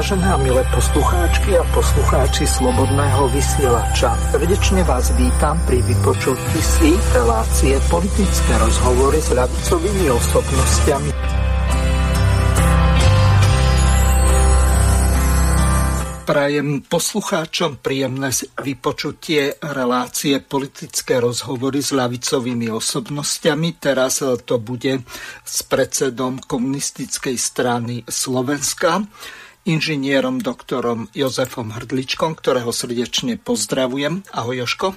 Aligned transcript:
Vážené 0.00 0.32
a 0.32 0.40
milé 0.40 0.64
poslucháčky 0.72 1.60
a 1.60 1.64
poslucháči 1.76 2.48
Slobodného 2.48 3.28
vysielača, 3.36 4.16
srdečne 4.32 4.80
vás 4.88 5.12
vítam 5.12 5.60
pri 5.68 5.84
vypočutí 5.84 6.56
si 6.56 6.96
relácie 7.12 7.76
politické 7.92 8.52
rozhovory 8.64 9.20
s 9.20 9.28
ľavicovými 9.28 10.06
osobnostiami 10.08 11.10
Prajem 16.24 16.86
poslucháčom 16.86 17.82
príjemné 17.84 18.30
vypočutie 18.62 19.58
relácie 19.60 20.40
politické 20.40 21.20
rozhovory 21.20 21.84
s 21.84 21.90
ľavicovými 21.92 22.70
osobnostiami. 22.72 23.76
Teraz 23.76 24.24
to 24.48 24.56
bude 24.62 25.04
s 25.44 25.56
predsedom 25.66 26.38
komunistickej 26.40 27.34
strany 27.34 28.06
Slovenska, 28.06 29.04
inžinierom 29.68 30.40
doktorom 30.40 31.12
Jozefom 31.12 31.74
Hrdličkom, 31.74 32.36
ktorého 32.36 32.72
srdečne 32.72 33.36
pozdravujem. 33.36 34.24
Ahoj 34.32 34.64
Joško. 34.64 34.88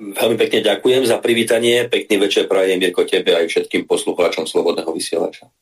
Veľmi 0.00 0.36
pekne 0.40 0.64
ďakujem 0.64 1.04
za 1.04 1.20
privítanie. 1.20 1.84
Pekný 1.84 2.16
večer 2.16 2.48
prajem 2.48 2.80
Mirko 2.80 3.04
tebe 3.04 3.36
aj 3.36 3.52
všetkým 3.52 3.84
poslucháčom 3.84 4.48
Slobodného 4.48 4.88
vysielača. 4.96 5.52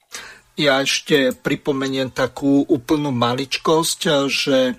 Ja 0.59 0.83
ešte 0.83 1.34
pripomeniem 1.34 2.15
takú 2.15 2.62
úplnú 2.66 3.11
maličkosť, 3.11 4.01
že 4.30 4.79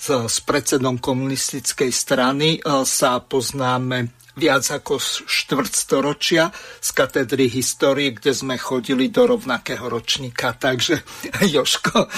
s 0.00 0.36
predsedom 0.46 0.96
komunistickej 0.96 1.92
strany 1.92 2.56
e, 2.56 2.60
sa 2.88 3.20
poznáme 3.20 4.16
viac 4.32 4.64
ako 4.64 4.96
štvrtstoročia 5.28 6.48
z 6.80 6.88
katedry 6.96 7.52
histórie, 7.52 8.16
kde 8.16 8.32
sme 8.32 8.56
chodili 8.56 9.12
do 9.12 9.28
rovnakého 9.28 9.84
ročníka. 9.84 10.56
Takže 10.56 11.04
Joško, 11.52 12.08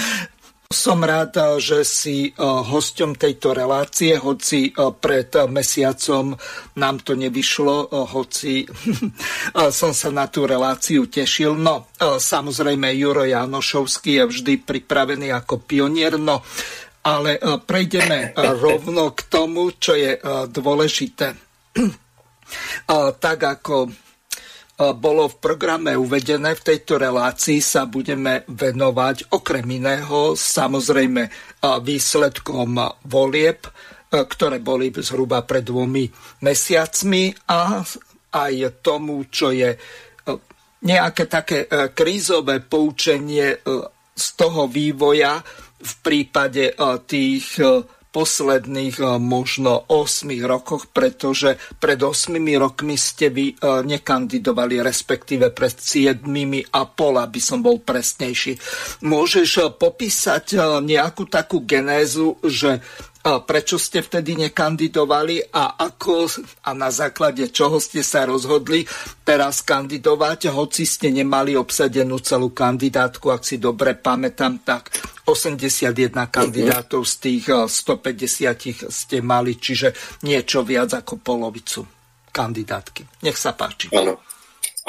som 0.72 1.04
rád, 1.04 1.60
že 1.60 1.84
si 1.84 2.18
e, 2.26 2.30
hosťom 2.40 3.14
tejto 3.14 3.52
relácie, 3.52 4.16
hoci 4.18 4.72
pred 4.98 5.28
mesiacom 5.46 6.34
nám 6.80 6.96
to 7.04 7.14
nevyšlo, 7.14 7.92
hoci 7.92 8.66
som 9.80 9.92
sa 9.92 10.08
na 10.10 10.26
tú 10.26 10.48
reláciu 10.48 11.06
tešil. 11.06 11.54
No, 11.54 11.92
samozrejme, 12.00 12.90
Juro 12.96 13.28
Janošovský 13.28 14.18
je 14.18 14.24
vždy 14.32 14.54
pripravený 14.64 15.30
ako 15.30 15.62
pionier, 15.62 16.16
no 16.18 16.42
ale 17.02 17.38
prejdeme 17.66 18.32
rovno 18.34 19.10
k 19.12 19.20
tomu, 19.26 19.74
čo 19.76 19.94
je 19.94 20.18
dôležité. 20.48 21.36
Tak 22.92 23.38
ako 23.40 23.88
bolo 24.76 25.28
v 25.28 25.36
programe 25.38 25.92
uvedené, 25.94 26.56
v 26.58 26.66
tejto 26.74 26.98
relácii 26.98 27.60
sa 27.62 27.86
budeme 27.86 28.42
venovať 28.48 29.30
okrem 29.36 29.62
iného 29.68 30.34
samozrejme 30.34 31.28
výsledkom 31.62 32.80
volieb, 33.06 33.62
ktoré 34.10 34.58
boli 34.58 34.90
zhruba 34.90 35.44
pred 35.44 35.62
dvomi 35.62 36.08
mesiacmi 36.42 37.30
a 37.52 37.84
aj 38.32 38.54
tomu, 38.82 39.28
čo 39.28 39.52
je 39.52 39.76
nejaké 40.82 41.24
také 41.30 41.68
krízové 41.94 42.64
poučenie 42.64 43.62
z 44.12 44.26
toho 44.34 44.66
vývoja, 44.66 45.40
v 45.82 45.94
prípade 46.00 46.72
e, 46.72 46.74
tých 47.04 47.58
e, 47.58 47.82
posledných 48.12 49.00
e, 49.00 49.04
možno 49.16 49.88
8 49.88 50.28
rokoch, 50.44 50.92
pretože 50.92 51.56
pred 51.80 51.96
8 51.98 52.36
rokmi 52.60 52.94
ste 53.00 53.32
vy 53.32 53.56
nekandidovali, 53.62 54.84
respektíve 54.84 55.48
pred 55.50 55.72
7 55.72 56.20
a 56.70 56.82
pol, 56.84 57.14
aby 57.18 57.40
som 57.40 57.64
bol 57.64 57.80
presnejší. 57.80 58.60
Môžeš 59.02 59.80
popísať 59.80 60.60
nejakú 60.84 61.24
takú 61.26 61.64
genézu, 61.64 62.36
že 62.44 62.84
prečo 63.22 63.78
ste 63.78 64.02
vtedy 64.02 64.34
nekandidovali 64.34 65.54
a 65.54 65.78
ako 65.78 66.26
a 66.66 66.74
na 66.74 66.90
základe 66.90 67.54
čoho 67.54 67.78
ste 67.78 68.02
sa 68.02 68.26
rozhodli 68.26 68.82
teraz 69.22 69.62
kandidovať, 69.62 70.50
hoci 70.50 70.82
ste 70.82 71.14
nemali 71.14 71.54
obsadenú 71.54 72.18
celú 72.18 72.50
kandidátku, 72.50 73.30
ak 73.30 73.46
si 73.46 73.62
dobre 73.62 73.94
pamätám, 73.94 74.66
tak 74.66 74.90
81 75.22 76.10
kandidátov 76.34 77.06
z 77.06 77.14
tých 77.22 77.44
150 77.70 78.90
ste 78.90 79.16
mali, 79.22 79.54
čiže 79.54 79.94
niečo 80.26 80.66
viac 80.66 80.90
ako 80.98 81.22
polovicu 81.22 81.86
kandidátky. 82.34 83.22
Nech 83.22 83.38
sa 83.38 83.54
páči. 83.54 83.94
Áno, 83.94 84.18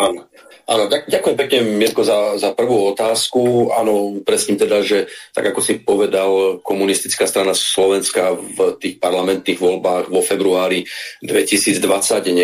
áno. 0.01 0.25
Áno, 0.63 0.87
ďakujem 0.87 1.35
pekne, 1.35 1.59
Mirko, 1.75 2.07
za, 2.07 2.39
za 2.39 2.55
prvú 2.55 2.95
otázku. 2.95 3.67
Áno, 3.75 4.23
presne 4.23 4.55
teda, 4.55 4.79
že 4.79 5.11
tak 5.35 5.51
ako 5.51 5.59
si 5.59 5.83
povedal, 5.83 6.63
komunistická 6.63 7.27
strana 7.27 7.51
Slovenska 7.51 8.31
v 8.31 8.79
tých 8.79 8.95
parlamentných 8.95 9.59
voľbách 9.59 10.07
vo 10.07 10.23
februári 10.23 10.87
2020 11.19 11.83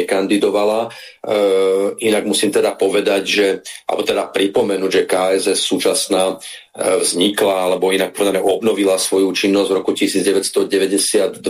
nekandidovala. 0.04 0.80
E, 0.84 0.90
inak 2.12 2.28
musím 2.28 2.52
teda 2.52 2.76
povedať, 2.76 3.22
že, 3.24 3.48
alebo 3.88 4.04
teda 4.04 4.28
pripomenúť, 4.28 4.92
že 4.92 5.08
KSS 5.08 5.60
súčasná 5.64 6.36
vznikla, 6.80 7.68
alebo 7.68 7.92
inak 7.92 8.16
povedané 8.16 8.40
obnovila 8.40 8.96
svoju 8.96 9.34
činnosť 9.36 9.70
v 9.70 9.78
roku 9.82 9.92
1992. 9.92 11.42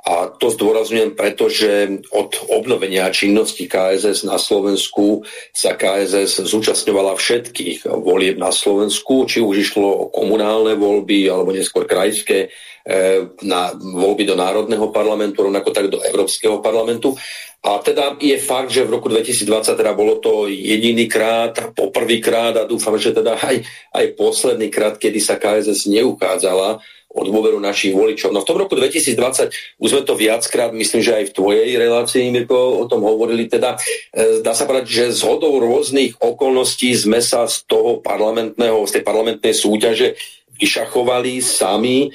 A 0.00 0.14
to 0.32 0.46
zdôrazňujem, 0.50 1.12
pretože 1.14 2.00
od 2.10 2.30
obnovenia 2.50 3.12
činnosti 3.12 3.68
KSS 3.68 4.26
na 4.26 4.40
Slovensku 4.40 5.22
sa 5.52 5.76
KSS 5.80 6.44
zúčastňovala 6.44 7.16
všetkých 7.16 7.88
volieb 7.88 8.36
na 8.36 8.52
Slovensku, 8.52 9.24
či 9.24 9.40
už 9.40 9.64
išlo 9.64 9.88
o 9.88 10.04
komunálne 10.12 10.76
voľby, 10.76 11.24
alebo 11.32 11.56
neskôr 11.56 11.88
krajské 11.88 12.52
eh, 12.52 13.24
na 13.40 13.72
voľby 13.72 14.28
do 14.28 14.36
Národného 14.36 14.92
parlamentu, 14.92 15.48
rovnako 15.48 15.72
tak 15.72 15.88
do 15.88 16.04
Európskeho 16.04 16.60
parlamentu. 16.60 17.16
A 17.60 17.80
teda 17.80 18.16
je 18.20 18.36
fakt, 18.40 18.72
že 18.72 18.88
v 18.88 19.00
roku 19.00 19.08
2020 19.08 19.76
teda 19.76 19.92
bolo 19.92 20.16
to 20.20 20.48
jediný 20.48 21.04
krát, 21.08 21.72
poprvýkrát 21.76 22.56
a 22.56 22.68
dúfam, 22.68 22.96
že 22.96 23.12
teda 23.12 23.36
aj, 23.36 23.56
aj 23.96 24.04
posledný 24.16 24.72
krát, 24.72 24.96
kedy 24.96 25.20
sa 25.20 25.36
KSS 25.36 25.88
neukázala 25.88 26.80
od 27.10 27.26
dôveru 27.26 27.58
našich 27.58 27.90
voličov. 27.90 28.30
No 28.30 28.46
v 28.46 28.48
tom 28.48 28.58
roku 28.62 28.78
2020 28.78 29.82
už 29.82 29.88
sme 29.90 30.02
to 30.06 30.14
viackrát, 30.14 30.70
myslím, 30.70 31.02
že 31.02 31.16
aj 31.18 31.24
v 31.30 31.34
tvojej 31.34 31.68
relácii, 31.74 32.30
Mirko, 32.30 32.78
o 32.78 32.84
tom 32.86 33.02
hovorili, 33.02 33.50
teda 33.50 33.74
e, 34.14 34.38
dá 34.46 34.54
sa 34.54 34.64
povedať, 34.64 34.86
že 34.86 35.04
z 35.18 35.20
hodou 35.26 35.58
rôznych 35.58 36.14
okolností 36.22 36.94
sme 36.94 37.18
sa 37.18 37.50
z 37.50 37.66
toho 37.66 37.98
parlamentného, 37.98 38.86
z 38.86 39.00
tej 39.00 39.02
parlamentnej 39.02 39.50
súťaže 39.50 40.14
vyšachovali 40.54 41.42
sami. 41.42 42.06
E, 42.06 42.08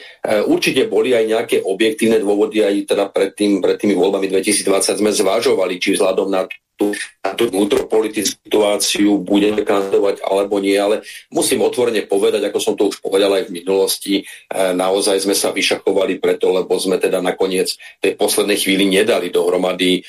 určite 0.48 0.88
boli 0.88 1.12
aj 1.12 1.26
nejaké 1.28 1.58
objektívne 1.60 2.24
dôvody, 2.24 2.64
aj 2.64 2.96
teda 2.96 3.12
pred, 3.12 3.36
tým, 3.36 3.60
pred 3.60 3.76
tými 3.76 4.00
voľbami 4.00 4.32
2020 4.32 5.02
sme 5.04 5.12
zvažovali, 5.12 5.76
či 5.76 6.00
vzhľadom 6.00 6.32
na 6.32 6.48
na 7.24 7.32
tú 7.34 7.48
vnútropolitickú 7.50 8.38
situáciu 8.46 9.20
budeme 9.24 9.64
kandidovať 9.64 10.22
alebo 10.22 10.60
nie, 10.60 10.76
ale 10.76 11.02
musím 11.32 11.64
otvorene 11.64 12.04
povedať, 12.06 12.48
ako 12.48 12.60
som 12.60 12.74
to 12.76 12.92
už 12.92 13.00
povedal 13.00 13.32
aj 13.34 13.48
v 13.50 13.56
minulosti, 13.64 14.16
e, 14.22 14.24
naozaj 14.76 15.24
sme 15.24 15.34
sa 15.34 15.56
vyšachovali 15.56 16.20
preto, 16.20 16.52
lebo 16.52 16.76
sme 16.76 17.00
teda 17.00 17.24
nakoniec 17.24 17.72
tej 18.00 18.20
poslednej 18.20 18.60
chvíli 18.60 18.86
nedali 18.86 19.32
dohromady 19.32 20.00
e, 20.00 20.02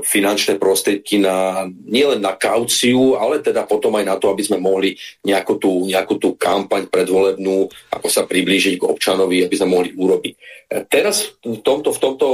finančné 0.00 0.56
prostriedky 0.56 1.18
na, 1.18 1.66
nielen 1.68 2.22
na 2.22 2.38
kauciu, 2.38 3.18
ale 3.18 3.42
teda 3.42 3.66
potom 3.66 3.98
aj 3.98 4.04
na 4.06 4.16
to, 4.16 4.30
aby 4.30 4.42
sme 4.46 4.62
mohli 4.62 4.94
nejakú 5.26 5.58
tú, 5.58 5.84
nejakú 5.84 6.16
tú 6.16 6.38
kampaň 6.38 6.86
predvolebnú, 6.88 7.68
ako 7.90 8.08
sa 8.08 8.24
priblížiť 8.24 8.80
k 8.80 8.88
občanovi, 8.88 9.44
aby 9.44 9.54
sme 9.54 9.74
mohli 9.74 9.90
urobiť. 9.92 10.34
E, 10.34 10.84
teraz 10.88 11.36
v 11.42 11.60
tomto, 11.60 11.90
v 11.90 12.00
tomto 12.00 12.26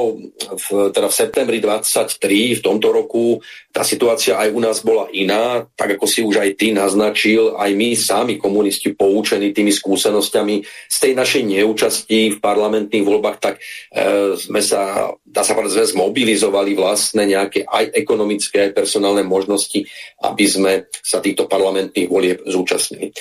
v, 0.55 0.67
teda 0.95 1.09
v 1.11 1.15
septembri 1.15 1.59
23, 1.59 2.59
v 2.59 2.63
tomto 2.63 2.89
roku 2.91 3.39
tá 3.75 3.83
situácia 3.83 4.39
aj 4.39 4.55
u 4.55 4.61
nás 4.63 4.87
bola 4.87 5.11
iná, 5.11 5.67
tak 5.75 5.99
ako 5.99 6.07
si 6.07 6.23
už 6.23 6.39
aj 6.39 6.51
ty 6.55 6.71
naznačil, 6.71 7.59
aj 7.59 7.75
my 7.75 7.99
sami 7.99 8.35
komunisti 8.39 8.95
poučení 8.95 9.51
tými 9.51 9.75
skúsenosťami 9.75 10.57
z 10.87 10.97
tej 11.03 11.13
našej 11.19 11.43
neúčasti 11.43 12.19
v 12.35 12.39
parlamentných 12.39 13.03
voľbách, 13.03 13.39
tak 13.43 13.59
e, 13.59 14.39
sme 14.39 14.63
sa, 14.63 15.11
dá 15.27 15.43
sa 15.43 15.59
povedať, 15.59 15.83
sme 15.83 15.93
zmobilizovali 15.99 16.79
vlastné 16.79 17.27
nejaké 17.35 17.67
aj 17.67 17.99
ekonomické, 17.99 18.71
aj 18.71 18.79
personálne 18.79 19.27
možnosti, 19.27 19.83
aby 20.23 20.45
sme 20.47 20.73
sa 21.03 21.19
týchto 21.19 21.51
parlamentných 21.51 22.07
volieb 22.07 22.47
zúčastnili. 22.47 23.11
E, 23.11 23.15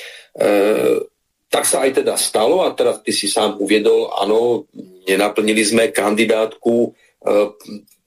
tak 1.54 1.70
sa 1.70 1.86
aj 1.86 2.02
teda 2.02 2.18
stalo 2.18 2.66
a 2.66 2.74
teraz 2.74 3.06
ty 3.06 3.14
si 3.14 3.30
sám 3.30 3.62
uviedol, 3.62 4.10
áno, 4.10 4.66
nenaplnili 5.06 5.62
sme 5.62 5.94
kandidátku 5.94 6.74
e, 6.82 6.90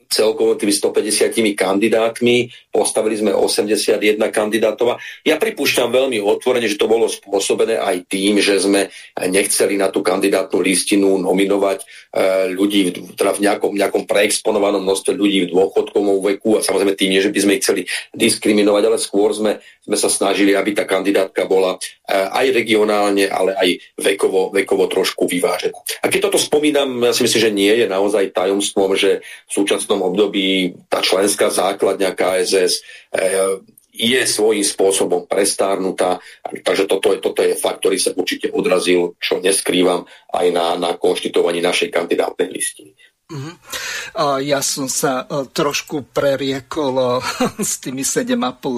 celkovo 0.09 0.55
tými 0.55 0.73
150 0.73 1.57
kandidátmi, 1.57 2.51
postavili 2.71 3.17
sme 3.17 3.33
81 3.33 4.21
kandidátov. 4.29 5.01
Ja 5.25 5.41
pripúšťam 5.41 5.89
veľmi 5.89 6.21
otvorene, 6.21 6.69
že 6.69 6.77
to 6.77 6.91
bolo 6.91 7.09
spôsobené 7.09 7.81
aj 7.81 8.07
tým, 8.13 8.39
že 8.39 8.61
sme 8.61 8.93
nechceli 9.17 9.81
na 9.81 9.89
tú 9.89 10.05
kandidátnu 10.05 10.61
listinu 10.61 11.17
nominovať 11.17 11.79
e, 11.81 11.85
ľudí 12.53 12.93
teda 13.17 13.33
v 13.37 13.41
nejakom, 13.49 13.73
nejakom 13.73 14.03
preexponovanom 14.05 14.85
množstve 14.85 15.13
ľudí 15.17 15.49
v 15.49 15.53
dôchodkovom 15.57 16.21
veku 16.37 16.61
a 16.61 16.65
samozrejme 16.65 16.93
tým 16.93 17.17
nie, 17.17 17.25
že 17.25 17.33
by 17.33 17.41
sme 17.41 17.55
ich 17.57 17.63
chceli 17.65 17.83
diskriminovať, 18.13 18.83
ale 18.87 18.99
skôr 19.01 19.33
sme, 19.33 19.59
sme 19.83 19.97
sa 19.97 20.13
snažili, 20.13 20.53
aby 20.53 20.77
tá 20.77 20.85
kandidátka 20.85 21.49
bola 21.49 21.77
e, 21.77 22.13
aj 22.13 22.47
regionálne, 22.53 23.27
ale 23.33 23.57
aj 23.57 23.69
vekovo, 23.97 24.53
vekovo 24.53 24.85
trošku 24.87 25.25
vyvážená. 25.25 25.77
A 26.05 26.13
keď 26.13 26.29
toto 26.29 26.39
spomínam, 26.39 26.89
ja 27.03 27.13
si 27.17 27.25
myslím, 27.25 27.41
že 27.41 27.57
nie 27.57 27.73
je 27.73 27.87
naozaj 27.89 28.37
tajomstvom, 28.37 28.95
že 28.95 29.25
v 29.25 29.51
súčasnom 29.97 30.13
období 30.13 30.77
tá 30.93 31.01
členská 31.01 31.49
základňa 31.49 32.13
KSS 32.13 32.73
e, 32.77 32.81
je 33.97 34.21
svojím 34.29 34.61
spôsobom 34.61 35.25
prestárnutá. 35.25 36.21
Takže 36.45 36.85
toto 36.85 37.17
je, 37.17 37.19
toto 37.25 37.41
je 37.41 37.57
fakt, 37.57 37.81
ktorý 37.81 37.97
sa 37.97 38.13
určite 38.13 38.53
odrazil, 38.53 39.17
čo 39.17 39.41
neskrývam, 39.41 40.05
aj 40.37 40.47
na, 40.53 40.77
na 40.77 40.91
konštitovaní 41.01 41.65
našej 41.65 41.89
kandidátnej 41.89 42.53
listiny. 42.53 42.93
Uh-huh. 43.27 43.59
Ja 44.39 44.63
som 44.63 44.87
sa 44.87 45.27
e, 45.27 45.51
trošku 45.51 46.15
preriekol 46.15 46.95
e, 46.95 47.07
s 47.73 47.83
tými 47.83 48.05
7,5 48.07 48.37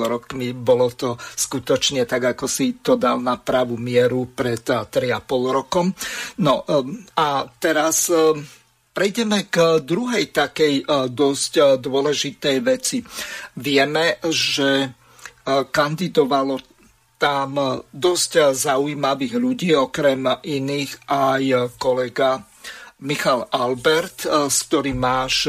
rokmi. 0.08 0.56
Bolo 0.56 0.88
to 0.94 1.18
skutočne 1.18 2.08
tak, 2.08 2.32
ako 2.32 2.46
si 2.48 2.80
to 2.80 2.96
dal 2.96 3.20
na 3.20 3.36
pravú 3.36 3.76
mieru 3.76 4.30
pred 4.32 4.64
3,5 4.64 4.88
e, 4.88 5.12
rokom. 5.52 5.92
No 6.40 6.64
a 7.18 7.44
teraz 7.60 8.08
prejdeme 8.98 9.46
k 9.46 9.78
druhej 9.78 10.34
takej 10.34 10.82
dosť 11.14 11.78
dôležitej 11.78 12.56
veci. 12.66 12.98
Vieme, 13.62 14.18
že 14.26 14.90
kandidovalo 15.46 16.58
tam 17.14 17.86
dosť 17.94 18.58
zaujímavých 18.58 19.38
ľudí, 19.38 19.70
okrem 19.78 20.26
iných 20.42 21.06
aj 21.06 21.42
kolega 21.78 22.42
Michal 23.06 23.46
Albert, 23.54 24.26
s 24.26 24.66
ktorým 24.66 24.98
máš 24.98 25.46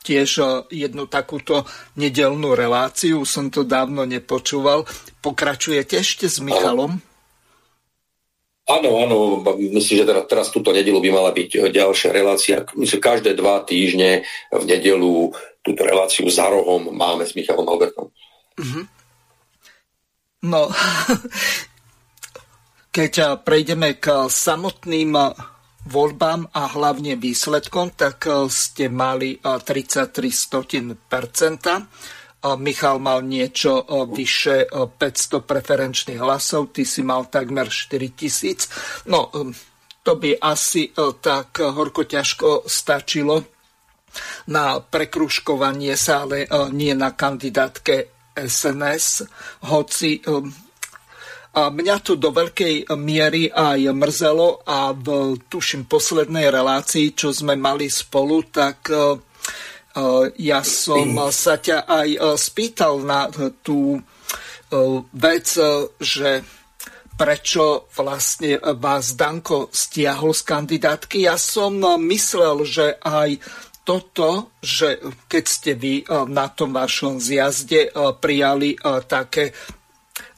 tiež 0.00 0.64
jednu 0.72 1.04
takúto 1.12 1.68
nedelnú 2.00 2.56
reláciu, 2.56 3.28
som 3.28 3.52
to 3.52 3.68
dávno 3.68 4.08
nepočúval. 4.08 4.88
Pokračujete 5.20 6.00
ešte 6.00 6.32
s 6.32 6.40
Michalom? 6.40 6.96
Áno, 6.96 7.15
áno, 8.68 9.46
myslím, 9.70 10.02
že 10.02 10.08
teraz, 10.08 10.24
teraz 10.26 10.46
túto 10.50 10.74
nedelu 10.74 10.98
by 10.98 11.10
mala 11.14 11.30
byť 11.30 11.70
ďalšia 11.70 12.10
relácia. 12.10 12.56
Myslím, 12.74 13.00
každé 13.00 13.38
dva 13.38 13.62
týždne 13.62 14.26
v 14.50 14.64
nedelu 14.66 15.30
túto 15.62 15.82
reláciu 15.82 16.26
za 16.30 16.50
rohom 16.50 16.90
máme 16.94 17.26
s 17.26 17.34
Michalom 17.34 17.66
Albertom. 17.66 18.10
Uh-huh. 18.58 18.84
No, 20.46 20.70
keď 22.96 23.42
prejdeme 23.42 23.98
k 23.98 24.30
samotným 24.30 25.14
voľbám 25.86 26.50
a 26.50 26.62
hlavne 26.70 27.14
výsledkom, 27.18 27.94
tak 27.94 28.26
ste 28.50 28.90
mali 28.90 29.38
33 29.42 30.10
e, 30.10 30.30
Michal 32.54 33.02
mal 33.02 33.26
niečo 33.26 33.82
e, 33.82 34.06
vyše 34.06 34.70
500 34.70 35.42
preferenčných 35.42 36.22
hlasov, 36.22 36.70
ty 36.70 36.86
si 36.86 37.02
mal 37.02 37.26
takmer 37.26 37.66
4000. 37.66 39.10
No, 39.10 39.34
to 40.06 40.12
by 40.14 40.38
asi 40.38 40.94
tak 41.18 41.58
horko 41.58 42.06
ťažko 42.06 42.70
stačilo 42.70 43.42
na 44.46 44.78
prekruškovanie 44.78 45.98
sa, 45.98 46.22
ale 46.22 46.46
nie 46.70 46.94
na 46.94 47.10
kandidátke 47.12 48.14
SNS, 48.38 49.26
hoci 49.66 50.22
a 51.56 51.72
mňa 51.72 51.96
to 52.04 52.20
do 52.20 52.36
veľkej 52.36 52.92
miery 53.00 53.48
aj 53.48 53.88
mrzelo 53.96 54.60
a 54.68 54.92
v, 54.92 55.40
tuším, 55.48 55.88
poslednej 55.88 56.52
relácii, 56.52 57.16
čo 57.16 57.32
sme 57.32 57.56
mali 57.56 57.88
spolu, 57.88 58.44
tak 58.52 58.92
e, 58.92 58.92
e, 58.92 59.00
ja 60.36 60.60
som 60.60 61.08
sa 61.32 61.56
ťa 61.56 61.88
aj 61.88 62.08
e, 62.12 62.18
spýtal 62.36 63.00
na 63.00 63.32
tú 63.64 64.00
vec, 65.14 65.46
že 66.02 66.30
prečo 67.14 67.86
vlastne 67.94 68.58
vás 68.76 69.14
Danko 69.14 69.70
stiahol 69.70 70.34
z 70.34 70.42
kandidátky. 70.42 71.24
Ja 71.24 71.38
som 71.38 71.78
myslel, 72.02 72.66
že 72.66 72.98
aj 72.98 73.40
toto, 73.86 74.50
že 74.58 74.98
keď 75.30 75.44
ste 75.46 75.72
vy 75.78 76.02
na 76.26 76.50
tom 76.50 76.74
vašom 76.74 77.22
zjazde 77.22 77.94
prijali 78.18 78.74
také 79.06 79.54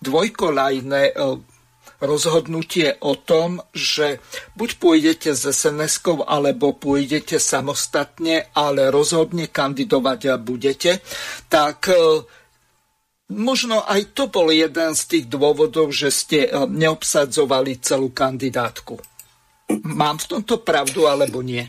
dvojkolajné 0.02 1.02
e, 1.10 1.14
rozhodnutie 1.98 2.94
o 3.02 3.18
tom, 3.18 3.58
že 3.74 4.22
buď 4.54 4.70
pôjdete 4.78 5.30
z 5.34 5.50
sns 5.50 5.98
alebo 6.26 6.74
pôjdete 6.74 7.42
samostatne, 7.42 8.50
ale 8.54 8.90
rozhodne 8.94 9.50
kandidovať 9.50 10.38
budete, 10.38 11.02
tak 11.50 11.90
e, 11.90 12.22
možno 13.34 13.82
aj 13.82 14.14
to 14.14 14.30
bol 14.30 14.46
jeden 14.54 14.94
z 14.94 15.02
tých 15.10 15.26
dôvodov, 15.26 15.90
že 15.90 16.14
ste 16.14 16.38
e, 16.46 16.50
neobsadzovali 16.70 17.82
celú 17.82 18.14
kandidátku. 18.14 18.98
Mám 19.84 20.22
v 20.22 20.28
tomto 20.38 20.62
pravdu 20.62 21.04
alebo 21.10 21.42
nie? 21.42 21.66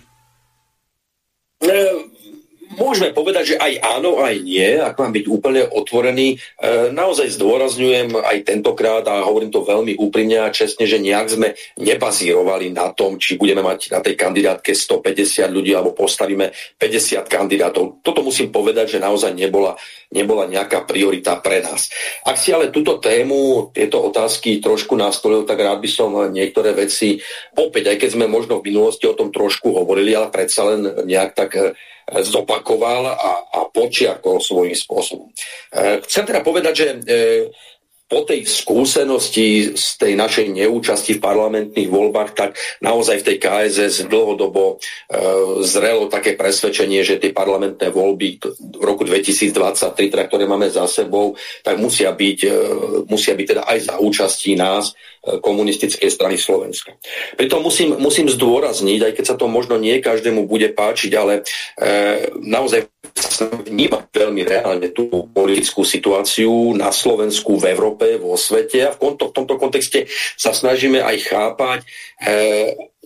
Môžeme 2.70 3.10
povedať, 3.10 3.56
že 3.56 3.56
aj 3.58 3.82
áno, 3.82 4.22
aj 4.22 4.46
nie, 4.46 4.78
ak 4.78 4.94
mám 5.02 5.10
byť 5.10 5.26
úplne 5.26 5.66
otvorený. 5.66 6.38
E, 6.38 6.94
naozaj 6.94 7.34
zdôrazňujem 7.34 8.14
aj 8.14 8.46
tentokrát 8.46 9.02
a 9.10 9.26
hovorím 9.26 9.50
to 9.50 9.66
veľmi 9.66 9.98
úprimne 9.98 10.46
a 10.46 10.54
čestne, 10.54 10.86
že 10.86 11.02
nejak 11.02 11.34
sme 11.34 11.58
nebazírovali 11.82 12.70
na 12.70 12.94
tom, 12.94 13.18
či 13.18 13.42
budeme 13.42 13.66
mať 13.66 13.90
na 13.90 14.06
tej 14.06 14.14
kandidátke 14.14 14.78
150 14.78 15.50
ľudí 15.50 15.74
alebo 15.74 15.98
postavíme 15.98 16.54
50 16.78 17.26
kandidátov. 17.26 18.06
Toto 18.06 18.22
musím 18.22 18.54
povedať, 18.54 18.98
že 18.98 19.00
naozaj 19.02 19.34
nebola, 19.34 19.74
nebola 20.14 20.46
nejaká 20.46 20.86
priorita 20.86 21.42
pre 21.42 21.66
nás. 21.66 21.90
Ak 22.22 22.38
si 22.38 22.54
ale 22.54 22.70
túto 22.70 23.02
tému, 23.02 23.74
tieto 23.74 23.98
otázky 24.06 24.62
trošku 24.62 24.94
nastolil, 24.94 25.42
tak 25.42 25.58
rád 25.58 25.82
by 25.82 25.90
som 25.90 26.14
niektoré 26.30 26.78
veci, 26.78 27.18
opäť, 27.58 27.98
aj 27.98 27.98
keď 27.98 28.10
sme 28.14 28.26
možno 28.30 28.62
v 28.62 28.70
minulosti 28.70 29.10
o 29.10 29.18
tom 29.18 29.34
trošku 29.34 29.74
hovorili, 29.74 30.14
ale 30.14 30.30
predsa 30.30 30.70
len 30.70 30.86
nejak 31.10 31.34
tak 31.34 31.74
zopakoval 32.18 33.14
a, 33.14 33.32
a 33.54 33.60
počiarkol 33.70 34.42
svojím 34.42 34.76
spôsobom. 34.76 35.30
E, 35.30 36.02
chcem 36.06 36.26
teda 36.26 36.42
povedať, 36.42 36.74
že 36.74 36.88
e, 36.88 36.98
po 38.10 38.26
tej 38.26 38.42
skúsenosti 38.50 39.78
z 39.78 39.88
tej 40.02 40.18
našej 40.18 40.50
neúčasti 40.50 41.22
v 41.22 41.24
parlamentných 41.24 41.94
voľbách, 41.94 42.34
tak 42.34 42.58
naozaj 42.82 43.22
v 43.22 43.28
tej 43.30 43.38
KSS 43.38 44.10
dlhodobo 44.10 44.76
e, 44.76 44.76
zrelo 45.62 46.10
také 46.10 46.34
presvedčenie, 46.34 47.06
že 47.06 47.22
tie 47.22 47.30
parlamentné 47.30 47.94
voľby 47.94 48.42
v 48.82 48.84
roku 48.84 49.06
2023, 49.06 49.54
teda, 50.10 50.26
ktoré 50.26 50.50
máme 50.50 50.74
za 50.74 50.90
sebou, 50.90 51.38
tak 51.62 51.78
musia 51.78 52.10
byť, 52.10 52.40
e, 52.50 52.54
musia 53.06 53.38
byť 53.38 53.46
teda 53.46 53.64
aj 53.70 53.78
za 53.86 53.96
účastí 54.02 54.58
nás, 54.58 54.90
e, 55.22 55.38
komunistickej 55.38 56.10
strany 56.10 56.42
Slovenska. 56.42 56.98
Preto 57.38 57.62
musím, 57.62 57.94
musím 58.02 58.26
zdôrazniť, 58.26 59.00
aj 59.06 59.14
keď 59.22 59.26
sa 59.30 59.36
to 59.38 59.46
možno 59.46 59.78
nie 59.78 60.02
každému 60.02 60.50
bude 60.50 60.74
páčiť, 60.74 61.12
ale 61.14 61.46
e, 61.78 62.26
naozaj 62.42 62.90
vnímať 63.40 64.12
veľmi 64.12 64.42
reálne 64.44 64.92
tú 64.92 65.08
politickú 65.32 65.88
situáciu 65.88 66.76
na 66.76 66.92
Slovensku, 66.92 67.56
v 67.56 67.72
Európe, 67.72 68.20
vo 68.20 68.36
svete 68.36 68.84
a 68.84 68.92
v, 68.92 69.00
konto, 69.00 69.32
v 69.32 69.36
tomto 69.40 69.56
kontexte 69.56 70.06
sa 70.36 70.52
snažíme 70.52 71.00
aj 71.00 71.18
chápať 71.32 71.80
e, 71.80 71.88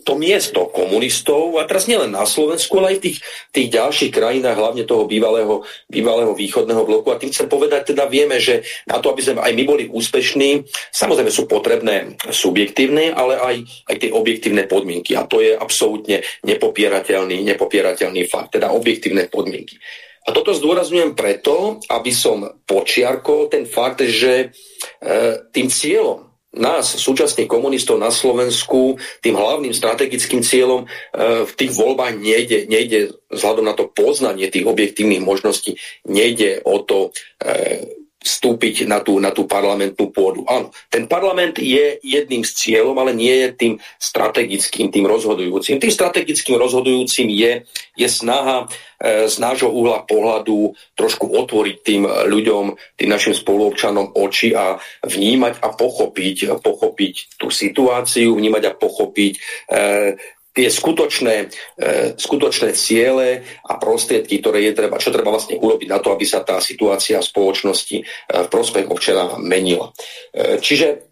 to 0.04 0.20
miesto 0.20 0.68
komunistov, 0.70 1.56
a 1.58 1.64
teraz 1.64 1.88
nielen 1.88 2.12
na 2.12 2.28
Slovensku, 2.28 2.78
ale 2.80 2.96
aj 2.96 2.98
v 3.00 3.04
tých, 3.10 3.18
tých 3.56 3.70
ďalších 3.72 4.12
krajinách, 4.12 4.60
hlavne 4.60 4.84
toho 4.84 5.08
bývalého, 5.08 5.64
bývalého 5.88 6.36
východného 6.36 6.84
bloku. 6.84 7.10
A 7.10 7.20
tým 7.20 7.32
chcem 7.32 7.48
povedať, 7.48 7.96
teda 7.96 8.12
vieme, 8.12 8.38
že 8.44 8.68
na 8.84 9.00
to, 9.00 9.16
aby 9.16 9.24
sme 9.24 9.40
aj 9.40 9.54
my 9.56 9.64
boli 9.64 9.84
úspešní, 9.88 10.68
samozrejme 10.92 11.32
sú 11.32 11.48
potrebné 11.48 12.20
subjektívne, 12.28 13.16
ale 13.16 13.40
aj, 13.40 13.56
aj 13.88 13.96
tie 14.04 14.12
objektívne 14.12 14.68
podmienky. 14.68 15.16
A 15.16 15.24
to 15.24 15.40
je 15.40 15.56
absolútne 15.56 16.20
nepopierateľný, 16.44 17.40
nepopierateľný 17.56 18.28
fakt, 18.28 18.60
teda 18.60 18.76
objektívne 18.76 19.32
podmienky. 19.32 19.80
A 20.24 20.32
toto 20.32 20.56
zdôrazňujem 20.56 21.16
preto, 21.20 21.84
aby 21.92 22.12
som 22.16 22.64
počiarkol 22.64 23.52
ten 23.52 23.68
fakt, 23.68 24.08
že 24.08 24.34
e, 24.40 24.48
tým 25.52 25.68
cieľom 25.68 26.33
nás, 26.54 26.86
súčasných 26.86 27.50
komunistov 27.50 27.98
na 27.98 28.14
Slovensku, 28.14 28.98
tým 29.26 29.34
hlavným 29.34 29.74
strategickým 29.74 30.46
cieľom 30.46 30.86
e, 30.86 30.88
v 31.50 31.52
tých 31.58 31.72
voľbách 31.74 32.14
nejde, 32.22 32.70
nejde 32.70 33.00
vzhľadom 33.34 33.66
na 33.66 33.74
to 33.74 33.90
poznanie 33.90 34.54
tých 34.54 34.70
objektívnych 34.70 35.24
možností, 35.26 35.82
nejde 36.06 36.62
o 36.62 36.78
to 36.86 37.10
e, 37.42 38.03
vstúpiť 38.24 38.88
na 38.88 39.04
tú, 39.04 39.20
na 39.20 39.36
tú 39.36 39.44
parlamentnú 39.44 40.10
pôdu. 40.16 40.48
Áno, 40.48 40.72
ten 40.88 41.06
parlament 41.12 41.60
je 41.60 42.00
jedným 42.00 42.48
z 42.48 42.52
cieľom, 42.56 42.96
ale 42.96 43.12
nie 43.12 43.36
je 43.44 43.50
tým 43.52 43.74
strategickým, 44.00 44.90
tým 44.90 45.04
rozhodujúcim. 45.04 45.78
Tým 45.78 45.92
strategickým 45.92 46.56
rozhodujúcim 46.56 47.28
je, 47.28 47.68
je 48.00 48.08
snaha 48.08 48.64
e, 48.64 49.28
z 49.28 49.36
nášho 49.44 49.68
uhla 49.70 50.08
pohľadu 50.08 50.72
trošku 50.96 51.28
otvoriť 51.28 51.76
tým 51.84 52.08
ľuďom, 52.08 52.96
tým 52.96 53.10
našim 53.12 53.36
spoluobčanom 53.36 54.16
oči 54.16 54.56
a 54.56 54.80
vnímať 55.04 55.60
a 55.60 55.76
pochopiť, 55.76 56.64
pochopiť 56.64 57.36
tú 57.36 57.52
situáciu, 57.52 58.40
vnímať 58.40 58.64
a 58.72 58.74
pochopiť 58.74 59.34
e, 59.36 59.40
tie 60.54 60.70
skutočné, 60.70 61.50
e, 61.76 62.14
skutočné 62.14 62.78
ciele 62.78 63.42
a 63.66 63.74
prostriedky, 63.82 64.38
ktoré 64.38 64.70
je 64.70 64.78
treba, 64.78 65.02
čo 65.02 65.10
treba 65.10 65.34
vlastne 65.34 65.58
urobiť 65.58 65.90
na 65.90 65.98
to, 65.98 66.14
aby 66.14 66.26
sa 66.30 66.46
tá 66.46 66.62
situácia 66.62 67.18
v 67.18 67.30
spoločnosti 67.34 67.98
e, 67.98 68.04
v 68.30 68.48
prospech 68.54 68.86
občana 68.86 69.42
menila. 69.42 69.90
E, 70.30 70.62
čiže 70.62 71.10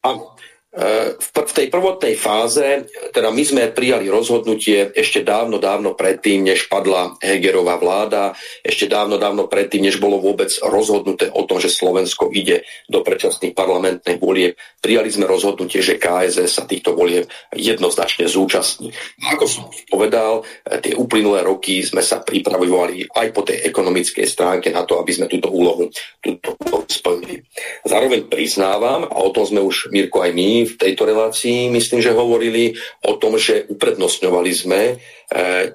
áno, 0.00 0.32
v 0.76 1.52
tej 1.56 1.72
prvotnej 1.72 2.20
fáze, 2.20 2.84
teda 3.16 3.32
my 3.32 3.42
sme 3.48 3.72
prijali 3.72 4.12
rozhodnutie 4.12 4.92
ešte 4.92 5.24
dávno, 5.24 5.56
dávno 5.56 5.96
predtým, 5.96 6.44
než 6.44 6.68
padla 6.68 7.16
Hegerová 7.24 7.80
vláda, 7.80 8.36
ešte 8.60 8.84
dávno, 8.84 9.16
dávno 9.16 9.48
predtým, 9.48 9.88
než 9.88 9.96
bolo 9.96 10.20
vôbec 10.20 10.52
rozhodnuté 10.60 11.32
o 11.32 11.48
tom, 11.48 11.64
že 11.64 11.72
Slovensko 11.72 12.28
ide 12.28 12.68
do 12.92 13.00
predčasných 13.00 13.56
parlamentných 13.56 14.20
volieb. 14.20 14.60
Prijali 14.84 15.08
sme 15.08 15.24
rozhodnutie, 15.24 15.80
že 15.80 15.96
KSS 15.96 16.60
sa 16.60 16.68
týchto 16.68 16.92
volieb 16.92 17.24
jednoznačne 17.56 18.28
zúčastní. 18.28 18.92
Ako 19.32 19.48
som 19.48 19.72
povedal, 19.88 20.44
tie 20.84 20.92
uplynulé 20.92 21.40
roky 21.40 21.80
sme 21.80 22.04
sa 22.04 22.20
pripravovali 22.20 23.08
aj 23.16 23.26
po 23.32 23.40
tej 23.48 23.64
ekonomickej 23.64 24.28
stránke 24.28 24.68
na 24.68 24.84
to, 24.84 25.00
aby 25.00 25.16
sme 25.16 25.24
túto 25.24 25.48
úlohu, 25.48 25.88
túto 26.20 26.52
úlohu 26.68 26.84
splnili. 26.84 27.40
Zároveň 27.88 28.28
priznávam, 28.28 29.08
a 29.08 29.16
o 29.24 29.32
tom 29.32 29.48
sme 29.48 29.64
už, 29.64 29.88
Mirko, 29.88 30.20
aj 30.20 30.36
my 30.36 30.65
v 30.66 30.78
tejto 30.78 31.06
relácii, 31.06 31.70
myslím, 31.70 32.02
že 32.02 32.16
hovorili 32.16 32.74
o 33.06 33.14
tom, 33.16 33.38
že 33.38 33.66
uprednostňovali 33.70 34.50
sme 34.52 34.80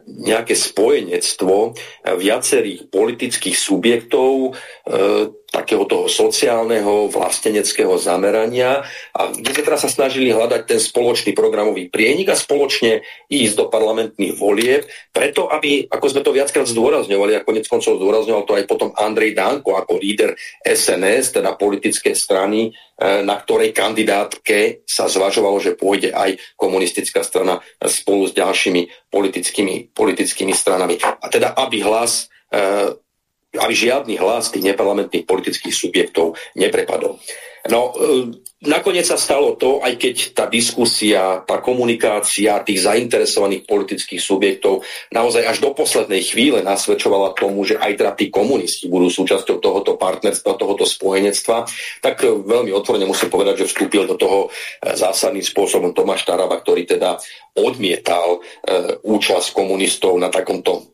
nejaké 0.07 0.55
spojenectvo 0.55 1.55
e, 1.59 1.69
viacerých 2.15 2.87
politických 2.87 3.57
subjektov, 3.57 4.55
e, 4.87 5.31
takého 5.51 5.83
toho 5.83 6.07
sociálneho, 6.07 7.11
vlasteneckého 7.11 7.99
zamerania. 7.99 8.87
A 9.11 9.35
kde 9.35 9.51
sme 9.51 9.67
teraz 9.67 9.83
sa 9.83 9.91
snažili 9.91 10.31
hľadať 10.31 10.63
ten 10.63 10.79
spoločný 10.79 11.35
programový 11.35 11.91
prienik 11.91 12.31
a 12.31 12.39
spoločne 12.39 13.03
ísť 13.27 13.55
do 13.59 13.65
parlamentných 13.67 14.39
volieb, 14.39 14.87
preto 15.11 15.51
aby, 15.51 15.91
ako 15.91 16.05
sme 16.07 16.23
to 16.23 16.31
viackrát 16.31 16.71
zdôrazňovali 16.71 17.35
a 17.35 17.43
konec 17.43 17.67
koncov 17.67 17.99
zdôrazňoval 17.99 18.47
to 18.47 18.55
aj 18.55 18.63
potom 18.63 18.95
Andrej 18.95 19.35
Danko 19.35 19.75
ako 19.75 19.99
líder 19.99 20.39
SNS, 20.63 21.35
teda 21.43 21.59
politické 21.59 22.15
strany, 22.15 22.71
e, 22.71 23.19
na 23.27 23.35
ktorej 23.35 23.75
kandidátke 23.75 24.87
sa 24.87 25.11
zvažovalo, 25.11 25.59
že 25.59 25.75
pôjde 25.75 26.15
aj 26.15 26.39
komunistická 26.55 27.27
strana 27.27 27.59
spolu 27.83 28.31
s 28.31 28.31
ďalšími 28.31 29.00
politickými, 29.11 29.91
politickými 29.91 30.55
stranami. 30.55 30.95
A 31.03 31.27
teda, 31.27 31.51
aby 31.53 31.83
hlas 31.83 32.31
e, 32.47 32.57
aby 33.51 33.73
žiadny 33.75 34.15
hlas 34.15 34.47
tých 34.47 34.63
neparlamentných 34.63 35.27
politických 35.27 35.75
subjektov 35.75 36.39
neprepadol. 36.55 37.19
No, 37.67 37.91
e, 37.91 38.31
nakoniec 38.61 39.09
sa 39.09 39.17
stalo 39.17 39.57
to, 39.57 39.81
aj 39.81 39.97
keď 39.97 40.15
tá 40.37 40.45
diskusia, 40.45 41.41
tá 41.41 41.57
komunikácia 41.57 42.61
tých 42.61 42.85
zainteresovaných 42.85 43.65
politických 43.65 44.21
subjektov 44.21 44.85
naozaj 45.09 45.41
až 45.49 45.57
do 45.65 45.73
poslednej 45.73 46.21
chvíle 46.21 46.61
nasvedčovala 46.61 47.33
tomu, 47.33 47.65
že 47.65 47.81
aj 47.81 47.97
teda 47.97 48.11
tí 48.13 48.29
komunisti 48.29 48.85
budú 48.85 49.09
súčasťou 49.09 49.57
tohoto 49.57 49.97
partnerstva, 49.97 50.61
tohoto 50.61 50.85
spojenectva, 50.85 51.65
tak 52.05 52.21
e, 52.21 52.29
veľmi 52.29 52.69
otvorene 52.69 53.09
musím 53.09 53.33
povedať, 53.33 53.65
že 53.65 53.69
vstúpil 53.73 54.05
do 54.05 54.15
toho 54.15 54.47
e, 54.47 54.93
zásadným 54.93 55.43
spôsobom 55.43 55.97
Tomáš 55.97 56.29
Taraba, 56.29 56.61
ktorý 56.61 56.85
teda 56.85 57.17
odmietal 57.57 58.39
účasť 59.03 59.51
komunistov 59.51 60.15
na 60.15 60.31
takomto 60.31 60.90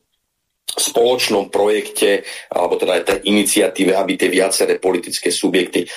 spoločnom 0.67 1.47
projekte, 1.47 2.27
alebo 2.51 2.75
teda 2.75 2.99
aj 2.99 3.03
tej 3.07 3.19
iniciatíve, 3.31 3.95
aby 3.95 4.19
tie 4.19 4.27
viaceré 4.27 4.77
politické 4.83 5.31
subjekty 5.31 5.83
e, 5.83 5.87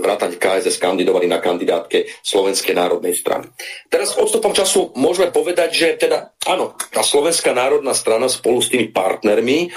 vrátať 0.00 0.40
KSS 0.40 0.80
kandidovali 0.80 1.28
na 1.28 1.36
kandidátke 1.36 2.08
Slovenskej 2.24 2.72
národnej 2.72 3.12
strany. 3.12 3.52
Teraz 3.92 4.16
odstupom 4.16 4.56
času 4.56 4.96
môžeme 4.96 5.28
povedať, 5.28 5.70
že 5.76 5.88
teda 6.00 6.32
áno, 6.48 6.72
tá 6.88 7.04
Slovenská 7.04 7.52
národná 7.52 7.92
strana 7.92 8.32
spolu 8.32 8.64
s 8.64 8.72
tými 8.72 8.88
partnermi 8.88 9.58
e, 9.62 9.68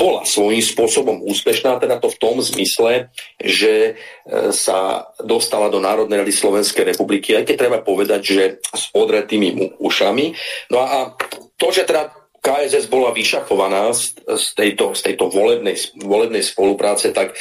bola 0.00 0.24
svojím 0.24 0.64
spôsobom 0.64 1.20
úspešná, 1.28 1.76
teda 1.76 2.00
to 2.00 2.08
v 2.08 2.18
tom 2.18 2.40
zmysle, 2.40 3.12
že 3.36 3.74
e, 3.84 4.50
sa 4.50 5.12
dostala 5.20 5.68
do 5.68 5.78
Národnej 5.78 6.24
rady 6.24 6.32
Slovenskej 6.32 6.88
republiky, 6.88 7.36
aj 7.36 7.44
keď 7.44 7.56
treba 7.68 7.78
povedať, 7.84 8.20
že 8.24 8.44
s 8.64 8.88
odretými 8.96 9.76
ušami. 9.76 10.26
No 10.72 10.80
a 10.80 11.12
to, 11.60 11.68
že 11.68 11.84
teda 11.84 12.23
KSS 12.44 12.92
bola 12.92 13.08
vyšachovaná 13.16 13.88
z, 13.96 14.20
z 14.20 14.46
tejto, 14.52 14.92
z 14.92 15.00
tejto 15.00 15.32
volebnej, 15.32 15.80
volebnej 15.96 16.44
spolupráce, 16.44 17.08
tak 17.16 17.32
e, 17.32 17.36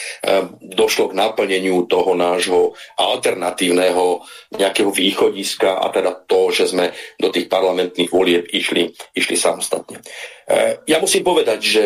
došlo 0.63 1.12
k 1.12 1.17
naplneniu 1.19 1.83
toho 1.91 2.15
nášho 2.15 2.72
alternatívneho 2.95 4.24
nejakého 4.55 4.88
východiska 4.95 5.83
a 5.83 5.91
teda 5.91 6.24
to, 6.24 6.55
že 6.55 6.72
sme 6.72 6.95
do 7.19 7.27
tých 7.36 7.51
parlamentných 7.51 8.15
volieb 8.15 8.48
išli, 8.48 8.95
išli 9.12 9.36
samostatne. 9.36 10.00
E, 10.48 10.79
ja 10.88 11.03
musím 11.03 11.27
povedať, 11.27 11.60
že 11.60 11.86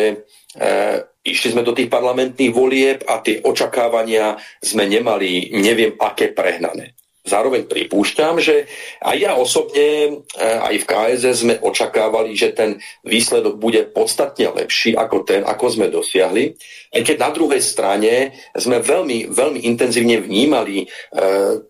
e, 0.54 0.70
išli 1.26 1.58
sme 1.58 1.66
do 1.66 1.74
tých 1.74 1.90
parlamentných 1.90 2.54
volieb 2.54 3.02
a 3.02 3.18
tie 3.18 3.42
očakávania 3.42 4.38
sme 4.62 4.86
nemali, 4.86 5.58
neviem 5.58 5.98
aké 5.98 6.30
prehnané. 6.30 6.94
Zároveň 7.28 7.68
pripúšťam, 7.68 8.40
že 8.40 8.64
aj 9.04 9.16
ja 9.20 9.32
osobne, 9.36 10.20
eh, 10.34 10.58
aj 10.58 10.74
v 10.80 10.88
KSS 10.88 11.36
sme 11.44 11.54
očakávali, 11.60 12.32
že 12.32 12.56
ten 12.56 12.80
výsledok 13.04 13.60
bude 13.60 13.84
podstatne 13.92 14.50
lepší 14.56 14.96
ako 14.96 15.28
ten, 15.28 15.44
ako 15.44 15.66
sme 15.68 15.92
dosiahli. 15.92 16.56
Aj 16.88 17.02
keď 17.04 17.16
na 17.20 17.30
druhej 17.30 17.60
strane 17.60 18.32
sme 18.56 18.80
veľmi, 18.80 19.28
veľmi 19.28 19.60
intenzívne 19.68 20.24
vnímali 20.24 20.84
e, 20.84 20.86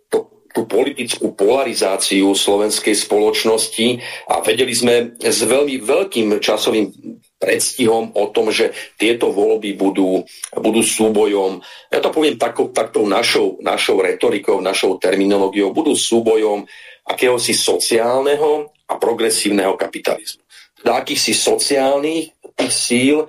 to 0.07 0.38
tú 0.59 0.67
politickú 0.67 1.39
polarizáciu 1.39 2.35
slovenskej 2.35 2.99
spoločnosti 2.99 4.03
a 4.27 4.43
vedeli 4.43 4.75
sme 4.75 5.15
s 5.23 5.47
veľmi 5.47 5.79
veľkým 5.79 6.35
časovým 6.43 6.91
predstihom 7.39 8.11
o 8.19 8.25
tom, 8.35 8.51
že 8.51 8.75
tieto 8.99 9.31
voľby 9.31 9.79
budú, 9.79 10.27
budú 10.59 10.83
súbojom, 10.83 11.63
ja 11.95 12.03
to 12.03 12.11
poviem 12.11 12.35
takou, 12.35 12.75
taktou 12.75 13.07
našou, 13.07 13.63
našou 13.63 14.03
retorikou, 14.03 14.59
našou 14.59 14.99
terminológiou, 14.99 15.71
budú 15.71 15.95
súbojom 15.95 16.67
akéhosi 17.07 17.55
sociálneho 17.55 18.75
a 18.91 18.99
progresívneho 18.99 19.79
kapitalizmu. 19.79 20.43
Teda 20.83 20.99
akýchsi 20.99 21.35
sociálnych 21.35 22.38
síl, 22.67 23.23
e, 23.23 23.27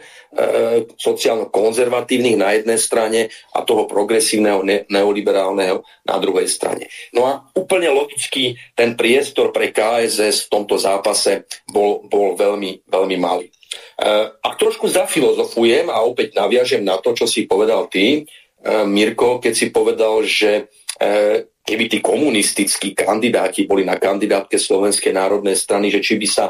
sociálno-konzervatívnych 0.98 2.34
na 2.34 2.58
jednej 2.58 2.82
strane 2.82 3.30
a 3.54 3.62
toho 3.62 3.86
progresívneho 3.86 4.66
ne- 4.66 4.90
neoliberálneho 4.90 5.86
na 6.10 6.16
druhej 6.18 6.50
strane. 6.50 6.90
No 7.14 7.30
a 7.30 7.46
úplne 7.54 7.94
logicky 7.94 8.58
ten 8.74 8.98
priestor 8.98 9.54
pre 9.54 9.70
KSS 9.70 10.50
v 10.50 10.52
tomto 10.52 10.82
zápase 10.82 11.46
bol, 11.70 12.02
bol 12.10 12.34
veľmi, 12.34 12.90
veľmi 12.90 13.18
malý. 13.22 13.54
Eh, 14.00 14.26
ak 14.42 14.56
trošku 14.58 14.90
zafilozofujem 14.90 15.94
a 15.94 16.02
opäť 16.02 16.34
naviažem 16.34 16.82
na 16.82 16.98
to, 16.98 17.14
čo 17.14 17.30
si 17.30 17.46
povedal 17.46 17.86
ty, 17.92 18.26
eh, 18.26 18.86
Mirko, 18.88 19.38
keď 19.38 19.54
si 19.54 19.68
povedal, 19.70 20.26
že 20.26 20.72
eh, 21.00 21.46
keby 21.64 21.86
tí 21.86 21.98
komunistickí 22.02 22.98
kandidáti 22.98 23.70
boli 23.70 23.86
na 23.86 24.02
kandidátke 24.02 24.58
Slovenskej 24.58 25.14
národnej 25.14 25.54
strany, 25.54 25.94
že 25.94 26.02
či 26.02 26.18
by 26.18 26.28
sa 26.28 26.50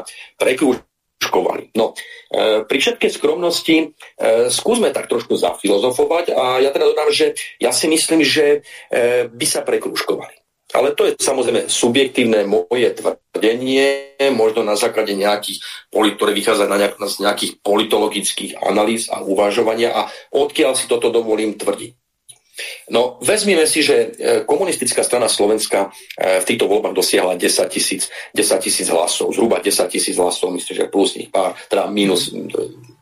prekúškovali. 1.20 1.76
No, 1.76 1.92
pri 2.64 2.78
všetkej 2.80 3.10
skromnosti 3.12 3.92
skúsme 4.48 4.88
tak 4.96 5.12
trošku 5.12 5.36
zafilozofovať 5.36 6.32
a 6.32 6.64
ja 6.64 6.72
teda 6.72 6.88
dodám, 6.88 7.12
že 7.12 7.36
ja 7.60 7.70
si 7.76 7.92
myslím, 7.92 8.24
že 8.24 8.64
by 9.28 9.46
sa 9.46 9.60
prekrúškovali. 9.60 10.40
Ale 10.70 10.94
to 10.94 11.02
je 11.02 11.18
samozrejme 11.18 11.66
subjektívne 11.66 12.46
moje 12.46 12.94
tvrdenie, 12.94 14.14
možno 14.30 14.62
na 14.62 14.78
základe 14.78 15.18
nejakých, 15.18 15.58
ktoré 15.90 16.30
vychádza 16.30 16.70
na 16.70 16.78
nejak, 16.78 16.94
z 17.10 17.26
nejakých 17.26 17.52
politologických 17.58 18.62
analýz 18.62 19.10
a 19.10 19.18
uvažovania 19.18 19.90
a 19.90 20.06
odkiaľ 20.30 20.78
si 20.78 20.86
toto 20.86 21.10
dovolím 21.10 21.58
tvrdiť. 21.58 21.92
No, 22.90 23.18
vezmime 23.22 23.66
si, 23.66 23.84
že 23.84 23.96
e, 23.96 24.08
komunistická 24.46 25.04
strana 25.06 25.30
Slovenska 25.30 25.90
e, 26.18 26.40
v 26.42 26.44
týchto 26.44 26.66
voľbách 26.66 26.94
dosiahla 26.96 27.38
10 27.38 27.70
tisíc 27.70 28.10
10 28.34 28.64
tisíc 28.64 28.86
hlasov, 28.90 29.34
zhruba 29.34 29.62
10 29.62 29.90
tisíc 29.90 30.16
hlasov, 30.16 30.54
myslím, 30.54 30.74
že 30.76 30.92
plus 30.92 31.14
nich 31.14 31.30
pár, 31.30 31.54
teda 31.68 31.86
minus 31.90 32.30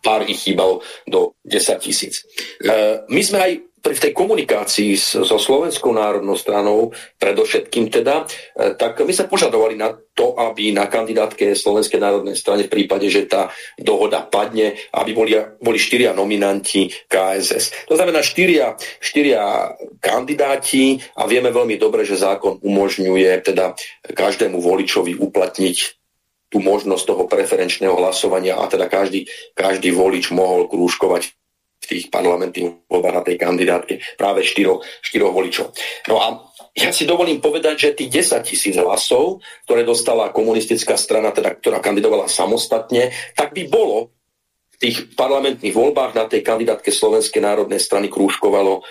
pár 0.04 0.24
ich 0.28 0.40
chýbalo 0.40 0.80
do 1.08 1.36
10 1.44 1.84
tisíc. 1.84 2.24
E, 2.62 3.04
my 3.08 3.22
sme 3.24 3.38
aj 3.38 3.52
v 3.82 3.98
tej 3.98 4.12
komunikácii 4.12 4.94
so 4.98 5.38
Slovenskou 5.38 5.94
národnou 5.94 6.34
stranou, 6.34 6.90
predovšetkým 7.16 7.88
teda, 7.88 8.26
e, 8.54 8.74
tak 8.74 9.00
my 9.00 9.12
sme 9.14 9.30
požadovali 9.30 9.78
na 9.78 9.94
to, 9.94 10.34
aby 10.34 10.74
na 10.74 10.90
kandidátke 10.90 11.54
Slovenskej 11.54 12.02
národnej 12.02 12.34
strane 12.34 12.66
v 12.66 12.72
prípade, 12.74 13.06
že 13.06 13.30
tá 13.30 13.48
dohoda 13.78 14.26
padne, 14.26 14.74
aby 14.92 15.10
boli, 15.14 15.32
boli 15.62 15.78
štyria 15.78 16.10
nominanti 16.10 16.90
KSS. 17.06 17.86
To 17.86 17.94
znamená 17.94 18.20
štyria, 18.20 18.74
štyria 18.98 19.72
kandidáti 20.02 20.98
a 21.14 21.30
vieme 21.30 21.54
veľmi 21.54 21.78
dobre, 21.78 22.02
že 22.02 22.18
zákon 22.18 22.58
umožňuje 22.58 23.30
teda 23.46 23.78
každému 24.10 24.58
voličovi 24.58 25.14
uplatniť 25.16 25.76
tú 26.48 26.64
možnosť 26.64 27.04
toho 27.04 27.24
preferenčného 27.28 27.92
hlasovania 27.92 28.56
a 28.56 28.64
teda 28.66 28.88
každý, 28.88 29.28
každý 29.52 29.92
volič 29.92 30.32
mohol 30.32 30.66
krúžkovať 30.66 31.36
v 31.78 31.86
tých 31.86 32.04
parlamentných 32.10 32.90
voľbách 32.90 33.14
na 33.14 33.22
tej 33.24 33.36
kandidátke 33.38 33.94
práve 34.18 34.42
štyro, 34.42 34.82
štyro 35.00 35.30
voličov. 35.30 35.72
No 36.10 36.18
a 36.18 36.26
ja 36.78 36.94
si 36.94 37.06
dovolím 37.06 37.42
povedať, 37.42 37.74
že 37.90 37.98
tých 37.98 38.28
10 38.28 38.46
tisíc 38.46 38.74
hlasov, 38.78 39.42
ktoré 39.66 39.82
dostala 39.82 40.30
komunistická 40.30 40.94
strana, 40.94 41.34
teda, 41.34 41.58
ktorá 41.58 41.82
kandidovala 41.82 42.30
samostatne, 42.30 43.10
tak 43.34 43.54
by 43.54 43.66
bolo 43.66 44.17
tých 44.78 45.18
parlamentných 45.18 45.74
voľbách 45.74 46.14
na 46.14 46.30
tej 46.30 46.46
kandidátke 46.46 46.94
Slovenskej 46.94 47.42
národnej 47.42 47.82
strany 47.82 48.06
krúžkovalo 48.06 48.78
e, 48.78 48.82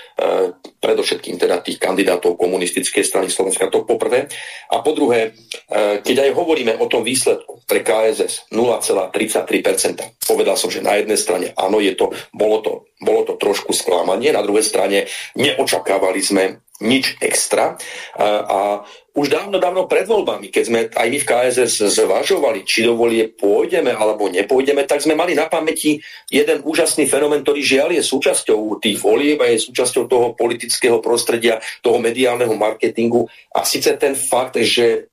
predovšetkým 0.84 1.39
teda 1.39 1.63
tých 1.63 1.79
kandidátov 1.79 2.36
komunistickej 2.36 3.08
strany 3.08 3.32
Slovenska, 3.32 3.72
to 3.72 3.88
poprvé. 3.88 4.27
A 4.67 4.84
po 4.84 4.91
druhé, 4.91 5.32
e, 5.32 6.03
keď 6.03 6.27
aj 6.27 6.32
hovoríme 6.36 6.75
o 6.84 6.91
tom 6.91 7.08
výsledku 7.08 7.63
pre 7.63 7.88
KSS 7.88 8.51
0,33%, 8.51 10.27
povedal 10.27 10.60
som, 10.60 10.67
že 10.67 10.84
na 10.84 11.00
jednej 11.00 11.15
strane 11.15 11.56
áno, 11.56 11.79
je 11.79 11.96
to, 11.96 12.12
bolo, 12.36 12.60
to, 12.60 12.72
bolo 12.98 13.22
to 13.25 13.34
trošku 13.38 13.74
sklamanie, 13.74 14.34
na 14.34 14.42
druhej 14.42 14.66
strane 14.66 15.06
neočakávali 15.38 16.22
sme 16.22 16.44
nič 16.82 17.18
extra. 17.22 17.77
A 18.22 18.86
už 19.18 19.34
dávno, 19.34 19.58
dávno 19.58 19.89
pred 19.89 20.06
voľbami, 20.06 20.54
keď 20.54 20.63
sme 20.63 20.80
aj 20.94 21.08
my 21.10 21.18
v 21.18 21.25
KSS 21.25 21.89
zvažovali, 21.98 22.62
či 22.62 22.86
do 22.86 22.94
volie 22.94 23.34
pôjdeme 23.34 23.89
alebo 23.89 24.30
nepôjdeme, 24.30 24.86
tak 24.86 25.01
sme 25.01 25.18
mali 25.18 25.34
na 25.34 25.50
pamäti 25.50 25.98
jeden 26.30 26.62
úžasný 26.62 27.10
fenomén, 27.10 27.42
ktorý 27.42 27.66
žiaľ 27.66 27.89
je 27.98 28.04
súčasťou 28.06 28.77
tých 28.77 29.01
volieb 29.01 29.42
a 29.42 29.50
je 29.50 29.58
súčasťou 29.58 30.06
toho 30.06 30.27
politického 30.38 31.01
prostredia, 31.01 31.58
toho 31.82 31.98
mediálneho 31.98 32.54
marketingu. 32.54 33.25
A 33.58 33.66
síce 33.66 33.98
ten 33.98 34.13
fakt, 34.13 34.62
že 34.62 35.10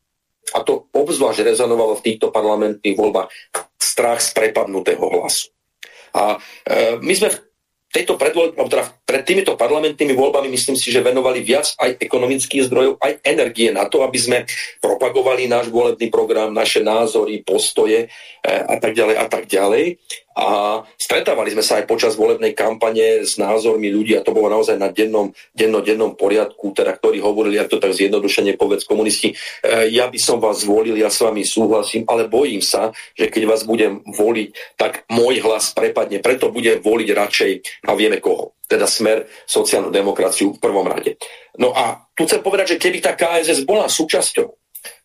a 0.53 0.61
to 0.61 0.93
obzvlášť 0.93 1.41
rezonovalo 1.41 1.97
v 1.97 2.05
týchto 2.05 2.29
parlamentných 2.29 3.01
voľbách 3.01 3.33
strach 3.81 4.21
z 4.21 4.37
prepadnutého 4.37 5.01
hlasu. 5.01 5.49
A 6.13 6.37
e, 6.37 7.01
my 7.01 7.15
sme 7.17 7.33
v 7.33 7.39
tejto 7.95 8.19
predvoľ, 8.19 8.59
teda 8.67 8.85
pred 9.07 9.23
týmito 9.23 9.55
parlamentnými 9.55 10.19
voľbami 10.19 10.51
myslím 10.51 10.75
si, 10.75 10.91
že 10.91 10.99
venovali 10.99 11.47
viac 11.47 11.71
aj 11.79 12.03
ekonomických 12.03 12.67
zdrojov, 12.67 12.99
aj 12.99 13.23
energie 13.23 13.71
na 13.71 13.87
to, 13.87 14.03
aby 14.03 14.19
sme 14.19 14.39
propagovali 14.83 15.47
náš 15.47 15.71
volebný 15.71 16.11
program, 16.11 16.51
naše 16.51 16.83
názory, 16.83 17.47
postoje 17.47 18.07
e, 18.07 18.09
a 18.51 18.75
tak 18.83 18.99
ďalej 18.99 19.15
a 19.15 19.27
tak 19.31 19.47
ďalej. 19.47 20.03
A 20.35 20.83
stretávali 20.99 21.55
sme 21.55 21.63
sa 21.63 21.79
aj 21.79 21.87
počas 21.87 22.19
volebnej 22.19 22.59
kampane 22.59 23.23
s 23.23 23.39
názormi 23.39 23.87
ľudí 23.87 24.19
a 24.19 24.25
to 24.27 24.35
bolo 24.35 24.51
naozaj 24.51 24.75
na 24.75 24.91
dennom, 24.91 25.31
denno, 25.55 25.79
dennom 25.79 26.19
poriadku, 26.19 26.75
teda, 26.75 26.91
ktorí 26.99 27.23
hovorili, 27.23 27.63
ak 27.63 27.71
to 27.71 27.79
tak 27.79 27.95
zjednodušene 27.95 28.59
povedz 28.59 28.83
komunisti, 28.83 29.31
e, 29.63 29.95
ja 29.95 30.11
by 30.11 30.19
som 30.19 30.43
vás 30.43 30.67
zvolil, 30.67 30.99
ja 30.99 31.07
s 31.07 31.23
vami 31.23 31.47
súhlasím, 31.47 32.03
ale 32.11 32.27
bojím 32.27 32.59
sa, 32.59 32.91
že 33.15 33.31
keď 33.31 33.43
vás 33.47 33.63
budem 33.63 34.03
voliť, 34.03 34.75
tak 34.75 35.07
môj 35.07 35.39
hlas 35.47 35.71
prepadne, 35.71 36.19
preto 36.19 36.51
budem 36.51 36.83
voliť 36.83 37.09
radšej 37.15 37.53
a 37.87 37.95
vieme 37.95 38.19
koho. 38.19 38.59
Teda 38.67 38.91
smer 38.91 39.31
sociálnu 39.47 39.95
demokraciu 39.95 40.57
v 40.57 40.59
prvom 40.59 40.89
rade. 40.91 41.15
No 41.63 41.71
a 41.71 42.11
tu 42.19 42.27
chcem 42.27 42.43
povedať, 42.43 42.75
že 42.75 42.81
keby 42.83 42.99
tá 42.99 43.15
KSS 43.15 43.63
bola 43.63 43.87
súčasťou 43.87 44.64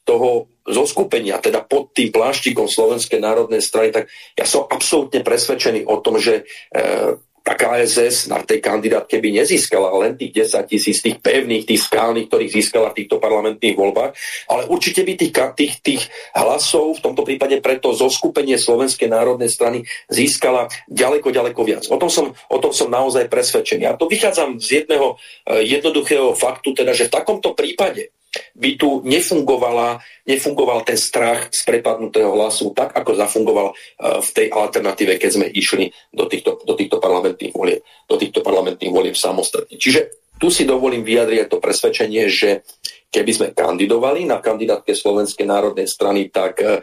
toho 0.10 0.50
zoskupenia, 0.66 1.38
teda 1.38 1.62
pod 1.62 1.94
tým 1.94 2.10
pláštikom 2.10 2.66
Slovenskej 2.66 3.22
národnej 3.22 3.62
strany, 3.62 3.94
tak 3.94 4.10
ja 4.34 4.46
som 4.50 4.66
absolútne 4.66 5.22
presvedčený 5.22 5.86
o 5.86 6.02
tom, 6.02 6.18
že 6.18 6.50
e, 6.74 7.14
tá 7.46 7.58
KSS 7.58 8.30
na 8.30 8.46
tej 8.46 8.62
kandidátke 8.62 9.18
by 9.18 9.42
nezískala 9.42 9.90
len 9.98 10.14
tých 10.14 10.54
10 10.54 10.70
tisíc, 10.70 11.02
tých 11.02 11.18
pevných, 11.18 11.66
tých 11.66 11.82
skálnych, 11.82 12.30
ktorých 12.30 12.54
získala 12.62 12.94
v 12.94 13.02
týchto 13.02 13.18
parlamentných 13.18 13.74
voľbách, 13.74 14.12
ale 14.54 14.70
určite 14.70 15.02
by 15.02 15.18
tých, 15.18 15.34
tých, 15.58 15.74
tých 15.82 16.02
hlasov, 16.38 17.02
v 17.02 17.04
tomto 17.10 17.26
prípade 17.26 17.58
preto 17.58 17.90
zoskupenie 17.96 18.62
Slovenskej 18.62 19.10
národnej 19.10 19.50
strany 19.50 19.82
získala 20.14 20.70
ďaleko, 20.86 21.34
ďaleko 21.34 21.62
viac. 21.66 21.90
O 21.90 21.98
tom 21.98 22.14
som, 22.14 22.38
o 22.54 22.58
tom 22.62 22.70
som 22.70 22.94
naozaj 22.94 23.26
presvedčený. 23.34 23.90
A 23.90 23.98
to 23.98 24.06
vychádzam 24.06 24.62
z 24.62 24.86
jedného 24.86 25.18
e, 25.50 25.66
jednoduchého 25.66 26.38
faktu, 26.38 26.78
teda, 26.78 26.94
že 26.94 27.10
v 27.10 27.16
takomto 27.18 27.58
prípade 27.58 28.14
by 28.54 28.70
tu 28.78 29.02
nefungovala, 29.06 30.02
nefungoval 30.30 30.86
ten 30.86 30.98
strach 30.98 31.50
z 31.50 31.66
prepadnutého 31.66 32.30
hlasu 32.30 32.72
tak, 32.78 32.94
ako 32.94 33.18
zafungoval 33.18 33.68
uh, 33.74 34.22
v 34.22 34.30
tej 34.30 34.48
alternatíve, 34.54 35.18
keď 35.18 35.32
sme 35.34 35.48
išli 35.50 35.90
do 36.14 36.30
týchto, 36.30 36.62
do 36.62 36.78
týchto 36.78 37.02
parlamentných 37.02 37.54
volieb, 37.56 37.82
do 38.06 38.16
týchto 38.22 38.46
parlamentných 38.46 38.94
volieb 38.94 39.18
samostatne. 39.18 39.76
Čiže 39.78 40.14
tu 40.40 40.48
si 40.48 40.64
dovolím 40.64 41.04
vyjadriť 41.04 41.52
to 41.52 41.60
presvedčenie, 41.60 42.32
že 42.32 42.64
keby 43.10 43.32
sme 43.34 43.48
kandidovali 43.58 44.30
na 44.30 44.38
kandidátke 44.38 44.94
Slovenskej 44.94 45.50
národnej 45.50 45.90
strany, 45.90 46.30
tak 46.30 46.62
e, 46.62 46.78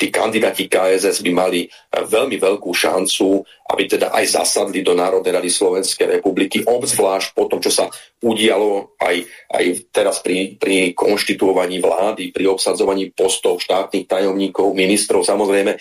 tí 0.00 0.08
kandidáti 0.08 0.66
KSS 0.66 1.20
by 1.20 1.32
mali 1.36 1.60
e, 1.64 1.68
veľmi 1.92 2.40
veľkú 2.40 2.72
šancu, 2.72 3.44
aby 3.68 3.82
teda 3.84 4.16
aj 4.16 4.24
zasadli 4.32 4.80
do 4.80 4.96
Národnej 4.96 5.36
rady 5.36 5.52
Slovenskej 5.52 6.18
republiky, 6.18 6.64
obzvlášť 6.64 7.36
po 7.36 7.52
tom, 7.52 7.60
čo 7.60 7.68
sa 7.68 7.92
udialo 8.24 8.96
aj, 8.96 9.16
aj 9.52 9.64
teraz 9.92 10.24
pri, 10.24 10.56
pri 10.56 10.96
konštituovaní 10.96 11.84
vlády, 11.84 12.32
pri 12.32 12.48
obsadzovaní 12.48 13.12
postov 13.12 13.60
štátnych 13.60 14.08
tajomníkov, 14.08 14.72
ministrov 14.72 15.20
samozrejme, 15.20 15.76
e, 15.76 15.78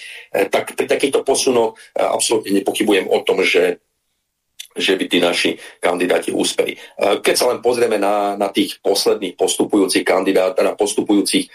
tak 0.52 0.76
pri 0.76 0.86
takýchto 0.91 1.24
posunoch 1.24 1.80
absolútne 1.96 2.60
nepochybujem 2.60 3.08
o 3.08 3.24
tom, 3.24 3.39
že 3.39 3.80
že 4.76 4.96
by 4.96 5.06
tí 5.08 5.18
naši 5.20 5.52
kandidáti 5.80 6.32
úspeli. 6.32 6.74
E, 6.76 6.78
keď 7.20 7.36
sa 7.36 7.50
len 7.52 7.60
pozrieme 7.60 8.00
na, 8.00 8.40
na 8.40 8.48
tých 8.50 8.80
posledných 8.80 9.36
postupujúcich 9.36 10.06
kandidát, 10.08 10.56
na 10.64 10.78
postupujúcich 10.78 11.46
e, 11.46 11.50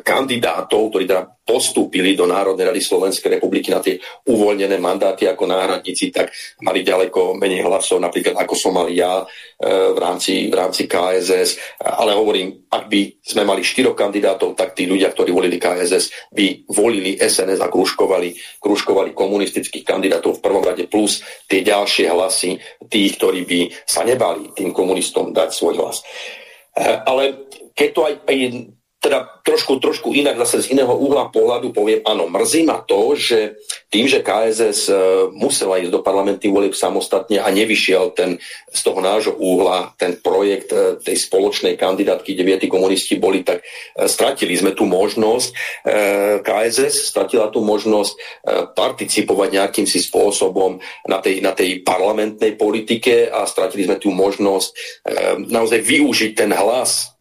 kandidátov, 0.00 0.88
ktorí 0.88 1.04
teda 1.04 1.28
postúpili 1.42 2.14
do 2.14 2.24
Národnej 2.24 2.70
rady 2.70 2.80
Slovenskej 2.80 3.36
republiky 3.36 3.74
na 3.74 3.82
tie 3.82 3.98
uvoľnené 4.30 4.78
mandáty 4.78 5.26
ako 5.26 5.50
náhradníci, 5.50 6.14
tak 6.14 6.30
mali 6.62 6.86
ďaleko 6.86 7.34
menej 7.34 7.66
hlasov, 7.66 7.98
napríklad 7.98 8.38
ako 8.38 8.54
som 8.54 8.72
mal 8.72 8.88
ja 8.88 9.20
e, 9.20 9.26
v 9.92 9.98
rámci, 9.98 10.48
v 10.48 10.54
rámci 10.54 10.86
KSS. 10.86 11.82
Ale 11.82 12.14
hovorím, 12.14 12.70
ak 12.70 12.88
by 12.88 13.00
sme 13.20 13.42
mali 13.42 13.66
štyroch 13.66 13.98
kandidátov, 13.98 14.54
tak 14.54 14.72
tí 14.78 14.86
ľudia, 14.86 15.10
ktorí 15.10 15.34
volili 15.34 15.58
KSS, 15.58 16.32
by 16.32 16.70
volili 16.70 17.18
SNS 17.18 17.60
a 17.60 17.68
kružkovali, 17.68 18.62
kružkovali 18.62 19.10
komunistických 19.12 19.84
kandidátov 19.84 20.38
v 20.38 20.44
prvom 20.46 20.64
rade 20.64 20.86
plus 20.86 21.20
tie 21.50 21.60
ďalšie 21.60 22.06
hlasy 22.06 22.61
tých, 22.88 23.18
ktorí 23.18 23.46
by 23.46 23.60
sa 23.86 24.02
nebali 24.02 24.52
tým 24.52 24.70
komunistom 24.70 25.30
dať 25.32 25.48
svoj 25.50 25.74
hlas. 25.80 26.02
Eh, 26.76 26.96
ale 27.04 27.52
keď 27.76 27.88
to 27.92 28.00
aj, 28.08 28.14
teda 29.02 29.42
trošku, 29.42 29.82
trošku 29.82 30.14
inak 30.14 30.38
zase 30.46 30.62
z 30.62 30.78
iného 30.78 30.94
uhla 30.94 31.26
pohľadu 31.34 31.74
poviem, 31.74 32.06
áno, 32.06 32.30
mrzí 32.30 32.62
ma 32.62 32.78
to, 32.86 33.18
že 33.18 33.58
tým, 33.90 34.06
že 34.06 34.22
KSS 34.22 34.80
e, 34.86 34.94
musela 35.34 35.82
ísť 35.82 35.90
do 35.90 36.06
parlamentných 36.06 36.54
volieb 36.54 36.74
samostatne 36.78 37.42
a 37.42 37.50
nevyšiel 37.50 38.14
ten 38.14 38.38
z 38.70 38.80
toho 38.86 39.02
nášho 39.02 39.34
úhla 39.34 39.90
ten 39.98 40.14
projekt 40.22 40.70
e, 40.70 41.02
tej 41.02 41.18
spoločnej 41.18 41.74
kandidátky, 41.74 42.30
kde 42.30 42.70
komunisti 42.70 43.18
boli, 43.18 43.42
tak 43.42 43.66
e, 43.66 44.06
stratili 44.06 44.54
sme 44.54 44.70
tú 44.70 44.86
možnosť, 44.86 45.50
KSS 46.46 47.10
stratila 47.10 47.50
tú 47.50 47.64
možnosť 47.64 48.44
participovať 48.76 49.48
nejakým 49.50 49.86
si 49.88 49.98
spôsobom 49.98 50.78
na 51.10 51.18
tej, 51.18 51.42
na 51.42 51.50
tej 51.50 51.82
parlamentnej 51.82 52.54
politike 52.54 53.26
a 53.26 53.42
stratili 53.50 53.90
sme 53.90 53.98
tú 53.98 54.14
možnosť 54.14 54.70
naozaj 55.50 55.80
využiť 55.82 56.30
ten 56.38 56.54
hlas 56.54 57.11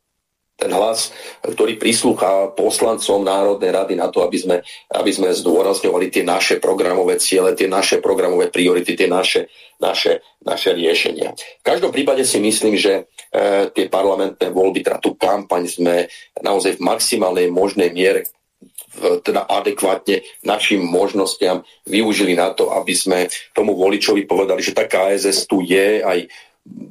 ten 0.62 0.70
hlas, 0.70 1.10
ktorý 1.42 1.82
prislúcha 1.82 2.54
poslancom 2.54 3.26
Národnej 3.26 3.74
rady 3.74 3.98
na 3.98 4.14
to, 4.14 4.22
aby 4.22 4.38
sme, 4.38 4.58
aby 4.94 5.10
sme 5.10 5.34
zdôrazňovali 5.34 6.14
tie 6.14 6.22
naše 6.22 6.62
programové 6.62 7.18
ciele, 7.18 7.58
tie 7.58 7.66
naše 7.66 7.98
programové 7.98 8.54
priority, 8.54 8.94
tie 8.94 9.10
naše, 9.10 9.50
naše, 9.82 10.22
naše 10.46 10.78
riešenia. 10.78 11.34
V 11.34 11.66
každom 11.66 11.90
prípade 11.90 12.22
si 12.22 12.38
myslím, 12.38 12.78
že 12.78 13.10
e, 13.34 13.74
tie 13.74 13.90
parlamentné 13.90 14.54
voľby, 14.54 14.86
teda 14.86 15.02
tú 15.02 15.18
kampaň 15.18 15.66
sme 15.66 16.06
naozaj 16.46 16.78
v 16.78 16.86
maximálnej 16.86 17.50
možnej 17.50 17.90
miere 17.90 18.30
teda 19.24 19.48
adekvátne 19.48 20.20
našim 20.44 20.84
možnostiam 20.84 21.64
využili 21.88 22.36
na 22.36 22.52
to, 22.52 22.76
aby 22.76 22.92
sme 22.92 23.20
tomu 23.56 23.72
voličovi 23.80 24.28
povedali, 24.28 24.60
že 24.60 24.76
tá 24.76 24.84
KSS 24.84 25.48
tu 25.48 25.64
je 25.64 26.04
aj 26.04 26.28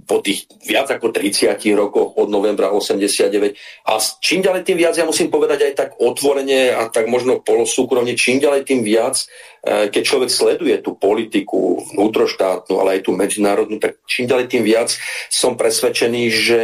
po 0.04 0.18
tých 0.18 0.50
viac 0.66 0.90
ako 0.90 1.14
30 1.14 1.54
rokoch 1.78 2.18
od 2.18 2.26
novembra 2.26 2.74
89 2.74 3.54
a 3.86 3.92
čím 4.18 4.42
ďalej 4.42 4.66
tým 4.66 4.78
viac, 4.82 4.98
ja 4.98 5.06
musím 5.06 5.30
povedať 5.30 5.70
aj 5.70 5.72
tak 5.78 5.90
otvorene 6.02 6.74
a 6.74 6.90
tak 6.90 7.06
možno 7.06 7.38
polosúkromne, 7.38 8.18
čím 8.18 8.42
ďalej 8.42 8.66
tým 8.66 8.82
viac, 8.82 9.22
e, 9.62 9.86
keď 9.86 10.02
človek 10.02 10.30
sleduje 10.30 10.74
tú 10.82 10.98
politiku 10.98 11.86
vnútroštátnu, 11.94 12.82
ale 12.82 12.98
aj 12.98 13.06
tú 13.06 13.14
medzinárodnú, 13.14 13.78
tak 13.78 14.02
čím 14.10 14.26
ďalej 14.26 14.50
tým 14.50 14.66
viac 14.66 14.90
som 15.30 15.54
presvedčený, 15.54 16.22
že 16.34 16.58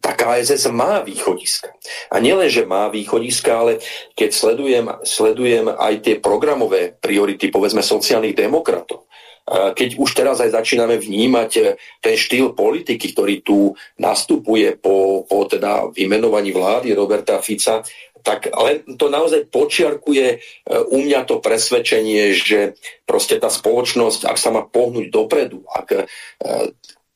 tá 0.00 0.16
KSS 0.16 0.72
má 0.72 1.04
východiska. 1.04 1.76
A 2.08 2.16
nielen, 2.24 2.48
že 2.48 2.64
má 2.64 2.88
východiska, 2.88 3.52
ale 3.52 3.72
keď 4.16 4.30
sledujem, 4.32 4.86
sledujem 5.04 5.68
aj 5.68 5.94
tie 6.00 6.14
programové 6.16 6.96
priority, 6.96 7.52
povedzme, 7.52 7.84
sociálnych 7.84 8.32
demokratov, 8.32 9.09
keď 9.50 9.98
už 9.98 10.10
teraz 10.14 10.38
aj 10.38 10.54
začíname 10.54 10.94
vnímať 10.94 11.50
e, 11.58 11.62
ten 11.98 12.14
štýl 12.14 12.54
politiky, 12.54 13.10
ktorý 13.10 13.42
tu 13.42 13.74
nastupuje 13.98 14.78
po, 14.78 15.26
po 15.26 15.42
teda 15.50 15.90
vymenovaní 15.90 16.54
vlády 16.54 16.94
Roberta 16.94 17.42
Fica, 17.42 17.82
tak 18.20 18.52
len 18.52 18.84
to 18.94 19.10
naozaj 19.10 19.50
počiarkuje 19.50 20.26
e, 20.30 20.36
u 20.94 20.98
mňa 21.02 21.26
to 21.26 21.42
presvedčenie, 21.42 22.30
že 22.30 22.78
proste 23.02 23.42
tá 23.42 23.50
spoločnosť, 23.50 24.30
ak 24.30 24.38
sa 24.38 24.54
má 24.54 24.62
pohnúť 24.62 25.10
dopredu, 25.10 25.66
ak 25.66 26.06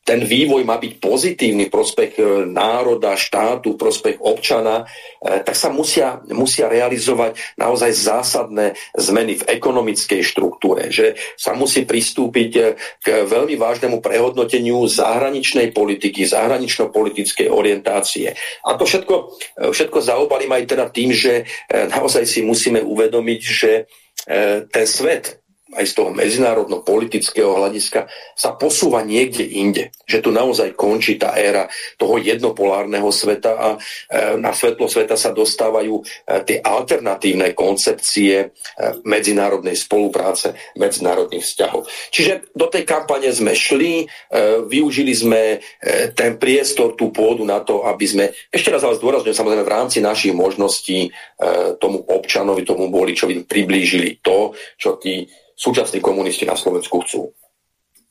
ten 0.05 0.21
vývoj 0.21 0.69
má 0.69 0.77
byť 0.77 1.01
pozitívny 1.01 1.73
prospech 1.73 2.21
e, 2.21 2.23
národa, 2.53 3.17
štátu, 3.17 3.81
prospech 3.81 4.21
občana, 4.21 4.85
e, 4.85 5.40
tak 5.40 5.57
sa 5.57 5.73
musia, 5.73 6.21
musia 6.29 6.69
realizovať 6.69 7.57
naozaj 7.57 7.90
zásadné 7.97 8.77
zmeny 8.93 9.40
v 9.40 9.49
ekonomickej 9.49 10.21
štruktúre, 10.21 10.93
že 10.93 11.17
sa 11.40 11.57
musí 11.57 11.88
pristúpiť 11.88 12.51
e, 12.53 12.62
k 13.01 13.25
veľmi 13.25 13.57
vážnemu 13.57 14.05
prehodnoteniu 14.05 14.85
zahraničnej 14.85 15.73
politiky, 15.73 16.29
zahranično-politickej 16.29 17.49
orientácie. 17.49 18.37
A 18.69 18.77
to 18.77 18.85
všetko, 18.85 19.40
všetko 19.73 19.99
zaobalím 20.05 20.53
aj 20.53 20.64
teda 20.69 20.87
tým, 20.93 21.17
že 21.17 21.49
naozaj 21.73 22.29
si 22.29 22.45
musíme 22.45 22.85
uvedomiť, 22.85 23.40
že 23.40 23.88
ten 24.69 24.87
svet, 24.88 25.44
aj 25.75 25.85
z 25.91 25.93
toho 25.93 26.11
medzinárodno-politického 26.15 27.51
hľadiska 27.59 28.07
sa 28.39 28.55
posúva 28.55 29.03
niekde 29.03 29.43
inde. 29.45 29.91
Že 30.07 30.19
tu 30.23 30.31
naozaj 30.31 30.79
končí 30.79 31.19
tá 31.19 31.35
éra 31.35 31.67
toho 31.99 32.19
jednopolárneho 32.23 33.11
sveta 33.11 33.53
a 33.59 33.69
e, 33.75 33.79
na 34.39 34.55
svetlo 34.55 34.87
sveta 34.87 35.19
sa 35.19 35.35
dostávajú 35.35 35.95
e, 35.99 36.03
tie 36.47 36.59
alternatívne 36.63 37.53
koncepcie 37.53 38.35
e, 38.39 38.47
medzinárodnej 39.03 39.75
spolupráce, 39.75 40.55
medzinárodných 40.79 41.43
vzťahov. 41.43 41.87
Čiže 42.15 42.55
do 42.55 42.71
tej 42.71 42.87
kampane 42.87 43.27
sme 43.35 43.57
šli, 43.57 44.07
využili 44.69 45.15
sme 45.15 45.59
ten 46.15 46.37
priestor, 46.39 46.95
tú 46.95 47.11
pôdu 47.11 47.43
na 47.43 47.63
to, 47.63 47.87
aby 47.87 48.07
sme, 48.07 48.25
ešte 48.53 48.71
raz 48.71 48.83
ale 48.87 48.99
zdôrazňujem, 48.99 49.37
samozrejme 49.37 49.65
v 49.67 49.75
rámci 49.75 49.99
našich 49.99 50.35
možností 50.35 51.11
tomu 51.83 52.03
občanovi, 52.05 52.63
tomu 52.63 52.91
voličovi 52.91 53.43
priblížili 53.47 54.23
to, 54.23 54.55
čo 54.79 54.97
tí 55.01 55.27
súčasní 55.55 56.03
komunisti 56.03 56.45
na 56.45 56.59
Slovensku 56.59 57.01
chcú. 57.07 57.31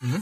Mhm. 0.03 0.19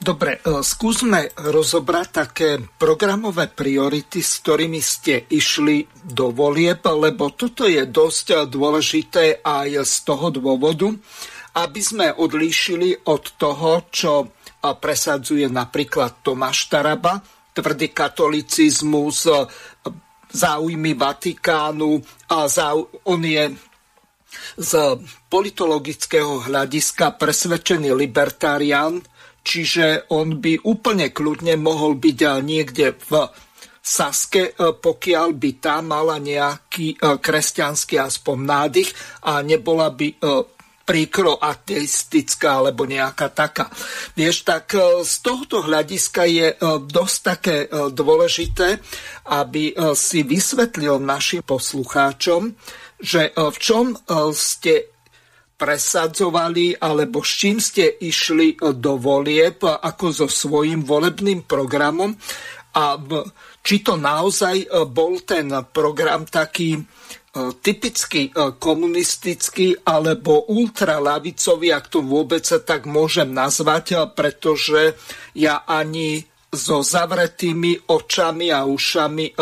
Dobre, 0.00 0.40
e, 0.40 0.64
skúsme 0.64 1.28
rozobrať 1.36 2.08
také 2.08 2.56
programové 2.56 3.52
priority, 3.52 4.24
s 4.24 4.40
ktorými 4.40 4.80
ste 4.80 5.28
išli 5.28 5.84
do 6.04 6.32
volieb, 6.32 6.80
lebo 6.84 7.32
toto 7.36 7.68
je 7.68 7.84
dosť 7.84 8.48
dôležité 8.48 9.44
aj 9.44 9.84
z 9.84 9.94
toho 10.04 10.32
dôvodu, 10.32 10.88
aby 11.60 11.80
sme 11.84 12.12
odlíšili 12.16 13.08
od 13.12 13.36
toho, 13.36 13.88
čo 13.92 14.32
presadzuje 14.60 15.48
napríklad 15.48 16.20
Tomáš 16.20 16.68
Taraba, 16.68 17.20
tvrdý 17.52 17.92
katolicizmus, 17.92 19.28
záujmy 20.30 20.92
Vatikánu, 20.94 22.00
a 22.30 22.46
on 23.08 23.20
je 23.24 23.44
z 24.58 24.98
politologického 25.30 26.46
hľadiska 26.46 27.16
presvedčený 27.16 27.94
libertarián, 27.94 29.02
čiže 29.40 30.10
on 30.12 30.38
by 30.38 30.62
úplne 30.66 31.10
kľudne 31.10 31.56
mohol 31.56 31.96
byť 31.96 32.18
niekde 32.42 32.94
v 33.08 33.30
Saske, 33.80 34.52
pokiaľ 34.60 35.28
by 35.34 35.50
tam 35.56 35.96
mala 35.96 36.20
nejaký 36.20 36.94
e, 36.94 36.96
kresťanský 37.16 37.96
aspoň 37.96 38.36
nádych 38.44 38.92
a 39.24 39.40
nebola 39.40 39.88
by 39.88 40.20
príkro 40.84 41.38
ateistická 41.38 42.60
alebo 42.60 42.82
nejaká 42.82 43.30
taká. 43.30 43.70
Vieš, 44.18 44.42
tak 44.42 44.74
z 45.06 45.14
tohoto 45.22 45.62
hľadiska 45.62 46.22
je 46.26 46.46
dosť 46.82 47.16
také 47.22 47.56
dôležité, 47.94 48.82
aby 49.30 49.70
si 49.94 50.26
vysvetlil 50.26 50.98
našim 50.98 51.46
poslucháčom, 51.46 52.50
že 53.00 53.28
e, 53.28 53.32
v 53.32 53.56
čom 53.56 53.86
e, 53.92 53.96
ste 54.36 54.74
presadzovali 55.56 56.80
alebo 56.80 57.20
s 57.20 57.32
čím 57.36 57.56
ste 57.60 58.00
išli 58.00 58.56
e, 58.56 58.76
do 58.76 59.00
volieb 59.00 59.64
ako 59.64 60.06
so 60.12 60.28
svojím 60.28 60.84
volebným 60.84 61.44
programom? 61.48 62.14
A 62.70 62.94
či 63.66 63.82
to 63.82 63.98
naozaj 63.98 64.70
bol 64.94 65.18
ten 65.26 65.50
program 65.74 66.22
taký 66.22 66.78
typicky 67.66 68.30
komunistický 68.62 69.74
alebo 69.90 70.46
ultralavicový, 70.54 71.74
ak 71.74 71.90
to 71.90 71.98
vôbec 71.98 72.46
tak 72.46 72.86
môžem 72.86 73.34
nazvať, 73.34 74.06
pretože 74.14 74.94
ja 75.34 75.66
ani 75.66 76.22
so 76.46 76.86
zavretými 76.86 77.90
očami 77.90 78.54
a 78.54 78.62
ušami 78.62 79.34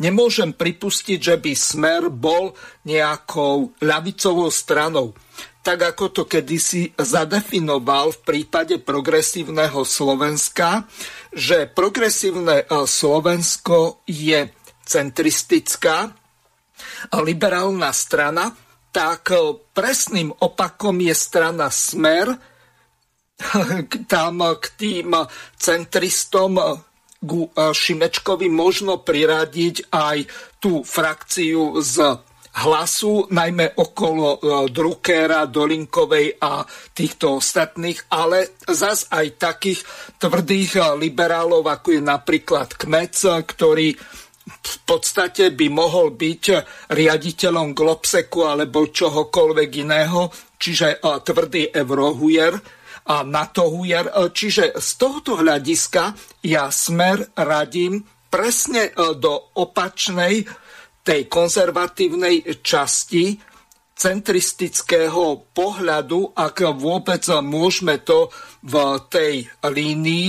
Nemôžem 0.00 0.56
pripustiť, 0.56 1.18
že 1.20 1.36
by 1.36 1.52
Smer 1.52 2.08
bol 2.08 2.56
nejakou 2.88 3.76
ľavicovou 3.84 4.48
stranou. 4.48 5.12
Tak 5.60 5.92
ako 5.92 6.04
to 6.08 6.22
kedysi 6.24 6.96
zadefinoval 6.96 8.16
v 8.16 8.20
prípade 8.24 8.80
progresívneho 8.80 9.84
Slovenska, 9.84 10.88
že 11.36 11.68
progresívne 11.68 12.64
e, 12.64 12.88
Slovensko 12.88 14.00
je 14.08 14.48
centristická 14.88 16.16
liberálna 17.20 17.92
strana, 17.92 18.56
tak 18.88 19.36
e, 19.36 19.60
presným 19.76 20.32
opakom 20.32 20.96
je 20.96 21.12
strana 21.12 21.68
Smer, 21.68 22.40
tam 24.12 24.36
k 24.56 24.64
tým 24.80 25.12
centristom 25.60 26.56
e, 26.56 26.64
Šimečkovi 27.54 28.48
možno 28.48 29.04
priradiť 29.04 29.92
aj 29.92 30.18
tú 30.56 30.80
frakciu 30.80 31.76
z 31.84 32.16
hlasu, 32.50 33.30
najmä 33.30 33.78
okolo 33.78 34.26
e, 34.34 34.38
Druckera, 34.74 35.46
Dolinkovej 35.46 36.34
a 36.42 36.66
týchto 36.90 37.38
ostatných, 37.38 38.10
ale 38.10 38.58
zas 38.66 39.06
aj 39.06 39.38
takých 39.38 39.86
tvrdých 40.18 40.70
e, 40.76 40.80
liberálov, 40.98 41.62
ako 41.62 41.94
je 41.94 42.02
napríklad 42.02 42.74
Kmec, 42.74 43.14
ktorý 43.46 43.94
v 44.50 44.76
podstate 44.82 45.54
by 45.54 45.66
mohol 45.70 46.10
byť 46.10 46.44
riaditeľom 46.90 47.70
Globseku 47.70 48.50
alebo 48.50 48.90
čohokoľvek 48.90 49.70
iného, 49.86 50.26
čiže 50.58 50.98
tvrdý 51.00 51.70
eurohujer 51.70 52.79
a 53.06 53.22
NATO 53.24 53.70
hujer. 53.70 54.08
E, 54.08 54.12
čiže 54.34 54.76
z 54.76 54.90
tohoto 55.00 55.38
hľadiska 55.40 56.12
ja 56.44 56.68
smer 56.68 57.32
radím 57.36 58.04
presne 58.28 58.90
e, 58.90 58.92
do 59.16 59.56
opačnej 59.56 60.44
tej 61.00 61.20
konzervatívnej 61.32 62.60
časti 62.60 63.40
centristického 64.00 65.52
pohľadu, 65.52 66.32
ak 66.32 66.72
vôbec 66.72 67.20
môžeme 67.44 68.00
to 68.00 68.32
v 68.64 68.74
tej 69.12 69.44
línii 69.60 70.28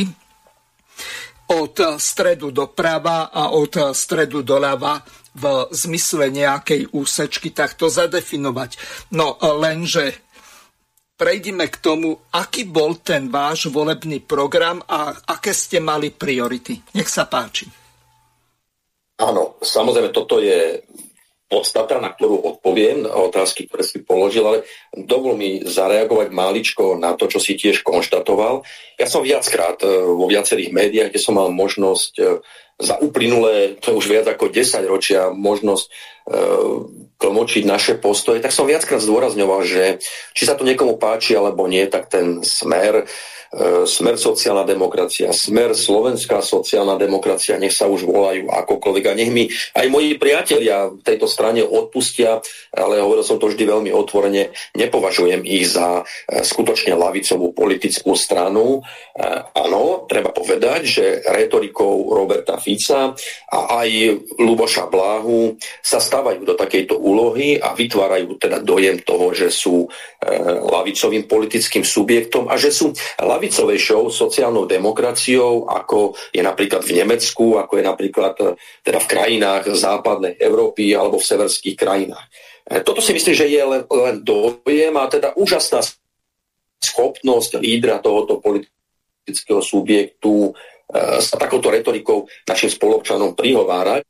od 1.52 1.76
stredu 2.00 2.52
doprava 2.52 3.32
a 3.32 3.52
od 3.56 3.96
stredu 3.96 4.44
doľava 4.44 5.04
v 5.32 5.44
zmysle 5.72 6.28
nejakej 6.32 6.92
úsečky 6.92 7.56
takto 7.56 7.88
zadefinovať. 7.88 8.76
No 9.16 9.40
lenže 9.40 10.31
prejdime 11.22 11.70
k 11.70 11.78
tomu, 11.78 12.18
aký 12.34 12.66
bol 12.66 12.98
ten 12.98 13.30
váš 13.30 13.70
volebný 13.70 14.26
program 14.26 14.82
a 14.90 15.14
aké 15.14 15.54
ste 15.54 15.78
mali 15.78 16.10
priority. 16.10 16.82
Nech 16.98 17.14
sa 17.14 17.30
páči. 17.30 17.70
Áno, 19.22 19.62
samozrejme, 19.62 20.10
toto 20.10 20.42
je 20.42 20.82
podstata, 21.46 22.02
na 22.02 22.10
ktorú 22.10 22.42
odpoviem, 22.42 23.06
na 23.06 23.14
otázky, 23.14 23.70
ktoré 23.70 23.84
si 23.86 24.02
položil, 24.02 24.42
ale 24.42 24.66
dovol 24.98 25.38
mi 25.38 25.62
zareagovať 25.62 26.34
máličko 26.34 26.98
na 26.98 27.14
to, 27.14 27.30
čo 27.30 27.38
si 27.38 27.54
tiež 27.54 27.86
konštatoval. 27.86 28.66
Ja 28.98 29.06
som 29.06 29.22
viackrát 29.22 29.84
e, 29.84 29.92
vo 29.92 30.26
viacerých 30.32 30.72
médiách, 30.74 31.12
kde 31.12 31.22
som 31.22 31.36
mal 31.36 31.52
možnosť 31.52 32.14
e, 32.18 32.24
za 32.82 32.98
uplynulé, 32.98 33.78
to 33.78 33.94
už 33.96 34.10
viac 34.10 34.26
ako 34.28 34.50
10 34.50 34.84
ročia, 34.90 35.30
možnosť 35.30 35.86
e, 35.86 35.90
tlmočiť 37.22 37.64
naše 37.64 37.94
postoje, 38.02 38.42
tak 38.42 38.52
som 38.52 38.66
viackrát 38.66 39.00
zdôrazňoval, 39.00 39.62
že 39.62 40.02
či 40.34 40.44
sa 40.50 40.58
to 40.58 40.66
niekomu 40.66 40.98
páči 40.98 41.38
alebo 41.38 41.70
nie, 41.70 41.86
tak 41.86 42.10
ten 42.10 42.42
smer 42.42 43.06
smer 43.84 44.16
sociálna 44.16 44.64
demokracia, 44.64 45.36
Smer 45.36 45.76
slovenská 45.76 46.40
sociálna 46.40 46.96
demokracia, 46.96 47.60
nech 47.60 47.76
sa 47.76 47.92
už 47.92 48.08
volajú 48.08 48.48
akokoľvek 48.48 49.06
a 49.12 49.18
nech 49.18 49.32
mi 49.32 49.44
aj 49.76 49.92
moji 49.92 50.16
priatelia 50.16 50.88
v 50.88 51.04
tejto 51.04 51.28
strane 51.28 51.60
odpustia, 51.60 52.40
ale 52.72 53.04
hovoril 53.04 53.28
som 53.28 53.36
to 53.36 53.52
vždy 53.52 53.68
veľmi 53.68 53.92
otvorene, 53.92 54.56
nepovažujem 54.72 55.44
ich 55.44 55.68
za 55.68 56.00
e, 56.00 56.44
skutočne 56.48 56.96
lavicovú 56.96 57.52
politickú 57.52 58.16
stranu. 58.16 58.80
E, 58.80 59.28
áno, 59.52 60.08
treba 60.08 60.32
povedať, 60.32 60.82
že 60.88 61.06
retorikou 61.28 62.16
Roberta 62.16 62.56
Fica 62.56 63.12
a 63.52 63.60
aj 63.84 63.90
Luboša 64.40 64.88
Bláhu 64.88 65.60
sa 65.84 66.00
stávajú 66.00 66.48
do 66.48 66.56
takejto 66.56 66.96
úlohy 66.96 67.60
a 67.60 67.76
vytvárajú 67.76 68.40
teda 68.40 68.64
dojem 68.64 69.04
toho, 69.04 69.36
že 69.36 69.52
sú 69.52 69.92
lavicovým 70.62 71.26
politickým 71.26 71.82
subjektom 71.82 72.46
a 72.46 72.54
že 72.54 72.70
sú 72.70 72.94
pravicovejšou 73.42 74.14
sociálnou 74.14 74.70
demokraciou, 74.70 75.66
ako 75.66 76.14
je 76.30 76.46
napríklad 76.46 76.86
v 76.86 77.02
Nemecku, 77.02 77.58
ako 77.58 77.74
je 77.82 77.84
napríklad 77.90 78.38
e, 78.38 78.54
teda 78.86 79.02
v 79.02 79.10
krajinách 79.10 79.66
západnej 79.74 80.38
Európy 80.38 80.94
alebo 80.94 81.18
v 81.18 81.26
severských 81.26 81.74
krajinách. 81.74 82.22
E, 82.70 82.86
toto 82.86 83.02
si 83.02 83.18
myslím, 83.18 83.34
že 83.34 83.50
je 83.50 83.64
len, 83.66 83.82
len 83.90 84.22
dojem 84.22 84.94
a 84.94 85.10
teda 85.10 85.34
úžasná 85.34 85.82
schopnosť 86.86 87.58
lídra 87.58 87.98
tohoto 87.98 88.38
politického 88.38 89.66
subjektu 89.66 90.54
e, 90.54 91.18
sa 91.18 91.42
takouto 91.42 91.74
retorikou 91.74 92.30
našim 92.46 92.70
spolupčanom 92.70 93.34
prihovárať 93.34 94.06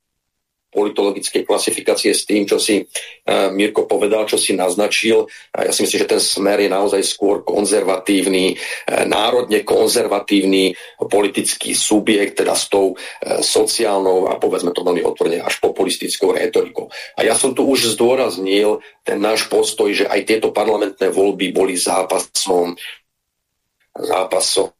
politologickej 0.72 1.44
klasifikácie 1.46 2.16
s 2.16 2.24
tým, 2.26 2.48
čo 2.48 2.58
si 2.58 2.82
uh, 2.82 3.52
Mirko 3.54 3.86
povedal, 3.86 4.26
čo 4.26 4.40
si 4.40 4.56
naznačil. 4.58 5.28
A 5.54 5.68
ja 5.68 5.72
si 5.76 5.84
myslím, 5.86 6.00
že 6.08 6.12
ten 6.18 6.22
smer 6.24 6.64
je 6.64 6.72
naozaj 6.72 7.04
skôr 7.04 7.44
konzervatívny, 7.46 8.56
uh, 8.56 9.04
národne 9.06 9.62
konzervatívny 9.62 10.74
politický 11.12 11.76
subjekt, 11.76 12.42
teda 12.42 12.56
s 12.56 12.72
tou 12.72 12.96
uh, 12.96 12.98
sociálnou 13.44 14.32
a 14.32 14.40
povedzme 14.40 14.72
to 14.72 14.82
veľmi 14.82 15.04
otvorene 15.06 15.44
až 15.44 15.60
populistickou 15.62 16.34
retorikou. 16.34 16.90
A 17.20 17.28
ja 17.28 17.36
som 17.36 17.52
tu 17.52 17.68
už 17.68 17.94
zdôraznil 17.94 18.82
ten 19.06 19.20
náš 19.22 19.46
postoj, 19.52 19.92
že 19.92 20.08
aj 20.08 20.26
tieto 20.26 20.50
parlamentné 20.56 21.12
voľby 21.12 21.52
boli 21.54 21.76
zápasom 21.76 22.80
zápasom 23.92 24.72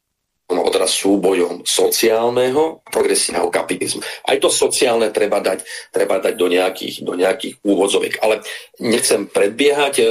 No, 0.52 0.68
odraz 0.68 0.92
súbojom 1.00 1.64
sociálneho 1.64 2.84
progresívneho 2.84 3.48
kapitalizmu. 3.48 4.04
Aj 4.28 4.36
to 4.36 4.52
sociálne 4.52 5.08
treba 5.16 5.40
dať, 5.40 5.64
treba 5.96 6.20
dať 6.20 6.36
do 6.36 6.52
nejakých, 6.52 7.08
do 7.08 7.16
nejakých 7.16 7.64
úvodzoviek. 7.64 8.20
Ale 8.20 8.44
nechcem 8.84 9.32
predbiehať, 9.32 9.94
e, 10.04 10.06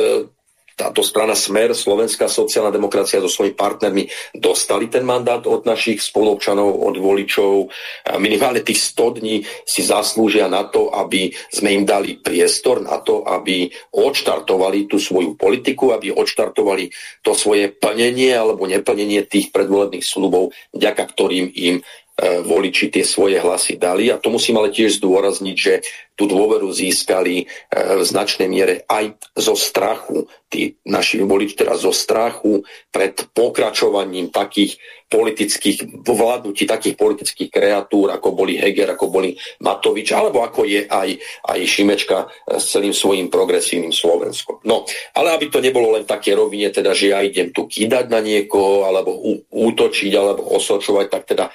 táto 0.81 1.05
strana 1.05 1.37
Smer, 1.37 1.77
Slovenská 1.77 2.25
sociálna 2.25 2.73
demokracia 2.73 3.21
so 3.21 3.29
svojimi 3.29 3.53
partnermi 3.53 4.09
dostali 4.33 4.89
ten 4.89 5.05
mandát 5.05 5.45
od 5.45 5.69
našich 5.69 6.01
spolupčanov, 6.01 6.73
od 6.73 6.97
voličov. 6.97 7.69
Minimálne 8.17 8.65
tých 8.65 8.81
100 8.97 9.21
dní 9.21 9.45
si 9.69 9.85
zaslúžia 9.85 10.49
na 10.49 10.65
to, 10.65 10.89
aby 10.89 11.29
sme 11.53 11.77
im 11.77 11.85
dali 11.85 12.17
priestor 12.17 12.81
na 12.81 13.05
to, 13.05 13.29
aby 13.29 13.69
odštartovali 13.93 14.89
tú 14.89 14.97
svoju 14.97 15.37
politiku, 15.37 15.93
aby 15.93 16.17
odštartovali 16.17 16.89
to 17.21 17.37
svoje 17.37 17.69
plnenie 17.69 18.33
alebo 18.33 18.65
neplnenie 18.65 19.29
tých 19.29 19.53
predvolebných 19.53 20.07
slubov, 20.07 20.57
vďaka 20.73 21.05
ktorým 21.13 21.53
im 21.53 21.85
E, 22.21 22.45
voliči 22.45 22.93
tie 22.93 23.01
svoje 23.01 23.41
hlasy 23.41 23.81
dali. 23.81 24.13
A 24.13 24.21
to 24.21 24.29
musím 24.29 24.61
ale 24.61 24.69
tiež 24.69 25.01
zdôrazniť, 25.01 25.57
že 25.57 25.81
tú 26.13 26.29
dôveru 26.29 26.69
získali 26.69 27.35
e, 27.41 27.45
v 27.73 28.03
značnej 28.05 28.45
miere 28.45 28.85
aj 28.85 29.17
zo 29.41 29.57
strachu. 29.57 30.29
Tí 30.51 30.75
naši 30.83 31.23
voliči 31.23 31.55
teraz 31.55 31.87
zo 31.87 31.95
strachu 31.95 32.67
pred 32.91 33.15
pokračovaním 33.31 34.35
takých 34.35 34.83
politických 35.11 36.07
vládnutí 36.07 36.71
takých 36.71 36.95
politických 36.95 37.51
kreatúr, 37.51 38.15
ako 38.15 38.31
boli 38.31 38.55
Heger, 38.55 38.95
ako 38.95 39.11
boli 39.11 39.35
Matovič, 39.59 40.15
alebo 40.15 40.47
ako 40.47 40.63
je 40.63 40.87
aj, 40.87 41.09
aj 41.51 41.59
Šimečka 41.67 42.31
s 42.47 42.71
celým 42.71 42.95
svojim 42.95 43.27
progresívnym 43.27 43.91
Slovenskom. 43.91 44.63
No, 44.63 44.87
ale 45.19 45.35
aby 45.35 45.51
to 45.51 45.59
nebolo 45.59 45.99
len 45.99 46.07
také 46.07 46.39
rovine, 46.39 46.71
teda, 46.71 46.95
že 46.95 47.11
ja 47.11 47.19
idem 47.27 47.51
tu 47.51 47.67
kýdať 47.67 48.07
na 48.07 48.23
niekoho, 48.23 48.87
alebo 48.87 49.19
útočiť, 49.51 50.13
alebo 50.15 50.47
osočovať, 50.55 51.07
tak 51.11 51.23
teda 51.27 51.51
e, 51.51 51.53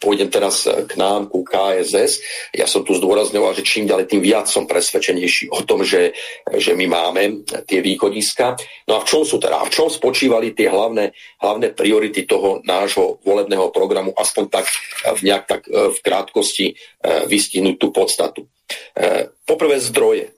pôjdem 0.00 0.32
teraz 0.32 0.64
k 0.64 0.92
nám, 0.96 1.28
ku 1.28 1.44
KSS. 1.44 2.24
Ja 2.56 2.64
som 2.64 2.80
tu 2.80 2.96
zdôrazňoval, 2.96 3.52
že 3.60 3.66
čím 3.68 3.84
ďalej, 3.84 4.08
tým 4.08 4.24
viac 4.24 4.48
som 4.48 4.64
presvedčenejší 4.64 5.52
o 5.52 5.60
tom, 5.68 5.84
že, 5.84 6.16
že 6.48 6.72
my 6.72 6.88
máme 6.88 7.44
tie 7.68 7.84
východiska. 8.26 8.58
No 8.88 8.98
a 8.98 9.00
v 9.02 9.06
čom 9.06 9.22
sú 9.22 9.38
teda? 9.38 9.62
V 9.62 9.70
čom 9.70 9.86
spočívali 9.86 10.50
tie 10.50 10.66
hlavné, 10.66 11.14
hlavné 11.38 11.70
priority 11.70 12.26
toho 12.26 12.60
nášho 12.66 13.22
volebného 13.22 13.70
programu, 13.70 14.10
aspoň 14.16 14.44
tak 14.50 14.66
eh, 14.66 15.14
v 15.14 15.20
nejak 15.30 15.44
tak 15.46 15.62
eh, 15.70 15.94
v 15.94 15.98
krátkosti 16.02 16.66
eh, 16.74 17.26
vystihnúť 17.30 17.76
tú 17.78 17.94
podstatu. 17.94 18.50
Poprvé 19.46 19.78
zdroje. 19.78 20.34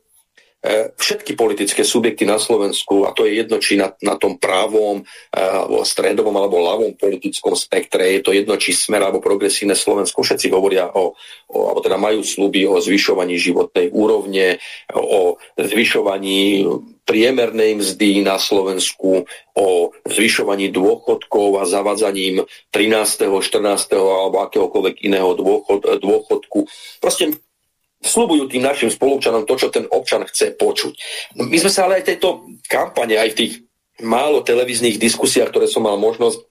Všetky 1.00 1.32
politické 1.32 1.80
subjekty 1.80 2.28
na 2.28 2.36
Slovensku, 2.36 3.08
a 3.08 3.14
to 3.16 3.24
je 3.24 3.40
jedno, 3.40 3.56
či 3.56 3.78
na, 3.78 3.94
na 4.04 4.20
tom 4.20 4.36
právom, 4.36 5.06
alebo 5.32 5.86
stredovom, 5.86 6.34
alebo 6.34 6.60
ľavom 6.60 6.92
politickom 6.98 7.56
spektre, 7.56 8.18
je 8.18 8.20
to 8.20 8.36
jedno, 8.36 8.58
či 8.60 8.76
smer, 8.76 9.06
alebo 9.06 9.22
progresívne 9.22 9.78
Slovensko, 9.78 10.20
všetci 10.20 10.50
hovoria 10.52 10.92
o, 10.92 11.16
o 11.48 11.58
alebo 11.72 11.80
teda 11.80 11.96
majú 11.96 12.20
sluby 12.20 12.66
o 12.68 12.82
zvyšovaní 12.82 13.38
životnej 13.38 13.88
úrovne, 13.94 14.60
o 14.92 15.40
zvyšovaní 15.56 16.68
priemernej 17.08 17.80
mzdy 17.80 18.20
na 18.20 18.36
Slovensku, 18.36 19.24
o 19.56 19.66
zvyšovaní 20.04 20.68
dôchodkov 20.68 21.56
a 21.56 21.64
zavadzaním 21.64 22.44
13., 22.68 23.32
14. 23.40 23.96
alebo 23.96 24.44
akéhokoľvek 24.44 25.00
iného 25.08 25.32
dôchod, 25.32 25.98
dôchodku. 26.04 26.68
Proste 27.00 27.32
slubujú 28.04 28.46
tým 28.52 28.62
našim 28.62 28.92
spolupčanom 28.92 29.48
to, 29.48 29.56
čo 29.56 29.72
ten 29.72 29.88
občan 29.88 30.22
chce 30.28 30.54
počuť. 30.54 30.92
My 31.40 31.56
sme 31.56 31.72
sa 31.72 31.88
ale 31.88 32.04
aj 32.04 32.14
tejto 32.14 32.44
kampane, 32.68 33.16
aj 33.16 33.32
v 33.32 33.38
tých 33.40 33.52
málo 34.04 34.44
televíznych 34.44 35.00
diskusiách, 35.00 35.50
ktoré 35.50 35.66
som 35.66 35.82
mal 35.88 35.98
možnosť 35.98 36.44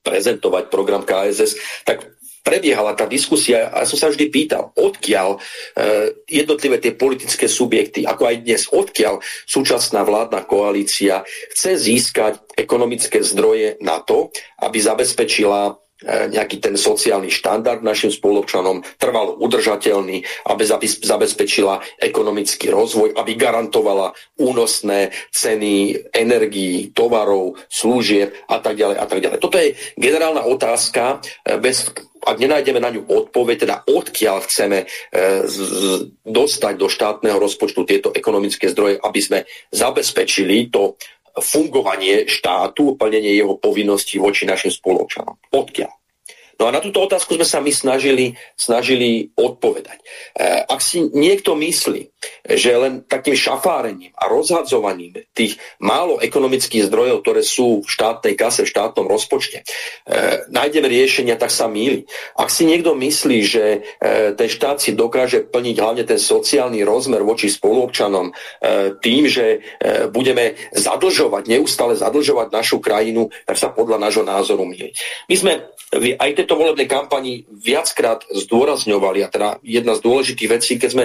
prezentovať 0.00 0.72
program 0.72 1.04
KSS, 1.04 1.84
tak 1.84 2.19
prebiehala 2.44 2.92
tá 2.92 3.08
diskusia 3.08 3.72
a 3.72 3.88
som 3.88 3.96
sa 3.96 4.12
vždy 4.12 4.26
pýtal, 4.28 4.72
odkiaľ 4.76 5.36
e, 5.36 5.38
jednotlivé 6.28 6.76
tie 6.80 6.92
politické 6.92 7.48
subjekty, 7.48 8.04
ako 8.04 8.22
aj 8.28 8.36
dnes, 8.44 8.62
odkiaľ 8.68 9.20
súčasná 9.48 10.04
vládna 10.04 10.44
koalícia 10.44 11.24
chce 11.56 11.80
získať 11.80 12.40
ekonomické 12.56 13.24
zdroje 13.24 13.80
na 13.80 14.00
to, 14.04 14.28
aby 14.60 14.76
zabezpečila 14.76 15.79
nejaký 16.06 16.60
ten 16.64 16.74
sociálny 16.76 17.28
štandard 17.28 17.84
našim 17.84 18.08
spoločanom, 18.08 18.80
trvalo 18.96 19.36
udržateľný, 19.36 20.24
aby 20.48 20.62
zabezpečila 21.00 22.00
ekonomický 22.00 22.72
rozvoj, 22.72 23.16
aby 23.16 23.32
garantovala 23.36 24.16
únosné 24.40 25.12
ceny 25.28 25.96
energií, 26.12 26.92
tovarov, 26.96 27.60
služieb 27.68 28.32
a 28.48 28.56
tak 28.60 28.80
ďalej 28.80 28.96
a 28.96 29.06
tak 29.06 29.20
ďalej. 29.20 29.38
Toto 29.40 29.56
je 29.60 29.76
generálna 29.96 30.44
otázka, 30.48 31.20
e, 31.44 31.60
bez 31.60 31.92
ak 32.20 32.36
nenájdeme 32.36 32.80
na 32.84 32.92
ňu 32.92 33.08
odpoveď, 33.08 33.56
teda 33.64 33.76
odkiaľ 33.88 34.44
chceme 34.44 34.84
e, 34.84 34.86
dostať 36.20 36.74
do 36.76 36.88
štátneho 36.92 37.40
rozpočtu 37.40 37.80
tieto 37.88 38.08
ekonomické 38.12 38.68
zdroje, 38.68 39.00
aby 39.00 39.20
sme 39.24 39.38
zabezpečili 39.72 40.68
to 40.68 41.00
fungovanie 41.40 42.24
štátu, 42.24 42.96
plnenie 42.96 43.36
jeho 43.36 43.60
povinností 43.60 44.16
voči 44.16 44.48
našim 44.48 44.72
spoločanom. 44.72 45.36
Odkiaľ? 45.52 45.99
No 46.60 46.68
a 46.68 46.76
na 46.76 46.84
túto 46.84 47.00
otázku 47.00 47.40
sme 47.40 47.48
sa 47.48 47.64
my 47.64 47.72
snažili, 47.72 48.36
snažili 48.52 49.32
odpovedať. 49.32 49.96
E, 49.96 50.04
ak 50.68 50.84
si 50.84 51.08
niekto 51.08 51.56
myslí, 51.56 52.12
že 52.44 52.76
len 52.76 53.00
takým 53.08 53.32
šafárením 53.32 54.12
a 54.12 54.28
rozhadzovaním 54.28 55.24
tých 55.32 55.56
málo 55.80 56.20
ekonomických 56.20 56.92
zdrojov, 56.92 57.24
ktoré 57.24 57.40
sú 57.40 57.80
v 57.80 57.88
štátnej 57.88 58.36
kase, 58.36 58.68
v 58.68 58.72
štátnom 58.76 59.08
rozpočte, 59.08 59.64
e, 59.64 60.44
nájdeme 60.52 60.84
riešenia, 60.84 61.40
tak 61.40 61.48
sa 61.48 61.64
míli. 61.64 62.04
Ak 62.36 62.52
si 62.52 62.68
niekto 62.68 62.92
myslí, 62.92 63.38
že 63.40 63.64
e, 63.96 64.36
ten 64.36 64.48
štát 64.52 64.84
si 64.84 64.92
dokáže 64.92 65.48
plniť 65.48 65.76
hlavne 65.80 66.04
ten 66.04 66.20
sociálny 66.20 66.84
rozmer 66.84 67.24
voči 67.24 67.48
spoluobčanom 67.48 68.36
tým, 69.00 69.24
že 69.30 69.62
budeme 70.12 70.58
zadlžovať, 70.74 71.48
neustále 71.48 71.96
zadlžovať 71.96 72.52
našu 72.52 72.82
krajinu, 72.82 73.32
tak 73.48 73.56
sa 73.56 73.72
podľa 73.72 73.96
nášho 73.96 74.24
názoru 74.26 74.68
míli. 74.68 74.92
My 75.30 75.36
sme 75.38 75.52
aj 75.94 76.30
tejto 76.50 76.66
volebnej 76.66 76.90
kampani 76.90 77.46
viackrát 77.46 78.26
zdôrazňovali, 78.26 79.22
a 79.22 79.30
teda 79.30 79.48
jedna 79.62 79.94
z 79.94 80.02
dôležitých 80.02 80.50
vecí, 80.50 80.82
keď 80.82 80.90
sme 80.90 81.04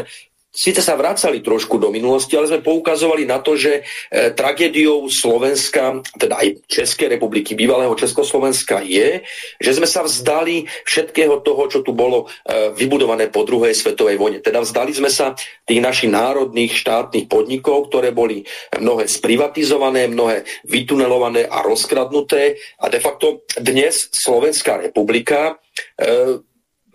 síce 0.56 0.80
sa 0.80 0.96
vracali 0.96 1.44
trošku 1.44 1.76
do 1.76 1.92
minulosti, 1.92 2.40
ale 2.40 2.48
sme 2.48 2.64
poukazovali 2.64 3.28
na 3.28 3.44
to, 3.44 3.60
že 3.60 3.84
e, 4.08 4.32
tragédiou 4.32 5.12
Slovenska, 5.12 6.00
teda 6.16 6.40
aj 6.40 6.64
Českej 6.72 7.20
republiky, 7.20 7.60
bývalého 7.60 7.92
Československa 7.94 8.80
je, 8.80 9.20
že 9.60 9.72
sme 9.76 9.84
sa 9.84 10.08
vzdali 10.08 10.64
všetkého 10.88 11.44
toho, 11.44 11.68
čo 11.68 11.84
tu 11.84 11.92
bolo 11.92 12.32
e, 12.48 12.72
vybudované 12.72 13.28
po 13.28 13.44
druhej 13.44 13.76
svetovej 13.76 14.16
vojne. 14.16 14.40
Teda 14.40 14.64
vzdali 14.64 14.96
sme 14.96 15.12
sa 15.12 15.36
tých 15.68 15.84
našich 15.84 16.10
národných 16.10 16.72
štátnych 16.72 17.28
podnikov, 17.28 17.92
ktoré 17.92 18.16
boli 18.16 18.48
mnohé 18.80 19.12
sprivatizované, 19.12 20.08
mnohé 20.08 20.48
vytunelované 20.64 21.52
a 21.52 21.60
rozkradnuté 21.62 22.56
a 22.80 22.88
de 22.88 23.04
facto 23.04 23.44
dnes 23.60 24.08
Slovenská 24.16 24.80
republika 24.80 25.60
e, 26.00 26.40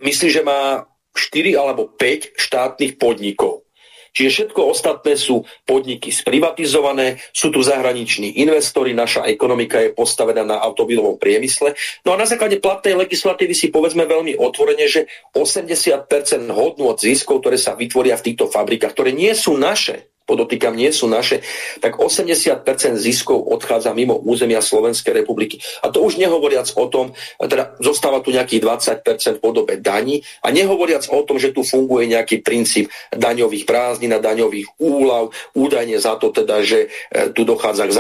myslí, 0.01 0.29
že 0.33 0.41
má 0.41 0.90
4 1.15 1.59
alebo 1.59 1.91
5 1.95 2.39
štátnych 2.39 2.97
podnikov. 2.97 3.67
Čiže 4.11 4.31
všetko 4.51 4.61
ostatné 4.75 5.15
sú 5.15 5.47
podniky 5.63 6.11
sprivatizované, 6.11 7.23
sú 7.31 7.55
tu 7.55 7.63
zahraniční 7.63 8.43
investori, 8.43 8.91
naša 8.91 9.27
ekonomika 9.31 9.79
je 9.79 9.95
postavená 9.95 10.43
na 10.43 10.59
automobilovom 10.59 11.15
priemysle. 11.15 11.79
No 12.03 12.15
a 12.15 12.17
na 12.19 12.27
základe 12.27 12.59
platnej 12.59 12.99
legislatívy 12.99 13.55
si 13.55 13.71
povedzme 13.71 14.11
veľmi 14.11 14.35
otvorene, 14.35 14.87
že 14.91 15.07
80% 15.31 16.11
hodnú 16.51 16.91
od 16.91 16.99
ziskov, 16.99 17.43
ktoré 17.43 17.55
sa 17.55 17.79
vytvoria 17.79 18.19
v 18.19 18.35
týchto 18.35 18.51
fabrikách, 18.51 18.93
ktoré 18.95 19.15
nie 19.15 19.31
sú 19.31 19.55
naše, 19.55 20.10
podotýkam, 20.31 20.79
nie 20.79 20.95
sú 20.95 21.11
naše, 21.11 21.43
tak 21.83 21.99
80% 21.99 22.63
ziskov 22.95 23.43
odchádza 23.51 23.91
mimo 23.91 24.15
územia 24.23 24.63
Slovenskej 24.63 25.11
republiky. 25.11 25.59
A 25.83 25.91
to 25.91 26.07
už 26.07 26.23
nehovoriac 26.23 26.71
o 26.79 26.87
tom, 26.87 27.19
teda 27.43 27.75
zostáva 27.83 28.23
tu 28.23 28.31
nejakých 28.31 28.63
20% 29.03 29.37
v 29.37 29.41
podobe 29.43 29.83
daní 29.83 30.23
a 30.47 30.55
nehovoriac 30.55 31.11
o 31.11 31.27
tom, 31.27 31.43
že 31.43 31.51
tu 31.51 31.67
funguje 31.67 32.07
nejaký 32.07 32.47
princíp 32.47 32.87
daňových 33.11 33.67
prázdnin 33.67 34.15
a 34.15 34.23
daňových 34.23 34.79
úlav, 34.79 35.35
údajne 35.59 35.99
za 35.99 36.15
to 36.15 36.31
teda, 36.31 36.63
že 36.63 36.87
e, 36.87 37.35
tu 37.35 37.43
dochádza 37.43 37.91
k 37.91 37.97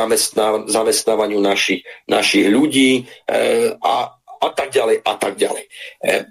zamestnávaniu 0.71 1.43
našich, 1.43 1.83
našich 2.07 2.47
ľudí 2.47 3.03
e, 3.27 3.75
a 3.83 4.19
a 4.40 4.48
tak 4.50 4.72
ďalej 4.72 5.05
a 5.05 5.14
tak 5.20 5.37
ďalej. 5.37 5.64
E, 5.64 5.70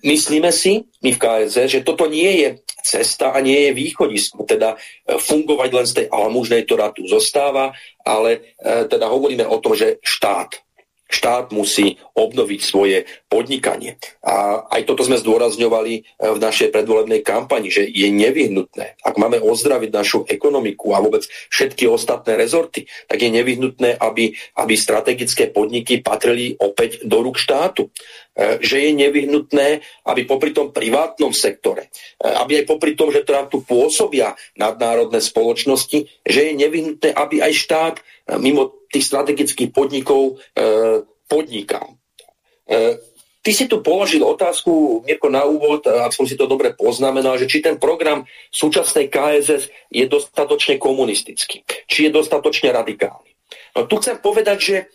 myslíme 0.01 0.49
si, 0.49 0.89
my 1.05 1.13
v 1.13 1.21
KSZ, 1.21 1.57
že 1.69 1.85
toto 1.85 2.09
nie 2.09 2.41
je 2.41 2.49
cesta 2.81 3.31
a 3.31 3.39
nie 3.39 3.69
je 3.69 3.77
východisko, 3.77 4.49
teda 4.49 4.73
e, 4.73 4.77
fungovať 5.21 5.69
len 5.69 5.85
z 5.85 5.93
tej 5.93 6.07
almužnej, 6.09 6.65
ktorá 6.65 6.89
tu 6.89 7.05
zostáva, 7.05 7.71
ale 8.01 8.57
e, 8.57 8.89
teda 8.89 9.05
hovoríme 9.07 9.45
o 9.45 9.61
tom, 9.61 9.77
že 9.77 10.01
štát, 10.01 10.57
štát 11.09 11.49
musí 11.49 11.97
obnoviť 12.13 12.59
svoje 12.61 13.09
podnikanie. 13.27 13.97
A 14.21 14.63
aj 14.69 14.85
toto 14.85 15.01
sme 15.01 15.17
zdôrazňovali 15.17 15.93
e, 15.97 16.01
v 16.21 16.39
našej 16.39 16.69
predvolebnej 16.69 17.25
kampani, 17.25 17.73
že 17.73 17.89
je 17.89 18.07
nevyhnutné, 18.13 19.01
ak 19.01 19.17
máme 19.17 19.41
ozdraviť 19.41 19.89
našu 19.89 20.19
ekonomiku 20.29 20.93
a 20.93 21.01
vôbec 21.01 21.25
všetky 21.49 21.89
ostatné 21.89 22.37
rezorty, 22.37 22.85
tak 23.09 23.25
je 23.25 23.33
nevyhnutné, 23.33 23.97
aby, 23.97 24.37
aby 24.61 24.73
strategické 24.77 25.49
podniky 25.49 26.05
patrili 26.05 26.53
opäť 26.61 27.01
do 27.03 27.25
rúk 27.25 27.41
štátu. 27.41 27.89
E, 28.39 28.61
že 28.63 28.79
je 28.79 28.91
nevyhnutné, 28.95 29.83
aby 30.07 30.23
popri 30.23 30.55
tom 30.55 30.71
privátnom 30.71 31.35
sektore, 31.35 31.91
e, 32.21 32.29
aby 32.29 32.63
aj 32.63 32.65
popri 32.71 32.95
tom, 32.95 33.11
že 33.11 33.27
teda 33.27 33.51
tu 33.51 33.65
pôsobia 33.65 34.37
nadnárodné 34.55 35.19
spoločnosti, 35.19 36.07
že 36.23 36.39
je 36.47 36.53
nevyhnutné, 36.55 37.09
aby 37.11 37.43
aj 37.43 37.53
štát 37.57 37.95
mimo 38.37 38.85
tých 38.91 39.05
strategických 39.09 39.73
podnikov 39.73 40.37
e, 40.53 41.01
podnikal. 41.25 41.97
E, 42.65 42.97
ty 43.41 43.51
si 43.53 43.65
tu 43.65 43.81
položil 43.81 44.21
otázku, 44.21 45.01
Mirko, 45.05 45.29
na 45.29 45.45
úvod, 45.45 45.85
ak 45.85 46.13
som 46.13 46.29
si 46.29 46.37
to 46.37 46.45
dobre 46.45 46.77
poznamenal, 46.77 47.37
že 47.41 47.49
či 47.49 47.63
ten 47.63 47.81
program 47.81 48.25
súčasnej 48.53 49.09
KSS 49.09 49.89
je 49.89 50.05
dostatočne 50.05 50.77
komunistický, 50.77 51.65
či 51.89 52.09
je 52.09 52.11
dostatočne 52.13 52.69
radikálny. 52.69 53.31
No 53.77 53.89
tu 53.89 53.97
chcem 54.01 54.21
povedať, 54.21 54.57
že 54.57 54.75
e, 54.77 54.85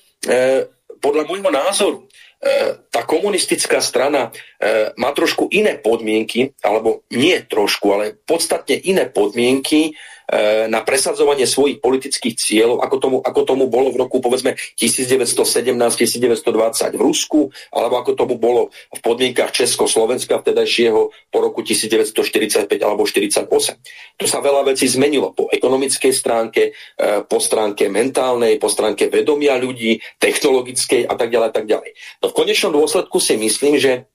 podľa 1.03 1.27
môjho 1.27 1.51
názoru 1.51 1.99
e, 2.03 2.07
tá 2.91 3.03
komunistická 3.03 3.83
strana 3.83 4.31
e, 4.31 4.95
má 4.95 5.11
trošku 5.11 5.51
iné 5.51 5.79
podmienky, 5.79 6.55
alebo 6.63 7.07
nie 7.11 7.39
trošku, 7.43 7.87
ale 7.91 8.15
podstatne 8.15 8.79
iné 8.79 9.11
podmienky 9.11 9.95
E, 9.95 10.14
na 10.69 10.81
presadzovanie 10.81 11.45
svojich 11.45 11.85
politických 11.85 12.35
cieľov, 12.35 12.81
ako 12.81 12.97
tomu, 12.97 13.17
ako 13.21 13.41
tomu 13.45 13.65
bolo 13.69 13.93
v 13.93 14.01
roku 14.01 14.25
povedzme 14.25 14.57
1917-1920 14.81 16.97
v 16.97 17.03
Rusku, 17.03 17.53
alebo 17.69 18.01
ako 18.01 18.17
tomu 18.17 18.41
bolo 18.41 18.73
v 18.73 19.01
podmienkach 19.05 19.53
Československa 19.53 20.41
vtedajšieho 20.41 21.01
po 21.29 21.39
roku 21.39 21.61
1945 21.61 22.73
alebo 22.81 23.05
1948. 23.05 24.17
Tu 24.17 24.25
sa 24.25 24.41
veľa 24.41 24.65
vecí 24.65 24.89
zmenilo 24.89 25.37
po 25.37 25.53
ekonomickej 25.53 26.13
stránke, 26.15 26.73
e, 26.73 27.21
po 27.27 27.43
stránke 27.43 27.93
mentálnej, 27.93 28.57
po 28.57 28.73
stránke 28.73 29.13
vedomia 29.13 29.61
ľudí, 29.61 30.01
technologickej 30.17 31.05
a 31.05 31.15
tak 31.19 31.29
ďalej, 31.29 31.49
a 31.51 31.53
tak 31.53 31.67
ďalej. 31.69 31.91
No 32.25 32.33
v 32.33 32.37
konečnom 32.37 32.73
dôsledku 32.73 33.21
si 33.21 33.37
myslím, 33.37 33.77
že 33.77 34.09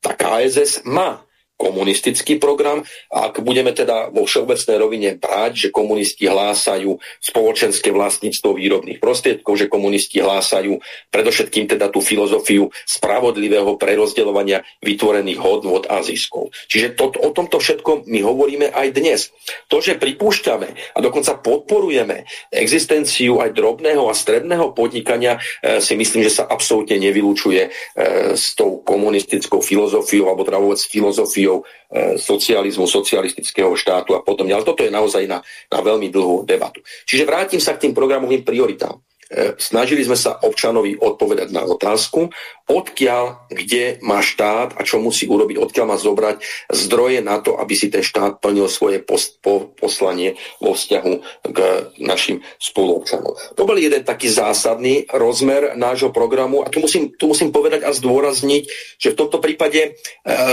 tá 0.00 0.14
KSS 0.14 0.86
má 0.86 1.25
komunistický 1.56 2.36
program 2.36 2.84
a 3.08 3.32
ak 3.32 3.40
budeme 3.40 3.72
teda 3.72 4.12
vo 4.12 4.28
všeobecnej 4.28 4.76
rovine 4.76 5.10
brať, 5.16 5.68
že 5.68 5.68
komunisti 5.72 6.28
hlásajú 6.28 7.00
spoločenské 7.24 7.88
vlastníctvo 7.90 8.60
výrobných 8.60 9.00
prostriedkov, 9.00 9.56
že 9.56 9.72
komunisti 9.72 10.20
hlásajú 10.20 10.76
predovšetkým 11.08 11.64
teda 11.64 11.88
tú 11.88 12.04
filozofiu 12.04 12.68
spravodlivého 12.84 13.80
prerozdeľovania 13.80 14.62
vytvorených 14.84 15.40
hodnot 15.40 15.88
a 15.88 16.04
ziskov. 16.04 16.52
Čiže 16.68 16.92
to, 16.92 17.16
o 17.24 17.32
tomto 17.32 17.56
všetkom 17.56 18.04
my 18.04 18.20
hovoríme 18.20 18.68
aj 18.76 18.86
dnes. 18.92 19.32
To, 19.72 19.80
že 19.80 19.96
pripúšťame 19.96 20.92
a 20.92 20.98
dokonca 21.00 21.40
podporujeme 21.40 22.28
existenciu 22.52 23.40
aj 23.40 23.56
drobného 23.56 24.04
a 24.04 24.14
stredného 24.14 24.76
podnikania, 24.76 25.40
e, 25.64 25.80
si 25.80 25.96
myslím, 25.96 26.28
že 26.28 26.42
sa 26.42 26.44
absolútne 26.44 27.00
nevylučuje 27.00 27.62
e, 27.64 27.70
s 28.36 28.52
tou 28.52 28.84
komunistickou 28.84 29.64
filozofiou 29.64 30.28
alebo 30.28 30.44
teda 30.44 30.60
vôbec 30.60 30.80
filozofiou 30.84 31.45
filozofiou 31.46 31.62
e, 31.62 32.18
socializmu, 32.18 32.86
socialistického 32.86 33.70
štátu 33.78 34.18
a 34.18 34.20
potom. 34.20 34.50
Ale 34.50 34.66
toto 34.66 34.82
je 34.82 34.90
naozaj 34.90 35.24
na, 35.30 35.38
na 35.70 35.78
veľmi 35.80 36.10
dlhú 36.10 36.42
debatu. 36.42 36.82
Čiže 37.06 37.24
vrátim 37.24 37.62
sa 37.62 37.78
k 37.78 37.88
tým 37.88 37.92
programovým 37.94 38.42
prioritám. 38.42 38.98
E, 39.26 39.58
snažili 39.58 40.06
sme 40.06 40.14
sa 40.14 40.38
občanovi 40.38 40.94
odpovedať 40.94 41.50
na 41.50 41.66
otázku, 41.66 42.30
odkiaľ, 42.70 43.50
kde 43.50 43.98
má 44.06 44.22
štát 44.22 44.78
a 44.78 44.86
čo 44.86 45.02
musí 45.02 45.26
urobiť, 45.26 45.58
odkiaľ 45.58 45.86
má 45.86 45.98
zobrať 45.98 46.36
zdroje 46.70 47.26
na 47.26 47.42
to, 47.42 47.58
aby 47.58 47.74
si 47.74 47.90
ten 47.90 48.06
štát 48.06 48.38
plnil 48.38 48.70
svoje 48.70 49.02
post, 49.02 49.42
po, 49.42 49.74
poslanie 49.74 50.38
vo 50.62 50.78
vzťahu 50.78 51.42
k 51.50 51.58
našim 51.98 52.46
spoluobčanom. 52.62 53.58
To 53.58 53.62
bol 53.66 53.74
jeden 53.74 54.06
taký 54.06 54.30
zásadný 54.30 55.10
rozmer 55.10 55.74
nášho 55.74 56.14
programu 56.14 56.62
a 56.62 56.70
tu 56.70 56.78
musím, 56.78 57.10
tu 57.18 57.26
musím 57.30 57.50
povedať 57.50 57.82
a 57.82 57.90
zdôrazniť, 57.90 58.62
že 59.02 59.10
v 59.10 59.18
tomto 59.18 59.42
prípade 59.42 59.80
e, 59.82 59.90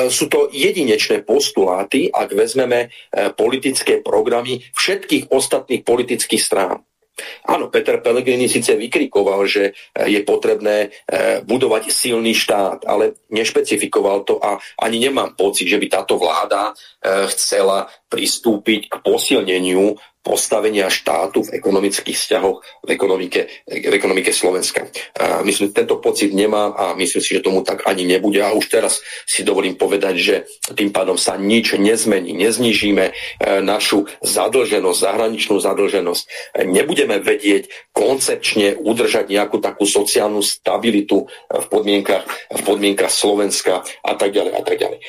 sú 0.10 0.34
to 0.34 0.50
jedinečné 0.50 1.22
postuláty, 1.22 2.10
ak 2.10 2.34
vezmeme 2.34 2.90
e, 2.90 3.30
politické 3.38 4.02
programy 4.02 4.66
všetkých 4.74 5.30
ostatných 5.30 5.86
politických 5.86 6.42
strán. 6.42 6.82
Áno, 7.46 7.70
Peter 7.70 8.02
Pellegrini 8.02 8.50
síce 8.50 8.74
vykrikoval, 8.74 9.46
že 9.46 9.64
eh, 9.70 10.10
je 10.10 10.26
potrebné 10.26 10.90
eh, 10.90 11.46
budovať 11.46 11.94
silný 11.94 12.34
štát, 12.34 12.90
ale 12.90 13.22
nešpecifikoval 13.30 14.26
to 14.26 14.42
a 14.42 14.58
ani 14.82 14.98
nemám 14.98 15.38
pocit, 15.38 15.70
že 15.70 15.78
by 15.78 15.88
táto 15.94 16.18
vláda 16.18 16.74
eh, 16.74 17.30
chcela 17.30 17.86
pristúpiť 18.14 18.94
k 18.94 18.96
posilneniu 19.02 19.98
postavenia 20.24 20.88
štátu 20.88 21.44
v 21.44 21.60
ekonomických 21.60 22.16
vzťahoch 22.16 22.58
v 22.88 22.90
ekonomike, 22.96 23.42
v 23.68 23.94
ekonomike 23.94 24.32
Slovenska. 24.32 24.88
A 25.20 25.44
myslím, 25.44 25.76
tento 25.76 26.00
pocit 26.00 26.32
nemám 26.32 26.72
a 26.80 26.96
myslím 26.96 27.20
si, 27.20 27.36
že 27.36 27.44
tomu 27.44 27.60
tak 27.60 27.84
ani 27.84 28.08
nebude. 28.08 28.40
A 28.40 28.56
už 28.56 28.72
teraz 28.72 29.04
si 29.28 29.44
dovolím 29.44 29.76
povedať, 29.76 30.16
že 30.16 30.36
tým 30.80 30.96
pádom 30.96 31.20
sa 31.20 31.36
nič 31.36 31.76
nezmení, 31.76 32.32
neznižíme 32.40 33.06
e, 33.12 33.14
našu 33.60 34.08
zadlženosť, 34.24 35.00
zahraničnú 35.04 35.60
zadlženosť. 35.60 36.24
Nebudeme 36.72 37.20
vedieť 37.20 37.92
koncepčne 37.92 38.80
udržať 38.80 39.28
nejakú 39.28 39.60
takú 39.60 39.84
sociálnu 39.84 40.40
stabilitu 40.40 41.28
v 41.52 41.66
podmienkach, 41.68 42.24
v 42.48 42.62
podmienkach 42.64 43.12
Slovenska 43.12 43.84
a 43.84 44.12
tak 44.16 44.32
ďalej 44.32 44.54
a 44.56 44.62
tak 44.64 44.80
ďalej. 44.80 45.04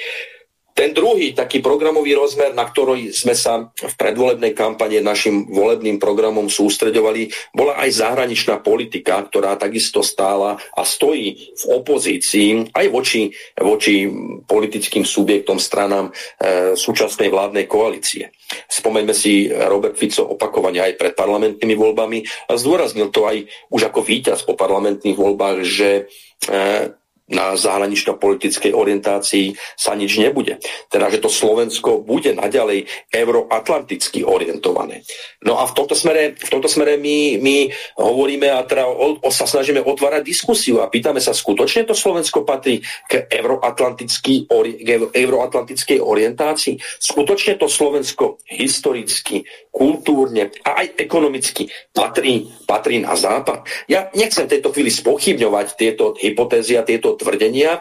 Ten 0.75 0.91
druhý 0.91 1.39
taký 1.39 1.63
programový 1.63 2.19
rozmer, 2.19 2.51
na 2.51 2.67
ktorý 2.67 3.15
sme 3.15 3.39
sa 3.39 3.71
v 3.71 3.95
predvolebnej 3.95 4.59
kampane 4.59 4.99
našim 4.99 5.47
volebným 5.47 6.03
programom 6.03 6.51
sústreďovali, 6.51 7.55
bola 7.55 7.79
aj 7.79 8.03
zahraničná 8.03 8.59
politika, 8.59 9.23
ktorá 9.23 9.55
takisto 9.55 10.03
stála 10.03 10.59
a 10.75 10.83
stojí 10.83 11.55
v 11.55 11.65
opozícii 11.79 12.75
aj 12.75 12.87
voči, 12.91 13.31
voči 13.55 14.11
politickým 14.51 15.07
subjektom, 15.07 15.63
stranám 15.63 16.11
e, 16.11 16.75
súčasnej 16.75 17.31
vládnej 17.31 17.71
koalície. 17.71 18.35
Spomeňme 18.67 19.15
si 19.15 19.47
Robert 19.47 19.95
Fico 19.95 20.27
opakovane 20.27 20.83
aj 20.83 20.99
pred 20.99 21.15
parlamentnými 21.15 21.79
voľbami 21.79 22.51
a 22.51 22.59
zdôraznil 22.59 23.15
to 23.15 23.31
aj 23.31 23.47
už 23.71 23.95
ako 23.95 24.03
víťaz 24.03 24.43
po 24.43 24.59
parlamentných 24.59 25.15
voľbách, 25.15 25.63
že 25.63 26.11
e, 26.51 26.99
na 27.35 27.59
zahranično-politickej 27.59 28.71
orientácii 28.71 29.59
sa 29.75 29.99
nič 29.99 30.17
nebude. 30.23 30.63
Teda, 30.89 31.11
že 31.11 31.19
to 31.19 31.29
Slovensko 31.29 32.01
bude 32.01 32.31
naďalej 32.33 32.87
euroatlanticky 33.11 34.23
orientované. 34.23 35.03
No 35.43 35.59
a 35.59 35.67
v 35.67 35.75
tomto 35.75 35.99
smere, 35.99 36.39
v 36.39 36.51
tomto 36.51 36.71
smere 36.71 36.97
my, 36.97 37.43
my 37.43 37.57
hovoríme 37.99 38.49
a 38.49 38.63
teda 38.63 38.87
o, 38.87 39.19
o, 39.19 39.31
sa 39.35 39.45
snažíme 39.45 39.83
otvárať 39.83 40.23
diskusiu 40.23 40.81
a 40.81 40.89
pýtame 40.89 41.19
sa, 41.19 41.35
skutočne 41.35 41.85
to 41.85 41.93
Slovensko 41.93 42.47
patrí 42.47 42.81
k, 43.11 43.27
euroatlantický, 43.29 44.47
k 44.81 44.89
euroatlantickej 45.11 45.99
orientácii? 45.99 46.79
Skutočne 47.03 47.59
to 47.59 47.67
Slovensko 47.67 48.39
historicky, 48.47 49.43
kultúrne 49.75 50.55
a 50.63 50.87
aj 50.87 51.03
ekonomicky 51.03 51.67
patrí, 51.91 52.47
patrí 52.65 53.03
na 53.03 53.19
západ? 53.19 53.67
Ja 53.91 54.09
nechcem 54.15 54.47
v 54.47 54.59
tejto 54.59 54.71
chvíli 54.71 54.95
spochybňovať 54.95 55.67
tieto 55.75 56.15
hypotézy 56.15 56.79
a 56.79 56.87
tieto 56.87 57.19
tvrdenia. 57.25 57.81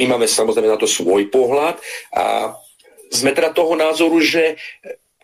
my 0.00 0.04
máme 0.08 0.24
samozrejme 0.24 0.72
na 0.72 0.80
to 0.80 0.88
svoj 0.88 1.28
pohľad 1.28 1.76
a 2.16 2.56
sme 3.12 3.36
teda 3.36 3.52
toho 3.52 3.76
názoru, 3.76 4.16
že 4.24 4.56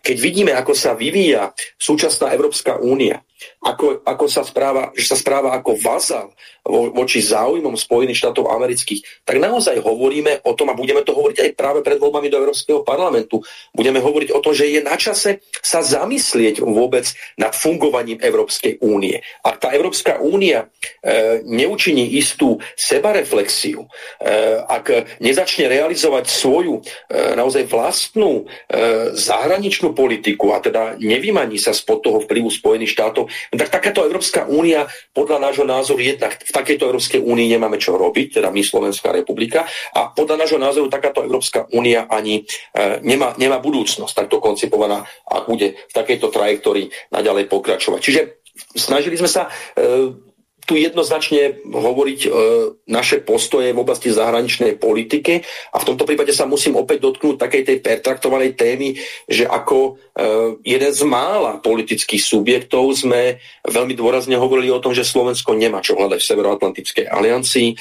keď 0.01 0.17
vidíme, 0.17 0.51
ako 0.57 0.73
sa 0.73 0.97
vyvíja 0.97 1.53
súčasná 1.77 2.33
Európska 2.33 2.81
únia, 2.81 3.21
ako, 3.61 4.01
ako 4.01 4.25
sa 4.25 4.41
správa, 4.41 4.89
že 4.97 5.13
sa 5.13 5.17
správa 5.17 5.53
ako 5.53 5.77
vazal 5.77 6.33
vo, 6.61 6.93
voči 6.93 7.21
záujmom 7.21 7.73
Spojených 7.73 8.21
štátov 8.21 8.53
amerických, 8.53 9.25
tak 9.25 9.41
naozaj 9.41 9.81
hovoríme 9.81 10.45
o 10.45 10.53
tom 10.53 10.69
a 10.69 10.77
budeme 10.77 11.01
to 11.01 11.17
hovoriť 11.17 11.37
aj 11.41 11.51
práve 11.57 11.79
pred 11.81 11.97
voľbami 11.97 12.29
do 12.29 12.37
Európskeho 12.37 12.85
parlamentu. 12.85 13.41
Budeme 13.73 13.97
hovoriť 13.97 14.29
o 14.33 14.39
tom, 14.39 14.53
že 14.53 14.69
je 14.69 14.81
na 14.85 14.93
čase 14.95 15.41
sa 15.61 15.81
zamyslieť 15.81 16.61
vôbec 16.61 17.09
nad 17.37 17.53
fungovaním 17.57 18.21
Európskej 18.21 18.81
únie. 18.85 19.21
Ak 19.41 19.61
tá 19.61 19.73
Európska 19.73 20.21
únia 20.21 20.69
e, 21.01 21.41
neučiní 21.45 22.17
istú 22.21 22.61
sebareflexiu, 22.77 23.85
e, 23.85 23.87
ak 24.61 25.17
nezačne 25.17 25.65
realizovať 25.65 26.29
svoju 26.29 26.79
e, 26.79 26.81
naozaj 27.33 27.65
vlastnú 27.65 28.45
e, 28.45 29.13
zahraničnú 29.17 29.97
politiku 29.97 30.53
a 30.53 30.61
teda 30.61 31.01
nevymaní 31.01 31.57
sa 31.57 31.73
spod 31.73 32.05
toho 32.05 32.21
vplyvu 32.21 32.53
Spojených 32.53 32.93
štátov, 32.93 33.29
tak 33.53 33.69
takáto 33.69 34.05
Európska 34.05 34.45
únia 34.45 34.85
podľa 35.15 35.37
nášho 35.49 35.65
názoru 35.65 36.01
jednak 36.03 36.37
v 36.51 36.57
takejto 36.59 36.83
Európskej 36.91 37.23
únii 37.23 37.47
nemáme 37.55 37.79
čo 37.79 37.95
robiť, 37.95 38.43
teda 38.43 38.51
my 38.51 38.59
Slovenská 38.59 39.15
republika 39.15 39.63
a 39.95 40.11
podľa 40.11 40.43
nášho 40.43 40.59
názoru 40.59 40.91
takáto 40.91 41.23
Európska 41.23 41.71
únia 41.71 42.11
ani 42.11 42.43
e, 42.43 42.99
nemá, 43.07 43.31
nemá 43.39 43.63
budúcnosť 43.63 44.11
takto 44.11 44.43
koncipovaná 44.43 45.07
a 45.31 45.47
bude 45.47 45.79
v 45.87 45.93
takejto 45.95 46.27
trajektórii 46.27 46.91
naďalej 47.15 47.47
pokračovať. 47.47 47.99
Čiže 48.03 48.21
snažili 48.75 49.15
sme 49.15 49.31
sa 49.31 49.47
e, 49.47 50.30
tu 50.65 50.77
jednoznačne 50.77 51.63
hovoriť 51.65 52.19
e, 52.25 52.29
naše 52.87 53.23
postoje 53.25 53.73
v 53.73 53.81
oblasti 53.81 54.13
zahraničnej 54.13 54.77
politiky. 54.77 55.41
A 55.73 55.81
v 55.81 55.87
tomto 55.87 56.05
prípade 56.05 56.31
sa 56.31 56.45
musím 56.45 56.77
opäť 56.77 57.03
dotknúť 57.07 57.35
takej 57.41 57.63
tej 57.65 57.77
pertraktovanej 57.81 58.53
témy, 58.53 58.95
že 59.25 59.49
ako 59.49 59.77
e, 59.77 59.91
jeden 60.63 60.91
z 60.93 61.01
mála 61.07 61.57
politických 61.59 62.21
subjektov 62.21 62.93
sme 62.93 63.41
veľmi 63.65 63.93
dôrazne 63.97 64.37
hovorili 64.37 64.69
o 64.69 64.81
tom, 64.83 64.93
že 64.93 65.07
Slovensko 65.07 65.57
nemá 65.57 65.81
čo 65.81 65.97
hľadať 65.97 66.19
v 66.21 66.29
Severoatlantickej 66.29 67.05
aliancii, 67.09 67.69
e, 67.71 67.75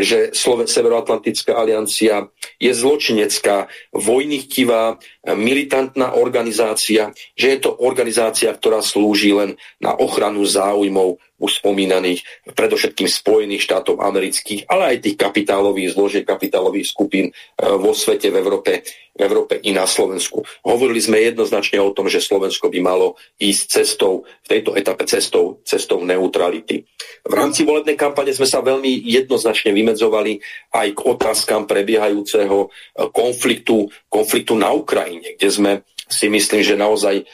že 0.00 0.18
Slove- 0.32 0.70
Severoatlantická 0.70 1.58
aliancia 1.58 2.30
je 2.62 2.70
zločinecká, 2.70 3.66
vojnýchtivá, 3.92 4.96
militantná 5.22 6.18
organizácia, 6.18 7.14
že 7.38 7.46
je 7.54 7.58
to 7.62 7.70
organizácia, 7.78 8.50
ktorá 8.50 8.82
slúži 8.82 9.30
len 9.30 9.54
na 9.78 9.94
ochranu 9.94 10.42
záujmov 10.42 11.22
už 11.42 11.58
spomínaných, 11.58 12.22
predovšetkým 12.54 13.10
Spojených 13.10 13.66
štátov 13.66 13.98
amerických, 13.98 14.70
ale 14.70 14.94
aj 14.94 15.02
tých 15.02 15.16
kapitálových 15.18 15.98
zložiek, 15.98 16.22
kapitálových 16.22 16.86
skupín 16.86 17.26
e, 17.28 17.32
vo 17.66 17.90
svete, 17.90 18.30
v 18.30 18.38
Európe, 18.38 18.86
v 19.10 19.20
Európe 19.26 19.58
i 19.66 19.74
na 19.74 19.82
Slovensku. 19.82 20.46
Hovorili 20.62 21.02
sme 21.02 21.18
jednoznačne 21.18 21.82
o 21.82 21.90
tom, 21.90 22.06
že 22.06 22.22
Slovensko 22.22 22.70
by 22.70 22.78
malo 22.78 23.18
ísť 23.42 23.82
cestou, 23.82 24.22
v 24.22 24.48
tejto 24.48 24.78
etape 24.78 25.02
cestou, 25.10 25.58
cestou 25.66 26.06
neutrality. 26.06 26.86
V 27.26 27.34
rámci 27.34 27.66
volebnej 27.66 27.98
kampane 27.98 28.30
sme 28.30 28.46
sa 28.46 28.62
veľmi 28.62 29.02
jednoznačne 29.02 29.74
vymedzovali 29.74 30.38
aj 30.78 30.88
k 30.94 31.00
otázkam 31.02 31.66
prebiehajúceho 31.66 32.58
e, 32.62 32.68
konfliktu, 33.10 33.90
konfliktu 34.06 34.54
na 34.54 34.70
Ukrajine, 34.70 35.11
kde 35.20 35.48
sme 35.50 35.72
si 36.08 36.28
myslím, 36.28 36.62
že 36.62 36.76
naozaj 36.76 37.16
e, 37.20 37.24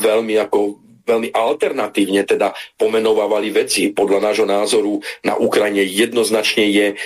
veľmi 0.00 0.34
ako 0.40 0.89
veľmi 1.10 1.28
alternatívne 1.34 2.22
teda 2.22 2.54
pomenovávali 2.78 3.50
veci. 3.50 3.90
Podľa 3.90 4.30
nášho 4.30 4.46
názoru 4.46 5.02
na 5.26 5.34
Ukrajine 5.34 5.82
jednoznačne 5.82 6.64
je 6.70 6.86
e, 6.92 6.96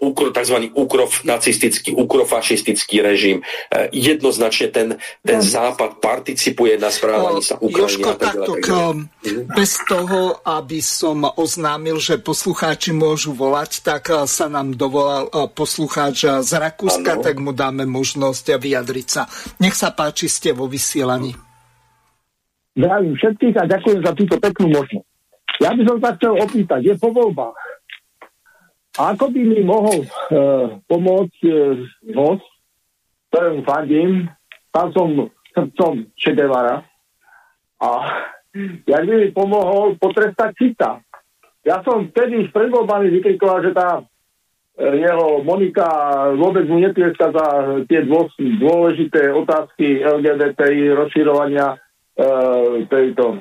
ukro, 0.00 0.32
tzv. 0.32 0.72
ukrov, 0.72 1.12
nacistický, 1.28 1.92
ukrofašistický 1.92 3.04
režim. 3.04 3.44
E, 3.68 3.92
jednoznačne 3.92 4.72
ten, 4.72 4.88
ten 5.20 5.40
západ 5.44 6.00
participuje 6.00 6.80
na 6.80 6.88
správaní 6.88 7.44
sa 7.44 7.60
Ukrajiny. 7.60 7.76
Jožko, 7.78 8.10
takto, 8.16 8.52
tak 8.58 8.66
mhm. 8.68 9.52
bez 9.52 9.72
toho, 9.84 10.40
aby 10.42 10.80
som 10.80 11.28
oznámil, 11.36 12.00
že 12.00 12.16
poslucháči 12.18 12.96
môžu 12.96 13.36
volať, 13.36 13.84
tak 13.84 14.08
e, 14.08 14.24
sa 14.24 14.48
nám 14.48 14.74
dovolal 14.74 15.28
e, 15.28 15.50
poslucháč 15.52 16.24
z 16.40 16.52
Rakúska, 16.56 17.20
ano. 17.20 17.24
tak 17.24 17.36
mu 17.42 17.52
dáme 17.52 17.84
možnosť 17.84 18.56
vyjadriť 18.56 19.06
sa. 19.06 19.28
Nech 19.60 19.76
sa 19.76 19.92
páči, 19.92 20.30
ste 20.30 20.54
vo 20.54 20.70
vysielaní. 20.70 21.47
Zdravím 22.78 23.18
všetkých 23.18 23.56
a 23.58 23.66
ďakujem 23.66 24.00
za 24.06 24.12
túto 24.14 24.38
peknú 24.38 24.70
možnosť. 24.70 25.10
Ja 25.58 25.74
by 25.74 25.82
som 25.82 25.98
sa 25.98 26.14
chcel 26.14 26.38
opýtať, 26.38 26.80
je 26.86 26.94
po 26.94 27.10
voľbách. 27.10 27.58
Ako 28.94 29.34
by 29.34 29.40
mi 29.42 29.66
mohol 29.66 30.06
e, 30.06 30.08
pomôcť 30.86 31.40
e, 31.42 31.54
host, 32.14 32.46
ktorému 33.34 33.66
fandím, 33.66 34.30
tam 34.70 34.94
som 34.94 35.08
srdcom 35.50 36.06
Čedevara 36.14 36.86
a 37.82 37.90
jak 38.86 39.02
by 39.06 39.14
mi 39.26 39.28
pomohol 39.34 39.98
potrestať 39.98 40.50
Cita. 40.54 41.02
Ja 41.66 41.82
som 41.82 42.14
vtedy 42.14 42.46
pred 42.54 42.70
voľbami 42.70 43.10
vykrikoval, 43.10 43.58
že 43.66 43.74
tá 43.74 43.98
e, 43.98 44.02
jeho 45.02 45.42
Monika 45.42 45.90
vôbec 46.38 46.62
mu 46.70 46.78
netlieska 46.78 47.34
za 47.34 47.46
tie 47.90 48.06
dôležité 48.62 49.34
otázky 49.34 49.98
LGBTI, 49.98 50.94
rozširovania 50.94 51.87
tejto 52.90 53.24
e, 53.34 53.38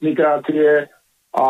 migrácie 0.00 0.88
a 1.36 1.48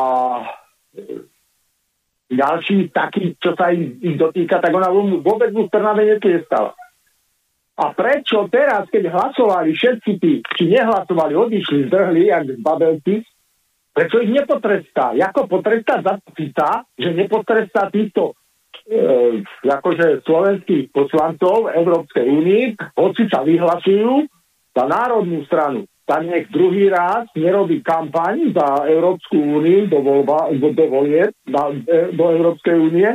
ďalší 2.26 2.90
taký, 2.90 3.38
čo 3.38 3.54
sa 3.54 3.70
ich, 3.70 4.02
ich 4.02 4.16
dotýka, 4.18 4.58
tak 4.58 4.74
ona 4.74 4.90
vôbec 5.22 5.54
v 5.54 5.70
Trnave 5.70 6.02
netlieskala. 6.06 6.74
A 7.80 7.84
prečo 7.96 8.44
teraz, 8.52 8.90
keď 8.92 9.08
hlasovali 9.08 9.72
všetci 9.72 10.10
tí, 10.20 10.44
či 10.44 10.62
nehlasovali, 10.68 11.32
odišli, 11.32 11.88
zdrhli, 11.88 12.28
jak 12.28 12.44
babelci, 12.60 13.24
prečo 13.94 14.20
ich 14.20 14.34
nepotrestá? 14.34 15.16
Jako 15.16 15.46
potrestá 15.46 16.02
za 16.04 16.20
tá, 16.52 16.84
že 16.98 17.16
nepotrestá 17.16 17.88
týchto 17.88 18.36
e, 18.84 19.42
akože 19.64 20.26
slovenských 20.28 20.92
poslancov 20.92 21.72
Európskej 21.72 22.26
únii, 22.28 22.64
hoci 23.00 23.30
sa 23.32 23.40
vyhlasujú 23.46 24.28
za 24.76 24.84
národnú 24.84 25.40
stranu 25.48 25.88
tak 26.10 26.26
nech 26.26 26.50
druhý 26.50 26.90
raz 26.90 27.30
nerobí 27.38 27.86
kampaň 27.86 28.50
za 28.50 28.82
Európsku 28.90 29.38
úniu 29.38 29.86
do, 29.86 30.02
voľba, 30.02 30.50
do, 30.58 30.74
do 30.74 30.84
volieb, 30.90 31.30
do, 31.46 31.86
do 32.10 32.24
Európskej 32.34 32.74
únie, 32.74 33.14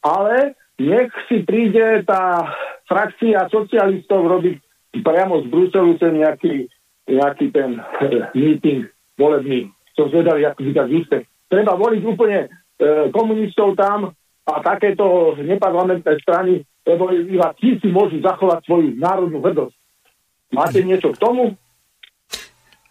ale 0.00 0.56
nech 0.80 1.12
si 1.28 1.44
príde 1.44 2.00
tá 2.08 2.48
frakcia 2.88 3.52
socialistov 3.52 4.24
robiť 4.24 4.56
priamo 5.04 5.44
z 5.44 5.46
Bruselu 5.52 5.92
ten 6.00 6.24
nejaký, 6.24 6.72
nejaký 7.04 7.52
ten 7.52 7.76
uh, 7.76 8.32
meeting 8.32 8.88
volebný. 9.20 9.68
Som 9.92 10.08
zvedavý, 10.08 10.48
ako 10.48 10.72
tak 10.72 10.88
úspech. 10.88 11.24
Treba 11.52 11.76
voliť 11.76 12.00
úplne 12.08 12.48
uh, 12.48 13.12
komunistov 13.12 13.76
tam 13.76 14.16
a 14.48 14.52
takéto 14.64 15.36
neparlamentné 15.36 16.16
strany, 16.24 16.64
lebo 16.88 17.12
iba 17.12 17.52
tí 17.60 17.76
si 17.76 17.92
môžu 17.92 18.24
zachovať 18.24 18.64
svoju 18.64 18.96
národnú 18.96 19.44
hrdosť. 19.44 19.76
Máte 20.56 20.80
niečo 20.80 21.12
k 21.12 21.20
tomu? 21.20 21.60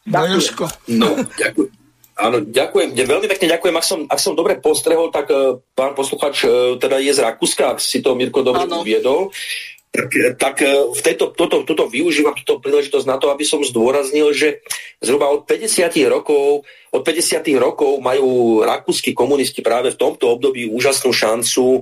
No, 0.09 0.25
Jožko. 0.25 0.65
No, 0.89 1.13
ďakujem. 1.37 1.81
Áno, 2.21 2.37
ďakujem. 2.45 2.93
Veľmi 2.93 3.27
pekne 3.29 3.47
ďakujem. 3.57 3.75
Ak 3.77 3.85
som, 3.85 3.99
ak 4.05 4.19
som 4.21 4.37
dobre 4.37 4.61
postrehol, 4.61 5.09
tak 5.09 5.31
uh, 5.33 5.57
pán 5.73 5.97
posluchač 5.97 6.45
uh, 6.45 6.77
teda 6.77 7.01
je 7.01 7.17
z 7.17 7.23
Rakúska, 7.23 7.73
ak 7.73 7.79
si 7.81 8.05
to 8.05 8.13
Mirko 8.13 8.45
dobre 8.45 8.69
ano. 8.69 8.85
uviedol. 8.85 9.33
Tak, 9.91 10.09
tak 10.37 10.55
uh, 10.61 10.93
v 10.93 11.01
tejto, 11.01 11.33
toto, 11.33 11.65
toto 11.65 11.89
využívam 11.89 12.37
túto 12.37 12.61
príležitosť 12.61 13.07
na 13.09 13.17
to, 13.17 13.33
aby 13.33 13.41
som 13.41 13.65
zdôraznil, 13.65 14.37
že 14.37 14.61
zhruba 15.01 15.33
od 15.33 15.49
50 15.49 15.89
rokov 16.13 16.67
od 16.91 17.01
50. 17.07 17.39
rokov 17.55 18.03
majú 18.03 18.59
rakúsky 18.67 19.15
komunisti 19.15 19.63
práve 19.63 19.95
v 19.95 19.99
tomto 19.99 20.27
období 20.27 20.67
úžasnú 20.67 21.15
šancu 21.15 21.79
e, 21.79 21.81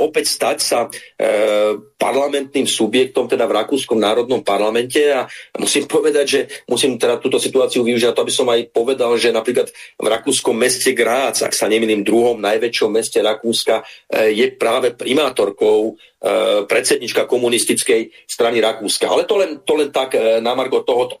opäť 0.00 0.32
stať 0.32 0.58
sa 0.64 0.78
e, 0.88 1.76
parlamentným 2.00 2.64
subjektom, 2.64 3.28
teda 3.28 3.44
v 3.44 3.60
Rakúskom 3.60 4.00
národnom 4.00 4.40
parlamente 4.40 5.04
a 5.12 5.28
musím 5.60 5.84
povedať, 5.94 6.26
že 6.26 6.40
musím 6.64 6.96
teda 6.96 7.20
túto 7.20 7.36
situáciu 7.36 7.84
využiť 7.84 8.16
to, 8.16 8.24
aby 8.24 8.32
som 8.32 8.48
aj 8.48 8.72
povedal, 8.72 9.12
že 9.20 9.36
napríklad 9.36 9.68
v 10.00 10.06
rakúskom 10.08 10.56
meste 10.56 10.96
Grác, 10.96 11.44
ak 11.44 11.52
sa 11.52 11.68
nemýlim 11.68 12.00
druhom 12.00 12.40
najväčšom 12.40 12.88
meste 12.88 13.20
Rakúska, 13.20 13.84
e, 14.08 14.32
je 14.32 14.48
práve 14.56 14.96
primátorkou 14.96 15.92
e, 15.92 16.64
predsednička 16.64 17.28
komunistickej 17.28 18.24
strany 18.24 18.64
Rakúska. 18.64 19.12
Ale 19.12 19.28
to 19.28 19.36
len, 19.36 19.60
to 19.60 19.76
len 19.76 19.92
tak 19.92 20.16
e, 20.16 20.40
na 20.40 20.56
margo 20.56 20.80
tohoto. 20.80 21.20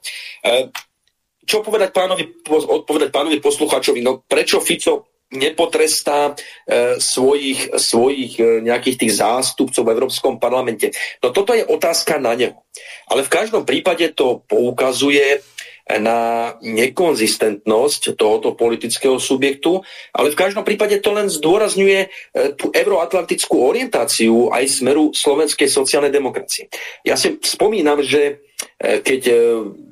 Čo 1.48 1.64
povedať 1.64 1.96
pánovi, 1.96 2.44
odpovedať 2.44 3.08
pánovi 3.08 3.40
poslucháčovi? 3.40 4.04
No 4.04 4.20
prečo 4.20 4.60
Fico 4.60 5.08
nepotrestá 5.32 6.32
e, 6.32 6.96
svojich, 7.00 7.72
svojich 7.76 8.32
e, 8.40 8.44
nejakých 8.64 8.96
tých 9.00 9.12
zástupcov 9.20 9.84
v 9.84 9.92
Európskom 9.96 10.36
parlamente. 10.36 10.92
No 11.24 11.32
toto 11.32 11.52
je 11.52 11.64
otázka 11.64 12.20
na 12.20 12.36
neho. 12.36 12.64
Ale 13.08 13.24
v 13.24 13.32
každom 13.32 13.64
prípade 13.68 14.12
to 14.12 14.44
poukazuje 14.48 15.40
na 15.96 16.52
nekonzistentnosť 16.60 18.12
tohoto 18.12 18.52
politického 18.52 19.16
subjektu, 19.16 19.80
ale 20.12 20.28
v 20.28 20.36
každom 20.36 20.60
prípade 20.60 21.00
to 21.00 21.16
len 21.16 21.32
zdôrazňuje 21.32 22.00
e, 22.04 22.08
tú 22.60 22.68
euroatlantickú 22.68 23.56
orientáciu 23.64 24.52
aj 24.52 24.68
smeru 24.68 25.16
slovenskej 25.16 25.64
sociálnej 25.64 26.12
demokracie. 26.12 26.68
Ja 27.08 27.16
si 27.16 27.40
spomínam, 27.40 28.04
že 28.04 28.44
e, 28.76 29.00
keď 29.00 29.20
e, 29.32 29.36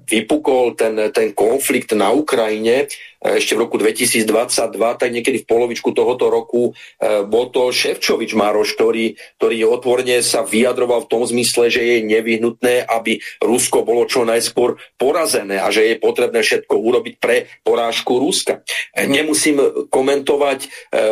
vypukol 0.06 0.78
ten, 0.78 0.94
ten 1.10 1.34
konflikt 1.34 1.92
na 1.92 2.14
Ukrajine 2.14 2.86
ešte 3.34 3.58
v 3.58 3.66
roku 3.66 3.76
2022, 3.80 4.22
tak 4.76 5.10
niekedy 5.10 5.42
v 5.42 5.48
polovičku 5.48 5.90
tohoto 5.90 6.30
roku 6.30 6.78
bol 7.26 7.50
to 7.50 7.74
Ševčovič 7.74 8.38
Mároš, 8.38 8.78
ktorý, 8.78 9.18
ktorý 9.40 9.56
otvorene 9.66 10.22
sa 10.22 10.46
vyjadroval 10.46 11.06
v 11.06 11.10
tom 11.10 11.22
zmysle, 11.26 11.72
že 11.72 11.82
je 11.82 12.06
nevyhnutné, 12.06 12.86
aby 12.86 13.18
Rusko 13.42 13.82
bolo 13.82 14.06
čo 14.06 14.22
najskôr 14.22 14.78
porazené 14.94 15.58
a 15.58 15.72
že 15.74 15.90
je 15.90 16.02
potrebné 16.02 16.44
všetko 16.44 16.74
urobiť 16.76 17.14
pre 17.18 17.50
porážku 17.66 18.22
Ruska. 18.22 18.62
Nemusím 18.94 19.88
komentovať 19.90 20.60
e, 20.62 20.68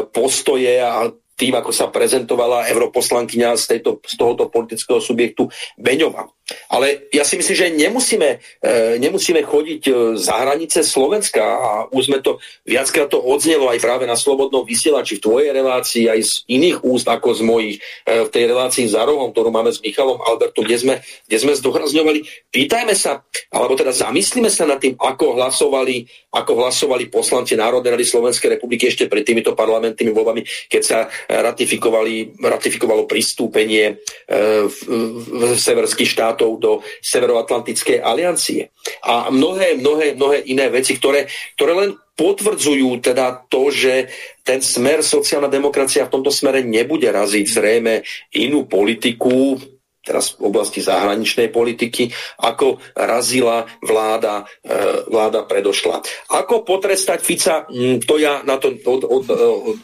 postoje 0.07 0.79
a 0.79 1.11
tým, 1.35 1.55
ako 1.59 1.71
sa 1.75 1.91
prezentovala 1.91 2.71
europoslankyňa 2.71 3.59
z, 3.59 3.65
tejto, 3.77 3.99
z 4.07 4.15
tohoto 4.15 4.47
politického 4.47 5.03
subjektu 5.03 5.51
Beňova. 5.75 6.31
Ale 6.69 7.09
ja 7.09 7.25
si 7.25 7.41
myslím, 7.41 7.57
že 7.57 7.73
nemusíme, 7.73 8.29
e, 8.61 9.01
nemusíme 9.01 9.41
chodiť 9.49 9.83
e, 9.89 9.93
za 10.21 10.45
hranice 10.45 10.85
Slovenska 10.85 11.41
a 11.41 11.71
už 11.89 12.13
sme 12.13 12.21
to 12.21 12.37
viackrát 12.69 13.09
to 13.09 13.17
odznelo 13.17 13.73
aj 13.73 13.81
práve 13.81 14.05
na 14.05 14.13
Slobodnom 14.13 14.61
vysielači 14.61 15.17
v 15.17 15.25
tvojej 15.25 15.51
relácii, 15.57 16.05
aj 16.13 16.21
z 16.21 16.33
iných 16.53 16.85
úst 16.85 17.09
ako 17.09 17.33
z 17.33 17.43
mojich, 17.49 17.77
e, 18.05 18.29
v 18.29 18.31
tej 18.31 18.45
relácii 18.53 18.85
za 18.93 19.09
rohom, 19.09 19.33
ktorú 19.33 19.49
máme 19.49 19.73
s 19.73 19.81
Michalom 19.81 20.21
Albertom, 20.21 20.69
kde 20.69 20.77
sme, 20.77 20.95
kde 21.25 21.37
sme 21.41 21.57
zdohrazňovali. 21.57 22.53
Pýtajme 22.53 22.93
sa, 22.93 23.25
alebo 23.49 23.73
teda 23.73 23.97
zamyslíme 23.97 24.53
sa 24.53 24.69
nad 24.69 24.77
tým, 24.77 25.01
ako 25.01 25.41
hlasovali, 25.41 26.05
ako 26.29 26.53
hlasovali 26.61 27.09
poslanci 27.09 27.57
Národnej 27.57 27.97
rady 27.97 28.05
Slovenskej 28.05 28.61
republiky 28.61 28.93
ešte 28.93 29.09
pred 29.09 29.25
týmito 29.25 29.57
parlamentnými 29.57 30.13
voľbami, 30.13 30.45
keď 30.69 30.83
sa 30.85 30.99
ratifikovali, 31.31 32.37
ratifikovalo 32.43 33.09
pristúpenie 33.09 34.03
v 34.29 35.43
severských 35.55 36.11
štát 36.11 36.25
štátov 36.25 36.51
do 36.59 36.73
Severoatlantickej 37.05 38.01
aliancie. 38.01 38.73
A 39.05 39.29
mnohé, 39.29 39.77
mnohé, 39.77 40.17
mnohé 40.17 40.43
iné 40.49 40.73
veci, 40.73 40.97
ktoré, 40.97 41.29
ktoré 41.55 41.73
len 41.77 41.91
potvrdzujú 42.17 43.05
teda 43.05 43.47
to, 43.47 43.69
že 43.69 44.09
ten 44.41 44.65
smer 44.65 45.05
sociálna 45.05 45.53
demokracia 45.53 46.09
v 46.09 46.15
tomto 46.19 46.33
smere 46.33 46.65
nebude 46.65 47.07
raziť 47.13 47.45
zrejme 47.45 48.01
inú 48.41 48.65
politiku, 48.65 49.61
teraz 50.05 50.37
v 50.37 50.53
oblasti 50.53 50.85
zahraničnej 50.85 51.49
politiky, 51.49 52.13
ako 52.45 52.79
razila 52.93 53.65
vláda, 53.81 54.45
e, 54.61 55.09
vláda 55.09 55.49
predošla. 55.49 56.05
Ako 56.37 56.63
potrestať 56.63 57.21
Fica, 57.25 57.65
hm, 57.65 58.05
to 58.05 58.21
ja 58.21 58.45
na 58.45 58.61
to 58.61 58.77
od, 58.85 59.03
od, 59.09 59.25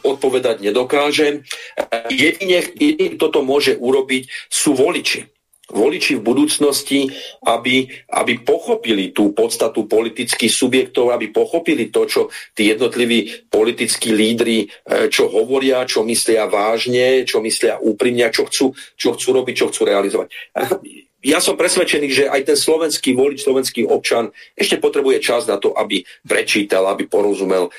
odpovedať 0.05 0.61
nedokážem. 0.61 1.41
Jedine, 2.13 2.61
jedine 2.77 3.17
toto 3.17 3.41
môže 3.41 3.75
urobiť 3.75 4.29
sú 4.47 4.77
voliči 4.77 5.40
voliči 5.71 6.19
v 6.19 6.25
budúcnosti, 6.25 7.07
aby, 7.47 7.87
aby 8.11 8.33
pochopili 8.43 9.15
tú 9.15 9.31
podstatu 9.31 9.87
politických 9.87 10.51
subjektov, 10.51 11.15
aby 11.15 11.31
pochopili 11.31 11.89
to, 11.89 12.05
čo 12.05 12.21
tí 12.53 12.69
jednotliví 12.69 13.47
politickí 13.47 14.11
lídry, 14.11 14.67
e, 14.67 15.07
čo 15.07 15.31
hovoria, 15.31 15.87
čo 15.87 16.03
myslia 16.03 16.45
vážne, 16.51 17.23
čo 17.23 17.39
myslia 17.39 17.79
úprimne, 17.79 18.27
čo 18.29 18.45
chcú, 18.45 18.75
čo 18.99 19.15
chcú 19.15 19.29
robiť, 19.31 19.55
čo 19.55 19.69
chcú 19.71 19.81
realizovať. 19.87 20.27
Ja 21.21 21.37
som 21.37 21.53
presvedčený, 21.53 22.07
že 22.09 22.25
aj 22.33 22.49
ten 22.49 22.57
slovenský 22.57 23.13
volič, 23.13 23.45
slovenský 23.45 23.85
občan 23.85 24.33
ešte 24.57 24.81
potrebuje 24.81 25.21
čas 25.21 25.45
na 25.45 25.61
to, 25.61 25.69
aby 25.77 26.01
prečítal, 26.25 26.89
aby 26.89 27.05
porozumel 27.05 27.69
e, 27.69 27.71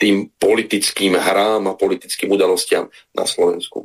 tým 0.00 0.32
politickým 0.40 1.12
hrám 1.12 1.68
a 1.68 1.76
politickým 1.76 2.32
udalostiam 2.32 2.88
na 3.12 3.28
Slovensku. 3.28 3.84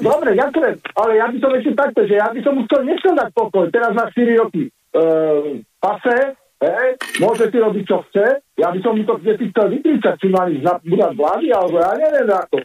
Dobre, 0.00 0.32
ďakujem, 0.32 0.76
ale 0.96 1.12
ja 1.20 1.26
by 1.28 1.36
som 1.36 1.50
ešte 1.52 1.72
takto, 1.76 2.00
že 2.08 2.16
ja 2.16 2.32
by 2.32 2.40
som 2.40 2.56
mu 2.56 2.64
chcel 2.64 2.88
nechcel 2.88 3.12
dať 3.12 3.28
pokoj, 3.36 3.68
teraz 3.68 3.92
na 3.92 4.08
4 4.08 4.40
roky. 4.40 4.72
E, 4.72 5.00
pase, 5.76 6.16
hej, 6.64 6.88
môže 7.20 7.52
si 7.52 7.56
robiť, 7.60 7.84
čo 7.84 8.00
chce, 8.08 8.40
ja 8.56 8.72
by 8.72 8.80
som 8.80 8.96
mu 8.96 9.04
to 9.04 9.20
chcel 9.20 9.68
vytričať, 9.68 10.14
či 10.16 10.26
mali 10.32 10.56
budať 10.64 11.12
vlády, 11.12 11.46
alebo 11.52 11.76
ja 11.84 11.92
neviem 12.00 12.32
ako. 12.32 12.56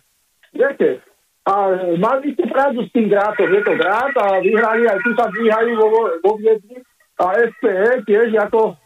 Viete, 0.55 1.03
a 1.43 1.53
mali 1.99 2.31
ste 2.39 2.47
pravdu 2.47 2.87
s 2.87 2.93
tým 2.95 3.11
grátom, 3.11 3.51
je 3.51 3.61
to 3.67 3.73
grát 3.75 4.15
a 4.15 4.39
vyhrali, 4.39 4.87
aj 4.87 4.99
tu 5.03 5.11
sa 5.19 5.27
vyhrali 5.27 5.75
vo, 5.75 5.91
vo 6.23 6.31
Viedni 6.39 6.79
a 7.19 7.35
SPE 7.35 8.07
tiež 8.07 8.31
ako 8.47 8.79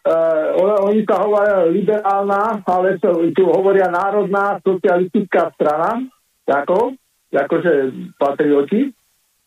Uh, 0.00 0.56
oni 0.88 1.04
sa 1.04 1.20
hovoria 1.20 1.68
liberálna, 1.68 2.64
ale 2.64 2.96
tu 3.36 3.44
hovoria 3.44 3.84
národná 3.92 4.56
socialistická 4.64 5.52
strana. 5.52 6.00
Tako 6.48 6.96
akože 7.34 7.72
patrioti 8.18 8.90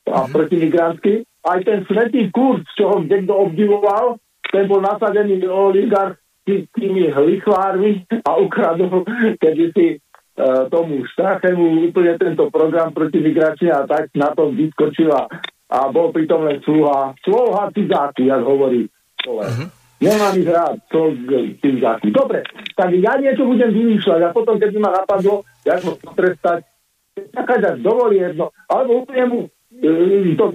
a 0.08 0.24
mm-hmm. 0.24 0.34
protimigrantský. 0.34 1.14
Aj 1.44 1.60
ten 1.64 1.84
svetý 1.84 2.32
kurz, 2.32 2.64
čo 2.80 2.88
ho 2.88 2.98
niekto 3.04 3.36
obdivoval, 3.36 4.20
ten 4.48 4.64
bol 4.68 4.80
nasadený 4.80 5.44
oligarch 5.44 6.20
tými 6.48 7.08
lichvármi 7.12 8.04
a 8.28 8.36
ukradol 8.36 9.08
kedysi 9.40 10.00
uh, 10.00 10.68
tomu 10.68 11.08
Štachemu 11.08 11.88
úplne 11.88 12.20
tento 12.20 12.52
program 12.52 12.92
proti 12.92 13.24
migrácii 13.24 13.72
a 13.72 13.88
tak 13.88 14.12
na 14.16 14.36
tom 14.36 14.52
vyskočila 14.56 15.28
a 15.74 15.78
bol 15.90 16.12
pritom 16.12 16.44
len 16.44 16.60
sluha, 16.62 17.16
sluha 17.24 17.72
cizáky, 17.72 18.28
jak 18.28 18.44
hovorí 18.44 18.88
Mm-hmm. 19.24 19.68
Nemám 20.04 20.36
ich 20.36 20.52
rád, 20.52 20.76
to 20.92 21.16
cizáky. 21.64 22.12
Dobre, 22.12 22.44
tak 22.76 22.92
ja 22.92 23.16
niečo 23.16 23.48
budem 23.48 23.72
vymýšľať 23.72 24.20
a 24.20 24.36
potom, 24.36 24.60
keď 24.60 24.76
ma 24.84 24.92
napadlo, 24.92 25.48
jak 25.64 25.80
ho 25.88 25.96
potrestať, 25.96 26.68
taká 27.14 27.78
dovolí 27.78 28.18
jedno, 28.22 28.50
alebo 28.70 29.06
úplne 29.06 29.24
mu 29.30 29.40
e, 29.46 30.34
to 30.34 30.46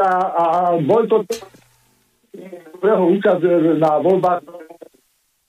a, 0.00 0.10
a 0.32 0.44
to 0.80 1.16
jeho 2.78 3.04
účasť 3.18 3.42
na 3.76 3.92
voľbách 4.00 4.42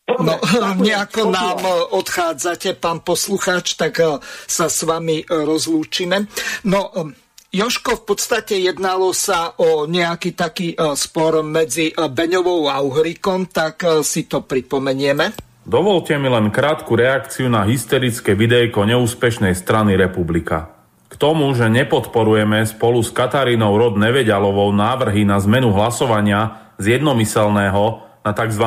No, 0.09 0.41
nejako 0.89 1.29
nám 1.29 1.61
odchádzate, 1.93 2.81
pán 2.81 3.05
poslucháč, 3.05 3.77
tak 3.77 4.01
e, 4.01 4.17
sa 4.49 4.65
s 4.65 4.81
vami 4.81 5.21
rozlúčime. 5.29 6.25
No, 6.65 6.89
e, 6.89 7.13
Joško, 7.53 8.01
v 8.01 8.03
podstate 8.09 8.57
jednalo 8.57 9.13
sa 9.13 9.53
o 9.61 9.85
nejaký 9.85 10.37
taký 10.37 10.77
spor 10.93 11.41
medzi 11.41 11.89
Beňovou 11.93 12.69
a 12.69 12.77
Uhrikom, 12.81 13.49
tak 13.49 14.05
si 14.05 14.29
to 14.29 14.45
pripomenieme. 14.45 15.48
Dovolte 15.67 16.15
mi 16.15 16.31
len 16.31 16.55
krátku 16.55 16.95
reakciu 16.95 17.51
na 17.51 17.67
hysterické 17.67 18.31
videjko 18.31 18.87
neúspešnej 18.87 19.51
strany 19.51 19.99
Republika. 19.99 20.71
K 21.11 21.19
tomu, 21.19 21.51
že 21.51 21.67
nepodporujeme 21.67 22.63
spolu 22.63 23.03
s 23.03 23.11
Katarínou 23.11 23.75
Rod 23.75 23.99
Nevedialovou 23.99 24.71
návrhy 24.71 25.27
na 25.27 25.35
zmenu 25.41 25.75
hlasovania 25.75 26.71
z 26.79 26.95
jednomyselného 26.95 27.83
na 28.23 28.31
tzv. 28.31 28.65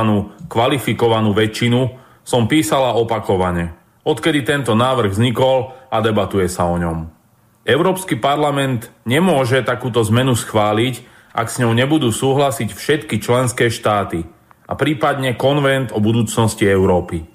kvalifikovanú 0.53 1.33
väčšinu, 1.33 1.81
som 2.27 2.45
písala 2.45 2.93
opakovane. 2.99 3.73
Odkedy 4.05 4.45
tento 4.45 4.77
návrh 4.77 5.17
vznikol 5.17 5.73
a 5.89 5.97
debatuje 6.05 6.51
sa 6.51 6.69
o 6.69 6.77
ňom. 6.77 7.09
Európsky 7.63 8.19
parlament 8.19 8.91
nemôže 9.07 9.63
takúto 9.65 10.03
zmenu 10.03 10.35
schváliť, 10.35 11.09
ak 11.33 11.47
s 11.49 11.57
ňou 11.63 11.73
nebudú 11.73 12.13
súhlasiť 12.13 12.69
všetky 12.69 13.17
členské 13.17 13.73
štáty– 13.73 14.29
a 14.73 14.75
prípadne 14.75 15.37
konvent 15.37 15.93
o 15.93 16.01
budúcnosti 16.01 16.65
Európy. 16.65 17.29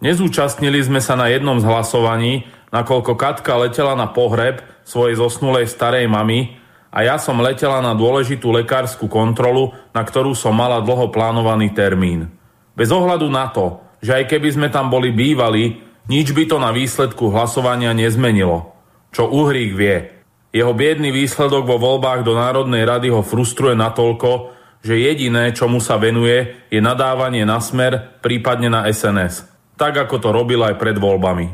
Nezúčastnili 0.00 0.80
sme 0.80 1.04
sa 1.04 1.20
na 1.20 1.28
jednom 1.28 1.60
z 1.60 1.68
hlasovaní, 1.68 2.48
nakoľko 2.72 3.12
Katka 3.12 3.60
letela 3.60 3.92
na 3.92 4.08
pohreb 4.08 4.64
svojej 4.88 5.20
zosnulej 5.20 5.68
starej 5.68 6.08
mamy 6.08 6.56
a 6.88 7.04
ja 7.04 7.20
som 7.20 7.44
letela 7.44 7.84
na 7.84 7.92
dôležitú 7.92 8.48
lekárskú 8.48 9.04
kontrolu, 9.12 9.76
na 9.92 10.00
ktorú 10.00 10.32
som 10.32 10.56
mala 10.56 10.80
dlho 10.80 11.12
plánovaný 11.12 11.76
termín. 11.76 12.32
Bez 12.72 12.88
ohľadu 12.88 13.28
na 13.28 13.52
to, 13.52 13.84
že 14.00 14.16
aj 14.16 14.24
keby 14.32 14.48
sme 14.56 14.68
tam 14.72 14.88
boli 14.88 15.12
bývali, 15.12 15.84
nič 16.08 16.32
by 16.32 16.48
to 16.48 16.56
na 16.56 16.72
výsledku 16.72 17.28
hlasovania 17.28 17.92
nezmenilo. 17.92 18.72
Čo 19.12 19.28
Uhrík 19.28 19.76
vie. 19.76 20.24
Jeho 20.56 20.72
biedný 20.72 21.12
výsledok 21.12 21.68
vo 21.68 21.76
voľbách 21.76 22.24
do 22.24 22.32
Národnej 22.32 22.88
rady 22.88 23.12
ho 23.12 23.20
frustruje 23.20 23.76
natoľko, 23.76 24.57
že 24.82 24.94
jediné, 24.98 25.50
čomu 25.54 25.82
sa 25.82 25.98
venuje, 25.98 26.68
je 26.70 26.78
nadávanie 26.78 27.42
na 27.42 27.58
smer, 27.58 28.20
prípadne 28.22 28.70
na 28.70 28.86
SNS. 28.86 29.46
Tak, 29.78 30.08
ako 30.08 30.16
to 30.18 30.28
robil 30.34 30.62
aj 30.62 30.78
pred 30.78 30.98
voľbami. 30.98 31.50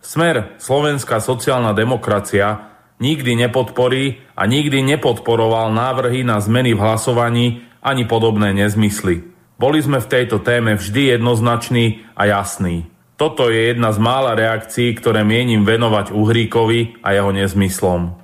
Smer, 0.00 0.56
slovenská 0.56 1.20
sociálna 1.20 1.76
demokracia, 1.76 2.72
nikdy 3.00 3.36
nepodporí 3.48 4.20
a 4.36 4.48
nikdy 4.48 4.80
nepodporoval 4.96 5.72
návrhy 5.72 6.24
na 6.24 6.40
zmeny 6.40 6.72
v 6.72 6.80
hlasovaní 6.80 7.46
ani 7.80 8.04
podobné 8.04 8.52
nezmysly. 8.52 9.24
Boli 9.60 9.80
sme 9.84 10.00
v 10.00 10.08
tejto 10.08 10.40
téme 10.40 10.76
vždy 10.76 11.16
jednoznační 11.16 12.04
a 12.16 12.32
jasní. 12.32 12.88
Toto 13.20 13.52
je 13.52 13.76
jedna 13.76 13.92
z 13.92 14.00
mála 14.00 14.32
reakcií, 14.32 14.96
ktoré 14.96 15.20
mienim 15.20 15.68
venovať 15.68 16.16
Uhríkovi 16.16 17.04
a 17.04 17.12
jeho 17.12 17.28
nezmyslom. 17.36 18.19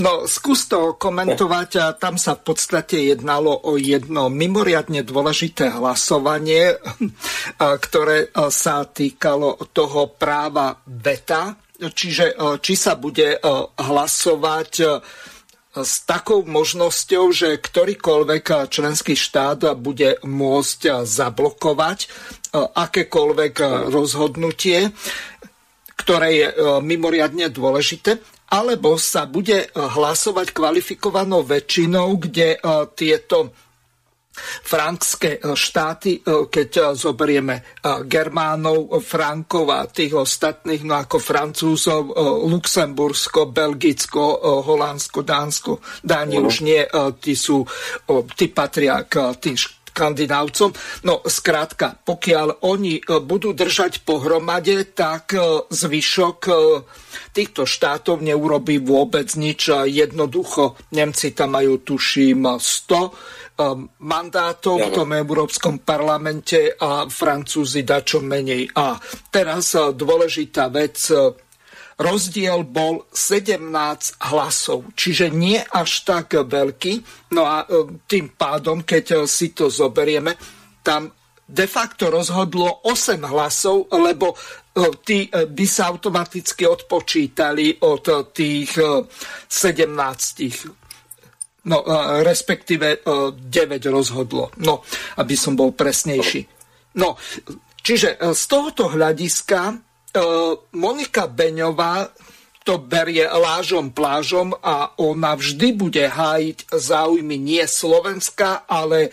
No, 0.00 0.24
skús 0.24 0.64
to 0.64 0.96
komentovať. 0.96 1.70
A 1.76 1.92
tam 1.92 2.16
sa 2.16 2.40
v 2.40 2.52
podstate 2.52 3.04
jednalo 3.12 3.52
o 3.68 3.76
jedno 3.76 4.32
mimoriadne 4.32 5.04
dôležité 5.04 5.76
hlasovanie, 5.76 6.80
ktoré 7.60 8.32
sa 8.48 8.88
týkalo 8.88 9.60
toho 9.76 10.08
práva 10.16 10.80
veta. 10.88 11.52
Čiže 11.74 12.38
či 12.64 12.74
sa 12.80 12.96
bude 12.96 13.36
hlasovať 13.76 14.72
s 15.74 15.94
takou 16.06 16.46
možnosťou, 16.46 17.24
že 17.34 17.58
ktorýkoľvek 17.58 18.70
členský 18.70 19.18
štát 19.18 19.74
bude 19.74 20.22
môcť 20.22 21.02
zablokovať 21.02 21.98
akékoľvek 22.54 23.54
rozhodnutie, 23.90 24.94
ktoré 25.98 26.28
je 26.30 26.46
mimoriadne 26.78 27.50
dôležité, 27.50 28.22
alebo 28.52 29.00
sa 29.00 29.24
bude 29.24 29.72
hlasovať 29.72 30.52
kvalifikovanou 30.52 31.42
väčšinou, 31.46 32.20
kde 32.20 32.54
e, 32.54 32.58
tieto 32.92 33.54
frankské 34.62 35.38
e, 35.38 35.54
štáty, 35.54 36.18
e, 36.18 36.50
keď 36.50 36.68
e, 36.74 36.82
zoberieme 36.98 37.62
Germánov, 37.84 38.98
Frankov 39.00 39.70
a 39.70 39.86
tých 39.86 40.18
ostatných, 40.18 40.82
no 40.82 40.98
ako 40.98 41.16
Francúzov, 41.22 42.10
Luxembursko, 42.50 43.52
Belgicko, 43.52 44.40
Holandsko, 44.64 45.20
Dánsko, 45.22 45.72
Dáni 46.02 46.40
uh-huh. 46.40 46.48
už 46.48 46.56
nie, 46.64 46.82
tí 47.20 47.36
sú, 47.36 47.62
tí 48.34 48.48
patria 48.50 49.04
k 49.06 49.36
tým 49.38 49.54
Skandinávcom. 49.94 50.74
No 51.06 51.22
skrátka, 51.22 51.94
pokiaľ 52.02 52.66
oni 52.66 52.98
budú 53.22 53.54
držať 53.54 54.02
pohromade, 54.02 54.90
tak 54.90 55.38
zvyšok 55.70 56.40
týchto 57.30 57.62
štátov 57.62 58.18
neurobí 58.18 58.82
vôbec 58.82 59.30
nič. 59.38 59.70
Jednoducho, 59.86 60.74
Nemci 60.90 61.30
tam 61.30 61.54
majú, 61.54 61.78
tuším, 61.86 62.58
100 62.58 63.46
Um, 63.54 63.86
mandátov 64.02 64.82
v 64.82 64.90
tom 64.90 65.14
Európskom 65.14 65.86
parlamente 65.86 66.74
a 66.74 67.06
Francúzi 67.06 67.86
dačo 67.86 68.18
menej. 68.18 68.66
A 68.74 68.98
teraz 69.30 69.78
dôležitá 69.78 70.74
vec, 70.74 70.98
rozdiel 71.98 72.64
bol 72.66 73.06
17 73.10 73.60
hlasov, 74.30 74.84
čiže 74.98 75.30
nie 75.30 75.60
až 75.60 76.00
tak 76.02 76.34
veľký. 76.34 77.02
No 77.34 77.46
a 77.46 77.64
uh, 77.64 77.86
tým 78.06 78.28
pádom, 78.34 78.82
keď 78.82 79.26
si 79.28 79.54
to 79.54 79.70
zoberieme, 79.70 80.34
tam 80.84 81.12
de 81.44 81.66
facto 81.68 82.08
rozhodlo 82.08 82.80
8 82.88 83.20
hlasov, 83.28 83.92
lebo 83.92 84.32
tí 85.04 85.28
by 85.30 85.66
sa 85.68 85.92
automaticky 85.92 86.66
odpočítali 86.66 87.78
od 87.84 88.32
tých 88.32 88.80
17 88.80 90.84
No, 91.64 91.80
respektíve 92.20 93.00
9 93.08 93.48
rozhodlo. 93.88 94.52
No, 94.60 94.84
aby 95.16 95.32
som 95.32 95.56
bol 95.56 95.72
presnejší. 95.72 96.44
No, 97.00 97.16
čiže 97.80 98.20
e, 98.20 98.36
z 98.36 98.42
tohoto 98.46 98.92
hľadiska 98.92 99.60
e, 99.72 99.74
Monika 100.74 101.26
Beňová 101.26 102.06
to 102.64 102.80
berie 102.80 103.28
lážom 103.28 103.92
plážom 103.92 104.56
a 104.64 104.96
ona 104.96 105.36
vždy 105.36 105.76
bude 105.76 106.00
hájiť 106.00 106.72
záujmy 106.72 107.36
nie 107.36 107.60
Slovenska, 107.68 108.64
ale 108.64 109.12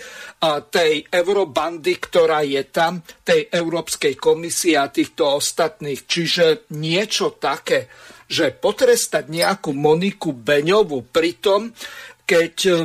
tej 0.71 1.03
eurobandy, 1.11 1.99
ktorá 1.99 2.47
je 2.47 2.63
tam, 2.71 3.03
tej 3.27 3.51
Európskej 3.51 4.15
komisie 4.15 4.79
a 4.79 4.87
týchto 4.87 5.35
ostatných. 5.35 6.07
Čiže 6.07 6.71
niečo 6.79 7.35
také, 7.35 7.91
že 8.31 8.55
potrestať 8.55 9.27
nejakú 9.27 9.75
Moniku 9.75 10.31
Beňovú 10.31 11.11
pri 11.11 11.35
tom, 11.43 11.75
keď 12.23 12.55
eh, 12.71 12.79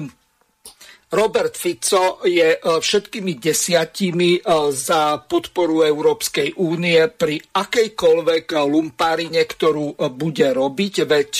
Robert 1.06 1.54
Fico 1.54 2.18
je 2.26 2.58
eh, 2.58 2.60
všetkými 2.60 3.38
desiatimi 3.38 4.30
eh, 4.36 4.42
za 4.74 5.22
podporu 5.22 5.86
Európskej 5.86 6.58
únie 6.58 6.98
pri 7.14 7.38
akejkoľvek 7.38 8.46
lumpárine, 8.66 9.46
ktorú 9.46 9.94
bude 10.18 10.48
robiť, 10.50 10.94
veď 11.06 11.32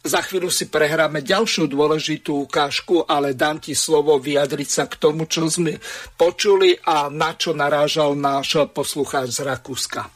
za 0.00 0.20
chvíľu 0.24 0.48
si 0.48 0.72
prehráme 0.72 1.20
ďalšiu 1.20 1.68
dôležitú 1.68 2.48
ukážku, 2.48 3.04
ale 3.04 3.36
dám 3.36 3.60
ti 3.60 3.76
slovo 3.76 4.16
vyjadriť 4.16 4.68
sa 4.68 4.84
k 4.88 4.96
tomu, 4.96 5.28
čo 5.28 5.46
sme 5.46 5.76
počuli 6.16 6.74
a 6.74 7.12
na 7.12 7.36
čo 7.36 7.52
narážal 7.52 8.16
náš 8.16 8.56
poslucháč 8.72 9.36
z 9.36 9.40
Rakúska. 9.44 10.15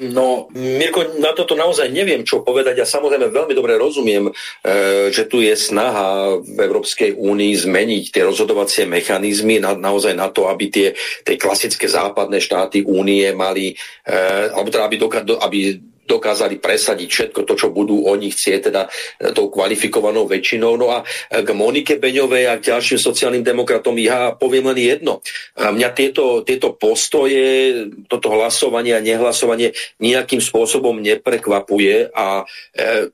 No, 0.00 0.48
Mirko, 0.56 1.20
na 1.20 1.36
toto 1.36 1.52
naozaj 1.52 1.92
neviem, 1.92 2.24
čo 2.24 2.40
povedať. 2.40 2.80
Ja 2.80 2.88
samozrejme 2.88 3.28
veľmi 3.28 3.52
dobre 3.52 3.76
rozumiem, 3.76 4.32
e, 4.32 5.12
že 5.12 5.28
tu 5.28 5.44
je 5.44 5.52
snaha 5.52 6.40
v 6.40 6.56
Európskej 6.56 7.20
únii 7.20 7.52
zmeniť 7.52 8.08
tie 8.08 8.24
rozhodovacie 8.24 8.88
mechanizmy 8.88 9.60
na, 9.60 9.76
naozaj 9.76 10.16
na 10.16 10.32
to, 10.32 10.48
aby 10.48 10.72
tie, 10.72 10.88
tie 11.20 11.36
klasické 11.36 11.84
západné 11.84 12.40
štáty 12.40 12.80
únie 12.80 13.28
mali, 13.36 13.76
e, 14.00 14.16
alebo 14.56 14.72
teda 14.72 14.88
aby, 14.88 14.96
doka, 14.96 15.20
aby 15.20 15.76
dokázali 16.10 16.58
presadiť 16.58 17.06
všetko 17.06 17.46
to, 17.46 17.54
čo 17.54 17.70
budú 17.70 18.10
oni 18.10 18.34
chcieť, 18.34 18.60
teda 18.66 18.90
e, 18.90 19.30
tou 19.30 19.46
kvalifikovanou 19.46 20.26
väčšinou. 20.26 20.74
No 20.74 20.90
a 20.90 21.06
e, 21.30 21.46
k 21.46 21.48
Monike 21.54 22.02
Beňovej 22.02 22.50
a 22.50 22.58
k 22.58 22.74
ďalším 22.74 22.98
sociálnym 22.98 23.46
demokratom 23.46 23.94
ja 24.02 24.34
poviem 24.34 24.74
len 24.74 24.78
jedno. 24.82 25.22
A 25.54 25.70
mňa 25.70 25.88
tieto, 25.94 26.42
tieto 26.42 26.74
postoje, 26.74 27.86
toto 28.10 28.34
hlasovanie 28.34 28.98
a 28.98 29.04
nehlasovanie 29.04 29.70
nejakým 30.02 30.42
spôsobom 30.42 30.98
neprekvapuje 30.98 32.10
a 32.10 32.42
e, 32.74 33.12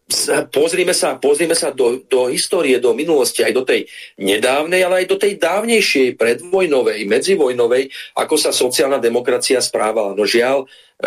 pozrime 0.49 0.97
sa, 0.97 1.21
pozrime 1.21 1.53
sa 1.53 1.75
do, 1.75 2.01
do 2.09 2.33
histórie, 2.33 2.81
do 2.81 2.97
minulosti, 2.97 3.45
aj 3.45 3.53
do 3.53 3.65
tej 3.67 3.85
nedávnej, 4.17 4.87
ale 4.87 5.05
aj 5.05 5.07
do 5.13 5.19
tej 5.21 5.37
dávnejšej, 5.37 6.17
predvojnovej, 6.17 7.05
medzivojnovej, 7.05 7.91
ako 8.17 8.35
sa 8.39 8.55
sociálna 8.55 9.03
demokracia 9.03 9.59
správala. 9.61 10.15
No 10.15 10.25
žiaľ, 10.25 10.65
e, 11.03 11.07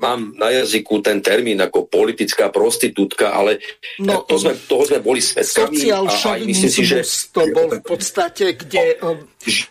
mám 0.00 0.32
na 0.34 0.48
jazyku 0.50 1.04
ten 1.04 1.20
termín 1.20 1.60
ako 1.60 1.86
politická 1.86 2.48
prostitútka, 2.48 3.36
ale 3.36 3.60
no, 4.00 4.24
to 4.24 4.40
sme, 4.40 4.56
toho 4.64 4.88
sme 4.88 5.04
boli 5.04 5.20
svetkami. 5.20 5.76
Social 5.76 6.04
a 6.08 6.16
aj 6.16 6.40
myslím 6.48 6.72
si, 6.72 6.82
že 6.88 7.04
to 7.30 7.44
bol 7.52 7.68
v 7.68 7.84
podstate, 7.84 8.56
kde... 8.56 8.96
Um, 9.04 9.28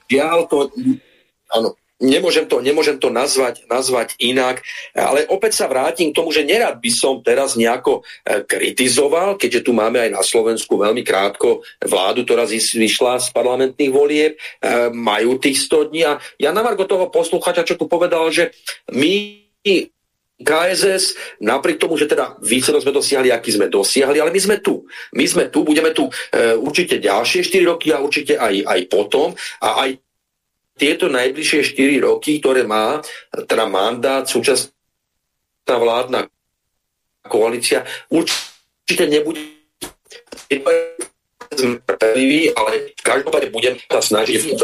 žiaľ 0.08 0.46
to... 0.46 0.70
Áno, 1.50 1.74
nemôžem 2.00 2.48
to, 2.48 2.64
nemôžem 2.64 2.96
to 2.96 3.12
nazvať, 3.12 3.68
nazvať 3.68 4.16
inak, 4.24 4.64
ale 4.96 5.28
opäť 5.28 5.60
sa 5.60 5.66
vrátim 5.68 6.10
k 6.10 6.18
tomu, 6.22 6.32
že 6.32 6.48
nerad 6.48 6.80
by 6.80 6.92
som 6.96 7.20
teraz 7.20 7.60
nejako 7.60 8.02
e, 8.24 8.42
kritizoval, 8.48 9.36
keďže 9.36 9.68
tu 9.68 9.72
máme 9.76 10.00
aj 10.00 10.10
na 10.16 10.24
Slovensku 10.24 10.80
veľmi 10.80 11.04
krátko 11.04 11.62
vládu, 11.84 12.24
ktorá 12.24 12.48
vyšla 12.48 13.20
z 13.20 13.28
parlamentných 13.36 13.92
volieb, 13.92 14.40
e, 14.40 14.40
majú 14.96 15.36
tých 15.44 15.60
100 15.68 15.90
dní 15.92 16.02
a 16.08 16.14
ja 16.40 16.56
na 16.56 16.64
Margo 16.64 16.88
toho 16.88 17.12
posluchača, 17.12 17.68
čo 17.68 17.76
tu 17.76 17.92
povedal, 17.92 18.32
že 18.32 18.56
my 18.96 19.44
KSS, 20.40 21.38
napriek 21.44 21.84
tomu, 21.84 22.00
že 22.00 22.08
teda 22.08 22.40
výsledok 22.40 22.88
sme 22.88 22.96
dosiahli, 22.96 23.30
aký 23.30 23.52
sme 23.60 23.68
dosiahli, 23.68 24.24
ale 24.24 24.32
my 24.32 24.40
sme 24.40 24.58
tu. 24.64 24.88
My 25.12 25.28
sme 25.28 25.52
tu, 25.52 25.68
budeme 25.68 25.92
tu 25.92 26.08
e, 26.08 26.12
určite 26.56 27.04
ďalšie 27.04 27.44
4 27.44 27.68
roky 27.68 27.92
a 27.92 28.00
určite 28.00 28.40
aj, 28.40 28.64
aj 28.64 28.80
potom. 28.88 29.36
A 29.60 29.84
aj 29.84 30.00
tieto 30.80 31.12
najbližšie 31.12 31.76
4 31.76 32.08
roky, 32.08 32.40
ktoré 32.40 32.64
má 32.64 33.04
teda 33.36 33.68
mandát 33.68 34.24
súčasná 34.24 34.72
vládna 35.68 36.32
koalícia, 37.28 37.84
určite 38.08 39.06
nebude 39.12 39.44
trpezliví, 41.86 42.54
ale 42.56 42.94
každopádne 43.00 43.50
budem 43.54 43.76
sa 43.88 44.02
snažiť 44.02 44.58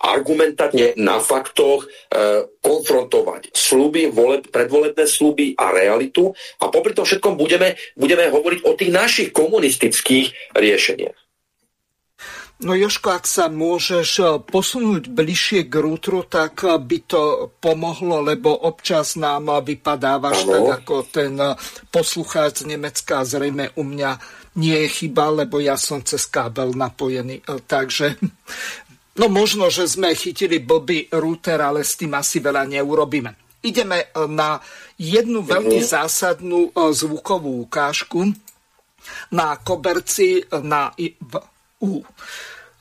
argumentatne 0.00 0.96
na 1.00 1.18
faktoch 1.20 1.84
e, 1.84 2.48
konfrontovať 2.60 3.52
sluby, 3.54 4.10
voleb, 4.10 4.48
predvolebné 4.48 5.04
sluby 5.06 5.56
a 5.56 5.72
realitu 5.72 6.32
a 6.60 6.68
popri 6.68 6.92
tom 6.92 7.06
všetkom 7.06 7.34
budeme, 7.38 7.76
budeme 7.94 8.28
hovoriť 8.28 8.60
o 8.66 8.72
tých 8.76 8.90
našich 8.92 9.28
komunistických 9.30 10.54
riešeniach. 10.54 11.24
No 12.62 12.78
Joško, 12.78 13.18
ak 13.18 13.26
sa 13.26 13.50
môžeš 13.50 14.08
e, 14.16 14.24
posunúť 14.40 15.10
bližšie 15.10 15.66
k 15.66 15.74
rútru, 15.74 16.22
tak 16.22 16.62
e, 16.62 16.78
by 16.78 16.98
to 17.02 17.50
pomohlo, 17.58 18.22
lebo 18.22 18.54
občas 18.54 19.18
nám 19.18 19.50
vypadávaš 19.66 20.46
ano. 20.46 20.70
tak 20.72 20.86
ako 20.86 20.94
ten 21.02 21.34
e, 21.34 21.58
poslucháč 21.90 22.62
z 22.62 22.70
Nemecka. 22.70 23.26
Zrejme 23.26 23.74
u 23.74 23.82
mňa 23.82 24.10
nie 24.54 24.86
je 24.86 24.88
chyba, 24.88 25.30
lebo 25.30 25.58
ja 25.58 25.74
som 25.74 26.02
cez 26.02 26.26
kábel 26.30 26.74
napojený. 26.74 27.42
Takže 27.44 28.18
no 29.20 29.26
možno, 29.30 29.70
že 29.70 29.90
sme 29.90 30.14
chytili 30.14 30.62
blbý 30.62 31.10
router, 31.10 31.58
ale 31.58 31.82
s 31.82 31.98
tým 31.98 32.14
asi 32.14 32.38
veľa 32.38 32.66
neurobíme. 32.70 33.62
Ideme 33.64 34.12
na 34.28 34.60
jednu 35.00 35.40
veľmi 35.40 35.80
mhm. 35.80 35.88
zásadnú 35.88 36.70
zvukovú 36.74 37.64
ukážku 37.64 38.30
na 39.32 39.56
koberci 39.60 40.44
na, 40.64 40.92
u 41.80 42.00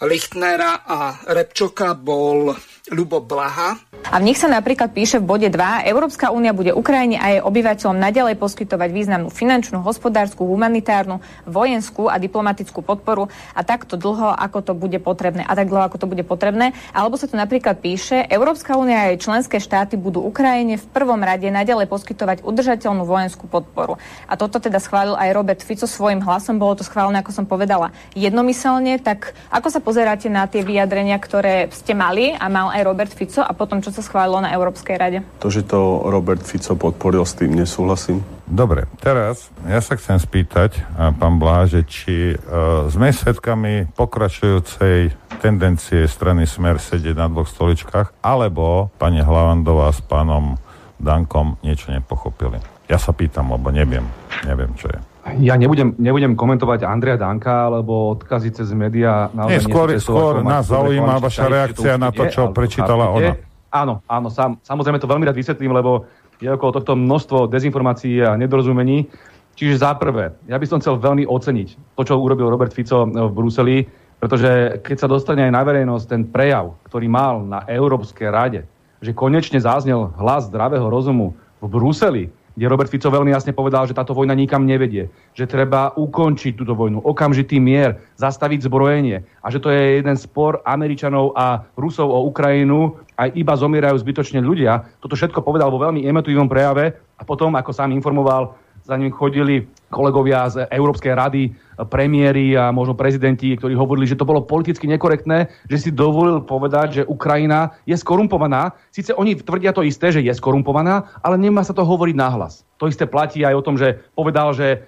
Lichtnera 0.03 0.83
a 0.83 1.15
Repčoka 1.31 1.95
bol 1.95 2.51
Ľubo 2.91 3.23
Blaha. 3.23 3.79
A 4.11 4.19
v 4.19 4.27
nich 4.27 4.35
sa 4.35 4.51
napríklad 4.51 4.91
píše 4.91 5.23
v 5.23 5.25
bode 5.25 5.47
2, 5.47 5.87
Európska 5.87 6.27
únia 6.35 6.51
bude 6.51 6.75
Ukrajine 6.75 7.15
a 7.15 7.31
jej 7.31 7.41
obyvateľom 7.41 7.95
nadalej 7.95 8.35
poskytovať 8.35 8.91
významnú 8.91 9.31
finančnú, 9.31 9.79
hospodárskú, 9.79 10.43
humanitárnu, 10.43 11.23
vojenskú 11.47 12.11
a 12.11 12.19
diplomatickú 12.19 12.83
podporu 12.83 13.31
a 13.55 13.63
takto 13.63 13.95
dlho, 13.95 14.35
ako 14.35 14.59
to 14.59 14.73
bude 14.75 14.99
potrebné. 14.99 15.47
A 15.47 15.55
tak 15.55 15.71
dlho, 15.71 15.87
ako 15.87 16.03
to 16.03 16.11
bude 16.11 16.27
potrebné. 16.27 16.75
Alebo 16.91 17.15
sa 17.15 17.31
tu 17.31 17.39
napríklad 17.39 17.79
píše, 17.79 18.27
Európska 18.27 18.75
únia 18.75 19.07
a 19.07 19.15
jej 19.15 19.23
členské 19.23 19.63
štáty 19.63 19.95
budú 19.95 20.19
Ukrajine 20.19 20.75
v 20.75 20.85
prvom 20.91 21.23
rade 21.23 21.47
nadalej 21.47 21.87
poskytovať 21.87 22.43
udržateľnú 22.43 23.07
vojenskú 23.07 23.47
podporu. 23.47 23.95
A 24.27 24.35
toto 24.35 24.59
teda 24.59 24.83
schválil 24.83 25.15
aj 25.15 25.31
Robert 25.31 25.63
Fico 25.63 25.87
svojim 25.87 26.19
hlasom. 26.19 26.59
Bolo 26.59 26.75
to 26.75 26.83
schválené, 26.83 27.23
ako 27.23 27.31
som 27.31 27.47
povedala, 27.47 27.95
jednomyselne. 28.11 28.99
Tak 28.99 29.31
ako 29.47 29.71
sa 29.71 29.79
pozeráte 29.93 30.25
na 30.25 30.49
tie 30.49 30.65
vyjadrenia, 30.65 31.21
ktoré 31.21 31.69
ste 31.69 31.93
mali 31.93 32.33
a 32.33 32.49
mal 32.49 32.73
aj 32.73 32.81
Robert 32.81 33.13
Fico 33.13 33.45
a 33.45 33.53
potom, 33.53 33.77
čo 33.77 33.93
sa 33.93 34.01
schválilo 34.01 34.41
na 34.41 34.49
Európskej 34.49 34.97
rade? 34.97 35.21
To, 35.37 35.53
že 35.53 35.61
to 35.61 36.09
Robert 36.09 36.41
Fico 36.41 36.73
podporil, 36.73 37.21
s 37.21 37.37
tým 37.37 37.53
nesúhlasím. 37.53 38.25
Dobre, 38.49 38.89
teraz 38.97 39.53
ja 39.69 39.77
sa 39.85 39.93
chcem 39.93 40.17
spýtať, 40.17 40.81
pán 40.97 41.37
Bláže, 41.37 41.85
či 41.85 42.33
uh, 42.33 42.89
sme 42.89 43.13
svedkami 43.13 43.93
pokračujúcej 43.93 45.13
tendencie 45.37 46.09
strany 46.09 46.49
Smer 46.49 46.81
sedieť 46.81 47.13
na 47.13 47.29
dvoch 47.29 47.45
stoličkách, 47.45 48.17
alebo 48.25 48.89
pani 48.97 49.21
Hlavandová 49.21 49.93
s 49.93 50.01
pánom 50.01 50.57
Dankom 50.97 51.61
niečo 51.61 51.93
nepochopili. 51.93 52.57
Ja 52.89 52.97
sa 52.97 53.13
pýtam, 53.13 53.53
lebo 53.53 53.69
neviem, 53.69 54.09
neviem, 54.41 54.73
čo 54.73 54.89
je. 54.89 55.12
Ja 55.23 55.55
nebudem, 55.55 55.95
nebudem 55.95 56.35
komentovať 56.35 56.83
Andrea 56.83 57.15
Danka, 57.15 57.71
alebo 57.71 58.11
odkazy 58.19 58.51
cez 58.51 58.75
médiá. 58.75 59.31
Nie, 59.47 59.63
skôr, 59.63 59.95
nie 59.95 60.03
skôr 60.03 60.43
nás 60.43 60.67
zaujíma 60.67 61.23
vaša 61.23 61.47
reakcia 61.47 61.95
na 61.95 62.11
to, 62.11 62.27
čo 62.27 62.51
prečítala 62.51 63.07
ona. 63.07 63.31
Áno, 63.73 64.03
áno, 64.05 64.27
sam, 64.29 64.59
samozrejme 64.61 64.99
to 64.99 65.09
veľmi 65.09 65.25
rád 65.25 65.39
vysvetlím, 65.39 65.73
lebo 65.73 66.05
je 66.37 66.51
okolo 66.51 66.77
tohto 66.77 66.93
množstvo 66.99 67.47
dezinformácií 67.47 68.21
a 68.21 68.35
nedorozumení. 68.35 69.07
Čiže 69.55 69.81
za 69.85 69.95
prvé, 69.95 70.33
ja 70.49 70.59
by 70.59 70.65
som 70.67 70.81
chcel 70.83 70.99
veľmi 70.99 71.23
oceniť 71.29 71.95
to, 71.95 72.01
čo 72.03 72.19
urobil 72.19 72.51
Robert 72.51 72.73
Fico 72.73 73.05
v 73.05 73.31
Bruseli, 73.31 73.85
pretože 74.17 74.81
keď 74.81 74.97
sa 74.97 75.07
dostane 75.07 75.45
aj 75.45 75.53
na 75.53 75.61
verejnosť 75.61 76.05
ten 76.09 76.21
prejav, 76.27 76.75
ktorý 76.89 77.05
mal 77.07 77.45
na 77.45 77.63
Európskej 77.69 78.27
rade, 78.33 78.61
že 78.99 79.13
konečne 79.13 79.61
záznel 79.61 80.11
hlas 80.17 80.49
zdravého 80.49 80.89
rozumu 80.89 81.37
v 81.61 81.67
Bruseli, 81.69 82.23
kde 82.53 82.69
Robert 82.69 82.89
Fico 82.89 83.09
veľmi 83.09 83.33
jasne 83.33 83.53
povedal, 83.53 83.89
že 83.89 83.97
táto 83.97 84.13
vojna 84.13 84.37
nikam 84.37 84.65
nevedie, 84.65 85.09
že 85.33 85.49
treba 85.49 85.89
ukončiť 85.97 86.53
túto 86.53 86.77
vojnu, 86.77 87.01
okamžitý 87.01 87.57
mier, 87.57 87.97
zastaviť 88.21 88.69
zbrojenie 88.69 89.25
a 89.41 89.47
že 89.49 89.57
to 89.57 89.73
je 89.73 90.01
jeden 90.01 90.17
spor 90.17 90.61
Američanov 90.65 91.33
a 91.33 91.65
Rusov 91.73 92.13
o 92.13 92.25
Ukrajinu 92.29 92.93
a 93.17 93.29
iba 93.29 93.53
zomierajú 93.57 93.97
zbytočne 93.97 94.41
ľudia. 94.41 94.85
Toto 95.01 95.17
všetko 95.17 95.41
povedal 95.41 95.73
vo 95.73 95.81
veľmi 95.81 96.05
emotívnom 96.05 96.49
prejave 96.49 96.93
a 97.17 97.21
potom, 97.25 97.53
ako 97.57 97.73
sám 97.73 97.93
informoval, 97.93 98.53
za 98.83 98.99
ním 98.99 99.15
chodili 99.15 99.63
kolegovia 99.87 100.43
z 100.51 100.67
Európskej 100.67 101.15
rady, 101.15 101.55
premiéry 101.89 102.53
a 102.53 102.69
možno 102.69 102.93
prezidenti, 102.93 103.57
ktorí 103.57 103.73
hovorili, 103.73 104.05
že 104.05 104.19
to 104.19 104.27
bolo 104.27 104.45
politicky 104.45 104.85
nekorektné, 104.85 105.49
že 105.71 105.77
si 105.77 105.89
dovolil 105.89 106.45
povedať, 106.45 107.01
že 107.01 107.07
Ukrajina 107.09 107.73
je 107.89 107.97
skorumpovaná. 107.97 108.77
Sice 108.93 109.17
oni 109.17 109.33
tvrdia 109.39 109.73
to 109.73 109.81
isté, 109.81 110.13
že 110.13 110.21
je 110.21 110.33
skorumpovaná, 110.33 111.09
ale 111.25 111.41
nemá 111.41 111.65
sa 111.65 111.73
to 111.73 111.81
hovoriť 111.81 112.15
nahlas. 112.15 112.61
To 112.77 112.91
isté 112.91 113.07
platí 113.07 113.47
aj 113.47 113.55
o 113.55 113.65
tom, 113.65 113.79
že 113.79 114.03
povedal, 114.13 114.51
že 114.51 114.85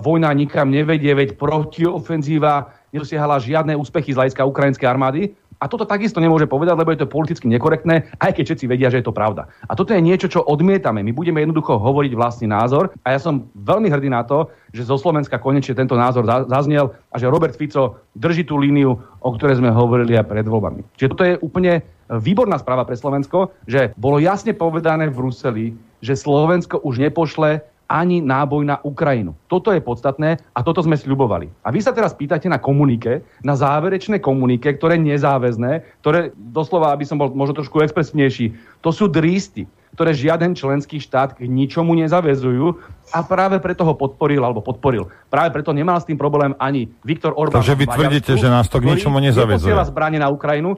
vojna 0.00 0.32
nikam 0.32 0.72
nevedie, 0.72 1.12
veď 1.12 1.36
protiofenzíva 1.36 2.72
nedosiahala 2.94 3.42
žiadne 3.42 3.74
úspechy 3.74 4.14
z 4.14 4.18
hľadiska 4.18 4.46
ukrajinskej 4.46 4.86
armády. 4.86 5.34
A 5.58 5.70
toto 5.70 5.86
takisto 5.88 6.18
nemôže 6.22 6.48
povedať, 6.50 6.74
lebo 6.78 6.90
je 6.90 7.00
to 7.02 7.10
politicky 7.10 7.46
nekorektné, 7.50 8.10
aj 8.18 8.30
keď 8.34 8.44
všetci 8.50 8.66
vedia, 8.70 8.90
že 8.90 9.00
je 9.00 9.06
to 9.06 9.16
pravda. 9.16 9.46
A 9.68 9.72
toto 9.78 9.94
je 9.94 10.02
niečo, 10.02 10.26
čo 10.30 10.42
odmietame. 10.42 11.02
My 11.06 11.12
budeme 11.14 11.40
jednoducho 11.42 11.78
hovoriť 11.78 12.12
vlastný 12.14 12.50
názor 12.50 12.92
a 13.06 13.14
ja 13.14 13.20
som 13.22 13.48
veľmi 13.54 13.88
hrdý 13.90 14.08
na 14.10 14.26
to, 14.26 14.50
že 14.74 14.86
zo 14.86 14.98
Slovenska 14.98 15.38
konečne 15.38 15.78
tento 15.78 15.94
názor 15.94 16.26
zaznel 16.26 16.92
a 17.10 17.16
že 17.16 17.30
Robert 17.30 17.54
Fico 17.54 18.02
drží 18.18 18.44
tú 18.46 18.58
líniu, 18.58 18.98
o 19.22 19.30
ktorej 19.34 19.62
sme 19.62 19.70
hovorili 19.70 20.18
aj 20.18 20.26
pred 20.26 20.46
voľbami. 20.46 20.82
Čiže 20.98 21.10
toto 21.14 21.24
je 21.24 21.40
úplne 21.40 21.86
výborná 22.10 22.60
správa 22.60 22.84
pre 22.84 22.98
Slovensko, 22.98 23.54
že 23.64 23.96
bolo 23.96 24.20
jasne 24.20 24.52
povedané 24.52 25.08
v 25.08 25.16
Bruseli, 25.16 25.66
že 26.04 26.18
Slovensko 26.18 26.84
už 26.84 27.00
nepošle 27.00 27.64
ani 27.94 28.18
náboj 28.18 28.66
na 28.66 28.82
Ukrajinu. 28.82 29.38
Toto 29.46 29.70
je 29.70 29.78
podstatné 29.78 30.42
a 30.50 30.60
toto 30.66 30.82
sme 30.82 30.98
sľubovali. 30.98 31.46
A 31.62 31.70
vy 31.70 31.78
sa 31.78 31.94
teraz 31.94 32.10
pýtate 32.10 32.50
na 32.50 32.58
komunike, 32.58 33.22
na 33.46 33.54
záverečné 33.54 34.18
komunike, 34.18 34.74
ktoré 34.74 34.98
nezáväzné, 34.98 36.02
ktoré 36.02 36.34
doslova, 36.34 36.90
aby 36.90 37.06
som 37.06 37.22
bol 37.22 37.30
možno 37.30 37.62
trošku 37.62 37.78
expresívnejší, 37.86 38.50
to 38.82 38.90
sú 38.90 39.06
drísty, 39.06 39.70
ktoré 39.94 40.10
žiaden 40.10 40.58
členský 40.58 40.98
štát 40.98 41.38
k 41.38 41.46
ničomu 41.46 41.94
nezavezujú 41.94 42.82
a 43.14 43.22
práve 43.22 43.62
preto 43.62 43.86
ho 43.86 43.94
podporil 43.94 44.42
alebo 44.42 44.58
podporil. 44.58 45.06
Práve 45.30 45.54
preto 45.54 45.70
nemal 45.70 46.02
s 46.02 46.10
tým 46.10 46.18
problém 46.18 46.50
ani 46.58 46.90
Viktor 47.06 47.30
Orbán. 47.38 47.62
Takže 47.62 47.78
vy 47.78 47.86
tvrdíte, 47.86 48.34
že 48.34 48.50
nás 48.50 48.66
to 48.66 48.82
k 48.82 48.90
ničomu 48.90 49.22
nezavezuje. 49.22 49.70
zbranie 49.86 50.18
na 50.18 50.34
Ukrajinu, 50.34 50.74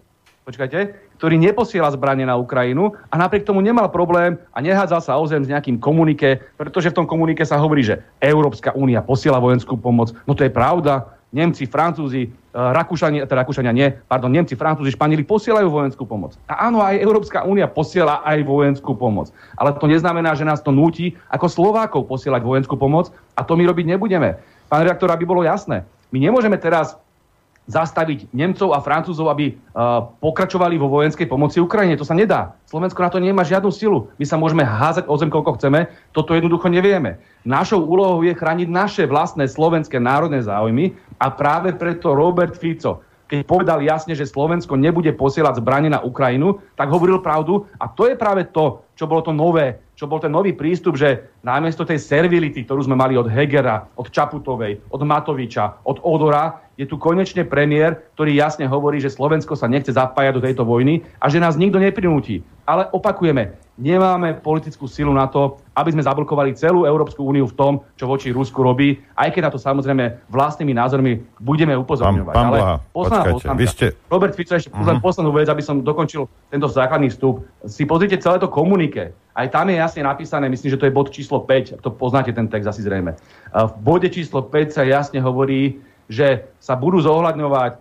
počkajte, 0.47 0.95
ktorý 1.19 1.43
neposiela 1.43 1.91
zbranie 1.91 2.23
na 2.23 2.39
Ukrajinu 2.39 2.95
a 3.11 3.19
napriek 3.19 3.43
tomu 3.43 3.59
nemal 3.59 3.91
problém 3.91 4.39
a 4.55 4.63
nehádzal 4.63 5.03
sa 5.03 5.19
o 5.19 5.27
zem 5.27 5.43
s 5.43 5.51
nejakým 5.51 5.83
komunike, 5.83 6.39
pretože 6.55 6.95
v 6.95 7.03
tom 7.03 7.07
komunike 7.11 7.43
sa 7.43 7.59
hovorí, 7.59 7.83
že 7.83 8.07
Európska 8.23 8.71
únia 8.79 9.03
posiela 9.03 9.43
vojenskú 9.43 9.75
pomoc. 9.75 10.15
No 10.23 10.39
to 10.39 10.47
je 10.47 10.55
pravda. 10.55 11.19
Nemci, 11.35 11.67
Francúzi, 11.67 12.23
e, 12.23 12.29
Rakúšania, 12.55 13.27
teda 13.27 13.43
Rakúšania 13.43 13.75
nie, 13.75 13.91
pardon, 14.07 14.31
Nemci, 14.31 14.55
Francúzi, 14.55 14.95
Španieli 14.95 15.27
posielajú 15.27 15.67
vojenskú 15.67 16.07
pomoc. 16.07 16.39
A 16.47 16.71
áno, 16.71 16.79
aj 16.79 17.03
Európska 17.03 17.43
únia 17.43 17.67
posiela 17.67 18.23
aj 18.23 18.47
vojenskú 18.47 18.95
pomoc. 18.95 19.35
Ale 19.59 19.75
to 19.75 19.91
neznamená, 19.91 20.39
že 20.39 20.47
nás 20.47 20.63
to 20.63 20.71
núti 20.71 21.19
ako 21.27 21.51
Slovákov 21.51 22.07
posielať 22.07 22.47
vojenskú 22.47 22.79
pomoc 22.79 23.11
a 23.35 23.43
to 23.43 23.59
my 23.59 23.67
robiť 23.67 23.99
nebudeme. 23.99 24.39
Pán 24.71 24.87
redaktor, 24.87 25.11
aby 25.11 25.27
bolo 25.27 25.43
jasné, 25.43 25.83
my 26.15 26.23
nemôžeme 26.23 26.55
teraz 26.63 26.95
zastaviť 27.67 28.31
Nemcov 28.31 28.73
a 28.73 28.83
Francúzov, 28.83 29.27
aby 29.31 29.55
uh, 29.55 30.07
pokračovali 30.23 30.79
vo 30.79 30.87
vojenskej 30.87 31.27
pomoci 31.27 31.59
Ukrajine. 31.59 31.99
To 31.99 32.07
sa 32.07 32.15
nedá. 32.15 32.55
Slovensko 32.71 33.03
na 33.03 33.11
to 33.11 33.19
nemá 33.19 33.43
žiadnu 33.43 33.71
silu. 33.75 34.11
My 34.17 34.25
sa 34.25 34.39
môžeme 34.39 34.63
házať 34.63 35.11
o 35.11 35.15
zem, 35.19 35.31
koľko 35.31 35.59
chceme. 35.59 35.91
Toto 36.15 36.35
jednoducho 36.39 36.71
nevieme. 36.71 37.19
Našou 37.43 37.83
úlohou 37.83 38.23
je 38.23 38.35
chrániť 38.35 38.69
naše 38.71 39.03
vlastné 39.11 39.51
slovenské 39.51 39.99
národné 39.99 40.43
záujmy 40.43 40.95
a 41.19 41.31
práve 41.31 41.75
preto 41.75 42.15
Robert 42.15 42.55
Fico, 42.55 43.03
keď 43.27 43.43
povedal 43.43 43.83
jasne, 43.83 44.15
že 44.15 44.27
Slovensko 44.27 44.79
nebude 44.79 45.11
posielať 45.11 45.59
zbranie 45.59 45.91
na 45.91 45.99
Ukrajinu, 45.99 46.63
tak 46.79 46.91
hovoril 46.95 47.19
pravdu 47.19 47.67
a 47.83 47.91
to 47.91 48.07
je 48.07 48.15
práve 48.15 48.47
to, 48.55 48.87
čo 48.95 49.11
bolo 49.11 49.27
to 49.27 49.35
nové, 49.35 49.83
čo 49.97 50.05
bol 50.05 50.21
ten 50.21 50.29
nový 50.29 50.53
prístup, 50.53 51.01
že 51.01 51.33
namiesto 51.41 51.89
tej 51.89 51.97
servility, 51.97 52.69
ktorú 52.69 52.85
sme 52.85 53.01
mali 53.01 53.17
od 53.17 53.33
Hegera, 53.33 53.89
od 53.97 54.13
Čaputovej, 54.13 54.93
od 54.93 55.01
Matoviča, 55.01 55.81
od 55.89 56.05
Odora, 56.05 56.61
je 56.77 56.85
tu 56.85 57.01
konečne 57.01 57.49
premiér, 57.49 58.13
ktorý 58.13 58.37
jasne 58.37 58.69
hovorí, 58.69 59.01
že 59.01 59.09
Slovensko 59.09 59.57
sa 59.57 59.65
nechce 59.65 59.97
zapájať 59.97 60.33
do 60.37 60.45
tejto 60.45 60.69
vojny 60.69 61.01
a 61.17 61.33
že 61.33 61.41
nás 61.41 61.57
nikto 61.57 61.81
neprinúti. 61.81 62.45
Ale 62.69 62.93
opakujeme, 62.93 63.57
nemáme 63.81 64.37
politickú 64.37 64.85
silu 64.85 65.17
na 65.17 65.25
to, 65.25 65.57
aby 65.73 65.97
sme 65.97 66.05
zablokovali 66.05 66.53
celú 66.53 66.85
Európsku 66.85 67.25
úniu 67.25 67.49
v 67.49 67.57
tom, 67.57 67.73
čo 67.97 68.05
voči 68.05 68.29
Rusku 68.29 68.61
robí, 68.61 69.01
aj 69.17 69.33
keď 69.33 69.43
na 69.49 69.53
to 69.53 69.61
samozrejme 69.61 70.05
vlastnými 70.29 70.77
názormi 70.77 71.25
budeme 71.41 71.73
upozorňovať. 71.81 72.35
Pán, 72.37 72.45
pán 72.45 72.53
Ale 72.53 72.61
posledná 72.93 73.25
počkajte, 73.33 73.57
vy 73.57 73.67
ste... 73.73 73.87
Robert 74.13 74.35
Fico, 74.37 74.53
ešte 74.53 74.69
uh-huh. 74.69 75.01
poslednú 75.01 75.33
vec, 75.33 75.49
aby 75.49 75.65
som 75.65 75.81
dokončil 75.81 76.29
tento 76.53 76.69
základný 76.69 77.09
vstup. 77.09 77.41
Si 77.65 77.89
pozrite 77.89 78.21
celé 78.21 78.37
to 78.37 78.53
komunike. 78.53 79.17
Aj 79.37 79.53
tam 79.53 79.69
je 79.69 79.77
jasne 79.77 80.01
napísané, 80.01 80.49
myslím, 80.49 80.73
že 80.73 80.81
to 80.81 80.89
je 80.89 80.97
bod 80.97 81.13
číslo 81.13 81.45
5, 81.45 81.85
to 81.85 81.91
poznáte 81.93 82.33
ten 82.33 82.49
text 82.49 82.73
asi 82.73 82.81
zrejme. 82.81 83.13
V 83.53 83.73
bode 83.85 84.09
číslo 84.09 84.41
5 84.49 84.73
sa 84.73 84.83
jasne 84.89 85.21
hovorí, 85.21 85.77
že 86.07 86.55
sa 86.63 86.79
budú 86.79 87.03
zohľadňovať 87.03 87.73
e, 87.75 87.79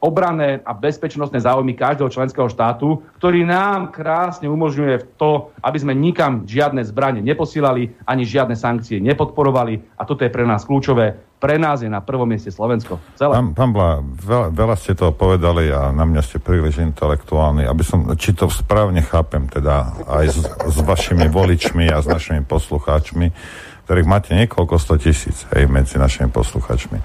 obranné 0.00 0.60
a 0.64 0.72
bezpečnostné 0.76 1.40
záujmy 1.40 1.76
každého 1.76 2.12
členského 2.12 2.48
štátu, 2.48 3.04
ktorý 3.20 3.44
nám 3.48 3.92
krásne 3.92 4.48
umožňuje 4.48 5.16
to, 5.16 5.52
aby 5.64 5.78
sme 5.80 5.92
nikam 5.96 6.44
žiadne 6.44 6.84
zbranie 6.84 7.24
neposílali, 7.24 7.92
ani 8.04 8.24
žiadne 8.24 8.56
sankcie 8.56 9.00
nepodporovali. 9.00 9.96
A 9.96 10.04
toto 10.04 10.24
je 10.24 10.32
pre 10.32 10.44
nás 10.44 10.64
kľúčové. 10.64 11.32
Pre 11.42 11.58
nás 11.58 11.82
je 11.82 11.90
na 11.90 11.98
prvom 11.98 12.28
mieste 12.28 12.54
Slovensko. 12.54 13.02
Celé. 13.18 13.34
Pán, 13.34 13.50
pán 13.50 13.70
Blá, 13.74 13.98
veľa, 13.98 14.54
veľa 14.54 14.76
ste 14.78 14.94
toho 14.94 15.10
povedali 15.10 15.74
a 15.74 15.90
na 15.90 16.06
mňa 16.06 16.22
ste 16.22 16.38
príliš 16.38 16.78
intelektuálni. 16.78 17.66
Aby 17.66 17.82
som, 17.82 18.06
či 18.14 18.30
to 18.30 18.46
správne 18.46 19.02
chápem, 19.02 19.50
teda 19.50 19.90
aj 20.06 20.24
s, 20.30 20.38
s 20.46 20.76
vašimi 20.86 21.26
voličmi 21.26 21.90
a 21.90 21.98
s 21.98 22.06
našimi 22.06 22.46
poslucháčmi, 22.46 23.34
ktorých 23.84 24.08
máte 24.08 24.34
niekoľko 24.34 24.74
sto 24.78 24.94
tisíc 24.98 25.46
hej, 25.52 25.66
medzi 25.66 25.98
našimi 25.98 26.30
posluchačmi. 26.30 26.98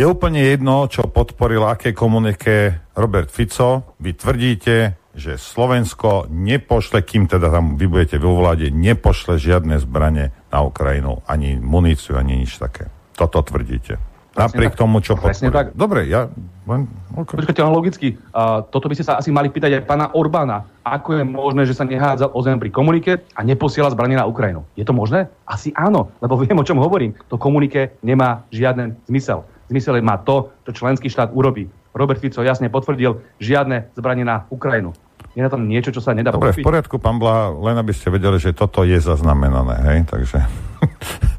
Je 0.00 0.08
úplne 0.08 0.40
jedno, 0.40 0.88
čo 0.88 1.12
podporil 1.12 1.60
aké 1.68 1.92
komunike 1.92 2.88
Robert 2.96 3.28
Fico. 3.28 3.96
Vy 4.00 4.16
tvrdíte, 4.16 4.76
že 5.12 5.36
Slovensko 5.36 6.30
nepošle, 6.32 7.04
kým 7.04 7.28
teda 7.28 7.52
tam 7.52 7.76
vy 7.76 7.84
budete 7.84 8.16
vo 8.16 8.40
vláde, 8.40 8.72
nepošle 8.72 9.36
žiadne 9.36 9.76
zbranie 9.76 10.32
na 10.48 10.64
Ukrajinu, 10.64 11.20
ani 11.28 11.60
muníciu, 11.60 12.16
ani 12.16 12.40
nič 12.40 12.56
také. 12.56 12.88
Toto 13.12 13.44
tvrdíte. 13.44 14.00
Napriek 14.38 14.72
tak, 14.72 14.80
tomu, 14.80 15.04
čo 15.04 15.18
tak. 15.18 15.76
Dobre, 15.76 16.08
ja... 16.08 16.30
Okay. 16.70 17.36
Počkajte, 17.42 17.60
len 17.66 17.74
logicky. 17.74 18.08
Uh, 18.30 18.62
toto 18.70 18.86
by 18.86 18.94
ste 18.94 19.02
sa 19.02 19.18
asi 19.18 19.34
mali 19.34 19.50
pýtať 19.50 19.82
aj 19.82 19.86
pána 19.86 20.06
Orbána. 20.14 20.62
Ako 20.86 21.18
je 21.18 21.24
možné, 21.26 21.66
že 21.66 21.74
sa 21.74 21.82
nehádzal 21.82 22.30
o 22.30 22.40
zem 22.46 22.62
pri 22.62 22.70
komunike 22.70 23.26
a 23.34 23.40
neposiela 23.42 23.90
zbranie 23.90 24.14
na 24.14 24.30
Ukrajinu? 24.30 24.62
Je 24.78 24.86
to 24.86 24.94
možné? 24.94 25.26
Asi 25.42 25.74
áno, 25.74 26.14
lebo 26.22 26.38
viem, 26.38 26.54
o 26.54 26.66
čom 26.66 26.78
hovorím. 26.78 27.18
To 27.26 27.40
komunike 27.40 27.98
nemá 28.06 28.46
žiaden 28.54 28.94
zmysel. 29.10 29.42
Zmysel 29.70 29.98
má 30.02 30.18
to, 30.22 30.54
čo 30.66 30.86
členský 30.86 31.10
štát 31.10 31.34
urobí. 31.34 31.66
Robert 31.90 32.22
Fico 32.22 32.42
jasne 32.42 32.70
potvrdil 32.70 33.18
žiadne 33.42 33.90
zbranie 33.98 34.22
na 34.22 34.46
Ukrajinu. 34.50 34.94
Je 35.34 35.42
na 35.42 35.50
tom 35.50 35.66
niečo, 35.66 35.94
čo 35.94 36.02
sa 36.02 36.10
nedá 36.10 36.34
Dobre, 36.34 36.50
pochopiť? 36.50 36.62
v 36.62 36.68
poriadku, 36.70 36.96
pán 36.98 37.22
Blá, 37.22 37.54
len 37.54 37.78
aby 37.78 37.94
ste 37.94 38.10
vedeli, 38.10 38.42
že 38.42 38.50
toto 38.50 38.82
je 38.82 38.98
zaznamenané, 38.98 39.78
hej, 39.94 39.98
takže... 40.10 40.42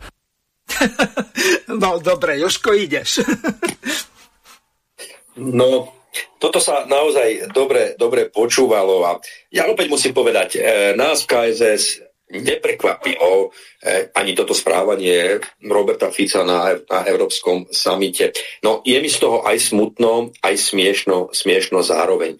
no, 1.82 2.00
dobre, 2.00 2.40
Joško, 2.40 2.72
ideš. 2.72 3.20
no, 5.40 5.94
toto 6.40 6.60
sa 6.60 6.84
naozaj 6.90 7.54
dobre, 7.56 7.96
dobre 7.96 8.28
počúvalo 8.28 9.08
a 9.08 9.12
ja 9.54 9.70
opäť 9.72 9.88
musím 9.88 10.12
povedať, 10.12 10.60
e, 10.60 10.60
nás 11.00 11.24
v 11.24 11.30
KSS 11.32 12.12
neprekvapilo 12.32 13.52
e, 13.84 14.08
ani 14.16 14.32
toto 14.36 14.56
správanie 14.56 15.44
Roberta 15.64 16.12
Fica 16.12 16.48
na, 16.48 16.80
na 16.80 17.00
Európskom 17.04 17.68
samite. 17.72 18.32
No 18.64 18.80
je 18.88 18.98
mi 19.04 19.12
z 19.12 19.20
toho 19.20 19.44
aj 19.44 19.60
smutno, 19.60 20.32
aj 20.40 20.56
smiešno, 20.56 21.36
smiešno 21.36 21.84
zároveň. 21.84 22.40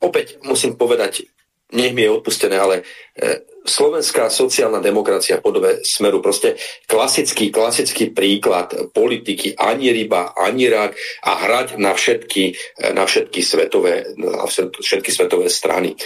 opäť 0.00 0.40
musím 0.44 0.80
povedať, 0.80 1.28
nech 1.76 1.92
mi 1.92 2.08
je 2.08 2.14
odpustené, 2.16 2.56
ale 2.56 2.76
e, 3.12 3.44
slovenská 3.68 4.32
sociálna 4.32 4.80
demokracia 4.80 5.38
v 5.38 5.44
podobe 5.44 5.70
smeru, 5.84 6.24
proste 6.24 6.56
klasický, 6.88 7.52
klasický 7.52 8.10
príklad 8.10 8.74
politiky. 8.90 9.54
Ani 9.54 9.92
ryba, 9.92 10.32
ani 10.34 10.72
rak. 10.72 10.96
A 11.22 11.36
hrať 11.36 11.76
na 11.76 11.92
všetky, 11.92 12.44
e, 12.80 12.92
na 12.96 13.04
všetky, 13.04 13.40
svetové, 13.44 14.16
na 14.16 14.48
všetky 14.80 15.10
svetové 15.12 15.52
strany. 15.52 15.92
E, 15.92 15.96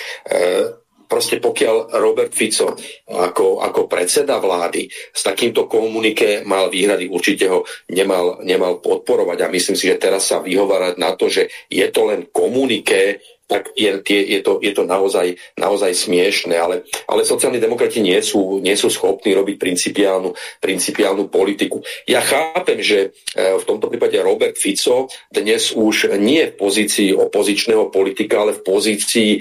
proste 1.12 1.36
pokiaľ 1.44 2.00
Robert 2.00 2.32
Fico 2.32 2.72
ako, 3.04 3.60
ako 3.60 3.84
predseda 3.84 4.40
vlády 4.40 4.88
s 4.88 5.20
takýmto 5.20 5.68
komunike 5.68 6.40
mal 6.48 6.72
výhrady, 6.72 7.12
určite 7.12 7.52
ho 7.52 7.68
nemal, 7.92 8.40
nemal 8.40 8.80
podporovať. 8.80 9.38
A 9.44 9.52
myslím 9.52 9.76
si, 9.76 9.92
že 9.92 10.00
teraz 10.00 10.32
sa 10.32 10.40
vyhovárať 10.40 10.96
na 10.96 11.12
to, 11.12 11.28
že 11.28 11.52
je 11.68 11.84
to 11.92 12.08
len 12.08 12.32
komunike, 12.32 13.20
tak 13.52 13.68
je, 13.76 14.00
je, 14.08 14.40
to, 14.40 14.64
je 14.64 14.72
to 14.72 14.88
naozaj, 14.88 15.36
naozaj 15.60 15.92
smiešne. 15.92 16.56
Ale, 16.56 16.88
ale 17.04 17.28
sociálni 17.28 17.60
demokrati 17.60 18.00
nie 18.00 18.16
sú, 18.24 18.64
nie 18.64 18.72
sú 18.72 18.88
schopní 18.88 19.36
robiť 19.36 19.60
principiálnu, 19.60 20.32
principiálnu 20.56 21.28
politiku. 21.28 21.84
Ja 22.08 22.24
chápem, 22.24 22.80
že 22.80 23.12
e, 23.36 23.60
v 23.60 23.64
tomto 23.68 23.92
prípade 23.92 24.16
Robert 24.24 24.56
Fico 24.56 25.12
dnes 25.28 25.76
už 25.76 26.16
nie 26.16 26.48
v 26.48 26.56
pozícii 26.56 27.12
opozičného 27.12 27.92
politika, 27.92 28.40
ale 28.40 28.56
v 28.56 28.64
pozícii 28.64 29.36
e, 29.36 29.40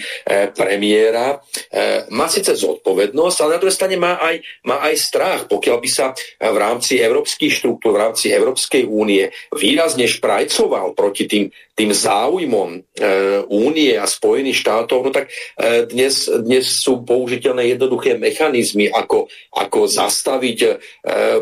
premiéra. 0.51 1.39
E, 1.71 2.11
má 2.11 2.27
síce 2.27 2.51
zodpovednosť, 2.51 3.37
ale 3.47 3.55
na 3.55 3.61
druhej 3.63 3.77
strane 3.79 3.95
má 3.95 4.19
aj, 4.19 4.43
má 4.67 4.83
aj 4.83 4.95
strach, 4.99 5.41
pokiaľ 5.47 5.77
by 5.79 5.89
sa 5.89 6.11
v 6.41 6.57
rámci 6.59 6.99
európskych 6.99 7.63
štruktúr, 7.63 7.95
v 7.95 8.03
rámci 8.11 8.27
Európskej 8.35 8.83
únie 8.83 9.31
výrazne 9.55 10.03
šprajcoval 10.03 10.91
proti 10.97 11.23
tým, 11.31 11.47
tým 11.71 11.91
záujmom 11.95 12.83
únie 13.47 13.95
a 14.01 14.09
Spojených 14.09 14.57
štátov, 14.65 14.99
no 15.05 15.11
tak 15.13 15.29
e, 15.29 15.85
dnes, 15.85 16.25
dnes 16.25 16.65
sú 16.81 17.05
použiteľné 17.05 17.77
jednoduché 17.77 18.17
mechanizmy, 18.17 18.89
ako, 18.89 19.29
ako 19.53 19.79
zastaviť 19.85 20.59
e, 20.65 20.69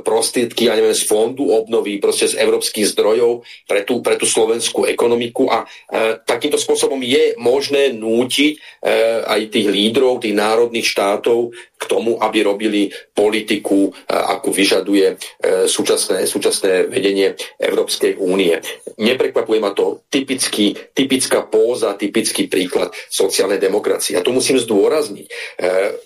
prostriedky, 0.03 0.68
ja 0.68 0.76
neviem, 0.76 0.91
z 0.93 1.07
fondu 1.07 1.47
obnovy, 1.55 2.03
proste 2.03 2.28
z 2.28 2.43
európskych 2.43 2.91
zdrojov 2.91 3.47
pre 3.64 3.88
tú, 3.88 4.03
pre 4.03 4.20
tú 4.20 4.28
slovenskú 4.28 4.84
ekonomiku 4.84 5.47
a 5.47 5.64
e, 5.64 6.20
takýmto 6.28 6.60
spôsobom 6.60 6.99
je 6.99 7.39
možné 7.39 7.95
nútiť 7.95 8.84
aj 9.28 9.51
tých 9.51 9.68
lídrov, 9.68 10.24
tých 10.24 10.36
národných 10.36 10.88
štátov 10.88 11.51
k 11.80 11.84
tomu, 11.88 12.16
aby 12.20 12.43
robili 12.43 12.91
politiku, 13.12 13.91
ako 14.07 14.49
vyžaduje 14.51 15.20
súčasné, 15.68 16.24
súčasné 16.24 16.88
vedenie 16.88 17.36
Európskej 17.60 18.20
únie. 18.20 18.55
Neprekvapuje 18.99 19.60
ma 19.60 19.76
to 19.76 20.07
typický, 20.07 20.76
typická 20.95 21.43
póza, 21.43 21.95
typický 21.99 22.39
príklad 22.48 22.94
sociálnej 23.10 23.60
demokracie. 23.60 24.16
A 24.16 24.24
to 24.24 24.32
musím 24.32 24.62
zdôrazniť. 24.62 25.28
E, 25.28 25.32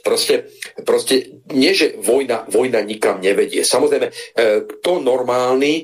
proste, 0.02 0.50
proste 0.82 1.44
nie, 1.54 1.76
že 1.76 2.00
vojna, 2.00 2.50
vojna 2.50 2.82
nikam 2.82 3.22
nevedie. 3.22 3.62
Samozrejme, 3.62 4.08
e, 4.10 4.14
kto 4.66 5.04
normálny 5.04 5.84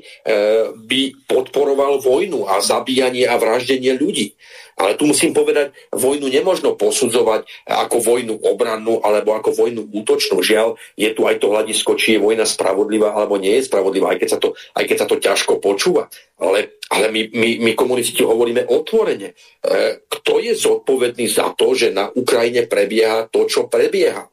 by 0.74 1.02
podporoval 1.28 2.02
vojnu 2.02 2.48
a 2.48 2.58
zabíjanie 2.64 3.28
a 3.28 3.38
vraždenie 3.38 3.94
ľudí. 3.94 4.34
Ale 4.80 4.96
tu 4.96 5.04
musím 5.04 5.36
povedať, 5.36 5.76
vojnu 5.92 6.32
nemožno 6.32 6.72
posudzovať 6.72 7.44
ako 7.68 8.00
vojnu 8.00 8.34
obrannú 8.40 9.04
alebo 9.04 9.36
ako 9.36 9.52
vojnu 9.52 9.92
útočnú. 9.92 10.40
Žiaľ, 10.40 10.80
je 10.96 11.12
tu 11.12 11.28
aj 11.28 11.36
to 11.36 11.52
hľadisko, 11.52 12.00
či 12.00 12.16
je 12.16 12.24
vojna 12.24 12.48
spravodlivá 12.48 13.12
alebo 13.12 13.36
nie 13.36 13.60
je 13.60 13.68
spravodlivá, 13.68 14.16
aj 14.16 14.24
keď 14.24 14.28
sa 14.32 14.38
to, 14.40 14.56
aj 14.56 14.84
keď 14.88 14.96
sa 14.96 15.06
to 15.06 15.16
ťažko 15.20 15.60
počúva. 15.60 16.08
Ale, 16.40 16.80
ale 16.88 17.12
my, 17.12 17.28
my, 17.28 17.50
my 17.60 17.72
komunisti 17.76 18.24
hovoríme 18.24 18.64
otvorene. 18.72 19.36
E, 19.36 20.00
kto 20.08 20.39
je 20.40 20.56
zodpovedný 20.56 21.28
za 21.28 21.52
to, 21.54 21.76
že 21.76 21.92
na 21.92 22.08
Ukrajine 22.08 22.64
prebieha 22.66 23.28
to, 23.28 23.44
čo 23.44 23.68
prebieha? 23.68 24.26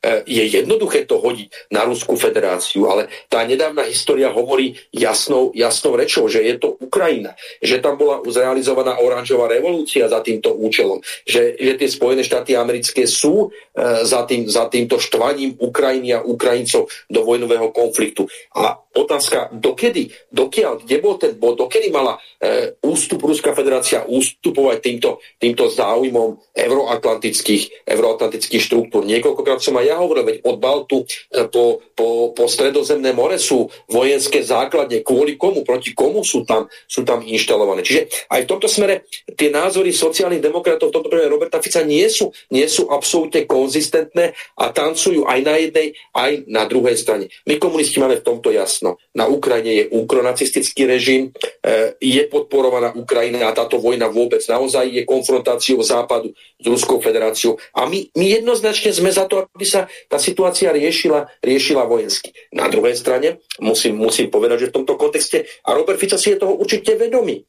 E, 0.00 0.24
je 0.24 0.44
jednoduché 0.48 1.04
to 1.04 1.20
hodiť 1.20 1.76
na 1.76 1.84
Ruskú 1.84 2.16
federáciu, 2.16 2.88
ale 2.88 3.12
tá 3.28 3.44
nedávna 3.44 3.84
história 3.84 4.32
hovorí 4.32 4.72
jasnou, 4.96 5.52
jasnou 5.52 5.92
rečou, 5.92 6.24
že 6.24 6.40
je 6.40 6.56
to 6.56 6.72
Ukrajina, 6.80 7.36
že 7.60 7.84
tam 7.84 8.00
bola 8.00 8.24
zrealizovaná 8.24 8.96
oranžová 8.96 9.52
revolúcia 9.52 10.08
za 10.08 10.24
týmto 10.24 10.56
účelom, 10.56 11.04
že, 11.28 11.52
že 11.52 11.76
tie 11.76 11.88
Spojené 11.92 12.24
štáty 12.24 12.56
americké 12.56 13.04
sú 13.04 13.52
e, 13.52 14.08
za, 14.08 14.24
tým, 14.24 14.48
za 14.48 14.72
týmto 14.72 14.96
štvaním 14.96 15.60
Ukrajiny 15.60 16.16
a 16.16 16.24
Ukrajincov 16.24 16.88
do 17.12 17.20
vojnového 17.20 17.68
konfliktu. 17.68 18.24
A 18.56 18.80
otázka, 18.90 19.54
dokedy, 19.54 20.10
dokiaľ, 20.34 20.82
kde 20.82 20.96
bol 20.98 21.14
ten 21.14 21.38
bod, 21.38 21.54
dokedy 21.54 21.94
mala 21.94 22.18
e, 22.42 22.74
ústup 22.82 23.22
Ruská 23.22 23.54
federácia 23.54 24.02
ústupovať 24.02 24.78
týmto, 24.82 25.10
týmto 25.38 25.70
záujmom 25.70 26.40
euroatlantických, 26.50 27.86
euroatlantických 27.86 28.62
štruktúr. 28.62 29.06
Niekoľkokrát 29.06 29.62
som 29.62 29.78
aj 29.78 29.86
ja 29.86 29.96
hovoril, 30.02 30.26
veď 30.26 30.36
od 30.42 30.56
Baltu 30.58 30.98
e, 31.04 31.46
po, 31.46 31.78
po, 31.94 32.34
po 32.34 32.44
stredozemné 32.50 33.14
more 33.14 33.38
sú 33.38 33.70
vojenské 33.86 34.42
základne, 34.42 35.06
kvôli 35.06 35.38
komu, 35.38 35.62
proti 35.62 35.94
komu 35.94 36.26
sú 36.26 36.42
tam, 36.42 36.66
sú 36.90 37.06
tam 37.06 37.22
inštalované. 37.22 37.86
Čiže 37.86 38.26
aj 38.26 38.42
v 38.42 38.50
tomto 38.50 38.66
smere 38.66 39.06
tie 39.38 39.54
názory 39.54 39.94
sociálnych 39.94 40.42
demokratov, 40.42 40.90
v 40.90 40.94
tomto 40.98 41.10
prípade 41.12 41.30
Roberta 41.30 41.62
Fica, 41.62 41.86
nie 41.86 42.10
sú, 42.10 42.34
nie 42.50 42.66
sú 42.66 42.90
absolútne 42.90 43.46
konzistentné 43.46 44.34
a 44.58 44.74
tancujú 44.74 45.30
aj 45.30 45.38
na 45.46 45.54
jednej, 45.62 45.88
aj 46.10 46.30
na 46.50 46.66
druhej 46.66 46.96
strane. 46.98 47.30
My 47.46 47.60
komunisti 47.60 48.02
máme 48.02 48.18
v 48.18 48.26
tomto 48.26 48.50
jasno. 48.50 48.79
Na 49.14 49.24
Ukrajine 49.28 49.72
je 49.74 49.84
ukronacistický 49.92 50.88
režim, 50.88 51.30
e, 51.60 51.94
je 52.00 52.22
podporovaná 52.26 52.96
Ukrajina 52.96 53.48
a 53.48 53.56
táto 53.56 53.76
vojna 53.78 54.08
vôbec 54.08 54.40
naozaj 54.48 54.88
je 54.88 55.02
konfrontáciou 55.04 55.80
Západu 55.84 56.32
s 56.60 56.64
Ruskou 56.66 57.00
federáciou. 57.00 57.60
A 57.76 57.86
my, 57.86 58.10
my 58.16 58.26
jednoznačne 58.40 58.92
sme 58.92 59.10
za 59.12 59.28
to, 59.28 59.46
aby 59.52 59.66
sa 59.66 59.90
tá 60.08 60.16
situácia 60.16 60.72
riešila, 60.72 61.28
riešila 61.44 61.84
vojensky. 61.84 62.32
Na 62.54 62.68
druhej 62.68 62.96
strane 62.96 63.42
musím, 63.60 64.00
musím 64.00 64.32
povedať, 64.32 64.66
že 64.66 64.70
v 64.72 64.76
tomto 64.82 64.94
kontexte, 64.96 65.44
a 65.64 65.76
Robert 65.76 66.00
Fico 66.00 66.16
si 66.16 66.32
je 66.32 66.40
toho 66.40 66.56
určite 66.56 66.96
vedomý, 66.96 67.44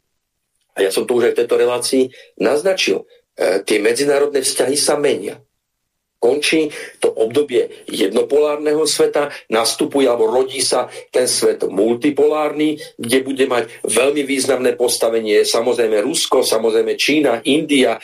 a 0.76 0.88
ja 0.88 0.92
som 0.92 1.04
to 1.04 1.20
už 1.20 1.32
aj 1.32 1.34
v 1.36 1.40
tejto 1.44 1.56
relácii 1.60 2.04
naznačil, 2.40 3.04
e, 3.36 3.60
tie 3.64 3.84
medzinárodné 3.84 4.40
vzťahy 4.40 4.76
sa 4.80 4.96
menia. 4.96 5.44
Končí 6.22 6.70
to 7.02 7.10
obdobie 7.10 7.90
jednopolárneho 7.90 8.86
sveta, 8.86 9.34
nastupuje 9.50 10.06
alebo 10.06 10.30
rodí 10.30 10.62
sa 10.62 10.86
ten 11.10 11.26
svet 11.26 11.66
multipolárny, 11.66 12.78
kde 13.02 13.26
bude 13.26 13.46
mať 13.50 13.82
veľmi 13.82 14.22
významné 14.22 14.78
postavenie 14.78 15.42
samozrejme 15.42 15.98
Rusko, 16.06 16.46
samozrejme 16.46 16.94
Čína, 16.94 17.42
India, 17.50 17.98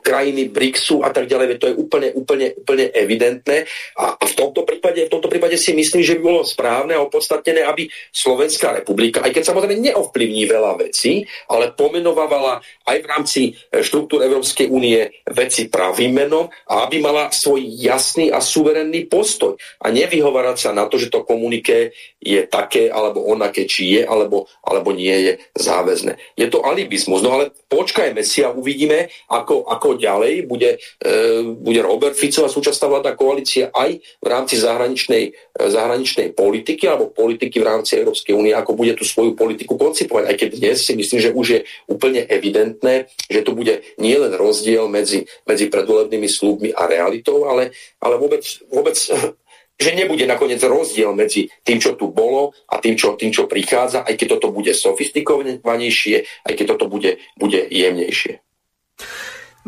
krajiny 0.00 0.48
BRICSu 0.50 1.04
a 1.04 1.14
tak 1.14 1.30
ďalej, 1.30 1.60
to 1.60 1.70
je 1.70 1.76
úplne, 1.76 2.08
úplne, 2.16 2.56
úplne 2.56 2.90
evidentné. 2.92 3.68
A, 3.96 4.16
a 4.16 4.24
v, 4.24 4.34
tomto 4.34 4.66
prípade, 4.66 5.06
v 5.06 5.12
tomto 5.12 5.28
prípade 5.28 5.56
si 5.60 5.76
myslím, 5.76 6.02
že 6.02 6.16
by 6.18 6.22
bolo 6.24 6.40
správne 6.42 6.96
a 6.96 7.04
opodstatnené, 7.04 7.64
aby 7.64 7.86
Slovenská 8.10 8.82
republika, 8.82 9.22
aj 9.22 9.32
keď 9.36 9.42
samozrejme 9.52 9.76
neovplyvní 9.92 10.44
veľa 10.48 10.80
vecí, 10.80 11.24
ale 11.46 11.72
pomenovávala 11.76 12.64
aj 12.88 12.96
v 12.98 13.06
rámci 13.06 13.40
e, 13.50 13.80
štruktúr 13.84 14.24
Európskej 14.26 14.66
únie 14.66 15.10
veci 15.30 15.70
pravým 15.70 16.16
menom 16.16 16.50
a 16.66 16.88
aby 16.88 16.98
mala 16.98 17.30
svoj 17.30 17.62
jasný 17.78 18.32
a 18.32 18.42
suverénny 18.42 19.06
postoj 19.06 19.54
a 19.80 19.86
nevyhovárať 19.92 20.56
sa 20.58 20.70
na 20.74 20.90
to, 20.90 20.98
že 20.98 21.12
to 21.12 21.22
komuniké 21.22 21.94
je 22.20 22.42
také 22.46 22.92
alebo 22.92 23.24
onaké, 23.24 23.64
či 23.64 24.00
je 24.00 24.02
alebo, 24.04 24.50
alebo 24.64 24.92
nie 24.92 25.12
je 25.12 25.32
záväzné. 25.56 26.18
Je 26.36 26.46
to 26.50 26.60
alibizmus, 26.66 27.24
no 27.24 27.38
ale 27.38 27.54
počkajme 27.70 28.20
si 28.26 28.42
a 28.44 28.52
uvidíme, 28.52 29.08
ako, 29.30 29.66
ako 29.66 29.89
ako 29.90 29.98
ďalej 29.98 30.46
bude, 30.46 30.78
e, 31.02 31.42
bude 31.58 31.82
Robert 31.82 32.14
Fico 32.14 32.46
a 32.46 32.52
súčasná 32.52 32.86
vládna 32.86 33.18
koalícia 33.18 33.74
aj 33.74 33.98
v 33.98 34.26
rámci 34.30 34.54
zahraničnej, 34.54 35.24
e, 35.34 35.58
zahraničnej 35.58 36.30
politiky 36.30 36.86
alebo 36.86 37.10
politiky 37.10 37.58
v 37.58 37.66
rámci 37.66 37.98
Európskej 37.98 38.38
únie, 38.38 38.54
ako 38.54 38.78
bude 38.78 38.94
tú 38.94 39.02
svoju 39.02 39.34
politiku 39.34 39.74
koncipovať. 39.74 40.30
Aj 40.30 40.36
keď 40.38 40.48
dnes 40.62 40.86
si 40.86 40.94
myslím, 40.94 41.18
že 41.18 41.34
už 41.34 41.46
je 41.50 41.60
úplne 41.90 42.22
evidentné, 42.22 43.10
že 43.26 43.42
to 43.42 43.50
bude 43.50 43.82
nielen 43.98 44.38
rozdiel 44.38 44.86
medzi, 44.86 45.26
medzi 45.42 45.66
predvolebnými 45.66 46.30
slúbmi 46.30 46.70
a 46.70 46.86
realitou, 46.86 47.50
ale, 47.50 47.74
ale 47.98 48.14
vôbec, 48.14 48.46
vôbec 48.70 48.94
že 49.82 49.90
nebude 49.98 50.22
nakoniec 50.22 50.62
rozdiel 50.62 51.18
medzi 51.18 51.50
tým, 51.66 51.82
čo 51.82 51.98
tu 51.98 52.14
bolo 52.14 52.54
a 52.70 52.78
tým, 52.78 52.94
čo, 52.94 53.18
tým, 53.18 53.34
čo 53.34 53.50
prichádza, 53.50 54.06
aj 54.06 54.14
keď 54.14 54.38
toto 54.38 54.54
bude 54.54 54.70
sofistikovanejšie, 54.70 56.46
aj 56.46 56.52
keď 56.54 56.66
toto 56.78 56.86
bude, 56.86 57.18
bude 57.34 57.64
jemnejšie. 57.66 58.44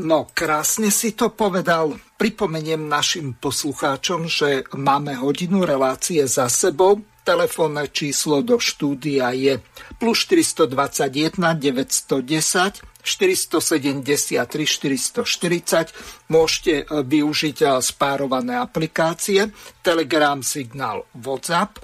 No, 0.01 0.25
krásne 0.33 0.89
si 0.89 1.13
to 1.13 1.29
povedal. 1.29 2.01
Pripomeniem 2.17 2.89
našim 2.89 3.37
poslucháčom, 3.37 4.25
že 4.25 4.65
máme 4.73 5.21
hodinu 5.21 5.69
relácie 5.69 6.25
za 6.25 6.49
sebou. 6.49 7.05
Telefónne 7.23 7.87
číslo 7.93 8.41
do 8.41 8.57
štúdia 8.57 9.37
je 9.37 9.61
plus 10.01 10.25
421 10.27 11.37
910 11.37 12.83
473 13.03 14.47
440. 14.65 16.31
Môžete 16.31 16.75
e, 16.83 16.85
využiť 17.03 17.57
e, 17.63 17.67
spárované 17.83 18.57
aplikácie 18.57 19.51
Telegram, 19.85 20.41
Signál, 20.41 21.05
WhatsApp. 21.19 21.83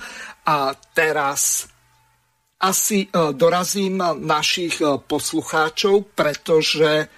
A 0.49 0.73
teraz 0.97 1.69
asi 2.57 3.05
e, 3.05 3.09
dorazím 3.37 4.01
našich 4.17 4.81
poslucháčov, 5.07 6.17
pretože 6.17 7.11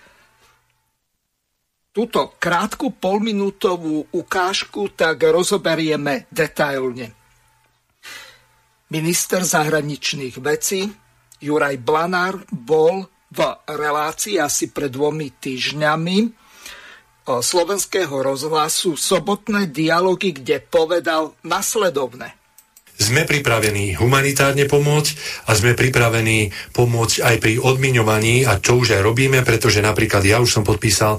túto 1.91 2.35
krátku 2.39 2.95
polminútovú 2.95 4.07
ukážku 4.15 4.95
tak 4.95 5.27
rozoberieme 5.27 6.31
detailne. 6.31 7.15
Minister 8.91 9.47
zahraničných 9.47 10.39
vecí 10.43 10.91
Juraj 11.39 11.79
Blanár 11.79 12.43
bol 12.51 13.07
v 13.31 13.41
relácii 13.71 14.43
asi 14.43 14.75
pred 14.75 14.91
dvomi 14.91 15.31
týždňami 15.31 16.19
slovenského 17.39 18.11
rozhlasu 18.11 18.99
sobotné 18.99 19.71
dialógy, 19.71 20.35
kde 20.35 20.59
povedal 20.59 21.39
nasledovne. 21.47 22.40
Sme 23.01 23.25
pripravení 23.25 23.97
humanitárne 23.97 24.69
pomôcť 24.69 25.13
a 25.49 25.57
sme 25.57 25.73
pripravení 25.73 26.53
pomôcť 26.77 27.17
aj 27.25 27.37
pri 27.41 27.57
odmiňovaní 27.57 28.45
a 28.45 28.61
čo 28.61 28.77
už 28.77 29.01
aj 29.01 29.01
robíme, 29.01 29.41
pretože 29.41 29.81
napríklad 29.81 30.21
ja 30.21 30.37
už 30.37 30.61
som 30.61 30.69
podpísal 30.69 31.17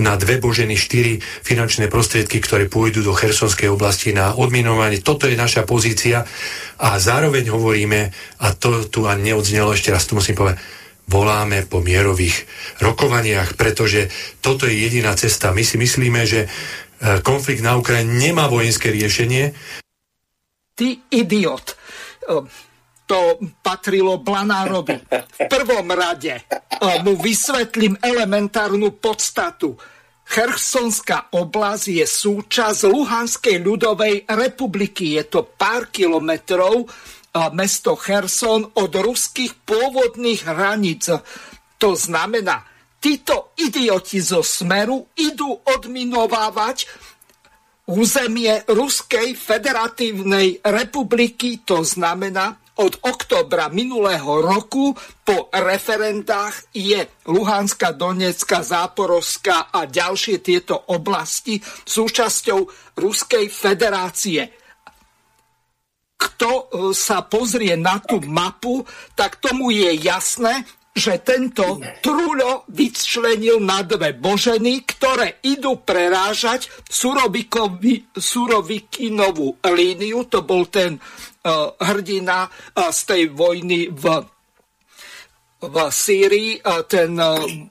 na 0.00 0.16
dve 0.16 0.40
boženy 0.40 0.72
štyri 0.72 1.20
finančné 1.20 1.92
prostriedky, 1.92 2.40
ktoré 2.40 2.64
pôjdu 2.72 3.04
do 3.04 3.12
Chersonskej 3.12 3.68
oblasti 3.68 4.16
na 4.16 4.32
odmiňovanie. 4.32 5.04
Toto 5.04 5.28
je 5.28 5.36
naša 5.36 5.68
pozícia 5.68 6.24
a 6.80 6.96
zároveň 6.96 7.52
hovoríme, 7.52 8.08
a 8.40 8.46
to 8.56 8.88
tu 8.88 9.04
ani 9.04 9.36
neodznelo, 9.36 9.76
ešte 9.76 9.92
raz 9.92 10.08
tu 10.08 10.16
musím 10.16 10.32
povedať, 10.32 10.64
voláme 11.12 11.68
po 11.68 11.84
mierových 11.84 12.48
rokovaniach, 12.80 13.52
pretože 13.52 14.08
toto 14.40 14.64
je 14.64 14.80
jediná 14.80 15.12
cesta. 15.12 15.52
My 15.52 15.60
si 15.60 15.76
myslíme, 15.76 16.24
že 16.24 16.40
e, 16.44 16.48
konflikt 17.20 17.64
na 17.64 17.76
Ukrajine 17.76 18.16
nemá 18.16 18.48
vojenské 18.48 18.92
riešenie 18.92 19.52
ty 20.78 21.02
idiot. 21.10 21.74
To 23.08 23.20
patrilo 23.58 24.22
Blanárovi. 24.22 25.00
V 25.10 25.40
prvom 25.50 25.88
rade 25.90 26.46
mu 27.02 27.18
vysvetlím 27.18 27.98
elementárnu 27.98 28.94
podstatu. 29.02 29.74
Chersonská 30.28 31.32
oblasť 31.32 31.86
je 31.88 32.04
súčasť 32.04 32.84
Luhanskej 32.84 33.64
ľudovej 33.64 34.28
republiky. 34.28 35.16
Je 35.16 35.24
to 35.24 35.48
pár 35.56 35.88
kilometrov 35.88 36.84
mesto 37.56 37.96
Cherson 37.96 38.76
od 38.76 38.92
ruských 38.92 39.64
pôvodných 39.64 40.44
hraníc. 40.44 41.08
To 41.80 41.96
znamená, 41.96 42.60
títo 43.00 43.56
idioti 43.56 44.20
zo 44.20 44.44
Smeru 44.44 45.08
idú 45.16 45.48
odminovávať 45.64 46.84
územie 47.88 48.68
Ruskej 48.68 49.32
federatívnej 49.32 50.60
republiky, 50.60 51.64
to 51.64 51.80
znamená 51.80 52.60
od 52.78 52.94
oktobra 53.02 53.66
minulého 53.74 54.38
roku 54.38 54.94
po 55.26 55.50
referendách 55.50 56.70
je 56.70 57.10
Luhanská, 57.26 57.90
Donetská, 57.90 58.62
Záporovská 58.62 59.74
a 59.74 59.82
ďalšie 59.82 60.38
tieto 60.38 60.78
oblasti 60.94 61.58
súčasťou 61.66 62.60
Ruskej 62.94 63.50
federácie. 63.50 64.46
Kto 66.18 66.50
e, 66.50 66.64
sa 66.94 67.26
pozrie 67.26 67.74
na 67.74 67.98
tú 67.98 68.22
mapu, 68.26 68.86
tak 69.18 69.42
tomu 69.42 69.74
je 69.74 69.98
jasné, 69.98 70.62
že 70.98 71.22
tento 71.22 71.78
Trulo 72.02 72.66
vyčlenil 72.68 73.62
na 73.62 73.86
dve 73.86 74.12
boženy, 74.18 74.82
ktoré 74.82 75.38
idú 75.46 75.78
prerážať 75.80 76.66
Surovikinovú 78.18 79.48
líniu. 79.62 80.26
To 80.28 80.42
bol 80.42 80.66
ten 80.66 80.98
uh, 80.98 81.70
hrdina 81.78 82.50
uh, 82.50 82.90
z 82.90 83.00
tej 83.06 83.22
vojny 83.30 83.88
v 83.94 84.26
v 85.58 85.74
Sýrii, 85.90 86.62
uh, 86.62 86.86
ten 86.86 87.18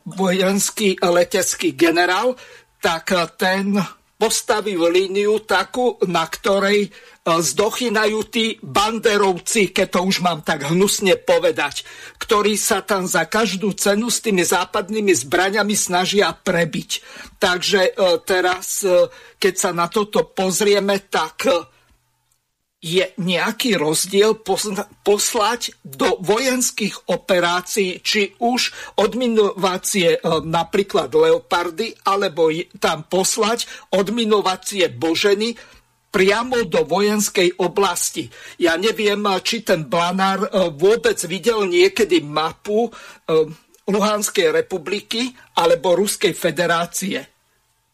vojenský 0.03 0.99
letecký 0.99 1.71
generál, 1.71 2.36
tak 2.84 3.15
uh, 3.15 3.96
ten 4.18 4.26
postavil 4.26 4.82
líniu 4.89 5.45
takú, 5.45 6.01
na 6.09 6.26
ktorej 6.26 6.89
e, 6.89 6.91
zdochynajú 7.22 8.20
tí 8.26 8.57
banderovci, 8.65 9.70
keď 9.70 9.88
to 9.93 9.99
už 10.09 10.26
mám 10.26 10.41
tak 10.41 10.65
hnusne 10.65 11.22
povedať, 11.22 11.86
ktorí 12.18 12.57
sa 12.57 12.82
tam 12.82 13.05
za 13.05 13.30
každú 13.30 13.78
cenu 13.78 14.09
s 14.09 14.26
tými 14.26 14.41
západnými 14.41 15.13
zbraňami 15.13 15.78
snažia 15.78 16.34
prebiť. 16.34 16.89
Takže 17.38 17.82
e, 17.93 18.18
teraz, 18.26 18.82
e, 18.82 19.05
keď 19.38 19.53
sa 19.53 19.70
na 19.70 19.86
toto 19.86 20.26
pozrieme, 20.34 21.05
tak 21.13 21.45
je 22.78 23.09
nejaký 23.17 23.73
rozdiel 23.73 24.38
poslať 25.01 25.61
do 25.82 26.21
vojenských 26.21 27.09
operácií, 27.09 28.05
či 28.05 28.38
už 28.38 28.93
odminovacie 29.01 30.17
e, 30.17 30.19
napríklad 30.45 31.09
Leopardy, 31.09 32.05
alebo 32.05 32.53
tam 32.78 33.09
poslať 33.09 33.65
odminovacie 33.97 34.93
Boženy 34.93 35.57
priamo 36.13 36.69
do 36.69 36.86
vojenskej 36.86 37.57
oblasti. 37.65 38.30
Ja 38.61 38.78
neviem, 38.78 39.25
či 39.41 39.65
ten 39.65 39.89
Blanár 39.89 40.45
e, 40.45 40.49
vôbec 40.69 41.17
videl 41.25 41.65
niekedy 41.65 42.21
mapu 42.21 42.86
e, 42.86 42.91
Luhanskej 43.89 44.53
republiky 44.53 45.34
alebo 45.57 45.97
Ruskej 45.97 46.38
federácie 46.38 47.36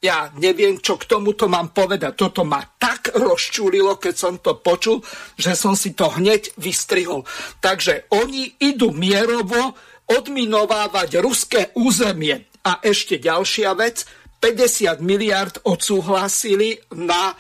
ja 0.04 0.28
neviem, 0.36 0.84
čo 0.84 1.00
k 1.00 1.08
tomuto 1.08 1.48
mám 1.48 1.72
povedať. 1.72 2.20
Toto 2.20 2.44
ma 2.44 2.60
tak 2.60 3.16
rozčúlilo, 3.16 3.96
keď 3.96 4.16
som 4.20 4.36
to 4.44 4.60
počul, 4.60 5.00
že 5.40 5.56
som 5.56 5.80
si 5.80 5.96
to 5.96 6.12
hneď 6.12 6.52
vystrihol. 6.60 7.24
Takže 7.64 8.12
oni 8.12 8.60
idú 8.60 8.92
mierovo 8.92 9.72
odminovávať 10.12 11.24
ruské 11.24 11.72
územie. 11.80 12.52
A 12.68 12.84
ešte 12.84 13.16
ďalšia 13.16 13.72
vec, 13.80 14.04
50 14.44 15.00
miliard 15.00 15.56
odsúhlasili 15.64 16.76
na 17.00 17.32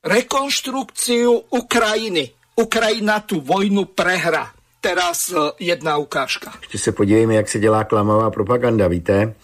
rekonštrukciu 0.00 1.52
Ukrajiny. 1.52 2.32
Ukrajina 2.56 3.20
tú 3.20 3.44
vojnu 3.44 3.92
prehra. 3.92 4.56
teraz 4.80 5.18
jedna 5.58 5.96
ukážka. 5.96 6.52
Ještě 6.60 6.78
se 6.78 6.92
podívejme, 6.92 7.34
jak 7.34 7.48
se 7.48 7.58
dělá 7.58 7.84
klamová 7.84 8.30
propaganda, 8.30 8.88
víte? 8.88 9.34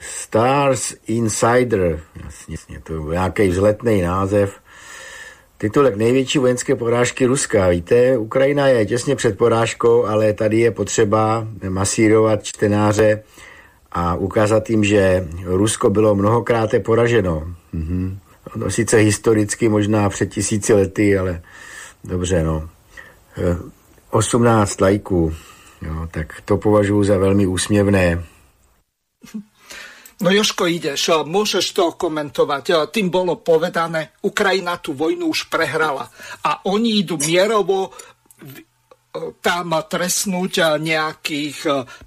Stars 0.00 0.94
Insider, 1.06 2.00
jasně, 2.50 2.80
to 2.80 2.92
je 2.92 3.00
nějaký 3.00 3.48
vzletný 3.48 4.02
název, 4.02 4.60
Titulek 5.58 5.96
největší 5.96 6.38
vojenské 6.38 6.74
porážky 6.74 7.26
Ruska. 7.26 7.68
Víte, 7.68 8.18
Ukrajina 8.18 8.66
je 8.66 8.86
těsně 8.86 9.16
před 9.16 9.38
porážkou, 9.38 10.04
ale 10.04 10.32
tady 10.32 10.58
je 10.60 10.70
potřeba 10.70 11.48
masírovat 11.68 12.44
čtenáře 12.44 13.22
a 13.92 14.14
ukázat 14.14 14.70
jim, 14.70 14.84
že 14.84 15.28
Rusko 15.44 15.90
bylo 15.90 16.14
mnohokrát 16.14 16.70
poraženo. 16.84 17.54
Mhm. 17.72 18.18
No, 18.56 18.70
sice 18.70 18.96
historicky 18.96 19.68
možná 19.68 20.08
před 20.08 20.26
tisíci 20.26 20.72
lety, 20.72 21.18
ale 21.18 21.42
dobře, 22.04 22.42
no. 22.42 22.68
18 24.10 24.80
lajků, 24.80 25.32
jo, 25.82 26.08
tak 26.10 26.40
to 26.44 26.56
považuji 26.56 27.04
za 27.04 27.18
velmi 27.18 27.46
úsměvné. 27.46 28.24
No 30.16 30.32
Joško, 30.32 30.64
ideš, 30.64 31.28
môžeš 31.28 31.76
to 31.76 31.92
komentovať. 31.92 32.88
Tým 32.88 33.12
bolo 33.12 33.36
povedané, 33.36 34.16
Ukrajina 34.24 34.80
tú 34.80 34.96
vojnu 34.96 35.28
už 35.28 35.52
prehrala 35.52 36.08
a 36.40 36.64
oni 36.64 37.04
idú 37.04 37.20
mierovo 37.20 37.92
tam 39.44 39.76
trestnúť 39.76 40.80
nejakých 40.80 41.58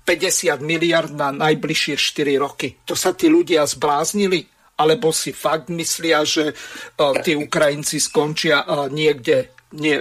50 0.06 0.62
miliard 0.62 1.14
na 1.14 1.30
najbližšie 1.34 1.96
4 1.98 2.38
roky. 2.42 2.82
To 2.86 2.98
sa 2.98 3.14
tí 3.14 3.30
ľudia 3.30 3.66
zbláznili? 3.66 4.46
Alebo 4.80 5.12
si 5.12 5.36
fakt 5.36 5.68
myslia, 5.76 6.24
že 6.24 6.56
tí 6.96 7.36
Ukrajinci 7.36 8.00
skončia 8.00 8.64
niekde 8.88 9.52
nie 9.76 10.00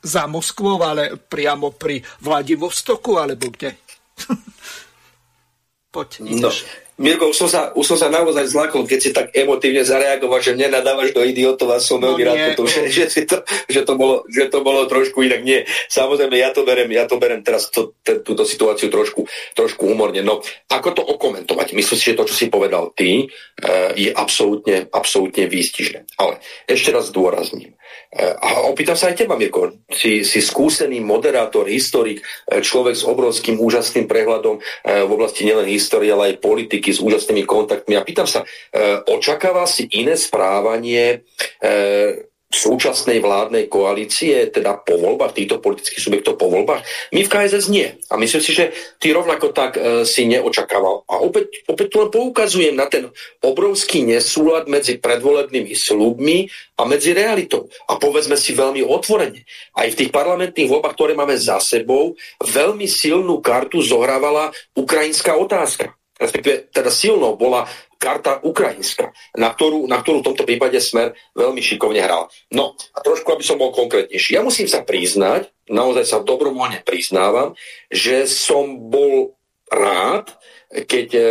za 0.00 0.24
Moskvou, 0.30 0.78
ale 0.80 1.18
priamo 1.18 1.74
pri 1.74 2.00
Vladivostoku, 2.22 3.18
alebo 3.18 3.50
kde? 3.50 3.74
Poď, 5.92 6.10
no, 6.24 6.48
Mirko, 6.98 7.30
už 7.30 7.46
som, 7.46 7.48
sa, 7.48 7.70
už 7.78 7.94
som 7.94 7.98
sa 7.98 8.10
naozaj 8.10 8.50
zlakol, 8.50 8.82
keď 8.82 8.98
si 8.98 9.10
tak 9.14 9.30
emotívne 9.30 9.86
zareagoval, 9.86 10.42
že 10.42 10.58
mne 10.58 10.82
nadávaš 10.82 11.14
do 11.14 11.22
idiotov 11.22 11.70
a 11.70 11.78
som 11.78 12.02
veľmi 12.02 12.26
no, 12.26 12.28
rád 12.34 12.38
potom, 12.58 12.66
že, 12.66 12.90
že, 12.90 13.06
si 13.06 13.22
to, 13.22 13.38
že, 13.70 13.86
to 13.86 13.94
bolo, 13.94 14.26
že 14.26 14.50
to 14.50 14.66
bolo 14.66 14.82
trošku 14.90 15.22
inak. 15.22 15.46
Nie, 15.46 15.62
samozrejme, 15.86 16.34
ja 16.34 16.50
to 16.50 16.66
berem, 16.66 16.90
ja 16.90 17.06
to 17.06 17.22
berem 17.22 17.46
teraz 17.46 17.70
to, 17.70 17.94
t- 18.02 18.18
túto 18.26 18.42
situáciu 18.42 18.90
trošku, 18.90 19.30
trošku 19.54 19.86
humorne. 19.86 20.26
No, 20.26 20.42
ako 20.66 20.88
to 20.98 21.02
okomentovať? 21.06 21.70
Myslím 21.78 21.98
si, 22.02 22.10
že 22.10 22.18
to, 22.18 22.26
čo 22.26 22.34
si 22.34 22.50
povedal 22.50 22.90
ty, 22.98 23.30
e, 23.30 23.64
je 23.94 24.10
absolútne, 24.10 24.90
absolútne 24.90 25.46
výstižné. 25.46 26.18
Ale 26.18 26.42
ešte 26.66 26.90
raz 26.90 27.14
zdôrazním. 27.14 27.78
E, 28.08 28.24
a 28.24 28.64
opýtam 28.68 28.96
sa 28.96 29.12
aj 29.12 29.24
teba, 29.24 29.36
Mirko. 29.36 29.84
Si, 29.92 30.24
si 30.24 30.40
skúsený 30.40 31.04
moderátor, 31.04 31.68
historik, 31.68 32.24
e, 32.48 32.64
človek 32.64 32.96
s 32.96 33.04
obrovským 33.04 33.60
úžasným 33.60 34.08
prehľadom 34.08 34.60
v 34.84 35.10
oblasti 35.12 35.44
nielen 35.44 35.68
histórie, 35.68 36.08
ale 36.08 36.34
aj 36.34 36.40
politiky 36.40 36.88
s 36.88 37.04
úžasnými 37.04 37.44
kontaktmi. 37.44 37.96
A 37.96 38.06
pýtam 38.06 38.24
sa, 38.24 38.44
e, 38.72 39.04
očakáva 39.08 39.68
si 39.68 39.88
iné 39.92 40.16
správanie 40.16 41.24
e, 41.60 42.27
súčasnej 42.48 43.20
vládnej 43.20 43.68
koalície, 43.68 44.48
teda 44.48 44.80
po 44.80 44.96
voľbách, 44.96 45.36
týchto 45.36 45.60
politických 45.60 46.00
subjektov 46.00 46.40
po 46.40 46.48
voľbách? 46.48 46.80
My 47.12 47.20
v 47.20 47.28
KSS 47.28 47.68
nie. 47.68 47.92
A 48.08 48.16
myslím 48.16 48.40
si, 48.40 48.56
že 48.56 48.72
ty 48.96 49.12
rovnako 49.12 49.52
tak 49.52 49.76
e, 49.76 50.08
si 50.08 50.24
neočakával. 50.24 51.04
A 51.04 51.20
opäť, 51.20 51.60
opäť 51.68 52.00
len 52.00 52.08
poukazujem 52.08 52.72
na 52.72 52.88
ten 52.88 53.12
obrovský 53.44 54.08
nesúlad 54.08 54.64
medzi 54.64 54.96
predvolebnými 54.96 55.76
slubmi 55.76 56.48
a 56.80 56.88
medzi 56.88 57.12
realitou. 57.12 57.68
A 57.84 58.00
povedzme 58.00 58.40
si 58.40 58.56
veľmi 58.56 58.80
otvorene, 58.80 59.44
aj 59.76 59.88
v 59.92 59.98
tých 60.04 60.10
parlamentných 60.10 60.72
voľbách, 60.72 60.96
ktoré 60.96 61.12
máme 61.12 61.36
za 61.36 61.60
sebou, 61.60 62.16
veľmi 62.40 62.88
silnú 62.88 63.44
kartu 63.44 63.84
zohrávala 63.84 64.56
ukrajinská 64.72 65.36
otázka 65.36 65.92
respektíve 66.18 66.74
teda 66.74 66.90
silnou 66.90 67.38
bola 67.38 67.70
karta 67.98 68.38
ukrajinská, 68.46 69.10
na 69.34 69.50
ktorú, 69.50 69.90
na 69.90 69.98
ktorú 69.98 70.22
v 70.22 70.28
tomto 70.32 70.46
prípade 70.46 70.78
Smer 70.78 71.18
veľmi 71.34 71.58
šikovne 71.58 71.98
hral. 71.98 72.30
No 72.54 72.78
a 72.94 72.98
trošku, 73.02 73.34
aby 73.34 73.42
som 73.42 73.58
bol 73.58 73.74
konkrétnejší. 73.74 74.38
Ja 74.38 74.42
musím 74.46 74.70
sa 74.70 74.86
priznať, 74.86 75.50
naozaj 75.66 76.04
sa 76.06 76.18
dobrovoľne 76.22 76.86
priznávam, 76.86 77.58
že 77.90 78.30
som 78.30 78.88
bol 78.88 79.34
rád, 79.68 80.32
keď 80.68 81.08
e, 81.16 81.22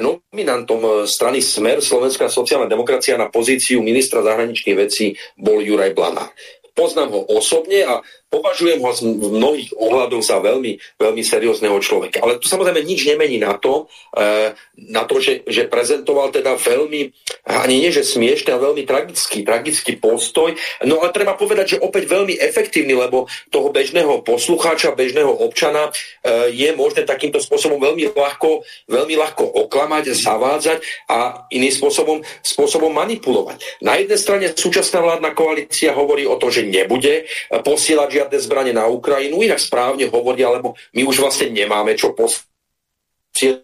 nominantom 0.00 1.06
strany 1.06 1.40
Smer 1.40 1.80
Slovenská 1.80 2.28
sociálna 2.28 2.68
demokracia 2.68 3.20
na 3.20 3.30
pozíciu 3.30 3.80
ministra 3.80 4.20
zahraničných 4.20 4.76
vecí 4.76 5.16
bol 5.38 5.60
Juraj 5.62 5.94
Blanár. 5.94 6.34
Poznám 6.72 7.10
ho 7.10 7.22
osobne 7.34 7.82
a 7.82 7.98
považujem 8.28 8.80
ho 8.84 8.92
v 8.92 9.32
mnohých 9.40 9.72
ohľadoch 9.72 10.20
za 10.20 10.36
veľmi, 10.38 10.76
veľmi 11.00 11.22
seriózneho 11.24 11.80
človeka. 11.80 12.20
Ale 12.20 12.36
to 12.36 12.46
samozrejme 12.48 12.84
nič 12.84 13.08
nemení 13.08 13.40
na 13.40 13.56
to, 13.56 13.88
e, 14.12 14.52
na 14.92 15.08
to 15.08 15.16
že, 15.18 15.48
že 15.48 15.64
prezentoval 15.66 16.28
teda 16.28 16.54
veľmi, 16.60 17.08
ani 17.48 17.74
nie 17.80 17.90
že 17.90 18.04
smiešný, 18.04 18.52
ale 18.52 18.72
veľmi 18.72 18.84
tragický, 18.84 19.42
tragický 19.42 19.96
postoj. 19.96 20.52
No 20.84 21.00
ale 21.00 21.16
treba 21.16 21.40
povedať, 21.40 21.76
že 21.76 21.82
opäť 21.82 22.04
veľmi 22.12 22.36
efektívny, 22.36 22.92
lebo 22.92 23.24
toho 23.48 23.72
bežného 23.72 24.20
poslucháča, 24.20 24.92
bežného 24.92 25.32
občana 25.32 25.88
e, 25.88 26.52
je 26.52 26.68
možné 26.76 27.08
takýmto 27.08 27.40
spôsobom 27.40 27.80
veľmi 27.80 28.12
ľahko, 28.12 28.60
veľmi 28.92 29.14
ľahko 29.16 29.44
oklamať, 29.66 30.12
zavádzať 30.12 30.78
a 31.08 31.48
iným 31.48 31.72
spôsobom, 31.72 32.20
spôsobom 32.44 32.92
manipulovať. 32.92 33.80
Na 33.80 33.96
jednej 33.96 34.20
strane 34.20 34.46
súčasná 34.52 35.00
vládna 35.00 35.32
koalícia 35.32 35.96
hovorí 35.96 36.28
o 36.28 36.36
tom, 36.36 36.52
že 36.52 36.68
nebude 36.68 37.24
posielať 37.48 38.17
žiadne 38.18 38.38
zbranie 38.42 38.74
na 38.74 38.90
Ukrajinu, 38.90 39.38
inak 39.46 39.62
správne 39.62 40.10
hovoria, 40.10 40.50
lebo 40.50 40.74
my 40.98 41.02
už 41.06 41.22
vlastne 41.22 41.54
nemáme 41.54 41.94
čo 41.94 42.10
posielať 42.18 43.62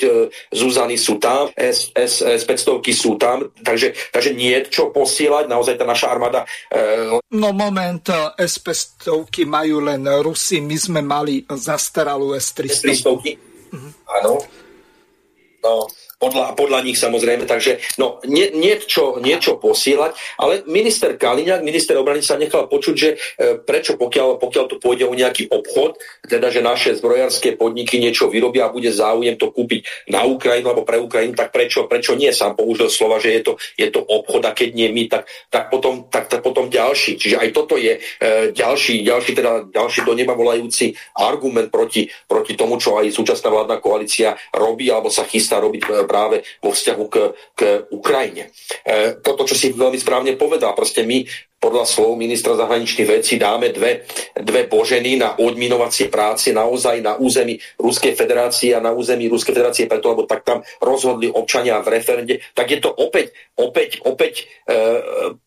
e, 0.00 0.32
Zuzany 0.56 0.96
sú 0.96 1.20
tam, 1.20 1.52
S, 1.52 1.92
S, 1.92 2.24
S500 2.24 2.80
sú 2.96 3.20
tam, 3.20 3.44
takže, 3.60 3.92
takže 4.08 4.32
nie 4.32 4.56
čo 4.72 4.88
posielať, 4.88 5.44
naozaj 5.52 5.76
tá 5.76 5.84
naša 5.84 6.08
armáda... 6.08 6.48
E... 6.72 7.12
No 7.36 7.52
moment, 7.52 8.00
e, 8.08 8.32
S500 8.40 9.44
majú 9.44 9.84
len 9.84 10.08
Rusi, 10.24 10.64
my 10.64 10.76
sme 10.80 11.00
mali 11.04 11.44
zastaralú 11.44 12.32
S300. 12.32 12.88
S300, 12.88 13.36
mhm. 13.76 13.90
áno. 14.24 14.40
No, 15.66 15.90
podľa, 16.16 16.56
podľa 16.56 16.80
nich 16.80 16.96
samozrejme, 16.96 17.44
takže 17.44 17.76
no, 18.00 18.24
nie, 18.24 18.48
niečo, 18.56 19.20
niečo 19.20 19.60
posielať, 19.60 20.16
ale 20.40 20.64
minister 20.64 21.12
Kaliňák, 21.12 21.60
minister 21.60 21.92
obrany 22.00 22.24
sa 22.24 22.40
nechal 22.40 22.72
počuť, 22.72 22.94
že 22.96 23.10
e, 23.12 23.16
prečo 23.60 24.00
pokiaľ, 24.00 24.40
pokiaľ 24.40 24.64
tu 24.64 24.76
pôjde 24.80 25.04
o 25.04 25.12
nejaký 25.12 25.52
obchod, 25.52 26.00
teda 26.24 26.48
že 26.48 26.64
naše 26.64 26.96
zbrojarské 26.96 27.60
podniky 27.60 28.00
niečo 28.00 28.32
vyrobia 28.32 28.64
a 28.64 28.72
bude 28.72 28.88
záujem 28.88 29.36
to 29.36 29.52
kúpiť 29.52 30.08
na 30.08 30.24
Ukrajinu 30.24 30.72
alebo 30.72 30.88
pre 30.88 30.96
Ukrajinu, 30.96 31.36
tak 31.36 31.52
prečo, 31.52 31.84
prečo 31.84 32.16
nie? 32.16 32.32
Sám 32.32 32.56
použil 32.56 32.88
slova, 32.88 33.20
že 33.20 33.36
je 33.36 33.40
to, 33.44 33.52
je 33.76 33.88
to 33.92 34.00
obchod 34.00 34.48
a 34.48 34.56
keď 34.56 34.72
nie 34.72 34.88
my, 34.88 35.12
tak, 35.12 35.28
tak, 35.52 35.68
potom, 35.68 36.08
tak, 36.08 36.32
tak 36.32 36.40
potom 36.40 36.72
ďalší. 36.72 37.20
Čiže 37.20 37.36
aj 37.44 37.48
toto 37.52 37.76
je 37.76 38.00
e, 38.00 38.00
ďalší, 38.56 39.04
ďalší, 39.04 39.36
teda, 39.36 39.68
ďalší 39.68 40.00
do 40.08 40.16
neba 40.16 40.32
volajúci 40.32 40.96
argument 41.12 41.68
proti, 41.68 42.08
proti 42.24 42.56
tomu, 42.56 42.80
čo 42.80 42.96
aj 42.96 43.12
súčasná 43.12 43.52
vládna 43.52 43.76
koalícia 43.84 44.32
robí 44.56 44.88
alebo 44.88 45.12
sa 45.12 45.28
chystá 45.28 45.60
robiť 45.60 45.82
e, 45.84 46.05
práve 46.06 46.46
vo 46.62 46.70
vzťahu 46.72 47.04
k, 47.10 47.16
k 47.52 47.60
Ukrajine. 47.92 48.48
E, 48.86 49.18
toto, 49.20 49.44
čo 49.44 49.58
si 49.58 49.74
veľmi 49.74 49.98
správne 49.98 50.38
povedal, 50.38 50.72
proste 50.72 51.02
my 51.02 51.26
podľa 51.56 51.88
slov 51.88 52.14
ministra 52.14 52.54
zahraničných 52.54 53.08
vecí 53.10 53.40
dáme 53.40 53.74
dve, 53.74 54.06
dve 54.38 54.70
boženy 54.70 55.18
na 55.18 55.34
odminovacie 55.40 56.06
práce 56.06 56.54
naozaj 56.54 57.02
na 57.02 57.18
území 57.18 57.58
Ruskej 57.80 58.14
federácie 58.14 58.70
a 58.76 58.84
na 58.84 58.94
území 58.94 59.26
Ruskej 59.26 59.56
federácie 59.56 59.90
preto, 59.90 60.14
lebo 60.14 60.28
tak 60.28 60.46
tam 60.46 60.62
rozhodli 60.78 61.26
občania 61.26 61.82
v 61.82 61.98
referende, 61.98 62.38
tak 62.54 62.70
je 62.70 62.78
to 62.78 62.92
opäť, 62.92 63.34
opäť, 63.58 63.98
opäť, 64.06 64.46
e, 64.68 64.74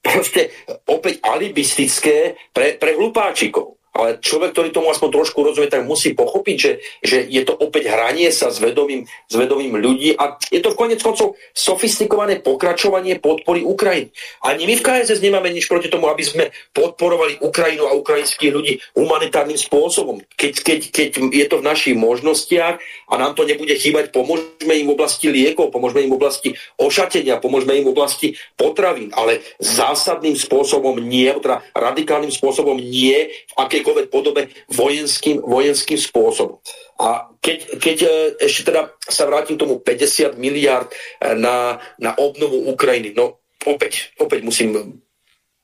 proste, 0.03 0.51
opäť 0.91 1.23
alibistické 1.23 2.35
pre, 2.51 2.75
pre 2.75 2.99
hlupáčikov 2.99 3.78
ale 3.99 4.23
človek, 4.23 4.55
ktorý 4.55 4.69
tomu 4.71 4.87
aspoň 4.95 5.09
trošku 5.11 5.43
rozumie, 5.43 5.67
tak 5.67 5.83
musí 5.83 6.15
pochopiť, 6.15 6.55
že, 6.55 6.71
že 7.03 7.17
je 7.27 7.43
to 7.43 7.51
opäť 7.59 7.91
hranie 7.91 8.31
sa 8.31 8.47
s 8.47 8.63
vedomím, 8.63 9.03
s 9.27 9.35
vedomím 9.35 9.75
ľudí 9.75 10.15
a 10.15 10.39
je 10.47 10.63
to 10.63 10.71
v 10.71 10.79
konec 10.79 11.03
koncov 11.03 11.35
sofistikované 11.51 12.39
pokračovanie 12.39 13.19
podpory 13.19 13.67
Ukrajiny. 13.67 14.15
Ani 14.47 14.63
my 14.63 14.79
v 14.79 14.85
KSS 14.87 15.19
nemáme 15.19 15.51
nič 15.51 15.67
proti 15.67 15.91
tomu, 15.91 16.07
aby 16.07 16.23
sme 16.23 16.55
podporovali 16.71 17.43
Ukrajinu 17.43 17.91
a 17.91 17.97
ukrajinských 17.99 18.55
ľudí 18.55 18.79
humanitárnym 18.95 19.59
spôsobom. 19.59 20.23
Keď, 20.39 20.53
keď, 20.63 20.79
keď 20.95 21.07
je 21.35 21.45
to 21.51 21.59
v 21.59 21.67
našich 21.67 21.95
možnostiach 21.99 22.79
a 23.11 23.13
nám 23.19 23.35
to 23.35 23.43
nebude 23.43 23.75
chýbať, 23.75 24.15
pomôžeme 24.15 24.73
im 24.79 24.87
v 24.87 24.95
oblasti 24.95 25.27
liekov, 25.27 25.75
pomôžeme 25.75 26.07
im 26.07 26.11
v 26.15 26.19
oblasti 26.21 26.49
ošatenia, 26.79 27.43
pomôžeme 27.43 27.75
im 27.75 27.85
v 27.89 27.93
oblasti 27.93 28.27
potravín, 28.55 29.11
ale 29.11 29.43
zásadným 29.59 30.39
spôsobom 30.39 30.95
nie, 31.01 31.27
teda 31.41 31.65
radikálnym 31.75 32.31
spôsobom 32.31 32.79
nie 32.79 33.33
v 33.33 33.53
akej 33.59 33.81
akejkoľvek 33.89 34.07
podobe 34.13 34.41
vojenským, 34.69 35.41
vojenským 35.41 35.97
spôsobom. 35.97 36.61
A 37.01 37.25
keď, 37.41 37.57
keď 37.81 37.97
e, 38.05 38.09
ešte 38.45 38.69
teda 38.69 38.93
sa 39.01 39.25
vrátim 39.25 39.57
tomu 39.57 39.81
50 39.81 40.37
miliard 40.37 40.93
e, 40.93 41.33
na, 41.33 41.81
na 41.97 42.13
obnovu 42.13 42.69
Ukrajiny, 42.69 43.17
no 43.17 43.41
opäť, 43.65 44.13
opäť 44.21 44.45
musím 44.45 45.01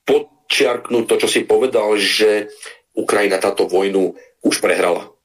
podčiarknúť 0.08 1.04
to, 1.06 1.14
čo 1.22 1.28
si 1.30 1.46
povedal, 1.46 1.94
že 2.00 2.50
Ukrajina 2.96 3.38
táto 3.38 3.68
vojnu 3.70 4.16
už 4.42 4.58
prehrala. 4.58 5.15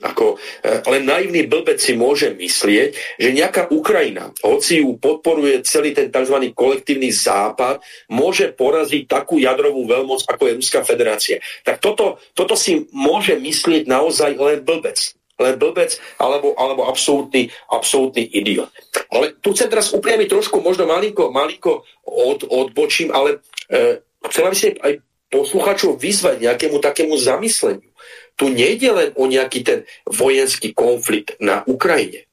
Ako, 0.00 0.40
e, 0.64 0.80
len 0.88 1.04
naivný 1.04 1.44
blbec 1.44 1.76
si 1.76 1.92
môže 1.92 2.32
myslieť, 2.32 3.20
že 3.20 3.36
nejaká 3.36 3.68
Ukrajina, 3.68 4.32
hoci 4.40 4.80
ju 4.80 4.96
podporuje 4.96 5.60
celý 5.64 5.92
ten 5.92 6.08
tzv. 6.08 6.52
kolektívny 6.56 7.12
západ, 7.12 7.84
môže 8.08 8.52
poraziť 8.56 9.04
takú 9.04 9.36
jadrovú 9.36 9.84
veľmoc, 9.84 10.24
ako 10.24 10.48
je 10.48 10.56
Ruská 10.56 10.80
federácia. 10.82 11.36
Tak 11.64 11.84
toto, 11.84 12.16
toto 12.32 12.56
si 12.56 12.88
môže 12.96 13.36
myslieť 13.36 13.84
naozaj 13.84 14.36
len 14.40 14.60
blbec 14.64 14.96
len 15.40 15.56
blbec 15.56 15.96
alebo, 16.20 16.52
alebo 16.52 16.84
absolútny, 16.84 17.48
absolútny 17.72 18.28
idiot. 18.28 18.68
Ale 19.08 19.40
tu 19.40 19.56
chcem 19.56 19.72
teraz 19.72 19.88
upriamiť 19.88 20.28
trošku, 20.28 20.60
možno 20.60 20.84
malinko, 20.84 21.32
malinko 21.32 21.88
od, 22.04 22.44
odbočím, 22.44 23.08
ale 23.08 23.40
e, 23.72 24.04
chcem 24.28 24.44
by 24.44 24.56
si 24.56 24.68
aj 24.76 25.00
posluchačov 25.30 25.96
vyzvať 25.96 26.42
nejakému 26.42 26.82
takému 26.82 27.14
zamysleniu. 27.14 27.90
Tu 28.34 28.50
nejde 28.50 28.90
len 28.90 29.08
o 29.14 29.24
nejaký 29.30 29.62
ten 29.62 29.80
vojenský 30.10 30.74
konflikt 30.74 31.38
na 31.38 31.62
Ukrajine. 31.64 32.26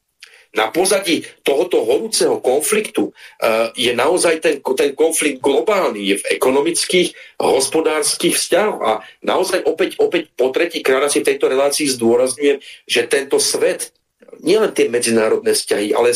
Na 0.55 0.73
pozadí 0.73 1.21
tohoto 1.45 1.85
horúceho 1.85 2.41
konfliktu 2.41 3.11
uh, 3.11 3.69
je 3.77 3.93
naozaj 3.93 4.41
ten, 4.41 4.55
ten 4.63 4.91
konflikt 4.97 5.43
globálny, 5.43 6.01
je 6.01 6.15
v 6.17 6.27
ekonomických, 6.33 7.37
hospodárskych 7.37 8.33
vzťahoch 8.33 8.81
a 8.81 8.93
naozaj 9.21 9.61
opäť, 9.67 10.01
opäť 10.01 10.33
po 10.33 10.49
tretí 10.49 10.81
krát 10.81 11.05
asi 11.05 11.21
v 11.21 11.29
tejto 11.35 11.51
relácii 11.51 11.85
zdôrazňujem, 11.91 12.57
že 12.89 13.01
tento 13.05 13.37
svet, 13.37 13.93
nielen 14.41 14.73
tie 14.73 14.89
medzinárodné 14.89 15.53
vzťahy, 15.53 15.93
ale 15.93 16.15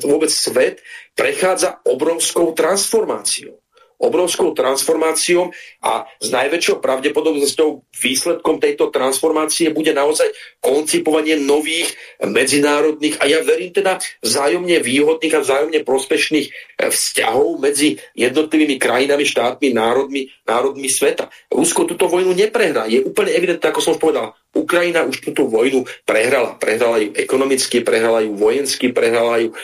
vôbec 0.00 0.32
svet 0.32 0.80
prechádza 1.12 1.84
obrovskou 1.84 2.54
transformáciou 2.56 3.63
obrovskou 3.98 4.52
transformáciou 4.52 5.50
a 5.80 6.04
s 6.20 6.28
najväčšou 6.30 6.82
pravdepodobnosťou 6.82 7.94
výsledkom 7.94 8.60
tejto 8.60 8.90
transformácie 8.90 9.70
bude 9.70 9.94
naozaj 9.94 10.28
koncipovanie 10.60 11.40
nových 11.40 11.94
medzinárodných 12.22 13.18
a 13.22 13.24
ja 13.30 13.40
verím 13.40 13.72
teda 13.72 13.98
vzájomne 14.20 14.80
výhodných 14.82 15.34
a 15.34 15.42
vzájomne 15.42 15.80
prospešných 15.82 16.46
eh, 16.46 16.90
vzťahov 16.90 17.58
medzi 17.62 17.96
jednotlivými 18.18 18.76
krajinami, 18.76 19.24
štátmi, 19.24 19.72
národmi, 19.72 20.28
národmi 20.44 20.88
sveta. 20.90 21.30
Rusko 21.50 21.88
túto 21.88 22.06
vojnu 22.10 22.34
neprehrá. 22.36 22.86
Je 22.86 23.02
úplne 23.02 23.32
evidentné, 23.32 23.66
ako 23.70 23.80
som 23.80 23.92
už 23.96 24.02
povedal, 24.02 24.36
Ukrajina 24.54 25.04
už 25.04 25.20
túto 25.20 25.50
vojnu 25.50 25.84
prehrala. 26.06 26.56
Prehrala 26.56 27.02
ju 27.02 27.10
ekonomicky, 27.14 27.82
prehrala 27.82 28.22
ju 28.22 28.38
vojensky, 28.38 28.94
prehrala 28.94 29.42
ju 29.42 29.52
e, 29.52 29.54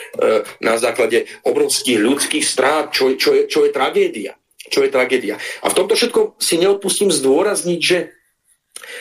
na 0.60 0.76
základe 0.76 1.30
obrovských 1.46 1.98
ľudských 1.98 2.44
strát, 2.44 2.90
čo, 2.90 3.14
čo, 3.14 3.32
je, 3.32 3.42
čo 3.46 3.64
je 3.64 3.70
tragédia. 3.70 4.34
Čo 4.70 4.86
je 4.86 4.90
tragédia. 4.92 5.38
A 5.64 5.66
v 5.70 5.76
tomto 5.78 5.98
všetkom 5.98 6.38
si 6.38 6.60
neodpustím 6.60 7.10
zdôrazniť, 7.10 7.80
že 7.80 7.98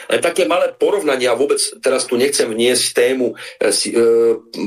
len 0.09 0.21
také 0.21 0.49
malé 0.49 0.73
porovnanie, 0.73 1.29
a 1.29 1.37
vôbec 1.37 1.61
teraz 1.79 2.09
tu 2.09 2.17
nechcem 2.17 2.49
vniesť 2.49 2.85
tému 2.93 3.33
e, 3.33 3.35
e, 3.69 4.01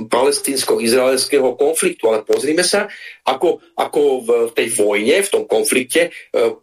palestínsko-izraelského 0.09 1.59
konfliktu, 1.59 2.09
ale 2.09 2.23
pozrime 2.23 2.63
sa, 2.63 2.89
ako, 3.27 3.61
ako 3.77 4.01
v 4.23 4.31
tej 4.55 4.69
vojne, 4.73 5.17
v 5.23 5.33
tom 5.33 5.45
konflikte 5.45 6.09
e, 6.09 6.11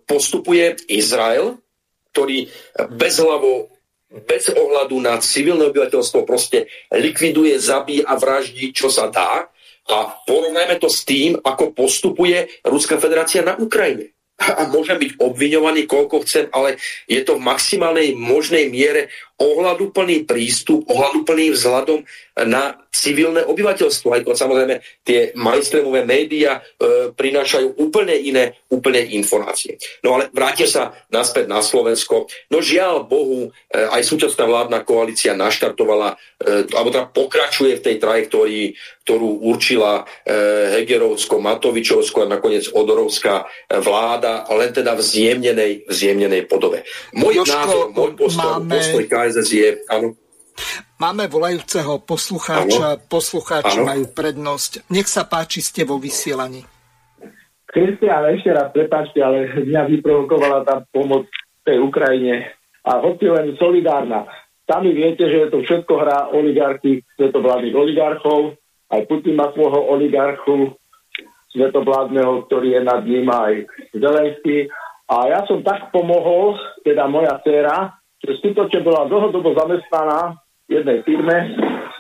postupuje 0.07 0.80
Izrael, 0.90 1.60
ktorý 2.10 2.49
bezhlavo 2.98 3.69
bez 4.10 4.49
ohľadu 4.49 4.98
na 4.98 5.22
civilné 5.22 5.69
obyvateľstvo 5.69 6.26
proste 6.26 6.65
likviduje, 6.90 7.57
zabíja 7.61 8.10
a 8.10 8.18
vraždí, 8.18 8.73
čo 8.73 8.90
sa 8.90 9.10
dá. 9.10 9.45
A 9.90 9.98
porovnajme 10.26 10.77
to 10.81 10.90
s 10.90 11.02
tým, 11.06 11.38
ako 11.41 11.73
postupuje 11.73 12.61
Ruská 12.65 13.02
federácia 13.02 13.41
na 13.41 13.57
Ukrajine 13.57 14.14
a 14.40 14.72
môžem 14.72 14.95
byť 14.95 15.19
obviňovaný 15.19 15.84
koľko 15.84 16.23
chcem, 16.23 16.48
ale 16.56 16.80
je 17.11 17.19
to 17.27 17.36
v 17.36 17.44
maximálnej 17.44 18.15
možnej 18.15 18.72
miere 18.72 19.11
ohľaduplný 19.40 20.28
prístup, 20.28 20.84
ohľaduplný 20.91 21.56
vzhľadom 21.56 22.03
na 22.45 22.76
civilné 22.91 23.44
obyvateľstvo. 23.48 24.07
Aj 24.11 24.22
samozrejme 24.24 24.84
tie 25.03 25.32
mainstreamové 25.36 26.03
médiá 26.03 26.60
e, 26.60 27.11
prinášajú 27.16 27.80
úplne 27.80 28.16
iné, 28.16 28.60
úplne 28.72 29.03
informácie. 29.16 29.80
No 30.03 30.20
ale 30.20 30.28
vráte 30.32 30.68
sa 30.68 30.91
naspäť 31.07 31.48
na 31.48 31.64
Slovensko. 31.64 32.28
No 32.52 32.60
žiaľ 32.60 33.07
Bohu, 33.07 33.49
e, 33.49 33.80
aj 33.80 34.03
súčasná 34.03 34.44
vládna 34.48 34.84
koalícia 34.84 35.38
naštartovala, 35.38 36.16
e, 36.40 36.68
alebo 36.76 36.90
teda 36.91 37.07
pokračuje 37.11 37.80
v 37.80 37.86
tej 37.86 37.95
trajektórii, 38.02 38.68
ktorú 39.10 39.41
určila 39.41 40.06
e, 40.22 40.34
Hegerovsko, 40.78 41.41
Matovičovsko 41.41 42.26
a 42.26 42.32
nakoniec 42.32 42.70
Odorovská 42.70 43.41
e, 43.41 43.82
vláda, 43.82 44.45
len 44.53 44.70
teda 44.70 44.94
v 44.94 45.02
zjemnenej, 45.02 45.74
v 45.90 45.94
zjemnenej 45.94 46.45
podobe. 46.45 46.86
Môj 47.18 47.41
Jožko, 47.41 47.57
názor, 47.57 47.86
môj 47.90 48.11
postoj, 48.14 48.61
máme... 48.61 48.78
postoj 48.78 49.06
KSS 49.30 49.50
je, 49.54 49.70
áno. 49.94 50.18
Máme 50.98 51.30
volajúceho 51.30 52.02
poslucháča, 52.04 52.98
ano. 52.98 53.06
poslucháči 53.06 53.80
ano. 53.80 53.88
majú 53.94 54.06
prednosť. 54.12 54.90
Nech 54.90 55.06
sa 55.06 55.30
páči, 55.30 55.62
ste 55.62 55.86
vo 55.86 56.02
vysielaní. 56.02 56.66
Kristian, 57.70 58.26
ešte 58.34 58.50
raz, 58.50 58.74
prepáčte, 58.74 59.22
ale 59.22 59.46
mňa 59.62 59.82
vyprovokovala 59.94 60.66
tá 60.66 60.82
pomoc 60.90 61.30
tej 61.62 61.78
Ukrajine. 61.78 62.58
A 62.82 62.98
hoci 63.06 63.30
len 63.30 63.54
solidárna. 63.62 64.26
Sami 64.66 64.98
viete, 64.98 65.30
že 65.30 65.46
je 65.46 65.50
to 65.54 65.62
všetko 65.62 65.94
hrá 66.02 66.34
oligarchy, 66.34 67.06
svetovládnych 67.14 67.78
oligarchov. 67.78 68.58
Aj 68.90 69.02
Putin 69.06 69.38
má 69.38 69.54
svojho 69.54 69.86
oligarchu 69.86 70.74
svetovládneho, 71.54 72.50
ktorý 72.50 72.78
je 72.78 72.82
nad 72.82 73.02
ním 73.06 73.30
aj 73.30 73.54
Zelenský. 73.94 74.70
A 75.10 75.30
ja 75.30 75.42
som 75.46 75.62
tak 75.62 75.94
pomohol, 75.94 76.58
teda 76.82 77.06
moja 77.10 77.38
dcera, 77.42 77.99
že 78.20 78.32
skutočne 78.44 78.84
bola 78.84 79.08
dlhodobo 79.08 79.56
zamestnaná 79.56 80.36
v 80.68 80.70
jednej 80.80 81.00
firme 81.08 81.38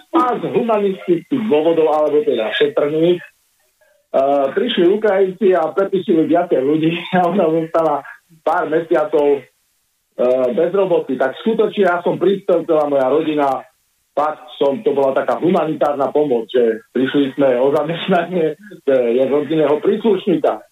a 0.09 0.35
z 0.35 0.43
humanistických 0.51 1.43
dôvodov, 1.47 1.87
alebo 1.89 2.25
teda 2.25 2.51
šetrných, 2.53 3.21
uh, 3.21 4.51
prišli 4.51 4.89
Ukrajinci 4.89 5.53
a 5.53 5.69
prepisili 5.71 6.27
viacej 6.27 6.59
ľudí 6.59 6.91
a 7.17 7.29
ona 7.29 7.45
zostala 7.47 7.95
pár 8.43 8.67
mesiacov 8.67 9.41
uh, 9.41 10.47
bez 10.51 10.71
roboty. 10.75 11.15
Tak 11.15 11.39
skutočne 11.45 11.83
ja 11.87 12.01
som 12.03 12.19
prispel, 12.19 12.65
celá 12.67 12.89
moja 12.89 13.07
rodina, 13.07 13.63
fakt 14.17 14.43
som, 14.59 14.83
to 14.83 14.91
bola 14.91 15.15
taká 15.15 15.39
humanitárna 15.39 16.11
pomoc, 16.11 16.51
že 16.51 16.83
prišli 16.91 17.39
sme 17.39 17.55
o 17.63 17.71
zamestnanie 17.71 18.59
rodinného 19.31 19.79
príslušníka. 19.79 20.68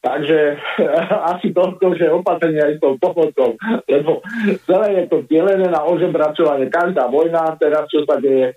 Takže 0.00 0.56
asi 1.36 1.52
toľko, 1.52 1.92
že 1.96 2.08
opatrenia 2.08 2.72
aj 2.72 2.74
s 2.76 2.80
tou 2.80 2.96
pomocou, 2.96 3.60
lebo 3.84 4.24
celé 4.64 5.04
je 5.04 5.04
to 5.12 5.18
delené 5.28 5.68
na 5.68 5.84
ožebračovanie. 5.84 6.72
Každá 6.72 7.04
vojna, 7.12 7.56
teraz 7.60 7.84
čo 7.92 8.08
sa 8.08 8.16
deje, 8.16 8.56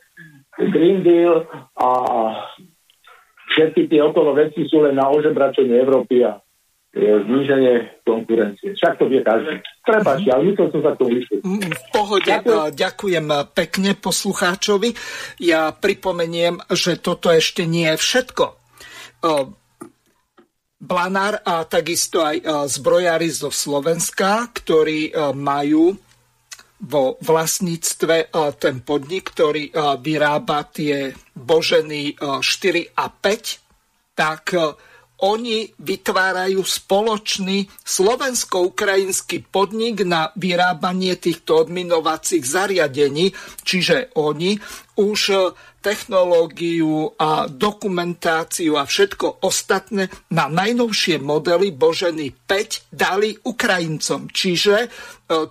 Green 0.55 1.03
Deal 1.03 1.43
a 1.75 1.89
všetky 3.51 3.91
tie 3.91 3.99
okolo 3.99 4.37
veci 4.37 4.63
sú 4.71 4.87
len 4.87 4.95
na 4.95 5.11
ožebračenie 5.11 5.75
Európy 5.83 6.23
a 6.23 6.39
zníženie 6.93 8.05
konkurencie. 8.05 8.77
Však 8.77 9.01
to 9.01 9.09
vie 9.09 9.25
každý. 9.25 9.57
Prepačte, 9.81 10.29
ale 10.29 10.53
myslel 10.53 10.69
som 10.69 10.81
sa 10.85 10.93
to 10.93 11.09
vyšli. 11.09 11.41
V 11.41 11.85
pohode, 11.89 12.29
ďakujem. 12.29 12.77
ďakujem 12.77 13.25
pekne 13.57 13.91
poslucháčovi. 13.97 14.93
Ja 15.41 15.73
pripomeniem, 15.73 16.61
že 16.69 17.01
toto 17.01 17.33
ešte 17.33 17.65
nie 17.65 17.89
je 17.89 17.97
všetko 17.97 18.45
Blanár 20.83 21.39
a 21.47 21.63
takisto 21.63 22.19
aj 22.19 22.43
e, 22.43 22.45
zbrojári 22.67 23.31
zo 23.31 23.47
Slovenska, 23.47 24.51
ktorí 24.51 25.15
e, 25.15 25.31
majú 25.31 25.95
vo 26.83 27.15
vlastníctve 27.23 28.15
e, 28.19 28.51
ten 28.59 28.83
podnik, 28.83 29.31
ktorý 29.31 29.71
vyrába 30.03 30.67
tie 30.67 31.15
boženy 31.31 32.19
4 32.19 32.99
a 32.99 33.05
5, 33.07 34.11
tak 34.19 34.51
oni 35.23 35.71
vytvárajú 35.79 36.59
spoločný 36.59 37.71
slovensko-ukrajinský 37.87 39.47
podnik 39.47 40.03
na 40.03 40.35
vyrábanie 40.35 41.15
týchto 41.15 41.63
odminovacích 41.63 42.43
zariadení, 42.43 43.31
čiže 43.63 44.11
oni 44.19 44.59
už 44.99 45.19
technológiu 45.83 47.11
a 47.19 47.51
dokumentáciu 47.51 48.79
a 48.79 48.87
všetko 48.87 49.43
ostatné 49.43 50.07
na 50.31 50.47
najnovšie 50.47 51.19
modely 51.19 51.75
Boženy 51.75 52.31
5 52.31 52.87
dali 52.87 53.35
Ukrajincom. 53.43 54.31
Čiže 54.31 54.75
e, 54.79 54.87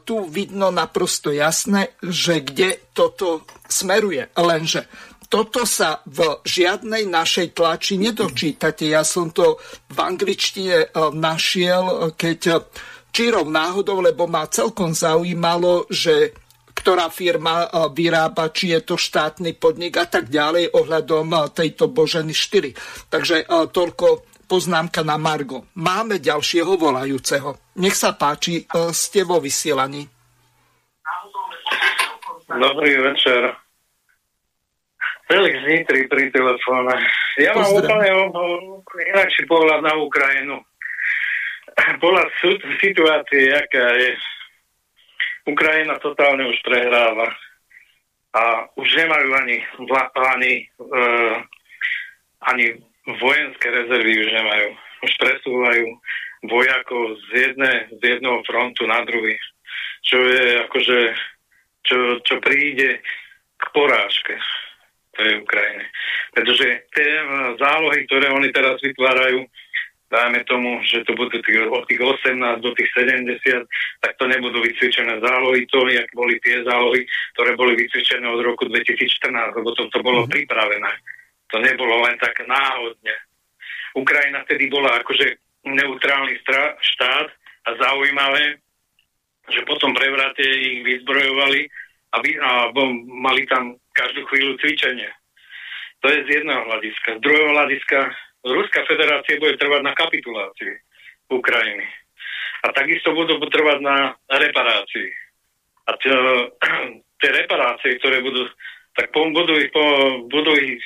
tu 0.09 0.25
vidno 0.25 0.73
naprosto 0.73 1.29
jasné, 1.29 1.93
že 2.01 2.41
kde 2.41 2.89
toto 2.97 3.45
smeruje. 3.69 4.33
Lenže 4.33 4.89
toto 5.29 5.69
sa 5.69 6.01
v 6.09 6.41
žiadnej 6.45 7.09
našej 7.09 7.57
tlači 7.57 8.01
nedočítate. 8.01 8.89
Ja 8.89 9.05
som 9.05 9.29
to 9.29 9.61
v 9.93 9.99
angličtine 10.01 10.77
e, 10.81 10.87
našiel, 11.13 12.17
keď 12.17 12.65
čírov 13.13 13.53
náhodou, 13.53 14.01
lebo 14.01 14.25
ma 14.25 14.49
celkom 14.49 14.97
zaujímalo, 14.97 15.85
že 15.93 16.33
ktorá 16.83 17.07
firma 17.15 17.63
e, 17.63 17.67
vyrába, 17.95 18.51
či 18.51 18.75
je 18.75 18.83
to 18.83 18.99
štátny 18.99 19.55
podnik 19.55 19.95
a 20.03 20.11
tak 20.11 20.27
ďalej 20.27 20.75
ohľadom 20.75 21.31
e, 21.31 21.39
tejto 21.55 21.87
Boženy 21.87 22.35
4. 22.35 23.07
Takže 23.07 23.47
e, 23.47 23.71
toľko 23.71 24.27
poznámka 24.51 25.07
na 25.07 25.15
Margo. 25.15 25.71
Máme 25.79 26.19
ďalšieho 26.19 26.75
volajúceho. 26.75 27.55
Nech 27.79 27.95
sa 27.95 28.13
páči, 28.19 28.69
ste 28.93 29.25
vo 29.25 29.41
vysielaní. 29.41 30.05
Dobrý 32.53 32.93
večer. 33.01 33.57
Felix 35.25 35.57
Nitri 35.65 36.05
pri 36.05 36.29
telefóne. 36.29 36.93
Ja 37.41 37.57
mám 37.57 37.73
úplne, 37.73 38.11
úplne 38.77 39.05
inakší 39.17 39.49
pohľad 39.49 39.81
na 39.81 39.97
Ukrajinu. 39.97 40.61
Bola 41.97 42.29
situácie, 42.77 43.49
aká 43.57 43.87
je. 43.97 44.13
Ukrajina 45.47 45.99
totálne 45.99 46.47
už 46.47 46.59
prehráva. 46.63 47.31
A 48.33 48.65
už 48.81 48.89
nemajú 48.97 49.29
ani, 49.37 49.57
ani, 50.17 50.53
uh, 50.81 51.37
ani 52.49 52.67
vojenské 53.21 53.69
rezervy, 53.69 54.25
už 54.25 54.31
nemajú. 54.33 54.69
Už 55.03 55.13
presúvajú 55.21 55.87
vojakov 56.49 57.19
z, 57.29 57.51
jedné, 57.51 57.73
z 57.93 58.01
jednoho 58.17 58.41
frontu 58.49 58.89
na 58.89 59.05
druhý. 59.05 59.37
Čo 60.07 60.19
je 60.19 60.47
akože, 60.65 60.99
čo, 61.85 61.99
čo 62.25 62.35
príde 62.41 63.05
k 63.59 63.65
porážke 63.71 64.35
tej 65.13 65.45
Ukrajiny. 65.45 65.87
Pretože 66.33 66.67
tie 66.97 67.11
zálohy, 67.61 68.01
ktoré 68.09 68.33
oni 68.33 68.49
teraz 68.49 68.81
vytvárajú, 68.81 69.45
dajme 70.13 70.45
tomu, 70.45 70.85
že 70.85 71.01
to 71.09 71.17
budú 71.17 71.41
tých, 71.41 71.65
od 71.73 71.89
tých 71.89 72.01
18 72.05 72.61
do 72.61 72.71
tých 72.77 72.91
70, 72.93 73.65
tak 74.05 74.13
to 74.21 74.29
nebudú 74.29 74.61
vycvičené 74.61 75.25
zálohy, 75.25 75.65
to, 75.73 75.89
jak 75.89 76.09
boli 76.13 76.37
tie 76.45 76.61
zálohy, 76.69 77.09
ktoré 77.33 77.57
boli 77.57 77.73
vycvičené 77.81 78.29
od 78.29 78.45
roku 78.45 78.69
2014, 78.69 79.57
lebo 79.57 79.73
to, 79.73 79.89
to 79.89 79.99
bolo 80.05 80.29
mm-hmm. 80.29 80.35
pripravené. 80.37 80.93
To 81.53 81.57
nebolo 81.65 82.05
len 82.05 82.21
tak 82.21 82.37
náhodne. 82.45 83.17
Ukrajina 83.97 84.45
vtedy 84.45 84.69
bola 84.69 85.01
akože 85.01 85.37
neutrálny 85.65 86.37
stra- 86.45 86.77
štát 86.81 87.29
a 87.69 87.71
zaujímavé, 87.81 88.61
že 89.49 89.65
potom 89.65 89.97
prevrate 89.97 90.45
ich 90.45 90.85
vyzbrojovali 90.85 91.61
a, 92.13 92.17
vy, 92.21 92.31
a 92.37 92.51
mali 93.09 93.49
tam 93.49 93.77
každú 93.97 94.29
chvíľu 94.29 94.61
cvičenie. 94.61 95.09
To 96.03 96.11
je 96.11 96.19
z 96.27 96.29
jedného 96.41 96.63
hľadiska. 96.67 97.09
Z 97.17 97.21
druhého 97.23 97.51
hľadiska 97.55 97.99
Ruská 98.43 98.83
federácia 98.91 99.39
bude 99.39 99.55
trvať 99.55 99.81
na 99.87 99.95
kapitulácii 99.95 100.75
Ukrajiny. 101.31 101.87
A 102.63 102.75
takisto 102.75 103.15
budú 103.15 103.39
trvať 103.39 103.79
na 103.83 104.15
reparácii. 104.27 105.11
A 105.87 105.91
tie 107.23 107.31
reparácie, 107.31 107.99
ktoré 108.03 108.19
budú, 108.23 108.47
tak 108.99 109.15
budú 109.15 109.55
ich, 109.59 109.71
budú 110.27 110.53
ich 110.59 110.83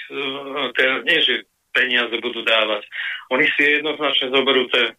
tie, 0.76 0.88
nie 1.04 1.18
že 1.24 1.48
peniaze 1.72 2.16
budú 2.20 2.40
dávať. 2.44 2.88
Oni 3.32 3.44
si 3.56 3.80
jednoznačne 3.80 4.32
zoberú 4.32 4.64
tie 4.72 4.96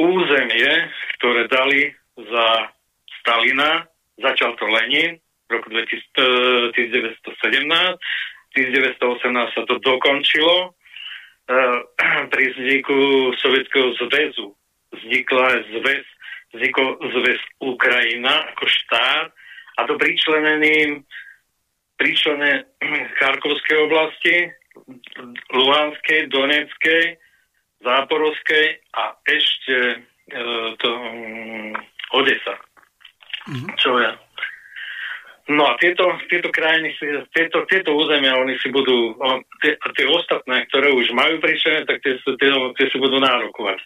územie, 0.00 0.72
ktoré 1.20 1.48
dali 1.48 1.92
za 2.16 2.72
Stalina, 3.20 3.88
začal 4.20 4.56
to 4.56 4.64
Lenin 4.68 5.20
v 5.48 5.60
roku 5.60 5.68
1917, 5.68 7.24
1918 8.56 9.56
sa 9.56 9.62
to 9.68 9.76
dokončilo 9.82 10.72
pri 12.32 12.44
vzniku 12.56 12.96
Sovietskeho 13.40 13.92
zväzu 14.00 14.56
vznikla 14.94 15.48
zväz, 15.68 16.06
vznikol 16.56 16.96
zväz 17.00 17.40
Ukrajina 17.60 18.48
ako 18.54 18.64
štát 18.64 19.28
a 19.76 19.80
to 19.84 19.98
pričleneným 20.00 21.04
pričlené 22.00 22.64
Charkovskej 23.20 23.78
oblasti, 23.84 24.36
Luhanskej, 25.54 26.32
Donetskej, 26.32 27.20
Záporovskej 27.84 28.80
a 28.96 29.12
ešte 29.28 29.76
e, 29.84 30.42
to 30.80 30.88
um, 30.88 31.76
Odesa. 32.16 32.56
Mm-hmm. 33.44 33.76
Čo 33.76 34.00
ja 34.00 34.23
No 35.44 35.68
a 35.68 35.76
tieto, 35.76 36.08
tieto 36.32 36.48
krajiny, 36.48 36.96
tieto, 37.36 37.68
tieto 37.68 37.92
územia, 37.92 38.40
oni 38.40 38.56
si 38.64 38.72
budú, 38.72 39.12
tie, 39.60 39.76
tie 39.76 40.06
ostatné, 40.08 40.64
ktoré 40.72 40.88
už 40.88 41.12
majú 41.12 41.36
príčené, 41.36 41.84
tak 41.84 42.00
tie, 42.00 42.16
tie, 42.16 42.48
tie 42.48 42.86
si 42.88 42.96
budú 42.96 43.20
nárokovať. 43.20 43.76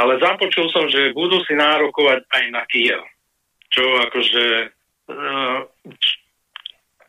Ale 0.00 0.16
započul 0.16 0.72
som, 0.72 0.88
že 0.88 1.12
budú 1.12 1.44
si 1.44 1.52
nárokovať 1.60 2.24
aj 2.24 2.44
na 2.48 2.64
Kiev. 2.64 3.04
Čo 3.68 3.84
akože, 4.08 4.44
e, 5.12 5.16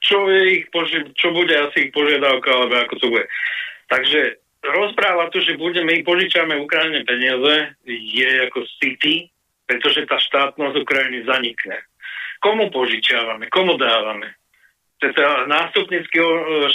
čo, 0.03 0.17
je 0.27 0.43
ich, 0.59 0.63
čo 1.15 1.27
bude 1.31 1.55
asi 1.55 1.87
ich 1.87 1.91
požiadavka, 1.95 2.51
alebo 2.51 2.75
ako 2.75 2.95
to 2.99 3.07
bude. 3.15 3.25
Takže 3.87 4.43
rozpráva 4.75 5.31
tu, 5.31 5.39
že 5.39 5.55
budeme, 5.55 5.95
my 5.95 6.03
požičame 6.03 6.59
Ukrajine 6.59 7.07
peniaze, 7.07 7.79
je 7.87 8.31
ako 8.43 8.67
city, 8.83 9.31
pretože 9.63 10.03
tá 10.03 10.19
štátnosť 10.19 10.83
Ukrajiny 10.83 11.23
zanikne 11.23 11.79
komu 12.45 12.69
požičiavame, 12.69 13.49
komu 13.49 13.73
dávame. 13.81 14.37
Teda 15.01 15.49
nástupnický 15.49 16.21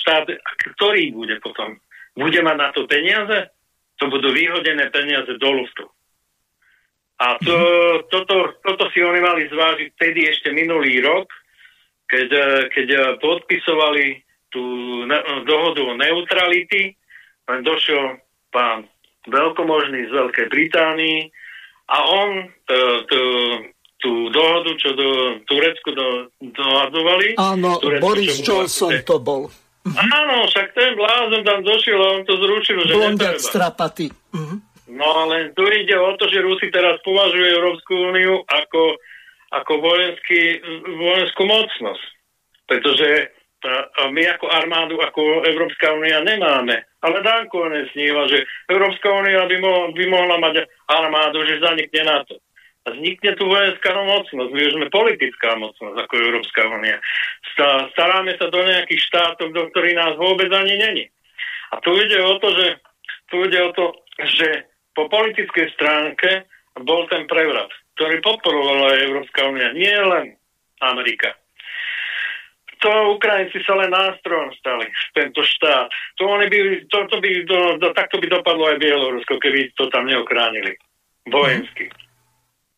štát, 0.03 0.27
ktorý 0.75 1.15
bude 1.15 1.39
potom? 1.39 1.79
Bude 2.19 2.43
mať 2.43 2.57
na 2.59 2.69
to 2.75 2.91
peniaze? 2.91 3.55
To 4.03 4.11
budú 4.11 4.35
vyhodené 4.35 4.91
peniaze 4.91 5.31
do 5.39 5.51
luftu. 5.55 5.87
A 7.21 7.39
to, 7.39 7.55
mhm. 7.55 8.11
toto, 8.11 8.59
toto 8.67 8.85
si 8.91 8.99
oni 8.99 9.23
mali 9.23 9.47
zvážiť 9.47 9.89
vtedy 9.95 10.21
ešte 10.27 10.51
minulý 10.51 10.99
rok, 11.05 11.31
keď, 12.11 12.29
keď 12.75 12.89
podpisovali 13.23 14.27
tú 14.51 14.65
dohodu 15.47 15.81
o 15.87 15.95
neutrality, 15.95 16.99
len 17.47 17.61
došiel 17.63 18.19
pán 18.51 18.91
veľkomožný 19.31 20.11
z 20.11 20.11
Veľkej 20.11 20.47
Británii 20.51 21.31
a 21.87 21.99
on 22.03 22.51
to, 22.67 22.79
tú 24.01 24.33
dohodu, 24.33 24.71
čo 24.81 24.97
do 24.97 25.09
Turecku 25.45 25.93
do, 25.93 26.09
dohadovali. 26.41 27.37
Áno, 27.37 27.77
Turecku, 27.79 28.03
Boris 28.03 28.41
Johnson 28.41 28.97
to 29.05 29.21
bol. 29.21 29.53
Áno, 29.87 30.45
však 30.49 30.77
ten 30.77 30.93
blázon 30.97 31.41
tam 31.45 31.61
došiel 31.65 32.01
a 32.01 32.09
on 32.21 32.23
to 32.29 32.37
zrušil, 32.37 32.85
že 32.85 32.93
Blondiak 32.97 33.41
strapaty. 33.41 34.13
Uh-huh. 34.33 34.61
No 34.91 35.07
ale 35.25 35.55
tu 35.57 35.65
ide 35.69 35.97
o 35.97 36.13
to, 36.21 36.29
že 36.29 36.45
Rusi 36.45 36.69
teraz 36.69 37.01
považujú 37.07 37.47
Európsku 37.47 37.93
úniu 37.95 38.45
ako, 38.45 38.99
ako 39.55 39.73
vojenský, 39.81 40.61
vojenskú 40.85 41.43
mocnosť. 41.47 42.05
Pretože 42.69 43.09
my 44.11 44.23
ako 44.37 44.47
armádu, 44.49 45.01
ako 45.01 45.45
Európska 45.49 45.93
únia 45.97 46.25
nemáme. 46.25 46.85
Ale 47.01 47.25
Danko 47.25 47.69
nesníva, 47.73 48.29
že 48.29 48.45
Európska 48.69 49.09
únia 49.09 49.49
by, 49.49 49.57
mo- 49.61 49.89
by 49.97 50.05
mohla 50.09 50.37
mať 50.41 50.69
armádu, 50.89 51.45
že 51.49 51.63
zanikne 51.65 52.03
na 52.05 52.19
to 52.29 52.37
vznikne 52.89 53.37
tu 53.37 53.45
vojenská 53.45 53.93
mocnosť. 53.93 54.51
My 54.53 54.61
už 54.65 54.75
sme 54.77 54.87
politická 54.89 55.57
mocnosť 55.61 55.97
ako 56.01 56.15
Európska 56.17 56.61
únia. 56.65 56.97
Staráme 57.93 58.33
sa 58.41 58.49
do 58.49 58.61
nejakých 58.65 59.01
štátov, 59.11 59.53
do 59.53 59.63
ktorých 59.69 59.97
nás 59.99 60.15
vôbec 60.17 60.49
ani 60.49 60.75
není. 60.81 61.05
A 61.71 61.79
tu 61.85 61.95
ide 62.01 62.19
o 62.25 62.35
to, 62.41 62.49
že, 62.57 62.69
tu 63.31 63.37
ide 63.45 63.61
o 63.63 63.71
to, 63.77 63.85
že 64.25 64.67
po 64.97 65.07
politickej 65.07 65.71
stránke 65.77 66.49
bol 66.83 67.07
ten 67.07 67.29
prevrat, 67.29 67.71
ktorý 67.95 68.19
podporovala 68.25 69.07
Európska 69.07 69.47
únia, 69.47 69.71
nie 69.77 69.95
len 69.95 70.35
Amerika. 70.81 71.37
To 72.81 73.21
Ukrajinci 73.21 73.61
sa 73.69 73.77
len 73.77 73.93
nástrojom 73.93 74.57
stali, 74.57 74.89
tento 75.13 75.45
štát. 75.45 75.93
To, 76.17 76.33
oni 76.33 76.49
by, 76.49 76.59
to, 76.89 76.99
to 77.13 77.17
by, 77.21 77.31
do, 77.45 77.59
do, 77.77 77.93
takto 77.93 78.17
by 78.17 78.27
dopadlo 78.33 78.73
aj 78.73 78.81
Bielorusko, 78.81 79.37
keby 79.37 79.69
to 79.77 79.93
tam 79.93 80.09
neochránili. 80.09 80.81
Vojensky. 81.29 81.93
Mm. 81.93 82.10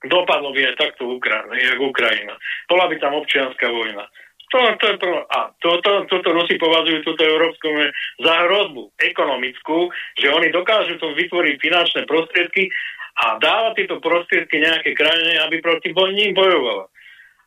Dopadlo 0.03 0.51
by 0.51 0.61
aj 0.73 0.77
takto 0.79 1.07
Ukrajina, 1.07 1.55
jak 1.55 1.79
Ukrajina. 1.79 2.35
Bola 2.67 2.91
by 2.91 2.97
tam 2.99 3.15
občianská 3.23 3.71
vojna. 3.71 4.07
To, 4.53 4.59
to 4.77 4.87
prv... 5.01 5.17
A 5.33 5.55
toto, 5.63 6.05
toto 6.11 6.29
Rusi 6.35 6.61
považujú 6.61 7.07
túto 7.07 7.25
Európsku 7.25 7.73
za 8.21 8.35
hrozbu 8.45 8.93
ekonomickú, 9.01 9.89
že 10.21 10.29
oni 10.29 10.53
dokážu 10.53 11.01
to 11.01 11.17
vytvoriť 11.17 11.57
finančné 11.57 12.01
prostriedky 12.05 12.69
a 13.17 13.41
dávať 13.41 13.73
tieto 13.81 13.97
prostriedky 14.05 14.61
nejaké 14.61 14.93
krajine, 14.93 15.41
aby 15.49 15.63
proti 15.65 15.95
ním 15.95 16.37
bojovala. 16.37 16.91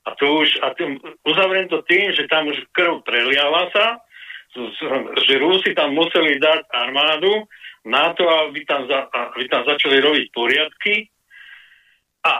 A 0.05 0.09
to 0.17 0.45
už, 0.45 0.61
a 0.61 0.73
tým, 0.77 1.01
uzavriem 1.25 1.69
to 1.69 1.81
tým, 1.85 2.13
že 2.13 2.29
tam 2.29 2.49
už 2.49 2.57
krv 2.73 3.01
preliala 3.05 3.69
sa, 3.73 4.01
že 5.25 5.41
Rusi 5.41 5.75
tam 5.77 5.93
museli 5.93 6.41
dať 6.41 6.71
armádu 6.71 7.45
na 7.85 8.13
to, 8.17 8.25
aby 8.25 8.65
tam, 8.65 8.87
za, 8.89 9.09
aby 9.13 9.45
tam 9.45 9.61
začali 9.67 10.01
robiť 10.01 10.25
poriadky 10.33 11.09
a 12.25 12.31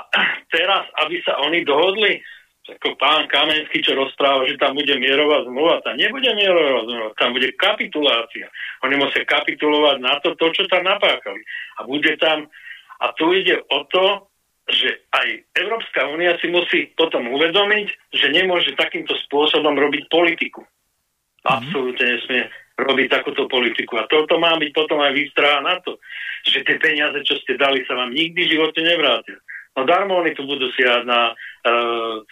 teraz, 0.50 0.90
aby 1.06 1.22
sa 1.22 1.38
oni 1.46 1.62
dohodli, 1.62 2.18
ako 2.66 2.98
pán 2.98 3.30
Kamenský, 3.30 3.86
čo 3.86 3.94
rozpráva, 3.94 4.50
že 4.50 4.58
tam 4.58 4.74
bude 4.74 4.98
mierová 4.98 5.46
zmluva, 5.46 5.86
tam 5.86 6.02
nebude 6.02 6.34
mierová 6.34 6.82
zmluva, 6.90 7.10
tam 7.22 7.38
bude 7.38 7.54
kapitulácia. 7.62 8.50
Oni 8.82 8.98
musia 8.98 9.22
kapitulovať 9.22 9.98
na 10.02 10.18
to, 10.26 10.34
to, 10.34 10.50
čo 10.50 10.66
tam 10.66 10.82
napáchali. 10.90 11.46
A 11.78 11.86
bude 11.86 12.18
tam, 12.18 12.50
a 12.98 13.14
tu 13.14 13.30
ide 13.38 13.62
o 13.70 13.86
to, 13.86 14.26
že 14.66 15.06
aj 15.14 15.46
Európska 15.62 16.10
únia 16.10 16.34
si 16.42 16.50
musí 16.50 16.90
potom 16.98 17.30
uvedomiť, 17.30 18.18
že 18.18 18.34
nemôže 18.34 18.74
takýmto 18.74 19.14
spôsobom 19.30 19.78
robiť 19.78 20.10
politiku. 20.10 20.66
Mm-hmm. 20.66 21.54
Absolútne 21.54 22.06
nesmie 22.18 22.50
robiť 22.76 23.08
takúto 23.14 23.46
politiku. 23.46 24.02
A 24.02 24.10
toto 24.10 24.42
má 24.42 24.58
byť 24.58 24.72
potom 24.74 25.06
aj 25.06 25.14
výstraha 25.14 25.62
na 25.62 25.78
to, 25.86 26.02
že 26.50 26.66
tie 26.66 26.82
peniaze, 26.82 27.22
čo 27.22 27.38
ste 27.46 27.62
dali, 27.62 27.86
sa 27.86 27.94
vám 27.94 28.10
nikdy 28.10 28.42
v 28.42 28.52
živote 28.58 28.82
nevrátia. 28.82 29.38
No 29.76 29.84
darmo 29.84 30.24
oni 30.24 30.32
tu 30.32 30.48
budú 30.48 30.72
siať 30.72 31.04
na 31.04 31.36
uh, 31.36 32.24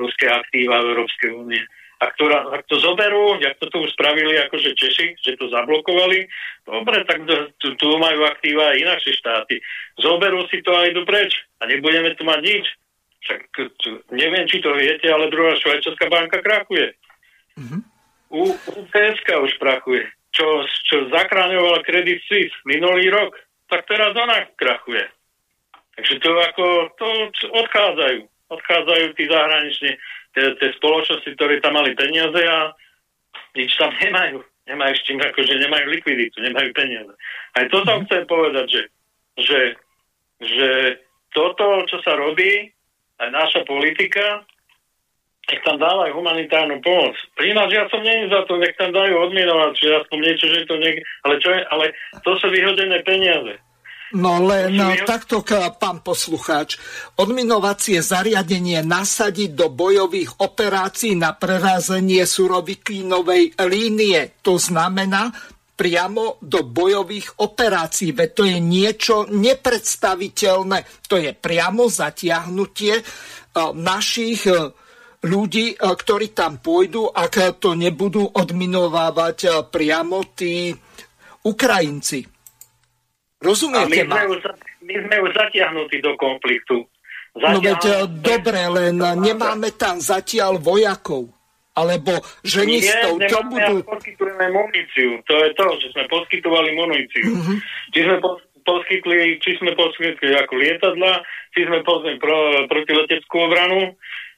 ruské 0.00 0.32
aktíva 0.32 0.80
v 0.80 0.96
Európskej 0.96 1.30
únie. 1.36 1.60
ak 1.96 2.12
to, 2.20 2.28
ak 2.28 2.62
to 2.68 2.76
zoberú, 2.76 3.40
jak 3.40 3.56
to 3.56 3.72
tu 3.72 3.80
spravili 3.88 4.36
akože 4.36 4.76
Češi, 4.76 5.16
že 5.16 5.40
to 5.40 5.48
zablokovali, 5.48 6.28
dobre, 6.68 7.04
tak 7.08 7.24
tu, 7.56 7.72
tu 7.80 7.86
majú 7.96 8.20
aktíva 8.28 8.76
aj 8.76 8.80
inakšie 8.84 9.12
štáty. 9.16 9.56
Zoberú 9.96 10.44
si 10.52 10.60
to 10.60 10.76
a 10.76 10.84
idú 10.88 11.08
preč 11.08 11.32
a 11.60 11.64
nebudeme 11.64 12.12
tu 12.12 12.28
mať 12.28 12.40
nič. 12.44 12.66
Však 13.24 13.40
neviem, 14.12 14.44
či 14.44 14.60
to 14.60 14.76
viete, 14.76 15.08
ale 15.08 15.32
druhá 15.32 15.56
švajčiarská 15.56 16.06
banka 16.12 16.38
krachuje. 16.44 16.92
Mm-hmm. 17.56 17.80
U, 18.28 18.44
UPSK 18.54 19.28
už 19.40 19.52
krachuje. 19.56 20.04
Čo, 20.36 20.68
čo 20.84 21.08
zachráňovala 21.08 21.80
Credit 21.80 22.20
Suisse 22.28 22.54
minulý 22.68 23.08
rok, 23.08 23.32
tak 23.72 23.88
teraz 23.88 24.12
ona 24.12 24.44
krachuje. 24.60 25.08
Takže 25.96 26.14
to 26.20 26.30
ako, 26.36 26.64
to 27.00 27.06
odchádzajú. 27.56 28.20
Odchádzajú 28.46 29.06
tí 29.16 29.24
zahraniční 29.26 29.92
tie 30.36 30.68
spoločnosti, 30.76 31.30
ktoré 31.32 31.64
tam 31.64 31.80
mali 31.80 31.96
peniaze 31.96 32.36
a 32.44 32.76
nič 33.56 33.72
tam 33.80 33.88
nemajú. 33.96 34.44
Nemajú 34.68 34.94
s 34.98 35.06
tým, 35.08 35.18
akože 35.22 35.62
nemajú 35.62 35.86
likviditu, 35.88 36.36
nemajú 36.42 36.70
peniaze. 36.76 37.12
Aj 37.56 37.64
to 37.72 37.80
mhm. 37.80 38.04
chcem 38.06 38.22
povedať, 38.28 38.66
že, 38.68 38.82
že, 39.40 39.60
že 40.44 40.70
toto, 41.32 41.86
čo 41.88 42.02
sa 42.04 42.18
robí, 42.18 42.68
aj 43.16 43.28
naša 43.32 43.60
politika, 43.64 44.44
nech 45.46 45.62
tam 45.62 45.78
dávajú 45.78 46.10
humanitárnu 46.18 46.82
pomoc. 46.82 47.14
Ináč 47.38 47.70
ja 47.78 47.86
som 47.86 48.02
není 48.02 48.26
za 48.26 48.42
to, 48.50 48.58
nech 48.58 48.74
tam 48.74 48.90
dajú 48.90 49.14
odmienovať, 49.30 49.72
či 49.78 49.84
aspoň 49.94 50.18
niečo, 50.18 50.46
že 50.50 50.66
to 50.66 50.74
niek- 50.82 51.06
ale, 51.22 51.34
čo 51.38 51.54
je, 51.54 51.60
ale 51.70 51.84
to 52.26 52.34
sú 52.42 52.50
vyhodené 52.50 52.98
peniaze. 53.06 53.54
No 54.14 54.38
len 54.38 54.78
no, 54.78 54.94
takto, 55.02 55.42
pán 55.82 55.98
poslucháč, 55.98 56.78
odminovacie 57.18 57.98
zariadenie 57.98 58.78
nasadiť 58.86 59.50
do 59.50 59.66
bojových 59.66 60.38
operácií 60.38 61.18
na 61.18 61.34
prerázenie 61.34 62.22
surovikinovej 62.22 63.58
línie. 63.66 64.38
To 64.46 64.62
znamená 64.62 65.34
priamo 65.74 66.38
do 66.38 66.62
bojových 66.62 67.42
operácií. 67.42 68.14
Veď 68.14 68.30
to 68.30 68.42
je 68.46 68.58
niečo 68.62 69.16
nepredstaviteľné. 69.26 70.86
To 71.10 71.18
je 71.18 71.34
priamo 71.34 71.90
zatiahnutie 71.90 73.02
našich 73.74 74.46
e, 74.46 74.70
ľudí, 75.26 75.66
e, 75.72 75.76
ktorí 75.76 76.32
tam 76.32 76.62
pôjdu, 76.62 77.08
ak 77.12 77.60
to 77.60 77.76
nebudú 77.76 78.24
odminovávať 78.24 79.38
e, 79.44 79.48
priamo 79.68 80.24
tí 80.32 80.72
Ukrajinci. 81.44 82.35
Rozumiete 83.40 84.04
my, 84.04 84.08
sme 84.08 84.22
už, 84.32 84.40
my 84.84 84.94
sme 85.06 85.16
už 85.28 85.30
zatiahnutí 85.36 85.96
do 86.00 86.12
konfliktu. 86.16 86.88
Zatiaľ... 87.36 87.52
No 87.52 87.58
veď 87.60 87.82
eh, 87.84 88.04
dobre, 88.24 88.60
len 88.72 88.94
nemáme 88.96 89.68
tam 89.76 90.00
zatiaľ 90.00 90.56
vojakov. 90.56 91.28
Alebo 91.76 92.24
ženistov, 92.40 93.20
Nie, 93.20 93.28
čo 93.28 93.44
budú... 93.52 93.84
poskytujeme 93.84 94.48
muníciu. 94.48 95.20
To 95.28 95.34
je 95.44 95.50
to, 95.52 95.66
že 95.84 95.92
sme 95.92 96.08
poskytovali 96.08 96.72
muníciu. 96.72 97.36
Mm-hmm. 97.36 97.56
Či 97.92 98.00
sme 98.00 98.16
poskytli, 98.64 99.36
či 99.44 99.50
sme 99.60 99.76
poskytli 99.76 100.32
ako 100.40 100.56
lietadla, 100.56 101.20
či 101.52 101.68
sme 101.68 101.84
poskytli 101.84 102.16
pro, 102.16 102.64
protileteckú 102.72 103.36
obranu, 103.36 103.92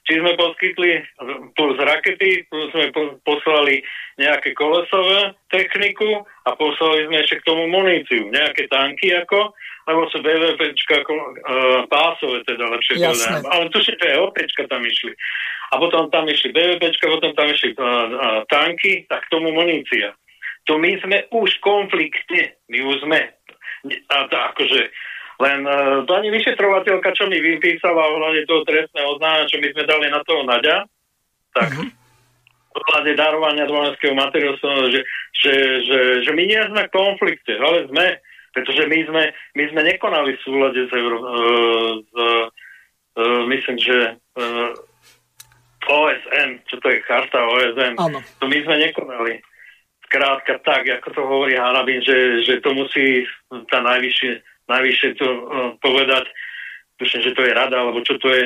či 0.09 0.17
sme 0.17 0.33
poskytli 0.33 1.05
plus 1.53 1.77
rakety, 1.77 2.41
plus 2.49 2.73
sme 2.73 2.89
poslali 3.21 3.85
nejaké 4.17 4.57
kolesové 4.57 5.37
techniku 5.53 6.25
a 6.49 6.57
poslali 6.57 7.05
sme 7.05 7.21
ešte 7.21 7.37
k 7.37 7.45
tomu 7.45 7.69
muníciu, 7.69 8.25
nejaké 8.33 8.65
tanky 8.73 9.13
ako, 9.13 9.53
lebo 9.85 10.09
sú 10.09 10.17
BVPčka 10.25 11.05
uh, 11.05 11.85
pásové 11.93 12.41
teda 12.49 12.73
lepšie. 12.73 13.05
Ale 13.45 13.69
tuším, 13.69 14.01
že 14.01 14.05
aj 14.09 14.21
OPčka 14.33 14.65
tam 14.65 14.81
išli. 14.81 15.13
A 15.69 15.77
potom 15.77 16.09
tam 16.09 16.25
išli 16.25 16.49
BVPčka, 16.49 17.05
potom 17.05 17.31
tam 17.37 17.47
išli 17.53 17.77
uh, 17.77 17.85
uh, 17.85 18.41
tanky, 18.49 19.05
tak 19.05 19.29
k 19.29 19.31
tomu 19.31 19.53
munícia. 19.53 20.17
To 20.65 20.81
my 20.81 20.97
sme 21.05 21.29
už 21.29 21.53
konfliktne, 21.61 22.57
my 22.65 22.77
už 22.81 23.05
sme. 23.05 23.29
A 24.09 24.15
to 24.25 24.35
akože 24.35 24.89
len 25.39 25.59
uh, 25.63 26.03
pani 26.03 26.27
vyšetrovateľka, 26.35 27.15
čo 27.15 27.31
mi 27.31 27.39
vypísala 27.39 27.95
ohľadne 27.95 28.43
toho 28.43 28.67
trestného 28.67 29.07
oznámenia, 29.15 29.47
čo 29.47 29.57
my 29.63 29.67
sme 29.71 29.83
dali 29.87 30.07
na 30.11 30.19
toho 30.27 30.43
Naďa, 30.43 30.77
tak 31.55 31.69
uh-huh. 31.71 31.87
ohľadne 32.75 33.13
darovania 33.15 33.65
dvojenského 33.65 34.13
materiálu, 34.19 34.59
že, 34.91 35.01
že, 35.39 35.53
že, 35.87 35.99
že 36.27 36.31
my 36.35 36.43
nie 36.43 36.59
sme 36.59 36.81
v 36.85 36.93
konflikte, 36.93 37.55
ale 37.55 37.87
sme, 37.87 38.19
pretože 38.51 38.83
my 38.83 38.99
sme, 39.07 39.23
my 39.55 39.63
sme 39.71 39.81
nekonali 39.87 40.35
v 40.35 40.43
súlade 40.43 40.81
s, 40.83 40.91
Euró- 40.91 41.23
uh, 41.23 41.93
s 42.03 42.13
uh, 43.15 43.41
myslím, 43.47 43.77
že 43.79 43.97
uh, 44.19 44.71
OSN, 45.89 46.67
čo 46.67 46.77
to 46.83 46.87
je 46.91 46.99
charta 47.07 47.39
OSN, 47.39 47.95
ano. 47.95 48.19
to 48.37 48.45
my 48.45 48.59
sme 48.67 48.75
nekonali. 48.91 49.39
Skrátka 50.09 50.57
tak, 50.65 50.89
ako 50.89 51.07
to 51.13 51.21
hovorí 51.21 51.53
Hanabin, 51.55 52.01
že, 52.01 52.41
že 52.43 52.59
to 52.59 52.73
musí 52.73 53.23
tá 53.69 53.79
najvyššie 53.81 54.41
najvyššie 54.69 55.09
to 55.17 55.27
uh, 55.27 55.41
povedať, 55.81 56.29
tuším, 57.01 57.21
že 57.25 57.35
to 57.35 57.41
je 57.43 57.51
rada, 57.51 57.75
alebo 57.81 58.05
čo 58.05 58.15
to 58.21 58.29
je, 58.29 58.45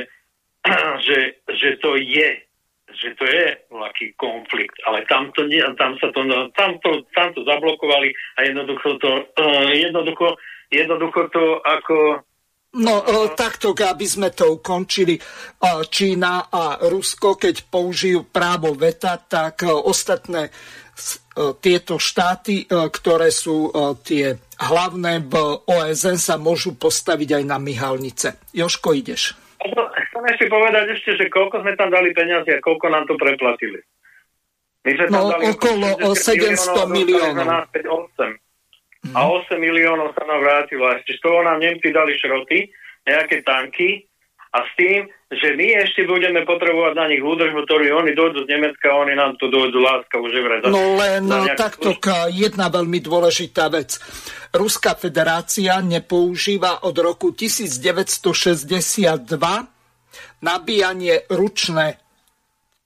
že, 1.07 1.17
že 1.51 1.69
to 1.83 1.99
je 1.99 2.41
že 2.93 3.09
to 3.17 3.25
je 3.25 3.57
nejaký 3.73 4.13
konflikt, 4.21 4.77
ale 4.85 5.01
tam, 5.09 5.33
to 5.33 5.49
nie, 5.49 5.57
tam 5.81 5.97
sa 5.97 6.13
to, 6.13 6.21
no, 6.29 6.53
tam 6.53 6.77
to, 6.77 7.01
tam 7.17 7.33
to 7.33 7.41
zablokovali 7.41 8.13
a 8.37 8.45
jednoducho 8.45 9.01
to, 9.01 9.11
uh, 9.33 9.69
jednoducho, 9.73 10.37
jednoducho 10.69 11.25
to 11.33 11.57
ako 11.65 12.21
No 12.73 13.05
uh, 13.05 13.29
takto, 13.37 13.77
aby 13.77 14.01
sme 14.01 14.33
to 14.33 14.57
ukončili. 14.57 15.13
Čína 15.93 16.49
a 16.49 16.81
Rusko, 16.81 17.37
keď 17.37 17.69
použijú 17.69 18.25
právo 18.25 18.73
veta, 18.73 19.13
tak 19.21 19.61
ostatné 19.69 20.49
tieto 21.59 21.97
štáty, 21.97 22.69
ktoré 22.69 23.33
sú 23.33 23.73
tie 24.05 24.37
hlavné 24.61 25.25
v 25.25 25.33
OSN 25.65 26.21
sa 26.21 26.37
môžu 26.37 26.77
postaviť 26.77 27.41
aj 27.41 27.43
na 27.49 27.57
myhalnice. 27.57 28.37
Joško, 28.53 28.93
ideš. 28.93 29.33
Chcem 29.57 30.23
ešte 30.29 30.45
povedať 30.47 30.93
ešte, 30.93 31.11
že 31.17 31.25
koľko 31.33 31.65
sme 31.65 31.73
tam 31.73 31.89
dali 31.89 32.13
peniazy 32.13 32.53
a 32.53 32.61
koľko 32.61 32.85
nám 32.93 33.09
to 33.09 33.17
preplatili. 33.17 33.81
My 34.83 34.91
sme 34.93 35.05
tam 35.09 35.23
no, 35.23 35.31
dali 35.33 35.43
okolo 35.49 35.87
700 36.13 36.85
miliónov. 36.91 37.47
8. 37.73 39.15
A 39.15 39.19
8 39.25 39.57
miliónov 39.57 40.13
sa 40.13 40.23
nám 40.29 40.39
vrátilo. 40.43 40.85
A 40.85 40.99
ešte 41.01 41.17
z 41.17 41.21
toho 41.23 41.41
nám 41.41 41.59
Nemci 41.59 41.89
dali 41.89 42.13
šroty, 42.19 42.69
nejaké 43.03 43.41
tanky 43.41 44.05
a 44.53 44.59
s 44.61 44.71
tým, 44.77 45.09
že 45.33 45.57
my 45.57 45.67
ešte 45.81 46.05
budeme 46.05 46.45
potrebovať 46.45 46.93
na 46.93 47.09
nich 47.09 47.25
údržbu, 47.25 47.65
ktorú 47.65 47.89
oni 48.05 48.13
dojdú 48.13 48.45
z 48.45 48.51
Nemecka 48.53 48.93
a 48.93 49.01
oni 49.01 49.17
nám 49.17 49.33
tu 49.41 49.49
dojdú 49.49 49.81
láska 49.81 50.21
už 50.21 50.29
vraj. 50.29 50.61
No 50.69 50.93
len 50.93 51.25
takto 51.57 51.97
jedna 52.29 52.69
veľmi 52.69 53.01
dôležitá 53.01 53.73
vec. 53.73 53.97
Ruská 54.53 54.93
federácia 54.93 55.81
nepoužíva 55.81 56.85
od 56.85 56.93
roku 57.01 57.33
1962 57.33 59.25
nabíjanie 60.45 61.25
ručné 61.33 61.97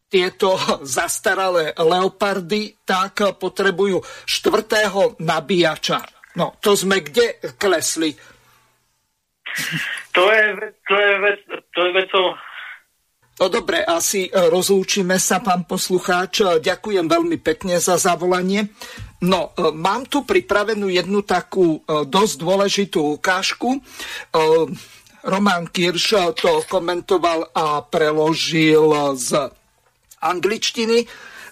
tieto 0.08 0.56
zastaralé 0.98 1.76
leopardy, 1.76 2.80
tak 2.88 3.36
potrebujú 3.36 4.00
štvrtého 4.24 5.20
nabíjača. 5.20 6.00
No, 6.38 6.56
to 6.62 6.78
sme 6.78 7.02
kde 7.04 7.42
klesli? 7.58 8.16
To 10.18 10.24
je, 10.34 10.46
to 10.88 10.96
je, 10.98 11.14
vec, 11.20 11.40
to 11.74 11.80
je 11.86 11.92
vecou 11.94 12.26
No 13.38 13.54
dobre, 13.54 13.86
asi 13.86 14.26
e, 14.26 14.32
rozlúčime 14.34 15.22
sa, 15.22 15.38
pán 15.46 15.70
poslucháč. 15.70 16.42
E, 16.42 16.58
ďakujem 16.58 17.06
veľmi 17.06 17.38
pekne 17.38 17.78
za 17.78 18.02
zavolanie. 18.02 18.74
No, 19.22 19.54
e, 19.54 19.70
mám 19.78 20.10
tu 20.10 20.26
pripravenú 20.26 20.90
jednu 20.90 21.22
takú 21.22 21.86
dosť 21.86 22.36
dôležitú 22.42 23.02
ukážku. 23.22 23.78
Roman 25.28 25.66
Kirš 25.70 26.34
to 26.38 26.66
komentoval 26.66 27.54
a 27.54 27.86
preložil 27.86 29.14
z 29.14 29.54
angličtiny. 30.18 31.06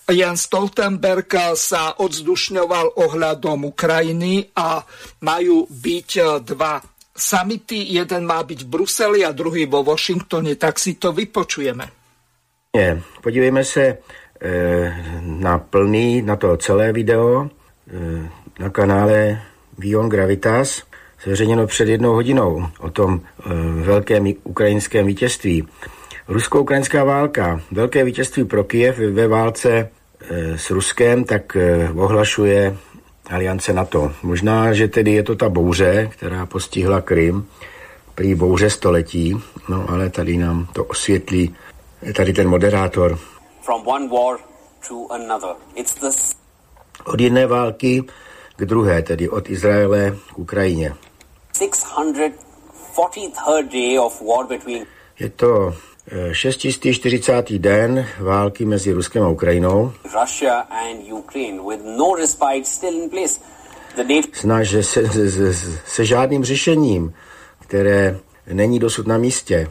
Jan 0.06 0.38
Stoltenberg 0.38 1.57
sa 1.57 1.98
odzdušňoval 1.98 2.98
ohľadom 2.98 3.73
Ukrajiny 3.73 4.53
a 4.53 4.86
majú 5.26 5.65
byť 5.69 6.10
dva 6.45 6.77
samity, 7.17 7.95
jeden 7.95 8.27
má 8.27 8.43
byť 8.43 8.67
v 8.67 8.67
Bruseli 8.67 9.19
a 9.25 9.31
druhý 9.31 9.65
vo 9.65 9.83
Washingtone, 9.83 10.55
tak 10.59 10.79
si 10.79 10.99
to 10.99 11.15
vypočujeme. 11.15 11.87
Nie, 12.75 13.01
podívejme 13.23 13.63
se 13.63 13.83
e, 13.87 13.97
na 15.21 15.57
plný, 15.57 16.21
na 16.21 16.35
to 16.35 16.57
celé 16.57 16.91
video 16.91 17.47
e, 17.47 18.29
na 18.59 18.69
kanále 18.69 19.41
Vion 19.77 20.09
Gravitas, 20.09 20.83
zveřejněno 21.23 21.67
před 21.67 21.87
jednou 21.87 22.13
hodinou 22.13 22.67
o 22.79 22.89
tom 22.89 23.21
e, 23.21 23.49
velkém 23.81 24.33
ukrajinském 24.43 25.05
vítězství. 25.07 25.67
Rusko-ukrajinská 26.27 27.03
válka, 27.03 27.61
velké 27.71 28.03
vítězství 28.03 28.43
pro 28.43 28.63
Kiev 28.63 28.97
ve 28.97 29.27
válce 29.27 29.71
e, 29.71 30.57
s 30.57 30.69
Ruskem, 30.69 31.23
tak 31.23 31.55
e, 31.55 31.89
ohlašuje 31.89 32.77
aliance 33.30 33.73
NATO. 33.73 34.11
Možná, 34.23 34.73
že 34.73 34.88
tedy 34.88 35.11
je 35.11 35.23
to 35.23 35.35
ta 35.35 35.49
bouře, 35.49 36.10
která 36.11 36.45
postihla 36.45 37.02
Krym, 37.02 37.47
prý 38.15 38.35
bouře 38.35 38.69
století, 38.69 39.41
no 39.69 39.85
ale 39.89 40.10
tady 40.10 40.38
nám 40.38 40.68
to 40.73 40.85
osvětlí 40.85 41.56
tady 42.14 42.34
ten 42.34 42.49
moderátor. 42.49 43.19
From 43.61 43.88
one 43.88 44.07
war 44.07 44.38
to 44.88 45.14
another. 45.14 45.49
It's 45.76 45.93
the 45.93 46.07
Od 47.06 47.22
jedné 47.22 47.47
války 47.47 48.03
k 48.56 48.65
druhé, 48.65 49.02
tedy 49.02 49.30
od 49.30 49.49
Izraele 49.49 50.18
k 50.34 50.39
Ukrajině. 50.39 50.93
643rd 51.53 53.69
day 53.72 53.99
of 53.99 54.22
war 54.22 54.47
between 54.47 54.85
Je 55.19 55.30
to 55.30 55.73
640. 56.32 57.52
den 57.57 58.07
války 58.19 58.65
mezi 58.65 58.91
Ruskem 58.91 59.23
a 59.23 59.30
Ukrajinou. 59.30 59.91
No 60.03 60.22
Snaže 64.34 64.84
se, 64.84 65.07
se, 65.07 65.32
se, 65.32 65.53
se 65.86 66.06
žádným 66.06 66.44
řešením, 66.44 67.14
které 67.60 68.19
není 68.53 68.80
dosud 68.80 69.07
na 69.07 69.18
místě. 69.18 69.68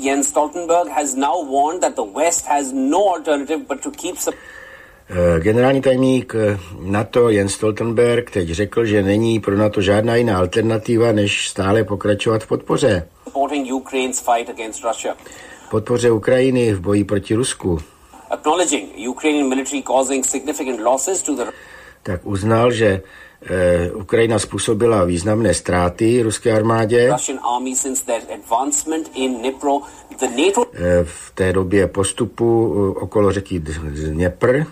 Jens 0.00 0.28
Stoltenberg 0.28 0.88
has 0.88 1.14
now 1.14 1.44
warned 1.44 1.80
that 1.80 1.94
the 1.94 2.18
West 2.18 2.46
has 2.46 2.72
no 2.72 3.14
alternative 3.14 3.64
but 3.68 3.80
to 3.82 3.90
keep 3.90 4.16
Generální 5.38 5.80
tajemník 5.80 6.34
eh, 6.34 6.58
NATO 6.80 7.28
Jens 7.28 7.52
Stoltenberg 7.52 8.30
teď 8.30 8.48
řekl, 8.48 8.84
že 8.84 9.02
není 9.02 9.40
pro 9.40 9.56
NATO 9.56 9.80
žádná 9.80 10.16
jiná 10.16 10.38
alternativa, 10.38 11.12
než 11.12 11.48
stále 11.48 11.84
pokračovat 11.84 12.44
v 12.44 12.46
podpoře. 12.46 13.08
Podpoře 15.70 16.10
Ukrajiny 16.10 16.72
v 16.72 16.80
boji 16.80 17.04
proti 17.04 17.34
Rusku. 17.34 17.78
Tak 22.02 22.26
uznal, 22.26 22.72
že 22.72 23.02
eh, 23.46 23.90
Ukrajina 23.92 24.38
způsobila 24.38 25.04
významné 25.04 25.54
ztráty 25.54 26.22
ruské 26.22 26.52
armádě. 26.52 27.10
Eh, 30.74 31.04
v 31.04 31.32
té 31.34 31.52
době 31.52 31.86
postupu 31.86 32.72
okolo 33.00 33.32
řeky 33.32 33.58
Dněpr. 33.58 34.64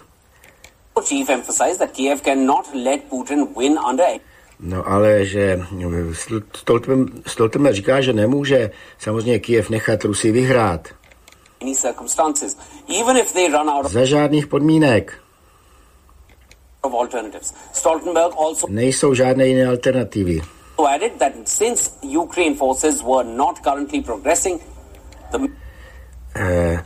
Chief 1.00 1.30
emphasized 1.30 1.78
that 1.78 1.92
Kiev 1.92 2.20
cannot 2.22 2.74
let 2.74 3.08
Putin 3.10 3.56
win 3.56 3.78
under 3.90 4.06
No 4.60 4.88
ale 4.88 5.24
že 5.24 5.60
Stoltenberg, 7.26 7.74
říká, 7.74 8.00
že 8.00 8.12
nemůže 8.12 8.70
samozřejmě 8.98 9.38
Kiev 9.38 9.70
nechat 9.70 10.04
Rusy 10.04 10.32
vyhrát. 10.32 10.88
any 11.62 11.74
circumstances, 11.74 12.56
even 13.00 13.16
if 13.16 13.32
they 13.32 13.48
run 13.48 13.70
out 13.70 13.86
Za 13.86 14.04
žádných 14.04 14.46
podmínek. 14.46 15.18
of 16.82 16.92
alternatives. 16.94 17.54
Stoltenberg 17.72 18.34
also 18.38 18.66
Nejsou 18.70 19.14
žádné 19.14 19.46
jiné 19.46 19.66
alternativy. 19.66 20.40
added 20.94 21.12
that 21.18 21.32
since 21.44 21.90
Ukraine 22.02 22.56
forces 22.56 23.02
were 23.02 23.24
not 23.24 23.62
currently 23.62 24.02
progressing, 24.02 24.60
the 25.30 25.38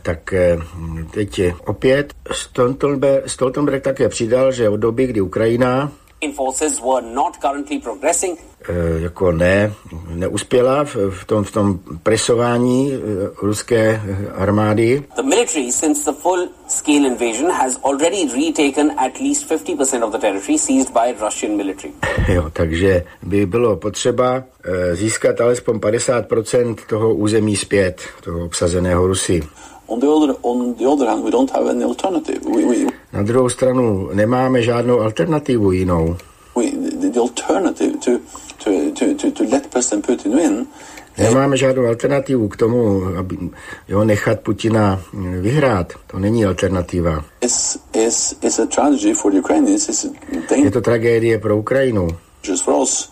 tak 0.01 0.33
eh, 0.33 0.57
teď 1.11 1.41
opět. 1.65 2.13
Stoltenberg, 2.31 3.29
Stoltenberg 3.29 3.83
také 3.83 4.09
přidal, 4.09 4.51
že 4.51 4.69
od 4.69 4.77
doby, 4.77 5.07
kdy 5.07 5.21
Ukrajina 5.21 5.91
forces 6.37 6.79
were 6.81 7.01
not 7.01 7.39
currently 7.41 7.79
progressing, 7.79 8.39
eh, 8.69 9.01
jako 9.01 9.31
ne, 9.31 9.73
neuspěla 10.09 10.83
v, 10.83 10.95
v, 11.09 11.25
tom, 11.25 11.43
v 11.43 11.51
tom 11.51 11.79
presování 12.03 12.93
eh, 12.93 12.97
ruské 13.41 14.01
eh, 14.05 14.31
armády, 14.31 15.03
the 15.15 15.23
military, 15.23 15.71
since 15.71 16.11
the 16.11 16.17
full-scale 16.19 17.07
invasion, 17.07 17.51
has 17.51 17.79
already 17.83 18.27
retaken 18.27 18.91
at 18.97 19.19
least 19.19 19.51
50% 19.51 20.03
of 20.03 20.11
the 20.11 20.17
territory 20.17 20.57
seized 20.57 20.93
by 20.93 21.15
Russian 21.21 21.57
military. 21.57 21.93
jo, 22.33 22.49
takže 22.53 23.03
by 23.23 23.45
bylo 23.45 23.75
potřeba 23.75 24.43
eh, 24.63 24.95
získat 24.95 25.41
alespoň 25.41 25.77
50% 25.77 26.75
toho 26.89 27.13
území 27.13 27.55
zpět, 27.55 28.01
toho 28.23 28.45
obsazeného 28.45 29.07
Rusy. 29.07 29.43
On 29.87 29.99
the 29.99 30.07
other, 30.07 30.35
on 30.41 30.73
the 30.75 30.85
other 30.85 31.07
hand, 31.07 31.23
we 31.23 31.31
don't 31.31 31.51
have 31.51 31.67
any 31.69 31.83
alternative. 31.83 32.39
We, 32.45 32.65
we, 32.65 32.87
Na 33.13 33.23
druhou 33.23 33.49
stranu 33.49 34.09
nemáme 34.13 34.61
žádnou 34.61 34.99
alternativu 34.99 35.71
jinou. 35.71 36.17
we, 36.55 36.71
the, 36.71 37.09
the 37.09 37.19
alternative 37.19 37.97
to, 38.05 38.11
to, 38.63 38.91
to, 38.91 39.13
to, 39.13 39.31
to 39.31 39.43
let 39.43 39.67
President 39.67 40.05
Putin 40.05 40.35
win 40.35 40.67
Nemáme 41.17 41.57
žádnou 41.57 41.85
alternativu 41.85 42.47
k 42.47 42.57
tomu, 42.57 43.01
aby 43.17 43.37
jo, 43.87 44.03
nechat 44.03 44.39
Putina 44.39 45.01
hm, 45.13 45.41
vyhrát. 45.41 45.93
To 46.07 46.19
není 46.19 46.45
alternativa. 46.45 47.23
a 48.59 48.65
for. 48.65 49.67
It's 49.91 50.05
a 50.05 50.55
Je 50.55 50.71
to 50.71 50.81
tragédie 50.81 51.39
pro 51.39 51.57
Ukrajinu. 51.57 52.07
dangerous 52.47 52.61
for 52.61 52.81
us. 52.81 53.09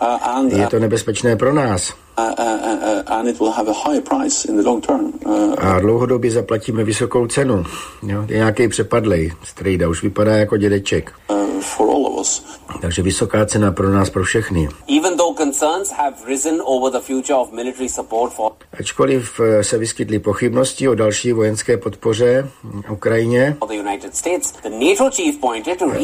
Uh, 0.00 0.18
and, 0.22 0.52
Je 0.52 0.64
uh, 0.64 0.68
to 0.68 0.78
nebezpečné 0.78 1.36
pro 1.36 1.54
nás. 1.54 1.92
Uh, 2.18 3.12
and 3.18 3.28
it 3.28 3.40
will 3.40 3.52
have 3.52 3.70
a 3.70 3.74
high 3.74 4.00
price 4.00 4.48
in 4.48 4.56
the 4.56 4.62
long 4.68 4.86
term. 4.86 5.12
Uh, 5.26 5.54
A 5.58 5.80
dlouhodobě 5.80 6.30
zaplatíme 6.30 6.84
vysokou 6.84 7.26
cenu. 7.26 7.64
Jo, 8.02 8.24
je 8.28 8.36
nějaký 8.36 8.68
přepadlej. 8.68 9.32
Strejda 9.44 9.88
už 9.88 10.02
vypadá 10.02 10.36
jako 10.36 10.56
dědeček. 10.56 11.12
uh, 11.28 11.46
for 11.60 11.88
all 11.90 12.06
of 12.06 12.20
us. 12.20 12.42
Takže 12.80 13.02
vysoká 13.02 13.46
cena 13.46 13.72
pro 13.72 13.90
nás, 13.90 14.10
pro 14.10 14.24
všechny. 14.24 14.68
Even 14.98 15.16
though 15.16 15.36
concerns 15.38 15.90
have 15.92 16.16
risen 16.26 16.60
over 16.64 16.92
the 16.92 16.98
future 16.98 17.34
of 17.34 17.52
military 17.52 17.88
support 17.88 18.32
for 18.32 18.52
Ačkoliv 18.80 19.40
eh, 19.40 19.64
se 19.64 19.78
vyskytly 19.78 20.18
pochybnosti 20.18 20.88
o 20.88 20.94
další 20.94 21.32
vojenské 21.32 21.76
podpoře 21.76 22.48
hm, 22.64 22.82
Ukrajině 22.90 23.56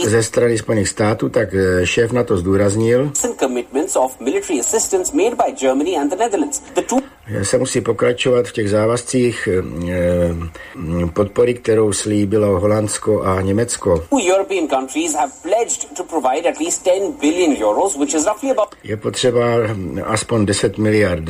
ze 0.04 0.22
strany 0.22 0.58
Spojených 0.58 0.88
států, 0.88 1.28
tak 1.28 1.54
eh, 1.54 1.86
šéf 1.86 2.12
na 2.12 2.24
to 2.24 2.36
zdůraznil, 2.36 3.10
commitments 3.40 3.96
of 3.96 4.20
military 4.20 4.60
assistance 4.60 5.16
made 5.16 5.36
by 5.36 5.52
Germany 5.52 5.98
and 6.02 6.10
the 6.10 6.16
Netherlands. 6.16 6.60
The 6.74 6.82
two 6.82 7.02
se 7.42 7.58
musí 7.58 7.80
pokračovat 7.80 8.46
v 8.46 8.52
těch 8.52 8.70
závazcích 8.70 9.48
eh, 9.48 9.62
hm, 10.74 11.08
podpory, 11.08 11.54
kterou 11.54 11.92
slíbilo 11.92 12.60
Holandsko 12.60 13.22
a 13.22 13.40
Německo. 13.40 14.04
European 14.30 14.68
countries 14.68 15.14
have 15.14 15.32
pledged 15.42 15.96
to 15.96 16.04
provide 16.04 16.48
at 16.48 16.58
least 16.60 16.84
10 16.84 17.20
billion 17.20 17.56
euros, 17.62 17.96
which 17.96 18.14
is 18.14 18.26
roughly 18.26 18.50
about 18.50 18.68
Je 18.84 18.96
potřeba 18.96 19.44
hm, 19.66 20.00
aspoň 20.04 20.46
10 20.46 20.78
miliard 20.78 21.24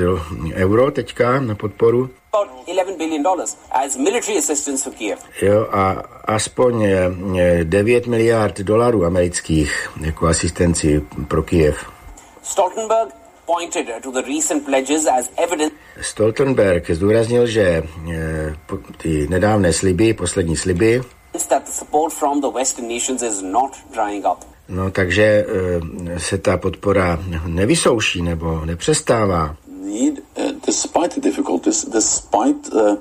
euro 0.54 0.90
teďka 0.90 1.40
na 1.40 1.54
podporu 1.54 2.10
about 2.32 2.68
11 2.68 2.96
billion 2.98 3.22
dollars 3.22 3.56
as 3.70 3.96
military 3.96 4.38
assistance 4.38 4.84
for 4.84 4.92
Kiev. 4.98 5.18
jo, 5.42 5.66
a 5.70 6.02
aspoň 6.24 6.84
eh, 6.84 7.64
9 7.64 8.06
miliard 8.06 8.60
dolarů 8.60 9.04
amerických 9.04 9.90
jako 10.00 10.26
asistenci 10.26 11.02
pro 11.28 11.42
Kiev. 11.42 11.76
Stoltenberg 12.42 13.21
pointed 13.54 13.86
to 14.02 14.10
the 14.12 14.22
recent 14.22 14.64
pledges 14.64 15.06
as 15.06 15.30
evidence 15.36 15.74
Stoltenberg 16.00 16.90
zdůraznil, 16.90 17.46
že 17.46 17.82
eh, 18.12 18.56
po- 18.66 18.78
ty 18.96 19.26
nedávné 19.30 19.72
sliby, 19.72 20.14
poslední 20.14 20.56
sliby, 20.56 21.02
that 21.48 21.64
the 21.64 21.72
support 21.72 22.12
from 22.12 22.40
the 22.40 22.48
Western 22.48 22.88
nations 22.88 23.22
is 23.22 23.42
not 23.42 23.70
drying 23.92 24.24
up. 24.32 24.38
no 24.68 24.90
takže 24.90 25.46
eh, 26.14 26.20
se 26.20 26.38
ta 26.38 26.56
podpora 26.56 27.18
nevysouší 27.46 28.22
nebo 28.22 28.64
nepřestává. 28.64 29.56
Need, 29.82 30.18
uh, 30.38 30.52
despite 30.66 31.08
the 31.08 31.20
difficulties, 31.20 31.84
despite 31.84 32.70
uh, 32.72 32.80
uh, 32.80 32.96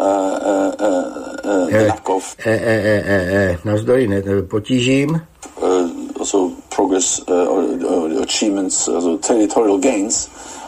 uh, 0.00 0.74
uh, 0.80 1.64
uh, 1.64 1.70
the 1.70 1.86
lack 1.86 2.08
of 2.08 2.36
E, 2.46 2.50
e, 2.50 2.56
e, 2.56 3.02
e, 3.06 3.34
e, 3.34 3.58
navzdory 3.64 4.08
ne, 4.08 4.22
potížím, 4.50 5.20
uh, 5.62 5.90
also 6.20 6.50
progress 6.76 7.20
uh, 7.28 8.22
achievements, 8.22 8.88
also 8.88 9.18
territorial 9.18 9.78
gains, 9.78 10.28
uh, 10.28 10.62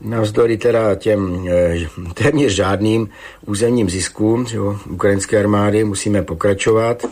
navzdory 0.00 0.56
teda 0.56 0.94
těm 0.94 1.48
eh, 1.48 1.88
téměř 2.14 2.52
žádným 2.52 3.08
územním 3.46 3.90
ziskům 3.90 4.46
jo, 4.52 4.76
ukrajinské 4.90 5.38
armády 5.38 5.84
musíme 5.84 6.22
pokračovat 6.22 7.04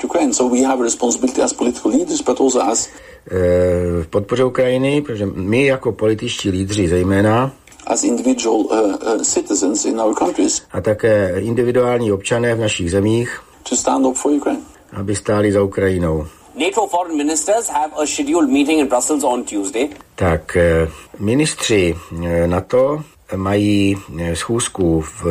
eh, 3.31 4.03
v 4.03 4.07
podpoře 4.11 4.45
Ukrajiny, 4.45 5.03
protože 5.03 5.27
my 5.27 5.67
jako 5.67 5.93
političtí 5.93 6.51
lídři 6.51 6.89
zejména 6.89 7.53
as 7.87 8.05
individual 8.05 8.57
uh, 8.57 8.71
uh, 8.71 9.23
citizens 9.23 9.85
in 9.85 10.01
our 10.01 10.15
countries 10.15 10.63
a 10.73 10.81
také 10.81 11.35
individuální 11.39 12.13
občané 12.13 12.55
v 12.55 12.61
našich 12.61 12.91
zemích, 12.91 13.41
to 13.69 13.77
stand 13.77 14.07
up 14.07 14.17
for 14.17 14.33
Ukraine. 14.33 14.61
aby 14.93 15.17
stáli 15.17 15.53
za 15.53 15.63
Ukrajinou. 15.63 16.27
NATO 16.57 16.87
foreign 16.87 17.17
ministers 17.17 17.69
have 17.69 17.93
a 18.03 18.07
scheduled 18.07 18.49
meeting 18.51 18.79
in 18.81 18.87
Brussels 18.89 19.25
on 19.25 19.45
Tuesday. 19.45 19.89
Tak 20.15 20.57
eh, 20.57 20.89
ministři 21.19 21.95
eh, 22.25 22.47
NATO 22.47 23.03
mají 23.37 23.97
eh, 24.21 24.37
schůzku 24.37 25.01
v, 25.01 25.23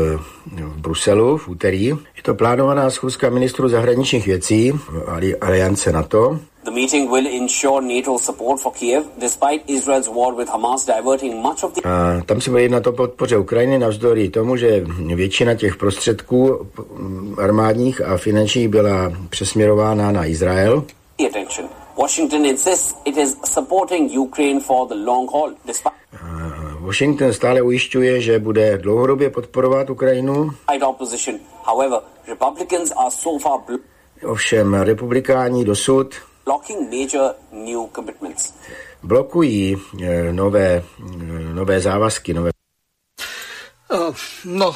v 0.46 0.78
Bruselu 0.78 1.38
v 1.38 1.48
úterý. 1.48 1.86
Je 1.86 2.24
to 2.24 2.36
plánovaná 2.36 2.90
schůzka 2.90 3.30
ministrů 3.30 3.70
zahraničních 3.70 4.26
věcí 4.26 4.74
ali- 5.08 5.36
Aliance 5.36 5.92
NATO. 5.92 6.40
The 6.64 6.72
meeting 6.72 7.12
will 7.12 7.28
ensure 7.42 7.96
NATO 7.96 8.20
support 8.20 8.62
for 8.62 8.72
Kiev, 8.74 9.04
despite 9.18 9.64
Israel's 9.68 10.08
war 10.08 10.36
with 10.36 10.50
Hamas 10.50 10.86
diverting 10.86 11.36
much 11.36 11.64
of 11.64 11.74
the 11.74 11.82
A 11.84 12.22
tam 12.26 12.42
se 12.42 12.50
bude 12.50 12.62
jednat 12.62 12.88
o 12.88 12.92
podpoře 12.92 13.38
Ukrajiny 13.38 13.80
navzdory 13.80 14.30
tomu, 14.30 14.56
že 14.58 14.84
většina 15.16 15.56
těch 15.56 15.76
prostředků 15.76 16.68
armádních 17.38 18.02
a 18.02 18.18
finančních 18.18 18.68
byla 18.68 19.14
přesměrována 19.30 20.12
na 20.12 20.26
Izrael. 20.26 20.84
Attention. 21.20 21.70
Washington 21.96 22.46
insists 22.46 22.94
it 23.06 23.18
is 23.18 23.36
supporting 23.44 24.10
Ukraine 24.10 24.60
for 24.60 24.88
the 24.88 24.96
long 24.96 25.28
haul, 25.28 25.56
despite 25.66 25.96
Washington 26.86 27.34
stále 27.34 27.62
ujišťuje, 27.62 28.22
že 28.22 28.40
bude 28.40 28.78
dlouhodobě 28.78 29.30
podporovat 29.30 29.90
Ukrajinu. 29.90 30.54
However, 31.64 32.00
Republicans 32.28 32.92
are 32.92 33.12
so 33.12 33.40
far 33.42 33.60
Ovšem 34.24 34.74
republikáni 34.74 35.66
dosud 35.66 36.16
blocking 36.46 36.90
major 36.94 37.36
new 37.52 37.90
commitments. 37.96 38.54
blokují 39.04 39.78
e, 40.02 40.34
nové, 40.34 40.84
e, 41.00 41.54
nové 41.54 41.82
závazky. 41.82 42.34
Nové... 42.34 42.50
No, 44.46 44.76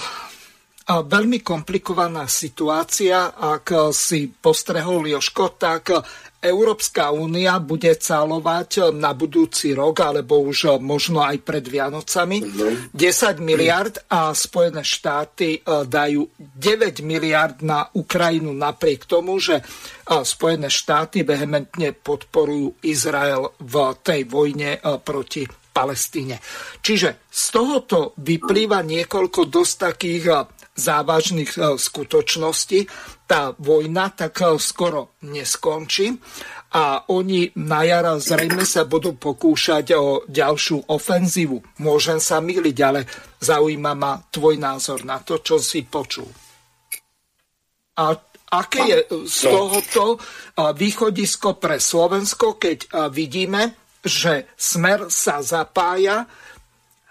veľmi 0.90 1.46
komplikovaná 1.46 2.26
situácia. 2.26 3.30
Ak 3.30 3.94
si 3.94 4.30
postrehol 4.30 5.06
Joško, 5.06 5.54
tak 5.58 5.94
Európska 6.40 7.12
únia 7.12 7.60
bude 7.60 7.92
cálovať 8.00 8.96
na 8.96 9.12
budúci 9.12 9.76
rok, 9.76 10.00
alebo 10.00 10.40
už 10.40 10.80
možno 10.80 11.20
aj 11.20 11.44
pred 11.44 11.68
Vianocami, 11.68 12.40
10 12.96 13.44
miliard 13.44 14.00
a 14.08 14.32
Spojené 14.32 14.80
štáty 14.80 15.60
e, 15.60 15.84
dajú 15.84 16.32
9 16.40 17.04
miliard 17.04 17.60
na 17.60 17.92
Ukrajinu 17.92 18.56
napriek 18.56 19.04
tomu, 19.04 19.36
že 19.44 19.60
e, 19.60 19.64
Spojené 20.24 20.72
štáty 20.72 21.28
vehementne 21.28 21.92
podporujú 21.92 22.88
Izrael 22.88 23.52
v 23.60 23.76
tej 24.00 24.24
vojne 24.24 24.80
e, 24.80 24.96
proti 25.04 25.44
Palestíne. 25.76 26.40
Čiže 26.80 27.28
z 27.28 27.44
tohoto 27.52 28.16
vyplýva 28.16 28.80
niekoľko 28.80 29.52
dosť 29.52 29.74
takých 29.76 30.26
závažných 30.80 31.52
e, 31.60 31.76
skutočností, 31.76 32.88
tá 33.28 33.52
vojna 33.60 34.16
tak 34.16 34.40
e, 34.40 34.56
skoro 34.56 35.20
neskončí 35.28 36.16
a 36.74 37.04
oni 37.12 37.52
na 37.60 37.84
jara 37.84 38.16
zrejme 38.16 38.64
sa 38.64 38.88
budú 38.88 39.20
pokúšať 39.20 39.86
o 40.00 40.24
ďalšiu 40.26 40.88
ofenzívu. 40.88 41.84
Môžem 41.84 42.24
sa 42.24 42.40
myliť, 42.40 42.78
ale 42.80 43.04
zaujíma 43.44 43.94
ma 44.00 44.24
tvoj 44.32 44.56
názor 44.56 45.04
na 45.04 45.20
to, 45.20 45.44
čo 45.44 45.60
si 45.60 45.84
počul. 45.84 46.32
A 48.00 48.16
aké 48.50 48.82
je 48.88 49.00
z 49.28 49.40
no. 49.46 49.52
tohoto 49.52 50.06
e, 50.16 50.18
východisko 50.72 51.60
pre 51.60 51.84
Slovensko, 51.84 52.56
keď 52.56 53.12
vidíme, 53.12 53.76
že 54.00 54.48
smer 54.56 55.12
sa 55.12 55.44
zapája 55.44 56.24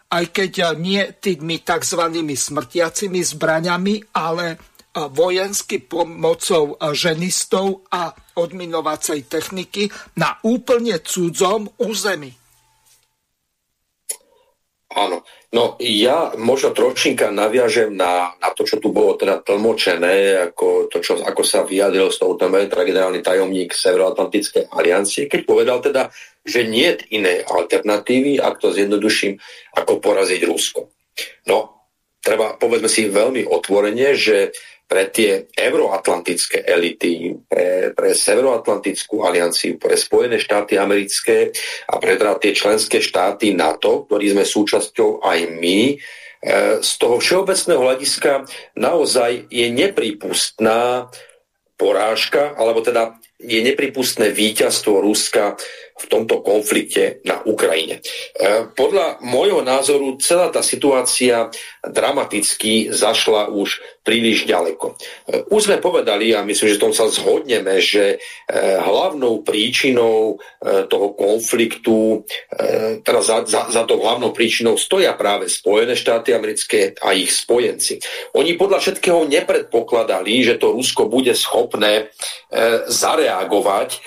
aj 0.09 0.24
keď 0.32 0.52
nie 0.80 1.05
tými 1.20 1.60
tzv. 1.60 2.02
smrtiacimi 2.32 3.20
zbraňami, 3.20 3.94
ale 4.16 4.47
eh, 4.55 4.59
vojensky 5.12 5.85
pomocou 5.85 6.74
eh, 6.74 6.93
ženistov 6.97 7.85
a 7.93 8.12
odminovacej 8.40 9.28
techniky 9.28 9.93
na 10.16 10.40
úplne 10.44 11.01
cudzom 11.05 11.68
území. 11.76 12.32
Áno. 14.89 15.20
No 15.49 15.81
ja 15.81 16.37
možno 16.37 16.77
trošinka 16.77 17.33
naviažem 17.33 17.97
na, 17.97 18.37
na 18.37 18.53
to, 18.53 18.69
čo 18.69 18.77
tu 18.85 18.93
bolo 18.93 19.16
teda 19.16 19.41
tlmočené, 19.41 20.45
ako, 20.53 20.93
to, 20.93 21.01
čo, 21.01 21.25
ako 21.25 21.41
sa 21.41 21.65
vyjadril 21.65 22.12
toho 22.12 22.37
teda 22.37 22.85
generálny 22.85 23.25
tajomník 23.25 23.73
Severoatlantickej 23.73 24.69
aliancie, 24.69 25.25
keď 25.25 25.41
povedal 25.49 25.81
teda, 25.81 26.12
že 26.45 26.69
nie 26.69 26.93
je 26.93 27.16
inej 27.16 27.49
alternatívy, 27.49 28.37
ak 28.37 28.61
to 28.61 28.77
zjednoduším, 28.77 29.41
ako 29.73 30.05
poraziť 30.05 30.41
Rusko. 30.45 30.93
No, 31.49 31.89
treba, 32.20 32.61
povedzme 32.61 32.93
si 32.93 33.09
veľmi 33.09 33.49
otvorene, 33.49 34.12
že 34.12 34.53
pre 34.89 35.12
tie 35.12 35.44
euroatlantické 35.52 36.65
elity, 36.65 37.36
pre, 37.44 37.93
pre 37.93 38.16
Severoatlantickú 38.16 39.20
alianciu, 39.20 39.77
pre 39.77 40.01
Spojené 40.01 40.40
štáty 40.40 40.81
americké 40.81 41.52
a 41.93 42.01
pre 42.01 42.16
teda 42.16 42.40
tie 42.40 42.56
členské 42.56 43.05
štáty 43.05 43.52
NATO, 43.52 44.09
ktorí 44.09 44.32
sme 44.32 44.48
súčasťou 44.48 45.20
aj 45.20 45.39
my, 45.60 45.81
e, 45.93 45.97
z 46.81 46.90
toho 46.97 47.20
všeobecného 47.20 47.85
hľadiska 47.85 48.48
naozaj 48.81 49.52
je 49.52 49.69
nepripustná 49.69 51.12
porážka, 51.77 52.56
alebo 52.56 52.81
teda 52.81 53.15
je 53.39 53.60
nepripustné 53.62 54.35
víťazstvo 54.35 54.98
Ruska 54.98 55.55
v 55.99 56.05
tomto 56.07 56.41
konflikte 56.47 57.19
na 57.27 57.43
Ukrajine. 57.43 57.99
E, 57.99 58.03
podľa 58.70 59.19
môjho 59.27 59.66
názoru 59.66 60.15
celá 60.23 60.49
tá 60.55 60.62
situácia 60.62 61.51
dramaticky 61.83 62.95
zašla 62.95 63.51
už 63.51 63.83
príliš 64.07 64.47
ďaleko. 64.47 64.95
E, 64.95 65.43
už 65.51 65.69
sme 65.69 65.83
povedali, 65.83 66.31
a 66.33 66.47
myslím, 66.47 66.69
že 66.70 66.79
tom 66.79 66.95
sa 66.95 67.11
zhodneme, 67.11 67.83
že 67.83 68.16
e, 68.16 68.19
hlavnou 68.79 69.43
príčinou 69.43 70.39
toho 70.91 71.15
konfliktu, 71.15 72.27
teda 73.03 73.20
za, 73.23 73.47
za, 73.47 73.70
za 73.70 73.83
to 73.87 73.99
hlavnou 73.99 74.35
príčinou 74.35 74.75
stoja 74.75 75.15
práve 75.15 75.47
Spojené 75.47 75.95
štáty 75.95 76.35
americké 76.35 76.99
a 76.99 77.15
ich 77.15 77.31
spojenci. 77.31 78.03
Oni 78.35 78.59
podľa 78.59 78.83
všetkého 78.83 79.23
nepredpokladali, 79.27 80.43
že 80.43 80.59
to 80.59 80.75
Rusko 80.75 81.07
bude 81.07 81.33
schopné 81.39 82.11
zareagovať 82.91 84.03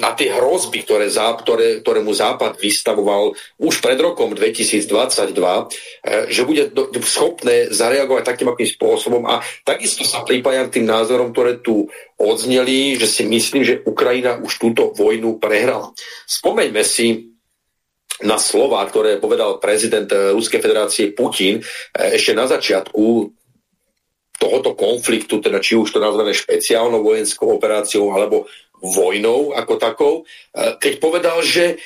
na 0.00 0.10
tie 0.16 0.32
hrozby, 0.32 0.80
ktoré, 0.82 1.12
ktoré, 1.12 1.84
ktoré 1.84 2.00
mu 2.00 2.16
Západ 2.16 2.56
vystavoval 2.56 3.36
už 3.60 3.84
pred 3.84 4.00
rokom 4.00 4.32
2022, 4.32 5.68
eh, 6.04 6.26
že 6.32 6.48
bude 6.48 6.72
schopné 7.04 7.68
zareagovať 7.68 8.24
takým 8.24 8.48
akým 8.50 8.68
spôsobom 8.68 9.22
a 9.28 9.44
takisto 9.62 10.02
sa 10.08 10.24
pripájam 10.24 10.72
tým 10.72 10.88
názorom, 10.88 11.36
ktoré 11.36 11.60
tu 11.60 11.86
odzneli, 12.16 12.96
že 12.96 13.06
si 13.06 13.22
myslím, 13.28 13.62
že 13.62 13.84
Ukrajina 13.84 14.40
už 14.40 14.56
túto 14.56 14.90
vojnu 14.96 15.36
prehrala. 15.36 15.92
Spomeňme 16.24 16.82
si 16.86 17.36
na 18.22 18.38
slova, 18.38 18.86
ktoré 18.86 19.18
povedal 19.20 19.60
prezident 19.60 20.08
eh, 20.08 20.32
Ruskej 20.32 20.64
federácie 20.64 21.12
Putin 21.12 21.60
eh, 21.60 22.16
ešte 22.16 22.32
na 22.32 22.48
začiatku 22.48 23.36
tohoto 24.34 24.74
konfliktu, 24.74 25.38
teda 25.38 25.62
či 25.62 25.78
už 25.78 25.94
to 25.94 26.02
nazveme 26.02 26.34
špeciálnou 26.34 27.00
vojenskou 27.00 27.54
operáciou 27.54 28.10
alebo 28.12 28.50
vojnou 28.84 29.56
ako 29.56 29.74
takou, 29.80 30.14
e, 30.20 30.76
keď 30.76 30.92
povedal, 31.00 31.40
že 31.40 31.64
e, 31.72 31.76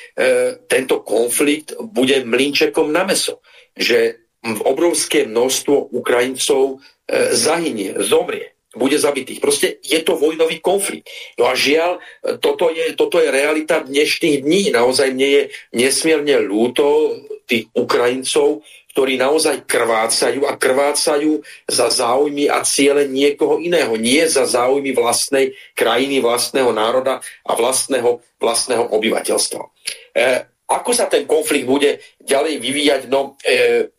tento 0.67 0.99
konflikt 0.99 1.79
bude 1.79 2.27
mlinčekom 2.27 2.91
na 2.91 3.07
meso. 3.07 3.39
Že 3.79 4.19
obrovské 4.67 5.23
množstvo 5.23 5.95
Ukrajincov 5.95 6.75
e, 6.75 7.31
zahynie, 7.35 7.95
zomrie, 8.03 8.51
bude 8.75 9.01
zabitých. 9.01 9.41
Proste 9.41 9.81
je 9.81 9.97
to 10.05 10.19
vojnový 10.19 10.61
konflikt. 10.61 11.09
No 11.41 11.49
a 11.49 11.57
žiaľ, 11.57 11.97
toto 12.37 12.69
je, 12.69 12.93
toto 12.93 13.17
je 13.17 13.33
realita 13.33 13.81
dnešných 13.81 14.45
dní. 14.45 14.69
Naozaj 14.69 15.09
mne 15.09 15.27
je 15.27 15.43
nesmierne 15.73 16.37
ľúto 16.45 17.17
tých 17.49 17.65
Ukrajincov, 17.73 18.61
ktorí 18.89 19.21
naozaj 19.21 19.69
krvácajú 19.69 20.49
a 20.49 20.57
krvácajú 20.57 21.45
za 21.69 21.93
záujmy 21.93 22.49
a 22.49 22.65
ciele 22.65 23.05
niekoho 23.05 23.61
iného. 23.61 23.93
Nie 23.95 24.25
za 24.25 24.49
záujmy 24.49 24.97
vlastnej 24.97 25.53
krajiny, 25.77 26.19
vlastného 26.19 26.73
národa 26.73 27.21
a 27.45 27.51
vlastného, 27.53 28.19
vlastného 28.41 28.89
obyvateľstva. 28.89 29.61
E, 29.61 30.29
ako 30.69 30.91
sa 30.93 31.05
ten 31.05 31.29
konflikt 31.29 31.69
bude 31.69 32.01
ďalej 32.17 32.57
vyvíjať? 32.57 33.01
No, 33.13 33.37
e, 33.45 33.89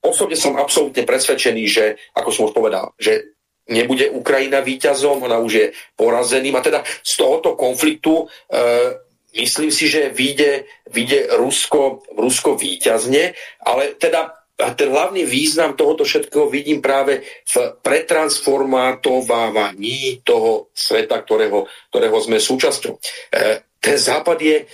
osobne 0.00 0.36
som 0.36 0.56
absolútne 0.56 1.04
presvedčený, 1.04 1.64
že, 1.68 1.84
ako 2.16 2.28
som 2.32 2.48
už 2.48 2.56
povedal, 2.56 2.96
že 2.96 3.36
nebude 3.68 4.08
Ukrajina 4.14 4.62
víťazom, 4.62 5.26
ona 5.26 5.42
už 5.42 5.52
je 5.52 5.66
porazeným. 5.98 6.54
A 6.56 6.64
teda 6.64 6.80
z 7.02 7.12
tohoto 7.18 7.58
konfliktu 7.58 8.24
e, 8.24 8.26
myslím 9.36 9.70
si, 9.70 9.88
že 9.88 10.08
vyjde, 10.08 10.64
vyjde 10.88 11.26
Rusko, 11.36 12.02
Rusko 12.16 12.56
výťazne, 12.56 13.32
ale 13.62 13.94
teda 14.00 14.32
ten 14.56 14.88
hlavný 14.88 15.28
význam 15.28 15.76
tohoto 15.76 16.08
všetkého 16.08 16.48
vidím 16.48 16.80
práve 16.80 17.20
v 17.44 17.76
pretransformátovávaní 17.84 20.24
toho 20.24 20.72
sveta, 20.72 21.20
ktorého, 21.20 21.68
ktorého 21.92 22.16
sme 22.24 22.40
súčasťou. 22.40 22.96
E, 22.96 23.00
ten 23.76 24.00
západ 24.00 24.38
je, 24.40 24.64
e, 24.64 24.66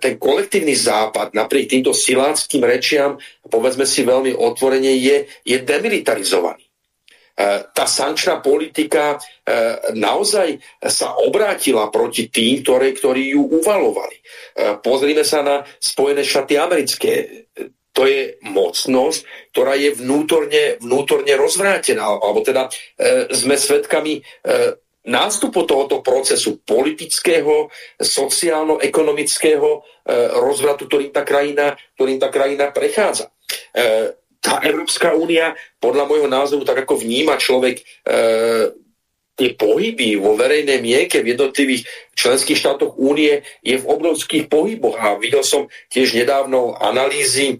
ten 0.00 0.16
kolektívny 0.16 0.72
západ, 0.72 1.36
napriek 1.36 1.68
týmto 1.68 1.92
siláckým 1.92 2.64
rečiam, 2.64 3.20
povedzme 3.44 3.84
si 3.84 4.08
veľmi 4.08 4.32
otvorene, 4.32 4.96
je, 4.96 5.28
je 5.44 5.60
demilitarizovaný. 5.60 6.64
E, 7.36 7.68
tá 7.68 7.84
sankčná 7.84 8.40
politika 8.40 9.16
e, 9.16 9.18
naozaj 9.92 10.56
sa 10.88 11.20
obrátila 11.20 11.92
proti 11.92 12.32
tým, 12.32 12.64
ktoré, 12.64 12.96
ktorí 12.96 13.36
ju 13.36 13.60
uvalovali. 13.60 14.16
E, 14.16 14.22
pozrime 14.80 15.20
sa 15.20 15.44
na 15.44 15.60
Spojené 15.76 16.24
štáty 16.24 16.56
americké. 16.56 17.44
To 17.92 18.08
je 18.08 18.40
mocnosť, 18.40 19.52
ktorá 19.52 19.76
je 19.76 19.92
vnútorne, 19.92 20.80
vnútorne 20.80 21.32
rozvrátená. 21.36 22.08
Alebo 22.08 22.40
teda 22.40 22.72
e, 22.96 23.28
sme 23.32 23.60
svedkami 23.60 24.16
e, 24.16 24.22
nástupu 25.06 25.62
tohoto 25.64 26.02
procesu 26.02 26.60
politického, 26.66 27.70
sociálno-ekonomického 28.00 29.68
e, 29.70 29.78
rozvratu, 30.40 30.90
ktorým 30.90 31.12
tá 31.14 31.22
krajina, 31.22 31.78
ktorým 31.94 32.18
tá 32.18 32.28
krajina 32.28 32.74
prechádza. 32.74 33.30
E, 33.76 34.25
tá 34.46 34.62
Európska 34.62 35.10
únia, 35.18 35.58
podľa 35.82 36.06
môjho 36.06 36.30
názoru, 36.30 36.62
tak 36.62 36.86
ako 36.86 37.02
vníma 37.02 37.34
človek 37.34 37.82
e, 37.82 37.84
tie 39.36 39.52
pohyby 39.52 40.16
vo 40.16 40.32
verejnej 40.32 40.80
mienke 40.80 41.20
v 41.20 41.36
jednotlivých 41.36 41.84
členských 42.16 42.56
štátoch 42.56 42.96
únie 42.96 43.44
je 43.60 43.76
v 43.76 43.84
obrovských 43.84 44.48
pohyboch. 44.48 44.96
A 44.96 45.20
videl 45.20 45.44
som 45.44 45.68
tiež 45.92 46.16
nedávno 46.16 46.72
analýzy 46.80 47.54
e, 47.54 47.56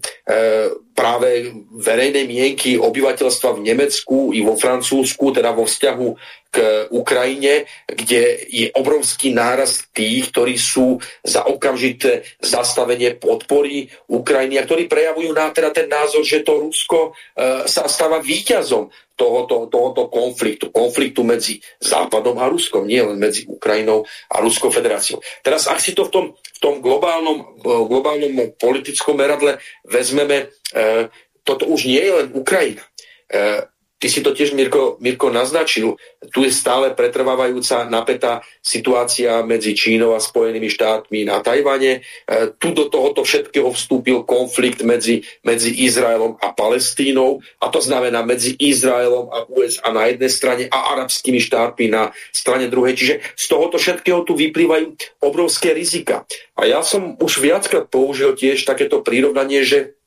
práve 0.97 1.53
verejnej 1.77 2.25
mienky 2.25 2.81
obyvateľstva 2.81 3.61
v 3.61 3.63
Nemecku 3.69 4.33
i 4.33 4.41
vo 4.41 4.57
Francúzsku, 4.57 5.29
teda 5.29 5.53
vo 5.53 5.69
vzťahu 5.69 6.07
k 6.49 6.57
Ukrajine, 6.89 7.69
kde 7.85 8.49
je 8.49 8.73
obrovský 8.73 9.37
nárast 9.37 9.93
tých, 9.93 10.33
ktorí 10.33 10.57
sú 10.57 10.97
za 11.21 11.45
okamžité 11.45 12.25
zastavenie 12.41 13.13
podpory 13.13 13.93
Ukrajiny 14.09 14.57
a 14.57 14.65
ktorí 14.65 14.89
prejavujú 14.89 15.29
na 15.37 15.53
teda 15.53 15.69
ten 15.69 15.85
názor, 15.85 16.25
že 16.25 16.41
to 16.41 16.57
Rusko 16.57 17.13
e, 17.13 17.69
sa 17.69 17.85
stáva 17.85 18.17
víťazom 18.17 18.89
tohoto, 19.17 19.65
tohoto 19.67 20.07
konfliktu. 20.07 20.69
Konfliktu 20.69 21.25
medzi 21.25 21.59
Západom 21.81 22.37
a 22.37 22.45
Ruskom, 22.47 22.85
nie 22.85 23.01
len 23.01 23.17
medzi 23.17 23.49
Ukrajinou 23.49 24.05
a 24.29 24.39
Ruskou 24.39 24.69
federáciou. 24.69 25.19
Teraz, 25.41 25.65
ak 25.65 25.81
si 25.81 25.97
to 25.97 26.05
v 26.07 26.11
tom, 26.13 26.25
v 26.37 26.59
tom 26.61 26.79
globálnom, 26.79 27.57
globálnom 27.65 28.53
politickom 28.61 29.17
meradle 29.17 29.57
vezmeme, 29.89 30.53
e, 30.71 31.09
toto 31.41 31.65
už 31.65 31.89
nie 31.89 31.99
je 31.99 32.13
len 32.13 32.27
Ukrajina. 32.37 32.85
E, 33.27 33.65
Ty 33.97 34.07
si 34.13 34.21
to 34.21 34.29
tiež, 34.29 34.53
Mirko, 34.53 35.01
Mirko, 35.01 35.33
naznačil. 35.33 35.97
Tu 36.29 36.45
je 36.45 36.53
stále 36.53 36.93
pretrvávajúca 36.93 37.89
napätá 37.89 38.45
situácia 38.61 39.41
medzi 39.41 39.73
Čínou 39.73 40.13
a 40.13 40.21
Spojenými 40.21 40.69
štátmi 40.69 41.25
na 41.25 41.41
Tajvane. 41.41 42.05
E, 42.05 42.53
tu 42.61 42.77
do 42.77 42.93
tohoto 42.93 43.25
všetkého 43.25 43.73
vstúpil 43.73 44.21
konflikt 44.21 44.85
medzi, 44.85 45.25
medzi 45.41 45.73
Izraelom 45.73 46.37
a 46.37 46.53
Palestínou. 46.53 47.41
A 47.57 47.73
to 47.73 47.81
znamená 47.81 48.21
medzi 48.21 48.53
Izraelom 48.61 49.33
a 49.33 49.49
USA 49.49 49.89
na 49.89 50.05
jednej 50.13 50.29
strane 50.29 50.63
a 50.69 50.93
arabskými 50.93 51.41
štátmi 51.41 51.89
na 51.89 52.13
strane 52.29 52.69
druhej. 52.69 52.93
Čiže 52.93 53.15
z 53.33 53.45
tohoto 53.49 53.81
všetkého 53.81 54.21
tu 54.21 54.37
vyplývajú 54.37 54.93
obrovské 55.25 55.73
rizika. 55.73 56.21
A 56.53 56.69
ja 56.69 56.85
som 56.85 57.17
už 57.17 57.41
viackrát 57.41 57.89
použil 57.89 58.37
tiež 58.37 58.61
takéto 58.61 59.01
prirovnanie, 59.01 59.65
že 59.65 59.97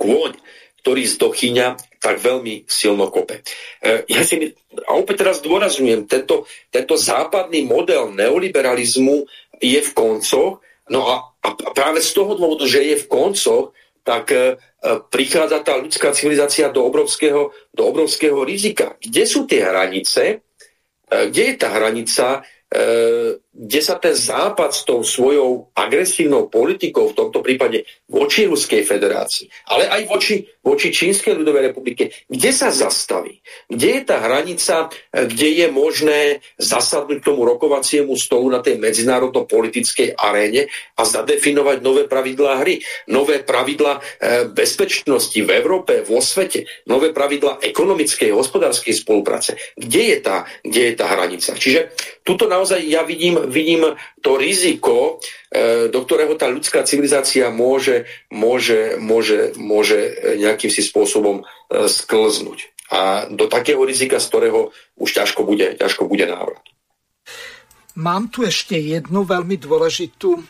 kôň, 0.00 0.40
ktorý 0.82 1.02
z 1.04 1.14
dochyňa 1.18 1.66
tak 1.98 2.22
veľmi 2.22 2.64
silno 2.70 3.10
kope. 3.10 3.42
E, 3.82 4.06
ja 4.06 4.22
si, 4.22 4.54
a 4.86 4.90
opäť 4.94 5.26
teraz 5.26 5.42
dôrazňujem, 5.42 6.06
tento, 6.06 6.46
tento 6.70 6.94
západný 6.94 7.66
model 7.66 8.14
neoliberalizmu 8.14 9.26
je 9.58 9.80
v 9.82 9.90
koncoch, 9.92 10.62
no 10.88 11.00
a, 11.10 11.34
a 11.42 11.48
práve 11.74 11.98
z 12.00 12.14
toho 12.14 12.38
dôvodu, 12.38 12.64
že 12.64 12.86
je 12.86 12.96
v 13.02 13.10
koncoch, 13.10 13.74
tak 14.06 14.32
e, 14.32 14.56
prichádza 15.12 15.60
tá 15.60 15.76
ľudská 15.76 16.16
civilizácia 16.16 16.72
do 16.72 16.86
obrovského, 16.86 17.52
do 17.74 17.82
obrovského 17.84 18.40
rizika. 18.40 18.96
Kde 18.96 19.22
sú 19.28 19.44
tie 19.44 19.68
hranice? 19.68 20.40
E, 21.04 21.28
kde 21.28 21.42
je 21.52 21.54
tá 21.60 21.68
hranica, 21.76 22.40
e, 22.40 22.40
kde 23.58 23.80
sa 23.82 23.98
ten 23.98 24.14
západ 24.14 24.70
s 24.70 24.86
tou 24.86 25.02
svojou 25.02 25.74
agresívnou 25.74 26.46
politikou, 26.46 27.10
v 27.10 27.18
tomto 27.18 27.42
prípade 27.42 27.82
voči 28.06 28.46
Ruskej 28.46 28.86
federácii, 28.86 29.50
ale 29.74 29.90
aj 29.90 30.02
voči, 30.06 30.46
voči 30.62 30.94
Čínskej 30.94 31.34
ľudovej 31.34 31.74
republike, 31.74 32.14
kde 32.30 32.50
sa 32.54 32.70
zastaví? 32.70 33.42
Kde 33.66 33.98
je 33.98 34.02
tá 34.06 34.22
hranica, 34.22 34.94
kde 35.10 35.48
je 35.58 35.66
možné 35.74 36.20
zasadnúť 36.54 37.18
tomu 37.26 37.42
rokovaciemu 37.42 38.14
stolu 38.14 38.46
na 38.54 38.62
tej 38.62 38.78
medzinárodno-politickej 38.78 40.14
aréne 40.14 40.70
a 40.94 41.02
zadefinovať 41.02 41.82
nové 41.82 42.06
pravidlá 42.06 42.62
hry, 42.62 42.78
nové 43.10 43.42
pravidlá 43.42 43.98
e, 43.98 44.02
bezpečnosti 44.54 45.34
v 45.34 45.50
Európe, 45.50 46.06
vo 46.06 46.22
svete, 46.22 46.62
nové 46.86 47.10
pravidlá 47.10 47.58
ekonomickej, 47.58 48.30
hospodárskej 48.30 48.94
spolupráce. 48.94 49.58
Kde 49.74 50.02
je 50.14 50.18
tá, 50.22 50.46
kde 50.62 50.92
je 50.92 50.94
tá 50.94 51.06
hranica? 51.10 51.58
Čiže 51.58 51.90
tuto 52.22 52.46
naozaj 52.46 52.84
ja 52.86 53.02
vidím 53.02 53.47
vidím 53.48 53.96
to 54.20 54.36
riziko, 54.36 55.18
e, 55.50 55.88
do 55.88 56.04
ktorého 56.04 56.36
tá 56.36 56.46
ľudská 56.46 56.84
civilizácia 56.84 57.50
môže, 57.50 58.06
môže, 58.30 58.96
môže, 59.00 59.56
môže 59.56 59.98
nejakým 60.38 60.70
si 60.70 60.84
spôsobom 60.84 61.42
e, 61.42 61.44
sklznúť. 61.88 62.70
A 62.88 63.28
do 63.28 63.50
takého 63.52 63.84
rizika, 63.84 64.16
z 64.16 64.28
ktorého 64.32 64.60
už 64.96 65.10
ťažko 65.12 65.44
bude, 65.44 65.76
ťažko 65.76 66.08
bude 66.08 66.24
návrat. 66.24 66.62
Mám 67.98 68.30
tu 68.30 68.46
ešte 68.46 68.78
jednu 68.78 69.26
veľmi 69.26 69.58
dôležitú 69.58 70.38
e, 70.38 70.42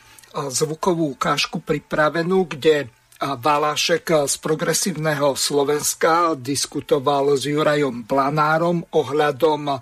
zvukovú 0.52 1.16
ukážku 1.16 1.64
pripravenú, 1.64 2.44
kde 2.46 2.92
Valášek 3.18 4.30
z 4.30 4.34
progresívneho 4.38 5.34
Slovenska 5.34 6.38
diskutoval 6.38 7.34
s 7.34 7.50
Jurajom 7.50 8.06
Planárom 8.06 8.86
ohľadom 8.94 9.74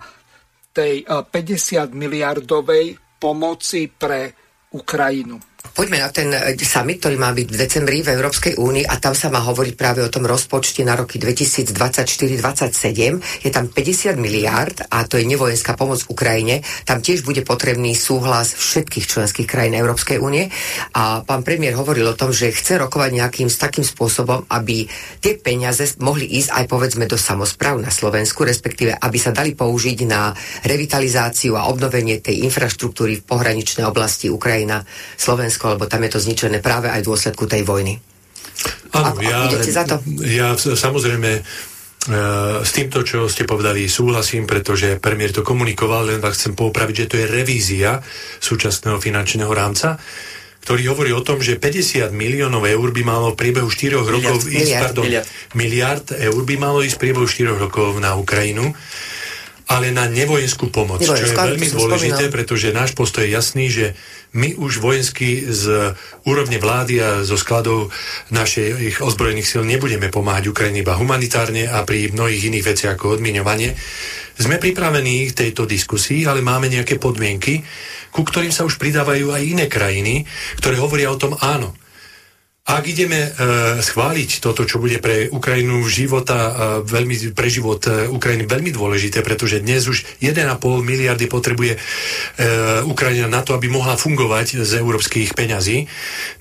tej 0.73 1.05
50 1.05 1.93
miliardovej 1.93 2.97
pomoci 3.19 3.89
pre 3.89 4.33
Ukrajinu. 4.71 5.56
Poďme 5.73 6.03
na 6.03 6.09
ten 6.13 6.31
eh, 6.31 6.55
summit, 6.61 6.99
ktorý 7.03 7.17
má 7.19 7.33
byť 7.33 7.47
v 7.47 7.57
decembri 7.57 8.01
v 8.03 8.09
Európskej 8.13 8.55
únii 8.59 8.85
a 8.87 8.97
tam 9.01 9.15
sa 9.17 9.29
má 9.33 9.39
hovoriť 9.43 9.75
práve 9.79 10.03
o 10.03 10.09
tom 10.11 10.25
rozpočte 10.27 10.83
na 10.85 10.95
roky 10.95 11.19
2024-2027. 11.19 13.43
Je 13.43 13.49
tam 13.49 13.67
50 13.71 14.17
miliárd 14.19 14.81
a 14.91 15.03
to 15.07 15.17
je 15.17 15.25
nevojenská 15.25 15.73
pomoc 15.79 16.03
Ukrajine. 16.11 16.61
Tam 16.83 17.01
tiež 17.01 17.23
bude 17.23 17.41
potrebný 17.41 17.95
súhlas 17.97 18.53
všetkých 18.53 19.07
členských 19.07 19.47
krajín 19.47 19.73
Európskej 19.79 20.19
únie. 20.21 20.51
A 20.93 21.23
pán 21.23 21.41
premiér 21.41 21.73
hovoril 21.79 22.07
o 22.07 22.19
tom, 22.19 22.33
že 22.35 22.53
chce 22.53 22.77
rokovať 22.77 23.11
nejakým 23.15 23.47
s 23.47 23.57
takým 23.57 23.87
spôsobom, 23.87 24.43
aby 24.51 24.91
tie 25.23 25.39
peniaze 25.39 25.95
mohli 26.03 26.27
ísť 26.37 26.51
aj 26.53 26.67
povedzme 26.67 27.07
do 27.07 27.15
samozpráv 27.15 27.79
na 27.79 27.89
Slovensku, 27.89 28.43
respektíve 28.43 28.91
aby 28.93 29.17
sa 29.17 29.31
dali 29.33 29.55
použiť 29.55 30.03
na 30.05 30.35
revitalizáciu 30.67 31.57
a 31.57 31.71
obnovenie 31.71 32.19
tej 32.19 32.43
infraštruktúry 32.45 33.21
v 33.21 33.25
pohraničnej 33.25 33.87
oblasti 33.87 34.27
Ukrajina, 34.27 34.83
Slovensko 35.57 35.73
lebo 35.73 35.89
tam 35.89 36.05
je 36.05 36.11
to 36.13 36.19
zničené 36.21 36.57
práve 36.61 36.87
aj 36.93 37.01
v 37.01 37.07
dôsledku 37.09 37.49
tej 37.49 37.65
vojny. 37.65 37.97
Áno, 38.93 39.17
ja, 39.21 39.49
za 39.49 39.83
to? 39.85 40.01
ja 40.25 40.57
samozrejme 40.57 41.29
e, 41.37 41.41
s 42.61 42.71
týmto, 42.73 43.05
čo 43.05 43.29
ste 43.29 43.45
povedali, 43.45 43.85
súhlasím, 43.85 44.45
pretože 44.49 44.97
premiér 45.01 45.33
to 45.33 45.45
komunikoval, 45.45 46.09
len 46.09 46.21
vás 46.21 46.37
chcem 46.37 46.57
poupraviť, 46.57 46.95
že 47.05 47.09
to 47.09 47.15
je 47.21 47.25
revízia 47.29 48.01
súčasného 48.41 48.97
finančného 48.97 49.51
rámca, 49.51 50.01
ktorý 50.65 50.89
hovorí 50.89 51.11
o 51.13 51.21
tom, 51.21 51.37
že 51.37 51.61
50 51.61 52.09
miliónov 52.13 52.65
eur 52.65 52.89
by 52.89 53.03
malo 53.05 53.33
v 53.33 53.39
priebehu 53.45 53.69
4 53.69 53.97
rokov 53.97 54.41
ísť, 54.41 54.49
miliard, 54.49 54.83
pardon, 54.89 55.03
miliard. 55.05 55.27
miliard 55.53 56.05
eur 56.17 56.41
by 56.41 56.55
malo 56.57 56.79
ísť 56.81 56.95
v 56.97 57.01
priebehu 57.01 57.27
4 57.29 57.63
rokov 57.65 57.89
na 58.01 58.17
Ukrajinu 58.17 58.73
ale 59.67 59.91
na 59.91 60.07
nevojenskú 60.07 60.71
pomoc, 60.71 61.03
Nevojenská, 61.03 61.27
čo 61.27 61.27
je 61.27 61.35
veľmi 61.35 61.67
dôležité, 61.75 62.23
spomínal. 62.23 62.35
pretože 62.39 62.67
náš 62.71 62.95
postoj 62.95 63.27
je 63.27 63.35
jasný, 63.35 63.67
že 63.67 63.85
my 64.35 64.59
už 64.59 64.83
vojensky 64.83 65.47
z 65.47 65.95
úrovne 66.27 66.59
vlády 66.59 66.99
a 66.99 67.09
zo 67.23 67.39
skladov 67.39 67.93
našich 68.33 68.99
ozbrojených 68.99 69.47
síl 69.47 69.63
nebudeme 69.63 70.11
pomáhať 70.11 70.51
Ukrajine 70.51 70.83
iba 70.83 70.99
humanitárne 70.99 71.71
a 71.71 71.87
pri 71.87 72.11
mnohých 72.11 72.51
iných 72.51 72.67
veciach 72.67 72.93
ako 72.99 73.21
odmiňovanie. 73.21 73.71
Sme 74.37 74.61
pripravení 74.61 75.31
k 75.31 75.47
tejto 75.47 75.65
diskusii, 75.65 76.27
ale 76.27 76.45
máme 76.45 76.69
nejaké 76.69 76.99
podmienky, 76.99 77.63
ku 78.11 78.21
ktorým 78.21 78.51
sa 78.51 78.67
už 78.67 78.77
pridávajú 78.77 79.33
aj 79.33 79.41
iné 79.41 79.65
krajiny, 79.71 80.27
ktoré 80.59 80.77
hovoria 80.77 81.09
o 81.09 81.17
tom 81.17 81.33
áno 81.39 81.86
ak 82.67 82.83
ideme 82.83 83.19
e, 83.23 83.29
schváliť 83.79 84.43
toto, 84.43 84.67
čo 84.67 84.83
bude 84.83 84.99
pre 84.99 85.31
Ukrajinu 85.31 85.87
života, 85.87 86.35
e, 86.35 86.51
veľmi, 86.83 87.31
pre 87.31 87.47
život 87.47 87.79
e, 87.87 88.11
Ukrajiny 88.11 88.43
veľmi 88.43 88.75
dôležité, 88.75 89.23
pretože 89.23 89.63
dnes 89.63 89.87
už 89.87 90.03
1,5 90.19 90.59
miliardy 90.83 91.31
potrebuje 91.31 91.79
Ukrajina 92.85 93.29
na 93.31 93.41
to, 93.41 93.55
aby 93.55 93.71
mohla 93.71 93.95
fungovať 93.95 94.61
z 94.61 94.71
európskych 94.81 95.33
peňazí, 95.33 95.87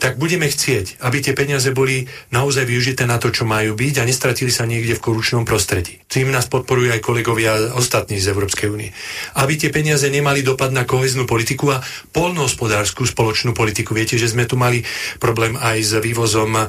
tak 0.00 0.18
budeme 0.18 0.48
chcieť, 0.48 1.00
aby 1.04 1.22
tie 1.22 1.32
peniaze 1.36 1.70
boli 1.70 2.08
naozaj 2.34 2.66
využité 2.66 3.06
na 3.06 3.16
to, 3.22 3.30
čo 3.30 3.46
majú 3.46 3.78
byť 3.78 3.94
a 4.02 4.08
nestratili 4.08 4.50
sa 4.50 4.66
niekde 4.66 4.98
v 4.98 5.04
korupčnom 5.04 5.46
prostredí. 5.46 6.02
Tým 6.10 6.32
nás 6.32 6.50
podporujú 6.50 6.90
aj 6.90 7.04
kolegovia 7.04 7.76
ostatní 7.76 8.18
z 8.18 8.32
Európskej 8.32 8.68
únie. 8.72 8.90
Aby 9.38 9.60
tie 9.60 9.70
peniaze 9.70 10.06
nemali 10.08 10.42
dopad 10.42 10.74
na 10.74 10.88
koheznú 10.88 11.24
politiku 11.24 11.76
a 11.76 11.82
polnohospodárskú 12.12 13.06
spoločnú 13.06 13.52
politiku. 13.52 13.92
Viete, 13.92 14.16
že 14.16 14.32
sme 14.32 14.48
tu 14.48 14.58
mali 14.58 14.82
problém 15.20 15.56
aj 15.56 15.78
s 15.80 15.92
vývozom 16.16 16.56
e, 16.56 16.64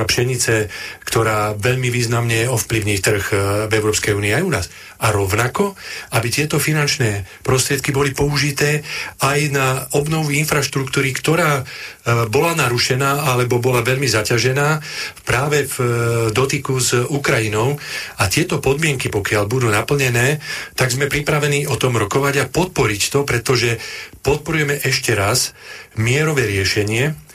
pšenice, 0.00 0.72
ktorá 1.04 1.52
veľmi 1.52 1.92
významne 1.92 2.48
ovplyvní 2.48 2.96
trh 3.04 3.24
e, 3.28 3.36
v 3.68 3.72
Európskej 3.76 4.16
únii 4.16 4.32
aj 4.32 4.46
u 4.48 4.50
nás. 4.56 4.66
A 5.04 5.12
rovnako, 5.12 5.76
aby 6.16 6.32
tieto 6.32 6.56
finančné 6.56 7.28
prostriedky 7.44 7.92
boli 7.92 8.16
použité 8.16 8.80
aj 9.20 9.38
na 9.52 9.68
obnovu 9.92 10.32
infraštruktúry, 10.40 11.12
ktorá 11.12 11.60
e, 11.60 11.64
bola 12.32 12.56
narušená 12.56 13.28
alebo 13.28 13.60
bola 13.60 13.84
veľmi 13.84 14.08
zaťažená 14.08 14.80
práve 15.28 15.68
v 15.68 15.76
dotyku 16.32 16.80
s 16.80 16.96
Ukrajinou. 16.96 17.76
A 18.24 18.32
tieto 18.32 18.56
podmienky, 18.64 19.12
pokiaľ 19.12 19.44
budú 19.44 19.68
naplnené, 19.68 20.40
tak 20.72 20.96
sme 20.96 21.12
pripravení 21.12 21.68
o 21.68 21.76
tom 21.76 22.00
rokovať 22.00 22.34
a 22.40 22.48
podporiť 22.48 23.02
to, 23.12 23.28
pretože 23.28 23.76
podporujeme 24.24 24.80
ešte 24.80 25.12
raz 25.12 25.52
mierové 26.00 26.48
riešenie, 26.48 27.27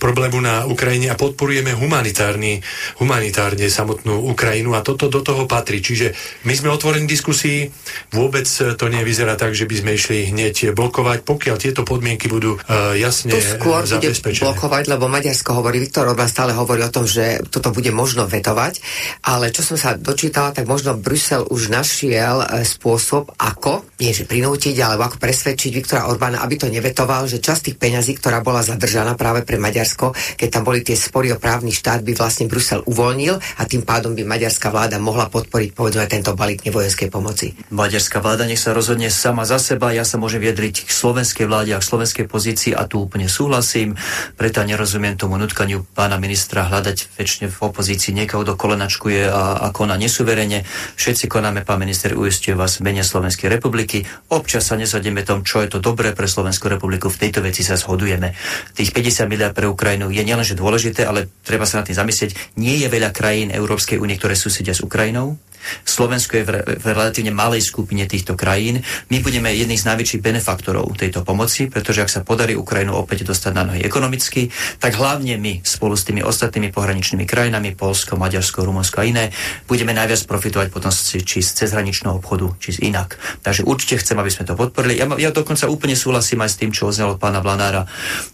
problému 0.00 0.40
na 0.40 0.64
Ukrajine 0.64 1.12
a 1.12 1.16
podporujeme 1.18 1.76
humanitárny, 1.76 2.64
humanitárne 2.96 3.68
samotnú 3.68 4.16
Ukrajinu 4.32 4.72
a 4.72 4.80
toto 4.80 5.12
do 5.12 5.20
toho 5.20 5.44
patrí. 5.44 5.84
Čiže 5.84 6.16
my 6.48 6.52
sme 6.56 6.72
otvorení 6.72 7.04
diskusii, 7.04 7.68
vôbec 8.16 8.48
to 8.48 8.86
nevyzerá 8.88 9.36
tak, 9.36 9.52
že 9.52 9.68
by 9.68 9.74
sme 9.76 9.90
išli 9.96 10.32
hneď 10.32 10.72
blokovať, 10.72 11.28
pokiaľ 11.28 11.56
tieto 11.60 11.82
podmienky 11.84 12.32
budú 12.32 12.56
uh, 12.56 12.96
jasne 12.96 13.36
to 13.36 13.40
skôr 13.44 13.84
zabezpečené. 13.84 14.40
bude 14.40 14.48
blokovať, 14.56 14.84
lebo 14.88 15.04
Maďarsko 15.12 15.50
hovorí, 15.52 15.84
Viktor 15.84 16.08
Orbán 16.08 16.32
stále 16.32 16.56
hovorí 16.56 16.80
o 16.80 16.92
tom, 16.92 17.04
že 17.04 17.44
toto 17.52 17.76
bude 17.76 17.92
možno 17.92 18.24
vetovať, 18.24 18.80
ale 19.28 19.52
čo 19.52 19.60
som 19.60 19.76
sa 19.76 20.00
dočítala, 20.00 20.56
tak 20.56 20.64
možno 20.64 20.96
Brusel 20.96 21.44
už 21.44 21.68
našiel 21.68 22.40
spôsob, 22.64 23.36
ako, 23.36 23.84
nie 24.00 24.16
že 24.16 24.24
prinútiť, 24.24 24.76
alebo 24.80 25.12
ako 25.12 25.16
presvedčiť 25.20 25.70
Viktora 25.76 26.08
Orbána, 26.08 26.40
aby 26.40 26.56
to 26.56 26.72
nevetoval, 26.72 27.28
že 27.28 27.42
časť 27.42 27.72
tých 27.72 27.76
peňazí, 27.76 28.16
ktorá 28.16 28.40
bola 28.40 28.64
zadržaná 28.64 29.09
práve 29.14 29.46
pre 29.46 29.56
Maďarsko, 29.56 30.12
keď 30.36 30.48
tam 30.50 30.62
boli 30.66 30.82
tie 30.84 30.98
spory 30.98 31.32
o 31.34 31.38
právny 31.38 31.70
štát, 31.70 32.02
by 32.02 32.12
vlastne 32.18 32.50
Brusel 32.50 32.82
uvoľnil 32.84 33.38
a 33.38 33.62
tým 33.64 33.86
pádom 33.86 34.12
by 34.14 34.22
maďarská 34.26 34.68
vláda 34.68 34.98
mohla 34.98 35.30
podporiť 35.30 35.72
povedzme 35.74 36.04
tento 36.10 36.34
balík 36.34 36.66
nevojenskej 36.66 37.08
pomoci. 37.08 37.54
Maďarská 37.70 38.18
vláda 38.18 38.44
nech 38.46 38.60
sa 38.60 38.74
rozhodne 38.74 39.08
sama 39.08 39.46
za 39.46 39.62
seba, 39.62 39.94
ja 39.94 40.02
sa 40.02 40.18
môžem 40.18 40.42
viedriť 40.42 40.86
k 40.86 40.90
slovenskej 40.90 41.46
vláde 41.46 41.72
a 41.74 41.80
k 41.80 41.88
slovenskej 41.88 42.26
pozícii 42.26 42.72
a 42.74 42.84
tu 42.86 43.04
úplne 43.06 43.30
súhlasím, 43.30 43.96
preto 44.36 44.62
nerozumiem 44.62 45.16
tomu 45.16 45.38
nutkaniu 45.40 45.86
pána 45.94 46.18
ministra 46.20 46.66
hľadať 46.66 47.16
väčšine 47.16 47.46
v 47.48 47.56
opozícii 47.60 48.12
niekoho, 48.12 48.42
kto 48.44 48.54
kolenačkuje 48.58 49.28
a, 49.30 49.60
a 49.64 49.66
koná 49.70 49.96
nesuverene. 49.96 50.64
Všetci 50.96 51.30
konáme, 51.30 51.62
pán 51.64 51.80
minister, 51.80 52.12
uistuje 52.16 52.56
vás 52.56 52.80
v 52.80 52.90
mene 52.90 53.04
Slovenskej 53.04 53.48
republiky. 53.48 54.04
Občas 54.32 54.68
sa 54.68 54.76
nezhodneme 54.76 55.22
tom, 55.24 55.44
čo 55.46 55.62
je 55.64 55.68
to 55.70 55.78
dobré 55.78 56.12
pre 56.12 56.28
Slovenskú 56.28 56.68
republiku. 56.68 57.08
V 57.08 57.28
tejto 57.28 57.40
veci 57.44 57.62
sa 57.64 57.76
zhodujeme. 57.76 58.34
Tých 58.74 58.92
50 59.00 59.32
miliard 59.32 59.56
pre 59.56 59.64
Ukrajinu 59.64 60.12
je 60.12 60.20
nielenže 60.20 60.52
dôležité, 60.52 61.08
ale 61.08 61.32
treba 61.40 61.64
sa 61.64 61.80
na 61.80 61.88
tým 61.88 61.96
zamyslieť. 61.96 62.60
Nie 62.60 62.76
je 62.76 62.92
veľa 62.92 63.16
krajín 63.16 63.48
Európskej 63.48 63.96
únie, 63.96 64.20
ktoré 64.20 64.36
susedia 64.36 64.76
s 64.76 64.84
Ukrajinou. 64.84 65.40
Slovensko 65.84 66.40
je 66.40 66.44
v, 66.44 66.50
v 66.78 66.84
relatívne 66.90 67.32
malej 67.34 67.64
skupine 67.64 68.04
týchto 68.06 68.36
krajín. 68.36 68.84
My 69.08 69.20
budeme 69.24 69.52
jedný 69.52 69.76
z 69.76 69.88
najväčších 69.88 70.22
benefaktorov 70.22 70.96
tejto 70.96 71.24
pomoci, 71.26 71.66
pretože 71.66 72.04
ak 72.04 72.10
sa 72.12 72.20
podarí 72.22 72.54
Ukrajinu 72.54 72.96
opäť 72.96 73.26
dostať 73.26 73.52
na 73.56 73.64
nohy 73.72 73.80
ekonomicky, 73.82 74.52
tak 74.78 74.94
hlavne 74.94 75.40
my 75.40 75.64
spolu 75.64 75.96
s 75.96 76.06
tými 76.06 76.22
ostatnými 76.22 76.70
pohraničnými 76.70 77.24
krajinami, 77.26 77.74
Polsko, 77.74 78.20
Maďarsko, 78.20 78.62
Rumunsko 78.62 79.00
a 79.00 79.08
iné, 79.08 79.24
budeme 79.66 79.90
najviac 79.90 80.22
profitovať 80.28 80.68
potom 80.70 80.92
či 80.94 81.38
z 81.42 81.50
cezhraničného 81.64 82.20
obchodu, 82.20 82.54
či 82.60 82.78
z 82.78 82.78
inak. 82.86 83.18
Takže 83.42 83.66
určite 83.66 83.98
chcem, 83.98 84.20
aby 84.20 84.30
sme 84.30 84.46
to 84.46 84.54
podporili. 84.54 85.00
Ja, 85.00 85.10
ja 85.18 85.34
dokonca 85.34 85.66
úplne 85.66 85.98
súhlasím 85.98 86.44
aj 86.44 86.50
s 86.54 86.58
tým, 86.60 86.70
čo 86.70 86.86
oznelo 86.86 87.18
pána 87.18 87.42
Blanára, 87.42 87.88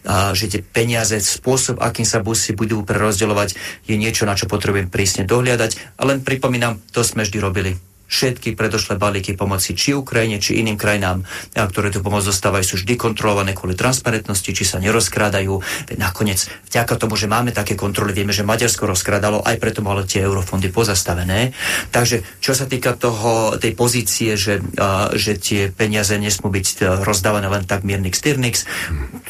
a, 0.04 0.36
že 0.36 0.50
tie 0.50 0.60
peniaze, 0.60 1.16
spôsob, 1.16 1.80
akým 1.80 2.04
sa 2.04 2.20
busy 2.20 2.52
budú 2.52 2.82
prerozdeľovať, 2.84 3.48
je 3.88 3.96
niečo, 3.96 4.28
na 4.28 4.36
čo 4.36 4.50
potrebujem 4.50 4.92
prísne 4.92 5.24
dohliadať. 5.24 5.96
A 5.96 6.02
len 6.04 6.20
pripomínam, 6.20 6.82
to 6.92 7.00
sme 7.06 7.15
vždy 7.22 7.38
robili 7.40 7.72
všetky 8.06 8.54
predošlé 8.54 8.96
balíky 8.96 9.34
pomoci 9.34 9.74
či 9.74 9.92
Ukrajine, 9.94 10.38
či 10.38 10.62
iným 10.62 10.78
krajinám, 10.78 11.26
ktoré 11.52 11.90
tu 11.90 12.00
pomoc 12.00 12.22
dostávajú, 12.22 12.64
sú 12.64 12.74
vždy 12.80 12.94
kontrolované 12.98 13.52
kvôli 13.52 13.74
transparentnosti, 13.74 14.50
či 14.50 14.64
sa 14.64 14.78
nerozkrádajú. 14.78 15.58
Nakoniec, 15.98 16.46
vďaka 16.70 16.94
tomu, 16.96 17.18
že 17.18 17.26
máme 17.26 17.50
také 17.50 17.74
kontroly, 17.74 18.14
vieme, 18.14 18.30
že 18.32 18.46
Maďarsko 18.46 18.86
rozkrádalo, 18.86 19.42
aj 19.42 19.56
preto 19.58 19.82
malo 19.82 20.06
tie 20.06 20.22
eurofondy 20.22 20.70
pozastavené. 20.70 21.52
Takže 21.90 22.22
čo 22.38 22.54
sa 22.54 22.70
týka 22.70 22.94
toho, 22.94 23.58
tej 23.58 23.74
pozície, 23.74 24.38
že, 24.38 24.62
uh, 24.62 25.10
že 25.12 25.36
tie 25.36 25.68
peniaze 25.74 26.14
nesmú 26.14 26.48
byť 26.48 26.66
uh, 26.80 27.02
rozdávané 27.02 27.50
len 27.50 27.66
tak 27.66 27.82
miernik 27.82 28.14
styrnix, 28.14 28.64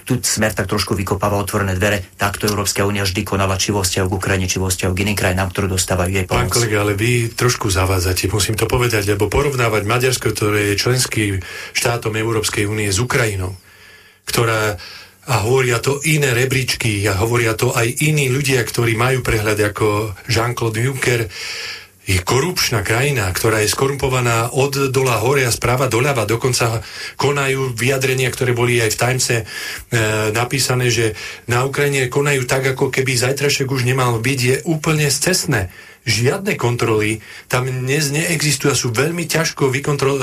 tu 0.04 0.20
smer 0.20 0.52
tak 0.52 0.70
trošku 0.70 0.94
vykopáva 0.94 1.40
otvorené 1.40 1.74
dvere. 1.74 2.04
Takto 2.20 2.46
Európska 2.46 2.86
únia 2.86 3.02
vždy 3.02 3.26
konala 3.26 3.58
či 3.58 3.74
vo 3.74 3.82
vzťahu 3.82 4.06
k 4.06 4.16
Ukrajine, 4.16 4.46
či 4.46 4.62
vo 4.62 4.70
vzťahu 4.70 4.92
k 4.92 5.02
iným 5.02 5.18
krajinám, 5.18 5.50
ktoré 5.50 5.66
dostávajú 5.66 6.10
jej 6.12 6.26
pomoc. 6.28 6.46
Pán 6.46 6.54
kolega, 6.54 6.76
ale 6.84 6.94
vy 6.94 7.32
trošku 7.34 7.66
zavádzate, 7.72 8.30
musím 8.30 8.54
to 8.54 8.65
povedať, 8.68 9.08
lebo 9.08 9.30
porovnávať 9.30 9.82
Maďarsko, 9.86 10.30
ktoré 10.34 10.74
je 10.74 10.82
členským 10.82 11.32
štátom 11.72 12.14
Európskej 12.14 12.68
únie 12.68 12.90
s 12.92 13.00
Ukrajinou, 13.02 13.54
ktorá 14.28 14.78
a 15.26 15.42
hovoria 15.42 15.82
to 15.82 15.98
iné 16.06 16.30
rebríčky 16.30 17.02
a 17.10 17.18
hovoria 17.18 17.58
to 17.58 17.74
aj 17.74 17.98
iní 17.98 18.30
ľudia, 18.30 18.62
ktorí 18.62 18.94
majú 18.94 19.26
prehľad 19.26 19.58
ako 19.74 20.14
Jean-Claude 20.30 20.78
Juncker, 20.78 21.26
je 22.06 22.22
korupčná 22.22 22.86
krajina, 22.86 23.26
ktorá 23.34 23.66
je 23.66 23.74
skorumpovaná 23.74 24.54
od 24.54 24.94
dola 24.94 25.18
hore 25.18 25.42
a 25.42 25.50
správa 25.50 25.90
doľava. 25.90 26.22
Dokonca 26.22 26.78
konajú 27.18 27.74
vyjadrenia, 27.74 28.30
ktoré 28.30 28.54
boli 28.54 28.78
aj 28.78 28.94
v 28.94 28.98
Timese 29.02 29.38
e, 29.42 29.44
napísané, 30.30 30.86
že 30.86 31.18
na 31.50 31.66
Ukrajine 31.66 32.06
konajú 32.06 32.46
tak, 32.46 32.78
ako 32.78 32.94
keby 32.94 33.18
zajtrašek 33.18 33.66
už 33.66 33.82
nemal 33.82 34.22
byť. 34.22 34.38
Je 34.38 34.56
úplne 34.70 35.10
cestné 35.10 35.74
žiadne 36.06 36.54
kontroly 36.54 37.20
tam 37.50 37.66
dnes 37.66 38.14
neexistujú 38.14 38.70
a 38.72 38.78
sú 38.78 38.94
veľmi 38.94 39.26
ťažko 39.26 39.68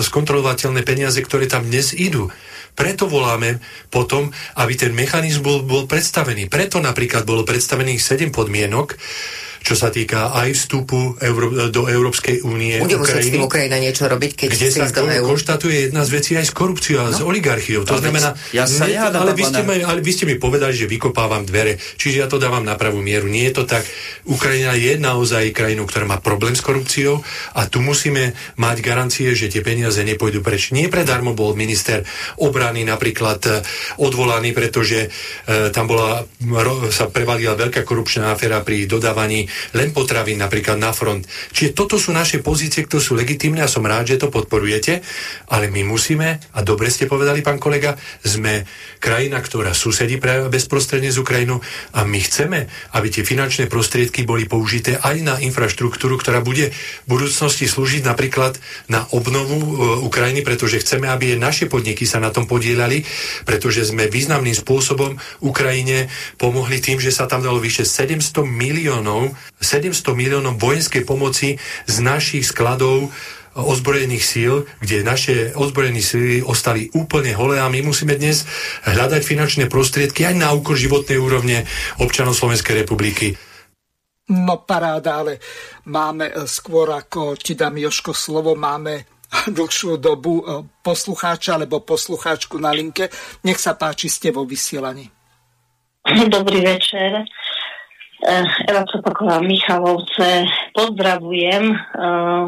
skontrolovateľné 0.02 0.82
peniaze, 0.88 1.20
ktoré 1.20 1.46
tam 1.46 1.68
dnes 1.68 1.92
idú. 1.92 2.32
Preto 2.74 3.06
voláme 3.06 3.62
potom, 3.94 4.34
aby 4.58 4.74
ten 4.74 4.96
mechanizmus 4.98 5.44
bol, 5.46 5.60
bol 5.62 5.84
predstavený. 5.86 6.50
Preto 6.50 6.82
napríklad 6.82 7.22
bolo 7.22 7.46
predstavených 7.46 8.02
7 8.02 8.34
podmienok, 8.34 8.98
čo 9.64 9.80
sa 9.80 9.88
týka 9.88 10.36
aj 10.36 10.60
vstupu 10.60 11.16
Euró- 11.24 11.72
do 11.72 11.88
Európskej 11.88 12.44
únie. 12.44 12.84
Bude 12.84 13.00
musieť 13.00 13.24
s 13.24 13.32
tým 13.32 13.48
Ukrajina 13.48 13.80
niečo 13.80 14.12
robiť, 14.12 14.32
keď 14.36 14.48
kde 14.52 14.70
sa 14.76 14.92
do 14.92 15.08
EU. 15.08 15.24
konštatuje 15.24 15.88
jedna 15.88 16.04
z 16.04 16.10
vecí 16.12 16.32
aj 16.36 16.52
s 16.52 16.54
korupciou 16.54 17.00
a 17.00 17.08
no. 17.08 17.16
s 17.16 17.24
oligarchiou. 17.24 17.88
To 17.88 17.96
znamená, 17.96 18.36
ja 18.52 18.68
sa 18.68 18.92
ne, 18.92 19.00
ale, 19.00 19.32
vy 19.32 19.44
ste 19.48 19.64
mi, 19.64 19.80
ale 19.80 20.04
vy 20.04 20.12
ste 20.12 20.28
mi 20.28 20.36
povedali, 20.36 20.76
že 20.76 20.84
vykopávam 20.84 21.48
dvere, 21.48 21.80
čiže 21.80 22.20
ja 22.20 22.28
to 22.28 22.44
dávam 22.44 22.68
na 22.68 22.76
pravú 22.76 23.00
mieru. 23.00 23.32
Nie 23.32 23.56
je 23.56 23.64
to 23.64 23.64
tak. 23.64 23.88
Ukrajina 24.28 24.76
je 24.76 25.00
naozaj 25.00 25.56
krajinou, 25.56 25.88
ktorá 25.88 26.12
má 26.12 26.20
problém 26.20 26.60
s 26.60 26.62
korupciou 26.62 27.24
a 27.56 27.64
tu 27.64 27.80
musíme 27.80 28.36
mať 28.60 28.84
garancie, 28.84 29.32
že 29.32 29.48
tie 29.48 29.64
peniaze 29.64 30.04
nepôjdu 30.04 30.44
preč. 30.44 30.76
Nie 30.76 30.92
predarmo 30.92 31.32
bol 31.32 31.56
minister 31.56 32.04
obrany 32.36 32.84
napríklad 32.84 33.40
e, 33.48 33.52
odvolaný, 34.04 34.52
pretože 34.52 35.08
e, 35.08 35.72
tam 35.72 35.88
bola, 35.88 36.28
ro, 36.52 36.92
sa 36.92 37.08
prevalila 37.08 37.56
veľká 37.56 37.88
korupčná 37.88 38.36
aféra 38.36 38.60
pri 38.60 38.92
dodávaní 38.92 39.53
len 39.78 39.96
potravín 39.96 40.42
napríklad 40.42 40.78
na 40.78 40.92
front. 40.92 41.26
Čiže 41.54 41.76
toto 41.78 41.96
sú 41.96 42.12
naše 42.12 42.40
pozície, 42.44 42.84
ktoré 42.86 43.02
sú 43.04 43.14
legitimné 43.18 43.64
a 43.64 43.72
som 43.72 43.86
rád, 43.86 44.16
že 44.16 44.22
to 44.22 44.34
podporujete, 44.34 45.04
ale 45.50 45.70
my 45.70 45.86
musíme, 45.86 46.40
a 46.54 46.60
dobre 46.62 46.90
ste 46.90 47.10
povedali, 47.10 47.46
pán 47.46 47.58
kolega, 47.62 47.96
sme 48.24 48.66
krajina, 49.04 49.44
ktorá 49.44 49.76
susedí 49.76 50.18
pre, 50.18 50.48
bezprostredne 50.48 51.12
z 51.12 51.20
Ukrajinu 51.20 51.60
a 51.92 52.08
my 52.08 52.20
chceme, 52.24 52.72
aby 52.96 53.08
tie 53.12 53.28
finančné 53.28 53.68
prostriedky 53.68 54.24
boli 54.24 54.48
použité 54.48 54.96
aj 55.00 55.16
na 55.22 55.36
infraštruktúru, 55.44 56.16
ktorá 56.16 56.40
bude 56.40 56.72
v 57.06 57.08
budúcnosti 57.08 57.68
slúžiť 57.68 58.08
napríklad 58.08 58.56
na 58.88 59.04
obnovu 59.12 59.60
e, 59.60 59.68
Ukrajiny, 60.08 60.42
pretože 60.46 60.80
chceme, 60.80 61.12
aby 61.12 61.36
naše 61.36 61.68
podniky 61.68 62.08
sa 62.08 62.24
na 62.24 62.32
tom 62.32 62.48
podielali, 62.48 63.04
pretože 63.44 63.84
sme 63.84 64.08
významným 64.08 64.56
spôsobom 64.56 65.20
Ukrajine 65.44 66.08
pomohli 66.40 66.80
tým, 66.80 67.04
že 67.04 67.12
sa 67.12 67.28
tam 67.28 67.44
dalo 67.44 67.60
vyše 67.60 67.84
700 67.84 68.48
miliónov 68.48 69.36
700 69.62 70.14
miliónov 70.14 70.60
vojenskej 70.60 71.08
pomoci 71.08 71.62
z 71.88 71.96
našich 72.04 72.48
skladov 72.48 73.12
ozbrojených 73.54 74.26
síl, 74.26 74.54
kde 74.82 75.06
naše 75.06 75.36
ozbrojené 75.54 76.02
síly 76.02 76.42
ostali 76.42 76.90
úplne 76.98 77.38
holé 77.38 77.62
a 77.62 77.70
my 77.70 77.86
musíme 77.86 78.18
dnes 78.18 78.50
hľadať 78.90 79.22
finančné 79.22 79.64
prostriedky 79.70 80.26
aj 80.26 80.36
na 80.42 80.50
úkor 80.58 80.74
životnej 80.74 81.22
úrovne 81.22 81.70
občanov 82.02 82.34
Slovenskej 82.34 82.82
republiky. 82.82 83.38
No 84.34 84.64
paráda, 84.64 85.20
ale 85.22 85.38
máme 85.92 86.32
e, 86.32 86.34
skôr 86.48 86.90
ako 86.96 87.36
ti 87.36 87.60
dám 87.60 87.76
Joško 87.76 88.16
slovo, 88.16 88.56
máme 88.56 89.06
dlhšiu 89.58 90.00
dobu 90.00 90.42
e, 90.42 90.44
poslucháča 90.82 91.60
alebo 91.60 91.84
poslucháčku 91.84 92.58
na 92.58 92.74
linke. 92.74 93.12
Nech 93.46 93.60
sa 93.60 93.76
páči, 93.76 94.10
ste 94.10 94.32
vo 94.32 94.48
vysielaní. 94.48 95.12
Dobrý 96.04 96.60
večer. 96.64 97.28
Eh, 98.24 98.48
Eva 98.72 98.88
Copaková 98.88 99.44
Michalovce. 99.44 100.48
Pozdravujem, 100.72 101.76
eh, 101.76 102.46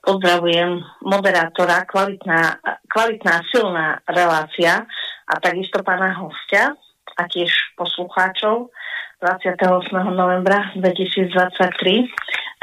pozdravujem 0.00 0.80
moderátora, 1.04 1.84
kvalitná, 1.84 2.56
kvalitná 2.88 3.44
silná 3.52 4.00
relácia 4.08 4.88
a 5.28 5.34
takisto 5.36 5.84
pána 5.84 6.16
hostia 6.16 6.72
a 7.12 7.22
tiež 7.28 7.52
poslucháčov 7.76 8.72
28. 9.20 10.16
novembra 10.16 10.72
2023. 10.80 12.08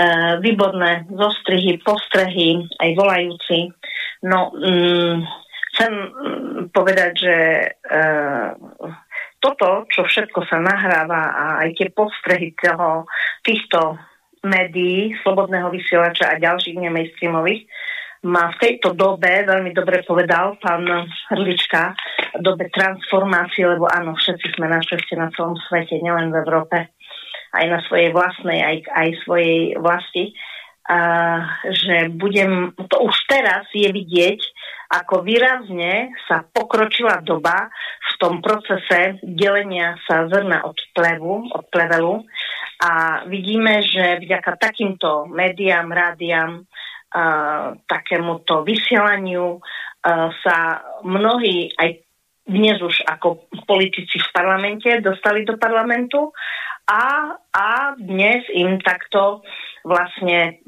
Eh, 0.01 0.41
výborné 0.41 1.05
zostrihy, 1.13 1.85
postrehy, 1.85 2.65
aj 2.81 2.89
volajúci. 2.97 3.69
No, 4.25 4.49
mm, 4.57 5.21
chcem 5.69 5.93
mm, 5.93 6.73
povedať, 6.73 7.11
že 7.13 7.35
toto, 9.45 9.85
čo 9.93 10.01
všetko 10.09 10.41
sa 10.49 10.57
nahráva 10.57 11.21
a 11.29 11.45
aj 11.61 11.77
tie 11.77 11.93
postrehy 11.93 12.57
toho, 12.57 13.05
týchto 13.45 14.01
médií, 14.41 15.13
slobodného 15.21 15.69
vysielača 15.69 16.33
a 16.33 16.41
ďalších 16.41 16.81
nemainstreamových, 16.81 17.69
ma 18.25 18.49
v 18.49 18.57
tejto 18.57 18.97
dobe 18.97 19.45
veľmi 19.45 19.69
dobre 19.69 20.01
povedal 20.01 20.57
pán 20.57 20.81
Hrdlička, 21.29 21.93
dobe 22.41 22.73
transformácie, 22.73 23.69
lebo 23.69 23.85
áno, 23.85 24.17
všetci 24.17 24.57
sme 24.57 24.65
našťastie 24.65 25.13
na 25.13 25.29
celom 25.37 25.53
svete, 25.69 26.01
nielen 26.01 26.33
v 26.33 26.41
Európe, 26.41 26.89
aj 27.53 27.65
na 27.69 27.79
svojej 27.85 28.09
vlastnej, 28.09 28.65
aj, 28.65 28.77
aj 28.89 29.07
svojej 29.21 29.77
vlasti, 29.77 30.33
že 31.73 32.13
budem, 32.13 32.69
to 32.77 32.97
už 33.09 33.15
teraz 33.25 33.65
je 33.73 33.89
vidieť, 33.89 34.41
ako 34.85 35.25
výrazne 35.25 36.13
sa 36.29 36.45
pokročila 36.45 37.25
doba 37.25 37.73
v 38.05 38.13
tom 38.21 38.37
procese 38.37 39.17
delenia 39.25 39.97
sa 40.05 40.29
zrna 40.29 40.61
od 40.61 40.77
plevu, 40.93 41.49
od 41.49 41.65
plevelu. 41.73 42.21
A 42.85 43.23
vidíme, 43.25 43.81
že 43.81 44.21
vďaka 44.21 44.61
takýmto 44.61 45.25
médiám, 45.25 45.89
rádiám, 45.89 46.69
takémuto 47.87 48.61
vysielaniu 48.61 49.63
sa 50.43 50.57
mnohí 51.01 51.73
aj 51.79 52.05
dnes 52.45 52.77
už 52.77 53.01
ako 53.09 53.49
politici 53.65 54.21
v 54.21 54.29
parlamente 54.29 55.01
dostali 55.01 55.41
do 55.41 55.57
parlamentu 55.57 56.29
a, 56.85 57.33
a 57.49 57.97
dnes 57.97 58.45
im 58.53 58.77
takto 58.85 59.41
vlastne 59.81 60.61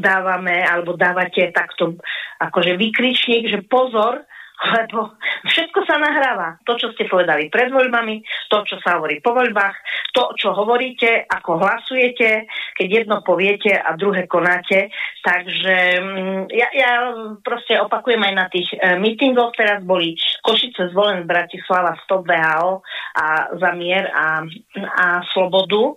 dávame 0.00 0.64
alebo 0.64 0.96
dávate 0.96 1.52
takto 1.52 2.00
akože 2.40 2.76
vykričník, 2.80 3.52
že 3.52 3.60
pozor, 3.68 4.24
lebo 4.60 5.16
všetko 5.48 5.80
sa 5.88 5.96
nahráva. 5.96 6.60
To, 6.68 6.76
čo 6.76 6.92
ste 6.92 7.08
povedali 7.08 7.48
pred 7.48 7.72
voľbami, 7.72 8.20
to, 8.52 8.60
čo 8.68 8.76
sa 8.84 9.00
hovorí 9.00 9.24
po 9.24 9.32
voľbách, 9.32 9.76
to, 10.12 10.36
čo 10.36 10.52
hovoríte, 10.52 11.24
ako 11.24 11.56
hlasujete, 11.56 12.44
keď 12.76 12.88
jedno 13.04 13.16
poviete 13.24 13.72
a 13.72 13.96
druhé 13.96 14.28
konáte. 14.28 14.92
Takže 15.24 15.76
mm, 16.00 16.42
ja, 16.52 16.68
ja 16.76 16.92
proste 17.40 17.80
opakujem 17.80 18.20
aj 18.20 18.34
na 18.36 18.46
tých 18.52 18.68
e, 18.76 19.00
mítingoch, 19.00 19.56
teraz 19.56 19.80
boli 19.80 20.16
Košice 20.44 20.92
zvolen 20.92 21.24
Bratislava 21.24 21.96
Stop 22.04 22.28
VHO 22.28 22.84
a 23.16 23.26
za 23.56 23.70
mier 23.72 24.12
a, 24.12 24.44
a 24.76 25.06
slobodu 25.32 25.96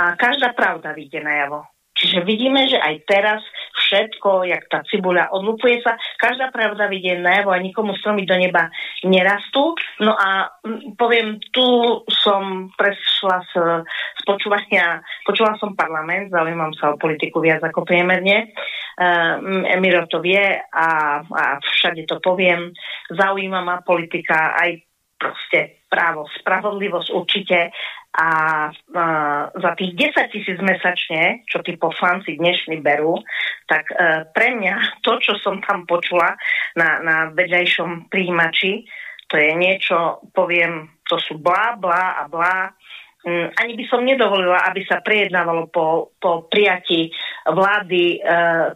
a 0.00 0.16
každá 0.16 0.56
pravda 0.56 0.96
vyjde 0.96 1.20
najavo. 1.20 1.68
Čiže 2.00 2.24
vidíme, 2.24 2.64
že 2.64 2.80
aj 2.80 3.04
teraz 3.04 3.44
všetko, 3.76 4.48
jak 4.48 4.64
tá 4.72 4.80
cibuľa 4.88 5.28
odlupuje 5.36 5.84
sa, 5.84 6.00
každá 6.16 6.48
pravda 6.48 6.88
vidie 6.88 7.20
najavo 7.20 7.52
a 7.52 7.60
nikomu 7.60 7.92
stromy 8.00 8.24
do 8.24 8.32
neba 8.40 8.72
nerastú. 9.04 9.76
No 10.00 10.16
a 10.16 10.48
poviem, 10.96 11.36
tu 11.52 12.00
som 12.08 12.72
prešla 12.72 13.44
z, 13.52 13.84
z 14.16 14.22
počúvania, 14.24 15.04
počula 15.28 15.60
som 15.60 15.76
parlament, 15.76 16.32
zaujímam 16.32 16.72
sa 16.72 16.96
o 16.96 17.00
politiku 17.00 17.44
viac 17.44 17.60
ako 17.60 17.84
priemerne. 17.84 18.56
Uh, 18.96 19.76
Miro 19.76 20.08
to 20.08 20.24
vie 20.24 20.40
a, 20.56 20.88
a 21.20 21.44
všade 21.60 22.08
to 22.08 22.16
poviem. 22.24 22.72
Zaujíma 23.12 23.60
ma 23.60 23.84
politika 23.84 24.56
aj 24.56 24.88
proste 25.20 25.84
právo, 25.90 26.24
spravodlivosť 26.40 27.08
určite 27.12 27.74
a, 28.10 28.30
a 28.74 29.06
za 29.54 29.70
tých 29.78 29.94
10 29.94 30.34
tisíc 30.34 30.58
mesačne, 30.58 31.46
čo 31.46 31.62
tí 31.62 31.78
poslanci 31.78 32.34
dnešní 32.34 32.82
berú, 32.82 33.22
tak 33.70 33.86
e, 33.94 34.26
pre 34.34 34.58
mňa 34.58 35.02
to, 35.06 35.14
čo 35.22 35.38
som 35.38 35.62
tam 35.62 35.86
počula 35.86 36.34
na, 36.74 36.98
na 37.06 37.16
vedľajšom 37.30 38.10
príjimači, 38.10 38.82
to 39.30 39.38
je 39.38 39.54
niečo, 39.54 40.26
poviem, 40.34 40.90
to 41.06 41.22
sú 41.22 41.38
blá, 41.38 41.78
blá 41.78 42.18
a 42.18 42.22
blá. 42.26 42.74
Mm, 43.20 43.52
ani 43.52 43.72
by 43.76 43.84
som 43.84 44.00
nedovolila, 44.00 44.64
aby 44.72 44.80
sa 44.88 45.04
prejednávalo 45.04 45.68
po, 45.68 46.16
po 46.16 46.48
prijatí 46.48 47.12
vlády, 47.44 48.16
e, 48.16 48.18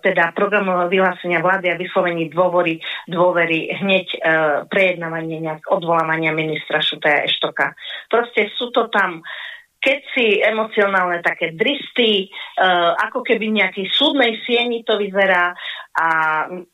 teda 0.04 0.36
programového 0.36 0.92
vyhlásenia 0.92 1.40
vlády 1.40 1.72
a 1.72 1.80
vyslovení 1.80 2.28
dôvory, 2.28 2.76
dôvery 3.08 3.72
hneď 3.72 4.06
e, 4.12 4.18
prejednávanie 4.68 5.40
nejak 5.40 5.64
odvolávania 5.72 6.36
ministra 6.36 6.84
Šutaja 6.84 7.24
Eštoka. 7.24 7.72
Proste 8.12 8.52
sú 8.60 8.68
to 8.68 8.92
tam 8.92 9.24
keď 9.84 10.00
si 10.16 10.40
emocionálne 10.40 11.20
také 11.20 11.52
dristy, 11.52 12.32
uh, 12.56 12.96
ako 12.96 13.20
keby 13.20 13.52
nejaký 13.52 13.92
súdnej 13.92 14.40
sieni 14.48 14.80
to 14.80 14.96
vyzerá 14.96 15.52
a 15.92 16.06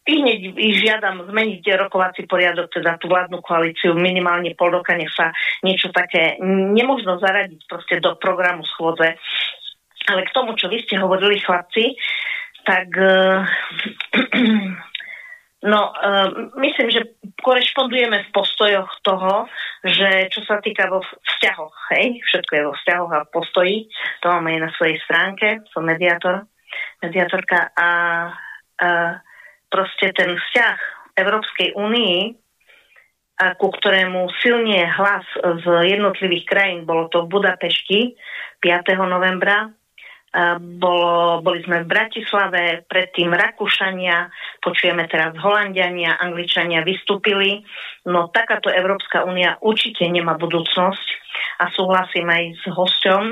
hneď 0.07 0.55
ich 0.55 0.79
žiadam 0.79 1.27
zmeniť 1.27 1.75
rokovací 1.75 2.31
poriadok, 2.31 2.71
teda 2.71 3.03
tú 3.03 3.11
vládnu 3.11 3.43
koalíciu 3.43 3.99
minimálne 3.99 4.55
pol 4.55 4.79
roka, 4.79 4.95
nech 4.95 5.11
sa 5.11 5.35
niečo 5.67 5.91
také 5.91 6.39
nemožno 6.47 7.19
zaradiť 7.19 7.67
proste 7.67 7.99
do 7.99 8.15
programu 8.15 8.63
schôdze. 8.63 9.19
Ale 10.07 10.21
k 10.25 10.31
tomu, 10.31 10.55
čo 10.55 10.71
vy 10.71 10.79
ste 10.87 10.97
hovorili, 11.03 11.43
chlapci, 11.43 11.99
tak 12.63 12.89
uh, 12.95 13.43
no, 15.65 15.81
uh, 15.93 16.29
myslím, 16.61 16.89
že 16.91 17.17
korešpondujeme 17.43 18.29
v 18.29 18.33
postojoch 18.33 18.91
toho, 19.05 19.49
že 19.85 20.29
čo 20.33 20.45
sa 20.45 20.61
týka 20.61 20.89
vo 20.89 21.01
vzťahoch, 21.05 21.77
hej, 21.97 22.21
všetko 22.25 22.53
je 22.53 22.67
vo 22.69 22.75
vzťahoch 22.77 23.13
a 23.17 23.29
postoji, 23.29 23.89
to 24.21 24.27
máme 24.29 24.57
aj 24.57 24.61
na 24.69 24.71
svojej 24.77 24.99
stránke, 25.05 25.65
som 25.73 25.85
mediátor, 25.85 26.45
mediátorka 27.01 27.73
a 27.77 27.91
uh, 28.29 29.13
proste 29.73 30.13
ten 30.13 30.37
vzťah 30.37 30.79
Európskej 31.17 31.77
únii, 31.77 32.41
ku 33.57 33.73
ktorému 33.73 34.29
silnie 34.45 34.85
hlas 34.85 35.25
z 35.41 35.65
jednotlivých 35.97 36.45
krajín, 36.45 36.85
bolo 36.85 37.09
to 37.09 37.25
v 37.25 37.41
Budapešti 37.41 38.01
5. 38.61 39.01
novembra, 39.09 39.73
bolo, 40.79 41.43
boli 41.43 41.59
sme 41.67 41.83
v 41.83 41.91
Bratislave, 41.91 42.87
predtým 42.87 43.35
Rakúšania, 43.35 44.31
počujeme 44.63 45.11
teraz 45.11 45.35
Holandiania, 45.35 46.23
Angličania 46.23 46.87
vystúpili. 46.87 47.67
No 48.07 48.31
takáto 48.31 48.71
Európska 48.71 49.27
únia 49.27 49.59
určite 49.59 50.07
nemá 50.07 50.39
budúcnosť 50.39 51.07
a 51.61 51.69
súhlasím 51.75 52.31
aj 52.31 52.45
s 52.57 52.65
hosťom, 52.71 53.23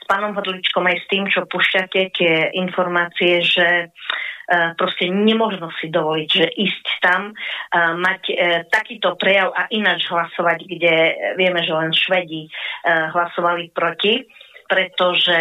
s 0.00 0.04
pánom 0.08 0.32
Hodličkom 0.32 0.82
aj 0.88 0.96
s 0.96 1.06
tým, 1.12 1.24
čo 1.28 1.44
pušťate, 1.46 2.00
tie 2.16 2.34
informácie, 2.58 3.44
že 3.44 3.68
e, 3.68 3.86
proste 4.74 5.06
nemožno 5.06 5.70
si 5.78 5.92
dovoliť, 5.92 6.28
že 6.28 6.46
ísť 6.50 6.86
tam, 7.04 7.30
e, 7.30 7.32
mať 8.00 8.22
e, 8.26 8.34
takýto 8.72 9.14
prejav 9.14 9.54
a 9.54 9.68
ináč 9.70 10.08
hlasovať, 10.10 10.58
kde 10.66 10.94
vieme, 11.38 11.60
že 11.62 11.72
len 11.76 11.92
Švedi 11.94 12.48
hlasovali 12.86 13.70
proti, 13.70 14.24
pretože 14.66 15.38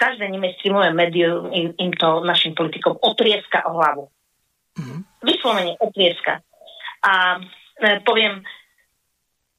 každé 0.00 0.32
mainstreamové 0.32 0.96
médium 0.96 1.52
im, 1.52 1.76
im 1.76 1.92
to 1.92 2.24
našim 2.24 2.56
politikom 2.56 2.96
otrieska 3.04 3.68
o 3.68 3.76
hlavu. 3.76 4.08
Mm-hmm. 4.80 5.00
Vyslovene 5.28 5.76
otrieska. 5.76 6.40
A 7.04 7.36
e, 7.76 8.00
poviem, 8.00 8.40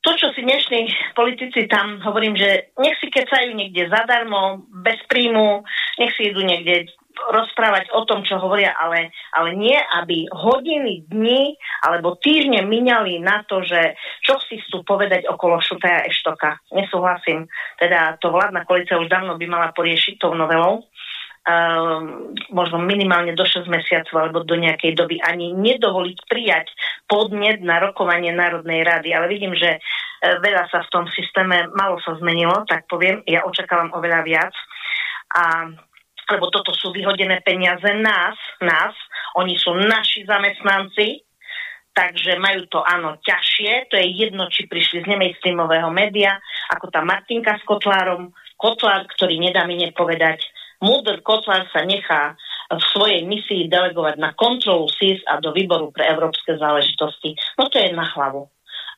to, 0.01 0.17
čo 0.17 0.33
si 0.33 0.41
dnešní 0.41 1.13
politici 1.13 1.69
tam, 1.69 2.01
hovorím, 2.01 2.33
že 2.33 2.73
nech 2.81 2.97
si 2.97 3.13
kecajú 3.13 3.53
niekde 3.53 3.85
zadarmo, 3.85 4.65
bez 4.81 4.97
príjmu, 5.05 5.61
nech 6.01 6.11
si 6.17 6.33
idú 6.33 6.41
niekde 6.41 6.89
rozprávať 7.29 7.93
o 7.93 8.01
tom, 8.09 8.25
čo 8.25 8.41
hovoria, 8.41 8.73
ale, 8.73 9.13
ale 9.37 9.53
nie, 9.53 9.77
aby 10.01 10.25
hodiny, 10.33 11.05
dni 11.05 11.53
alebo 11.85 12.17
týždne 12.17 12.65
minali 12.65 13.21
na 13.21 13.45
to, 13.45 13.61
že 13.61 13.93
čo 14.25 14.41
si 14.49 14.57
chcú 14.65 14.81
povedať 14.81 15.29
okolo 15.29 15.61
Šutaja 15.61 16.09
Eštoka. 16.09 16.57
Nesúhlasím. 16.73 17.45
Teda 17.77 18.17
to 18.17 18.33
vládna 18.33 18.65
koalícia 18.65 18.97
už 18.97 19.11
dávno 19.11 19.37
by 19.37 19.45
mala 19.45 19.69
poriešiť 19.77 20.17
tou 20.17 20.33
novelou. 20.33 20.89
Um, 21.41 22.37
možno 22.53 22.77
minimálne 22.77 23.33
do 23.33 23.41
6 23.41 23.65
mesiacov 23.65 24.13
alebo 24.13 24.45
do 24.45 24.53
nejakej 24.53 24.93
doby 24.93 25.17
ani 25.25 25.57
nedovoliť 25.57 26.29
prijať 26.29 26.69
podnet 27.09 27.65
na 27.65 27.81
rokovanie 27.81 28.29
Národnej 28.29 28.85
rady. 28.85 29.09
Ale 29.09 29.25
vidím, 29.25 29.57
že 29.57 29.81
uh, 29.81 30.37
veľa 30.37 30.69
sa 30.69 30.85
v 30.85 30.91
tom 30.93 31.09
systéme 31.09 31.65
malo 31.73 31.97
sa 32.05 32.13
zmenilo, 32.21 32.61
tak 32.69 32.85
poviem, 32.85 33.25
ja 33.25 33.41
očakávam 33.41 33.89
oveľa 33.89 34.21
viac. 34.21 34.53
A 35.33 35.73
lebo 36.29 36.51
toto 36.53 36.75
sú 36.75 36.93
vyhodené 36.93 37.41
peniaze 37.41 37.87
nás, 37.97 38.37
nás, 38.61 38.93
oni 39.39 39.55
sú 39.57 39.73
naši 39.73 40.27
zamestnanci, 40.27 41.23
takže 41.91 42.39
majú 42.39 42.67
to 42.71 42.79
áno 42.83 43.19
ťažšie, 43.19 43.91
to 43.91 43.99
je 43.99 44.07
jedno, 44.15 44.47
či 44.47 44.67
prišli 44.67 45.03
z 45.03 45.09
nemainstreamového 45.11 45.91
média, 45.91 46.39
ako 46.71 46.87
tá 46.87 47.03
Martinka 47.03 47.59
s 47.59 47.63
Kotlárom, 47.67 48.31
Kotlár, 48.55 49.07
ktorý 49.11 49.41
nedá 49.41 49.67
mi 49.67 49.79
nepovedať, 49.79 50.43
Múdr 50.81 51.21
Kotlár 51.21 51.69
sa 51.69 51.85
nechá 51.85 52.33
v 52.71 52.81
svojej 52.95 53.21
misii 53.27 53.69
delegovať 53.69 54.17
na 54.17 54.33
kontrolu 54.33 54.89
SIS 54.89 55.21
a 55.29 55.37
do 55.37 55.53
výboru 55.53 55.93
pre 55.93 56.09
európske 56.09 56.57
záležitosti. 56.57 57.37
No 57.59 57.69
to 57.69 57.77
je 57.77 57.93
na 57.93 58.07
hlavu 58.15 58.49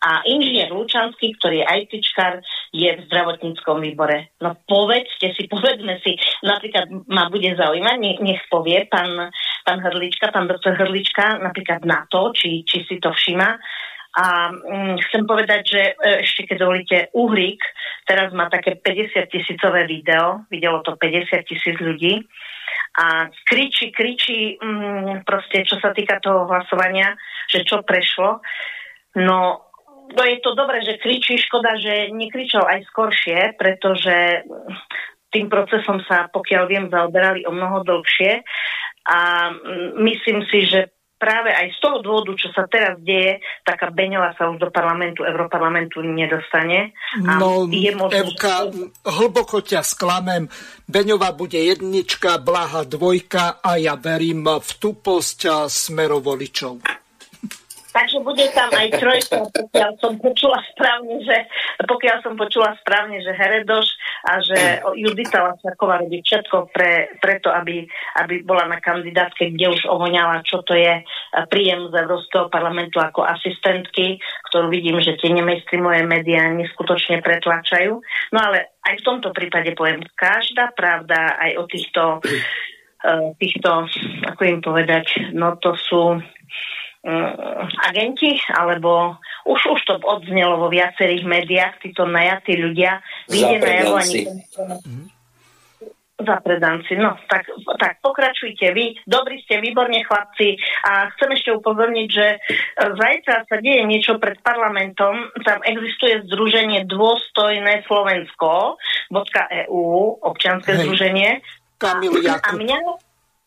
a 0.04 0.20
inžinier 0.28 0.68
Lučanský, 0.68 1.40
ktorý 1.40 1.64
je 1.64 1.66
ITčkar, 1.88 2.44
je 2.76 2.90
v 2.92 3.04
zdravotníckom 3.08 3.80
výbore. 3.80 4.36
No 4.44 4.60
povedzte 4.68 5.32
si, 5.32 5.48
povedzme 5.54 6.04
si, 6.04 6.20
napríklad 6.44 6.92
ma 7.08 7.32
bude 7.32 7.56
zaujímať, 7.56 7.98
nech, 8.20 8.44
povie 8.52 8.84
pán, 8.92 9.32
pán 9.64 9.80
Hrlička, 9.80 10.36
pán 10.36 10.52
doktor 10.52 10.76
Hrlička, 10.76 11.40
napríklad 11.40 11.88
na 11.88 12.04
to, 12.12 12.36
či, 12.36 12.68
či 12.68 12.84
si 12.84 13.00
to 13.00 13.16
všíma. 13.16 13.50
A 14.14 14.26
hm, 14.54 15.02
chcem 15.10 15.24
povedať, 15.26 15.62
že 15.66 15.82
e, 15.90 15.94
ešte 16.22 16.46
keď 16.46 16.58
dovolíte, 16.62 16.98
Uhrik 17.18 17.64
teraz 18.06 18.30
má 18.36 18.46
také 18.46 18.78
50 18.78 19.26
tisícové 19.26 19.90
video, 19.90 20.46
videlo 20.54 20.86
to 20.86 20.94
50 21.00 21.50
tisíc 21.50 21.74
ľudí 21.82 22.22
a 22.94 23.26
kričí, 23.42 23.90
kričí 23.90 24.62
mm, 24.62 25.26
proste, 25.26 25.66
čo 25.66 25.82
sa 25.82 25.90
týka 25.98 26.22
toho 26.22 26.46
hlasovania, 26.46 27.18
že 27.50 27.66
čo 27.66 27.82
prešlo. 27.82 28.38
No, 29.18 29.73
no 30.12 30.22
je 30.28 30.38
to 30.44 30.52
dobré, 30.58 30.84
že 30.84 31.00
kričí, 31.00 31.40
škoda, 31.40 31.80
že 31.80 32.12
nekričal 32.12 32.68
aj 32.68 32.84
skoršie, 32.92 33.56
pretože 33.56 34.44
tým 35.34 35.50
procesom 35.50 36.04
sa, 36.06 36.30
pokiaľ 36.30 36.64
viem, 36.70 36.86
zaoberali 36.92 37.48
o 37.50 37.52
mnoho 37.56 37.82
dlhšie 37.82 38.46
a 39.10 39.20
myslím 39.98 40.46
si, 40.48 40.70
že 40.70 40.94
práve 41.24 41.56
aj 41.56 41.72
z 41.72 41.78
toho 41.80 41.98
dôvodu, 42.04 42.36
čo 42.36 42.52
sa 42.52 42.68
teraz 42.68 43.00
deje, 43.00 43.40
taká 43.64 43.96
Beňová 43.96 44.36
sa 44.36 44.52
už 44.52 44.60
do 44.60 44.68
parlamentu, 44.76 45.24
Europarlamentu 45.24 46.04
nedostane. 46.04 46.92
A 47.24 47.40
no, 47.40 47.64
je 47.72 47.96
možno, 47.96 48.12
Evka, 48.12 48.68
hlboko 49.08 49.64
ťa 49.64 49.88
sklamem. 49.88 50.52
Beňová 50.84 51.32
bude 51.32 51.56
jednička, 51.56 52.44
Blaha 52.44 52.84
dvojka 52.84 53.64
a 53.64 53.80
ja 53.80 53.96
verím 53.96 54.44
v 54.44 54.70
tuposť 54.84 55.72
smerovoličov. 55.72 57.03
Takže 57.94 58.26
bude 58.26 58.42
tam 58.58 58.74
aj 58.74 58.90
trojka, 58.98 59.38
pokiaľ 59.54 59.92
som 60.02 60.18
počula 60.18 60.58
správne, 60.74 61.22
že, 61.22 61.38
pokiaľ 61.86 62.18
som 62.26 62.34
počula 62.34 62.74
správne, 62.82 63.22
že 63.22 63.38
Heredoš 63.38 63.88
a 64.26 64.42
že 64.42 64.58
Judita 64.98 65.46
Lasaková 65.46 66.02
robí 66.02 66.26
všetko 66.26 66.74
pre, 66.74 67.22
preto, 67.22 67.54
aby, 67.54 67.86
aby 68.18 68.42
bola 68.42 68.66
na 68.66 68.82
kandidátke, 68.82 69.54
kde 69.54 69.78
už 69.78 69.86
ovoňala, 69.86 70.42
čo 70.42 70.66
to 70.66 70.74
je 70.74 71.06
príjem 71.54 71.94
z 71.94 71.94
Európskeho 72.02 72.50
parlamentu 72.50 72.98
ako 72.98 73.30
asistentky, 73.30 74.18
ktorú 74.50 74.74
vidím, 74.74 74.98
že 74.98 75.14
tie 75.22 75.30
nemainstreamové 75.30 76.02
médiá 76.02 76.50
neskutočne 76.50 77.22
pretláčajú. 77.22 78.02
No 78.34 78.40
ale 78.42 78.74
aj 78.90 79.00
v 79.00 79.06
tomto 79.06 79.30
prípade 79.30 79.70
poviem, 79.78 80.02
každá 80.18 80.74
pravda 80.74 81.38
aj 81.38 81.52
o 81.62 81.64
týchto, 81.70 82.04
eh, 83.06 83.38
týchto 83.38 83.86
ako 84.34 84.42
im 84.50 84.60
povedať, 84.66 85.38
no 85.38 85.62
to 85.62 85.78
sú 85.78 86.18
agenti, 87.84 88.40
alebo 88.56 89.20
už, 89.44 89.60
už 89.76 89.82
to 89.84 89.94
odznelo 90.08 90.56
vo 90.56 90.72
viacerých 90.72 91.28
médiách, 91.28 91.74
títo 91.84 92.08
najatí 92.08 92.56
ľudia, 92.56 93.04
vyjde 93.28 93.60
najavo 93.60 93.96
ani 94.00 94.20
za 96.24 96.40
predanci. 96.40 96.96
No, 96.96 97.20
tak, 97.28 97.44
tak 97.76 98.00
pokračujte 98.00 98.72
vy. 98.72 98.96
Dobrí 99.04 99.44
ste, 99.44 99.60
výborne 99.60 100.00
chlapci. 100.08 100.56
A 100.88 101.12
chcem 101.14 101.36
ešte 101.36 101.52
upozorniť, 101.60 102.08
že 102.08 102.28
e, 102.32 102.38
zajtra 102.96 103.44
sa 103.50 103.56
deje 103.60 103.84
niečo 103.84 104.16
pred 104.18 104.40
parlamentom. 104.40 105.28
Tam 105.44 105.60
existuje 105.68 106.24
združenie 106.32 106.88
Dôstojné 106.88 107.84
Slovensko 107.90 108.80
.eu, 109.12 109.84
občianske 110.24 110.72
Hej. 110.74 110.80
združenie. 110.88 111.30
Kamil 111.82 112.16
a, 112.32 112.40
a 112.40 112.52
mňa, 112.56 112.80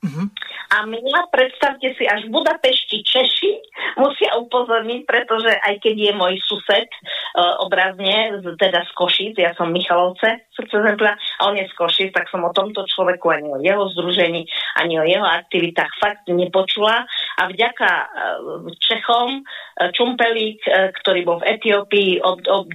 Uh-huh. 0.04 0.28
A 0.76 0.84
mňa, 0.84 1.32
predstavte 1.32 1.96
si, 1.96 2.04
až 2.04 2.28
v 2.28 2.36
Budapešti 2.36 3.00
Češi 3.00 3.52
musia 3.96 4.36
upozorniť, 4.36 5.08
pretože 5.08 5.48
aj 5.48 5.80
keď 5.80 5.96
je 5.96 6.12
môj 6.12 6.36
sused 6.44 6.84
uh, 6.92 7.56
obrazne, 7.64 8.44
teda 8.60 8.84
z 8.84 8.92
Košic, 8.92 9.34
ja 9.40 9.56
som 9.56 9.72
Michalovce, 9.72 10.44
srdce 10.52 10.76
zempla, 10.84 11.16
a 11.16 11.40
on 11.48 11.56
je 11.56 11.64
z 11.64 11.74
Košic, 11.80 12.10
tak 12.12 12.28
som 12.28 12.44
o 12.44 12.52
tomto 12.52 12.84
človeku 12.84 13.24
ani 13.32 13.48
o 13.48 13.58
jeho 13.64 13.88
združení, 13.96 14.44
ani 14.76 15.00
o 15.00 15.04
jeho 15.08 15.24
aktivitách 15.24 15.92
fakt 15.96 16.28
nepočula. 16.28 17.08
A 17.40 17.42
vďaka 17.48 17.88
uh, 17.88 18.68
Čechom 18.76 19.40
uh, 19.40 19.88
Čumpelík, 19.96 20.60
uh, 20.68 20.92
ktorý 20.92 21.24
bol 21.24 21.40
v 21.40 21.56
Etiópii, 21.56 22.20
ob, 22.20 22.44
ob, 22.52 22.68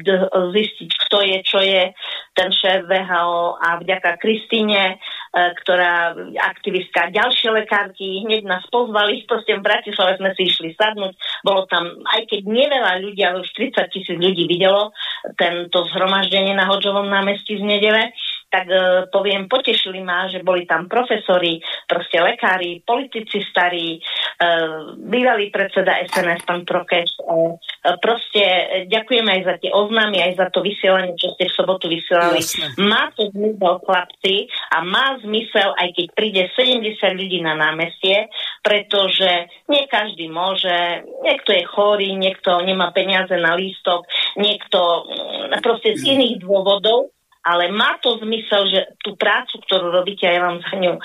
zistiť, 0.58 0.90
kto 1.06 1.18
je, 1.22 1.38
čo 1.46 1.60
je 1.62 1.94
ten 2.34 2.50
šéf 2.50 2.88
VHO 2.88 3.60
a 3.60 3.78
vďaka 3.84 4.16
Kristine, 4.16 4.98
ktorá 5.36 6.16
aktivistka 6.40 7.11
ďalšie 7.12 7.50
lekárky 7.52 8.24
hneď 8.24 8.48
nás 8.48 8.64
pozvali, 8.72 9.22
proste 9.30 9.60
v 9.60 9.66
Bratislave 9.66 10.18
sme 10.18 10.32
si 10.34 10.48
išli 10.48 10.74
sadnúť, 10.74 11.14
bolo 11.44 11.68
tam, 11.68 12.02
aj 12.08 12.26
keď 12.32 12.42
neveľa 12.48 13.04
ľudí, 13.04 13.22
ale 13.22 13.44
už 13.44 13.52
30 13.54 13.94
tisíc 13.94 14.18
ľudí 14.18 14.48
videlo 14.48 14.96
tento 15.38 15.86
zhromaždenie 15.92 16.56
na 16.56 16.66
Hodžovom 16.72 17.06
námestí 17.06 17.60
z 17.60 17.64
nedele, 17.64 18.16
tak 18.52 18.68
e, 18.68 19.08
poviem, 19.08 19.48
potešili 19.48 20.04
ma, 20.04 20.28
že 20.28 20.44
boli 20.44 20.68
tam 20.68 20.92
profesori, 20.92 21.64
proste 21.88 22.20
lekári, 22.20 22.84
politici 22.84 23.40
starí, 23.48 23.96
e, 23.96 24.00
bývalý 25.00 25.48
predseda 25.48 26.04
SNS, 26.12 26.44
pán 26.44 26.68
Prokeš. 26.68 27.16
E, 27.16 27.56
proste 28.04 28.44
ďakujem 28.92 29.24
aj 29.24 29.42
za 29.48 29.56
tie 29.64 29.72
oznámy, 29.72 30.20
aj 30.20 30.34
za 30.36 30.48
to 30.52 30.60
vysielanie, 30.60 31.16
čo 31.16 31.32
ste 31.34 31.48
v 31.48 31.56
sobotu 31.56 31.88
vysielali. 31.88 32.44
Jasne. 32.44 32.76
Má 32.84 33.08
to 33.16 33.32
zmysel, 33.32 33.80
chlapci, 33.88 34.52
a 34.76 34.84
má 34.84 35.16
zmysel, 35.24 35.72
aj 35.80 35.90
keď 35.96 36.06
príde 36.12 36.44
70 36.52 37.00
ľudí 37.16 37.40
na 37.40 37.56
námestie, 37.56 38.28
pretože 38.60 39.48
nie 39.72 39.88
každý 39.88 40.28
môže, 40.28 41.08
niekto 41.24 41.56
je 41.56 41.64
chorý, 41.72 42.20
niekto 42.20 42.60
nemá 42.68 42.92
peniaze 42.92 43.34
na 43.40 43.56
lístok, 43.56 44.04
niekto 44.36 44.80
mm, 45.08 45.64
proste 45.64 45.96
z 45.96 46.20
iných 46.20 46.44
dôvodov, 46.44 47.16
ale 47.42 47.74
má 47.74 47.98
to 48.00 48.22
zmysel, 48.22 48.70
že 48.70 48.80
tú 49.02 49.18
prácu, 49.18 49.58
ktorú 49.66 49.90
robíte, 49.90 50.30
ja 50.30 50.42
vám 50.46 50.62
za 50.62 50.74
ňu 50.78 50.94
e, 50.98 51.02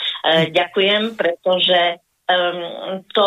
ďakujem, 0.53 1.17
pretože 1.17 2.06
Um, 2.27 3.07
to... 3.15 3.27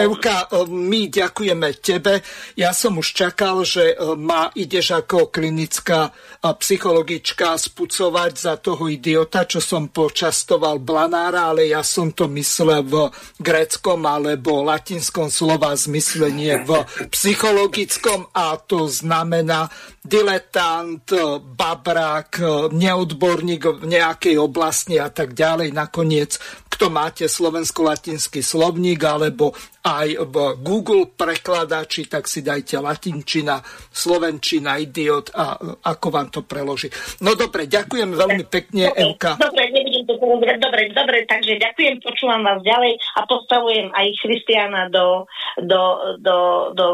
Evka, 0.00 0.48
my 0.72 1.12
ďakujeme 1.12 1.68
tebe. 1.84 2.24
Ja 2.56 2.72
som 2.72 2.96
už 2.96 3.12
čakal, 3.12 3.60
že 3.60 3.92
ma 4.16 4.48
ideš 4.56 4.96
ako 4.96 5.28
klinická 5.28 6.08
psychologička 6.40 7.60
spucovať 7.60 8.32
za 8.40 8.56
toho 8.56 8.88
idiota, 8.88 9.44
čo 9.44 9.60
som 9.60 9.92
počastoval 9.92 10.80
Blanára, 10.80 11.52
ale 11.52 11.68
ja 11.68 11.84
som 11.84 12.08
to 12.16 12.24
myslel 12.32 12.88
v 12.88 13.12
gréckom 13.36 14.00
alebo 14.08 14.64
latinskom 14.64 15.28
slova 15.28 15.76
zmyslenie 15.76 16.64
v 16.64 16.88
psychologickom 17.12 18.32
a 18.32 18.56
to 18.56 18.88
znamená 18.88 19.68
diletant, 20.00 21.04
babrák, 21.52 22.40
neodborník 22.72 23.84
v 23.84 23.92
nejakej 23.92 24.40
oblasti 24.40 24.96
a 24.96 25.12
tak 25.12 25.36
ďalej. 25.36 25.76
Nakoniec, 25.76 26.40
kto 26.72 26.88
máte 26.88 27.28
slovensko-latinský 27.28 28.37
slovník 28.40 29.00
alebo 29.04 29.54
aj 29.84 30.08
v 30.20 30.36
Google 30.60 31.08
prekladači, 31.08 32.10
tak 32.10 32.28
si 32.28 32.44
dajte 32.44 32.76
latinčina, 32.76 33.62
slovenčina, 33.88 34.76
idiot 34.76 35.32
a 35.32 35.56
ako 35.88 36.06
vám 36.12 36.28
to 36.28 36.44
preloží. 36.44 36.92
No 37.24 37.32
dobre, 37.32 37.64
ďakujem 37.64 38.12
veľmi 38.12 38.44
pekne, 38.46 38.92
Evka. 38.92 39.40
Dobre. 39.40 39.87
Dobre, 40.08 40.88
dobre, 40.96 41.28
takže 41.28 41.60
ďakujem, 41.60 42.00
počúvam 42.00 42.40
vás 42.40 42.64
ďalej 42.64 42.96
a 43.20 43.28
postavujem 43.28 43.92
aj 43.92 44.06
Christiana 44.24 44.88
do, 44.88 45.28
do, 45.60 46.16
do, 46.24 46.36
do 46.72 46.86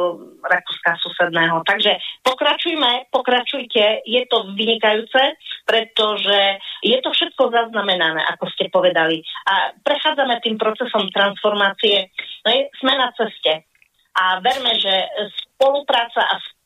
Rakúska 0.43 0.99
susedného. 0.99 1.63
Takže 1.63 1.95
pokračujme, 2.27 3.15
pokračujte, 3.15 4.03
je 4.03 4.23
to 4.27 4.51
vynikajúce, 4.59 5.39
pretože 5.63 6.59
je 6.83 6.99
to 6.99 7.15
všetko 7.15 7.55
zaznamenané, 7.55 8.19
ako 8.35 8.51
ste 8.51 8.67
povedali. 8.75 9.23
A 9.47 9.79
prechádzame 9.79 10.43
tým 10.43 10.59
procesom 10.59 11.07
transformácie. 11.15 12.11
No 12.43 12.51
je, 12.51 12.67
sme 12.83 12.99
na 12.99 13.15
ceste. 13.15 13.63
A 14.15 14.43
verme, 14.43 14.75
že 14.75 14.95
spolupráca 15.55 16.19
a 16.19 16.35
spolupráca 16.39 16.64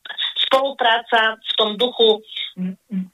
v 0.49 1.51
tom 1.55 1.77
duchu 1.77 2.19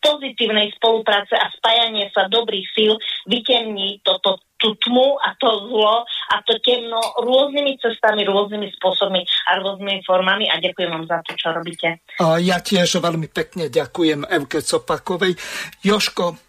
pozitívnej 0.01 0.73
spolupráce 0.79 1.37
a 1.37 1.51
spájanie 1.53 2.09
sa 2.15 2.25
dobrých 2.31 2.65
síl 2.73 2.97
vytemní 3.29 4.01
toto 4.01 4.41
tú 4.55 4.71
tmu 4.79 5.19
a 5.19 5.35
to 5.35 5.67
zlo 5.67 6.07
a 6.07 6.35
to 6.47 6.55
temno 6.63 6.97
rôznymi 7.21 7.75
cestami, 7.75 8.23
rôznymi 8.23 8.71
spôsobmi 8.79 9.21
a 9.51 9.59
rôznymi 9.59 10.01
formami 10.07 10.47
a 10.47 10.57
ďakujem 10.63 10.89
vám 10.95 11.05
za 11.05 11.19
to, 11.27 11.35
čo 11.35 11.51
robíte. 11.51 11.99
Ja 12.39 12.63
tiež 12.63 13.03
veľmi 13.03 13.27
pekne 13.29 13.67
ďakujem 13.67 14.23
Evke 14.25 14.63
Copakovej. 14.63 15.35
Joško, 15.83 16.44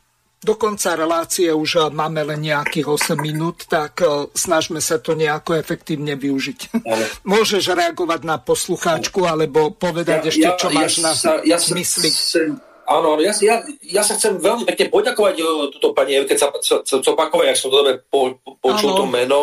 do 0.46 0.54
konca 0.54 0.94
relácie 0.94 1.50
už 1.50 1.90
máme 1.90 2.22
len 2.22 2.46
nejakých 2.46 2.86
8 2.86 3.18
minút, 3.18 3.66
tak 3.66 3.98
e, 3.98 4.30
snažme 4.30 4.78
sa 4.78 5.02
to 5.02 5.18
nejako 5.18 5.58
efektívne 5.58 6.14
využiť. 6.14 6.86
Ale... 6.86 7.04
Môžeš 7.34 7.74
reagovať 7.74 8.20
na 8.22 8.38
poslucháčku 8.38 9.26
alebo 9.26 9.74
povedať 9.74 10.30
ja, 10.30 10.30
ešte, 10.30 10.48
čo 10.62 10.68
ja, 10.70 10.76
máš 10.78 10.92
ja 10.94 11.02
na 11.02 11.12
sa, 11.18 11.32
ja 11.42 11.58
mysli. 11.58 12.10
Sa, 12.14 12.40
Áno, 12.86 13.18
ja, 13.18 13.34
ja, 13.42 13.66
ja 13.82 14.02
sa 14.06 14.14
chcem 14.14 14.38
veľmi 14.38 14.62
pekne 14.62 14.86
poďakovať 14.94 15.34
e, 15.34 15.44
túto 15.74 15.90
pani 15.90 16.22
Evke 16.22 16.38
Copakovej, 16.38 17.50
ak 17.50 17.58
som 17.58 17.74
to 17.74 17.82
dobre 17.82 17.98
po, 18.06 18.38
po, 18.38 18.54
počul 18.62 18.94
ano. 18.94 18.98
to 19.02 19.04
meno, 19.10 19.42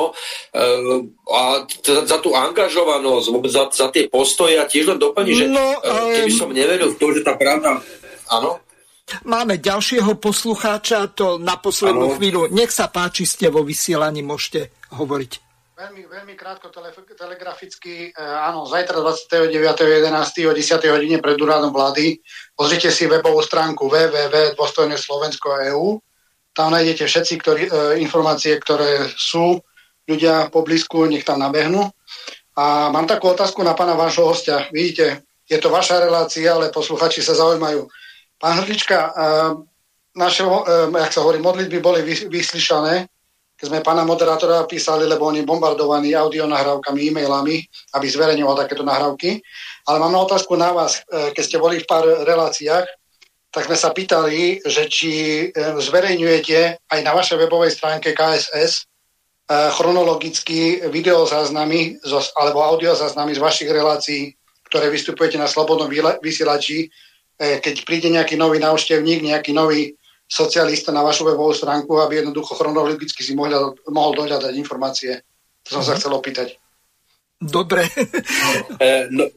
uh, 0.55 1.03
a 1.27 1.67
t- 1.67 2.07
za 2.07 2.17
tú 2.23 2.31
angažovanosť, 2.31 3.25
vôbec 3.35 3.51
za, 3.51 3.67
za 3.67 3.91
tie 3.91 4.07
postoje 4.07 4.55
a 4.55 4.63
tiež 4.63 4.95
len 4.95 4.99
doplní, 4.99 5.35
že 5.35 5.45
no, 5.51 5.59
um... 5.59 6.15
keby 6.15 6.31
som 6.31 6.55
neveril 6.55 6.95
v 6.95 6.99
to, 7.03 7.11
že 7.11 7.27
tá 7.27 7.35
pravda... 7.35 7.84
Áno? 8.31 8.63
Máme 9.27 9.59
ďalšieho 9.59 10.15
poslucháča, 10.17 11.07
to 11.11 11.38
na 11.38 11.57
poslednú 11.59 12.07
ano. 12.11 12.17
chvíľu. 12.17 12.47
Nech 12.49 12.71
sa 12.71 12.88
páči, 12.88 13.25
ste 13.27 13.49
vo 13.51 13.61
vysielaní, 13.61 14.23
môžete 14.23 14.71
hovoriť. 14.95 15.43
Veľmi, 15.73 16.05
veľmi 16.07 16.38
krátko 16.38 16.69
tele, 16.71 16.93
telegraficky, 16.95 18.13
e, 18.15 18.21
áno, 18.21 18.65
zajtra 18.69 19.01
29.11. 19.03 20.47
o 20.47 20.53
10. 20.55 20.95
hodine 20.95 21.19
pred 21.19 21.35
úradom 21.35 21.75
vlády. 21.75 22.23
Pozrite 22.55 22.91
si 22.93 23.07
webovú 23.09 23.41
stránku 23.43 23.89
www.dôstojneslovensko.eu 23.91 25.99
tam 26.53 26.69
nájdete 26.69 27.09
všetci 27.09 27.34
ktorí, 27.41 27.61
e, 27.65 27.69
informácie, 28.05 28.53
ktoré 28.61 29.09
sú, 29.09 29.57
ľudia 30.05 30.53
po 30.53 30.61
blízku, 30.61 31.09
nech 31.09 31.25
tam 31.25 31.41
nabehnú. 31.41 31.89
A 32.53 32.93
mám 32.93 33.09
takú 33.09 33.34
otázku 33.34 33.65
na 33.65 33.73
pána 33.73 33.97
vášho 33.97 34.30
hostia. 34.30 34.69
Vidíte, 34.69 35.25
je 35.49 35.57
to 35.57 35.73
vaša 35.73 36.05
relácia, 36.05 36.53
ale 36.53 36.69
posluchači 36.69 37.25
sa 37.25 37.34
zaujímajú. 37.34 37.89
Pán 38.44 38.60
Hrdlička, 38.60 38.99
e, 38.99 39.11
naše, 40.20 40.44
e, 40.44 40.52
jak 40.99 41.11
sa 41.15 41.24
hovorí, 41.24 41.40
modlitby 41.40 41.80
boli 41.80 42.03
vyslyšané, 42.28 43.07
keď 43.56 43.65
sme 43.72 43.80
pána 43.80 44.03
moderátora 44.03 44.68
písali, 44.68 45.07
lebo 45.07 45.32
oni 45.32 45.48
bombardovaní 45.48 46.11
audionahrávkami, 46.11 46.99
e-mailami, 47.07 47.64
aby 47.95 48.06
zverejňoval 48.11 48.68
takéto 48.68 48.84
nahrávky. 48.84 49.40
Ale 49.88 50.03
mám 50.03 50.28
otázku 50.28 50.60
na 50.60 50.76
vás, 50.76 50.99
e, 51.07 51.32
keď 51.32 51.44
ste 51.48 51.57
boli 51.64 51.80
v 51.80 51.88
pár 51.88 52.03
reláciách, 52.03 52.84
tak 53.48 53.70
sme 53.72 53.80
sa 53.80 53.95
pýtali, 53.95 54.60
že 54.68 54.91
či 54.91 55.11
e, 55.48 55.80
zverejňujete 55.80 56.90
aj 56.90 56.99
na 56.99 57.15
vašej 57.15 57.40
webovej 57.48 57.72
stránke 57.72 58.11
KSS 58.11 58.72
e, 58.76 58.84
chronologicky 59.80 60.84
videozáznamy 60.91 62.03
alebo 62.36 62.60
audiozáznamy 62.60 63.38
z 63.38 63.40
vašich 63.40 63.72
relácií, 63.72 64.36
ktoré 64.68 64.91
vystupujete 64.91 65.40
na 65.40 65.48
Slobodnom 65.48 65.88
vysielači, 66.20 66.91
keď 67.61 67.76
príde 67.84 68.10
nejaký 68.14 68.36
nový 68.40 68.60
návštevník, 68.60 69.24
nejaký 69.24 69.52
nový 69.52 69.94
socialista 70.28 70.90
na 70.90 71.06
vašu 71.06 71.28
webovú 71.30 71.53
stránku, 71.53 71.99
aby 72.02 72.24
jednoducho 72.24 72.56
chronologicky 72.57 73.22
si 73.22 73.38
mohol, 73.38 73.78
mohol 73.91 74.11
dohľadať 74.18 74.53
informácie. 74.57 75.22
To 75.68 75.80
som 75.80 75.84
sa 75.84 75.94
mhm. 75.95 75.99
chcel 75.99 76.14
opýtať. 76.15 76.48
Dobre. 77.44 77.86
Eh, 78.80 79.07
no, 79.11 79.28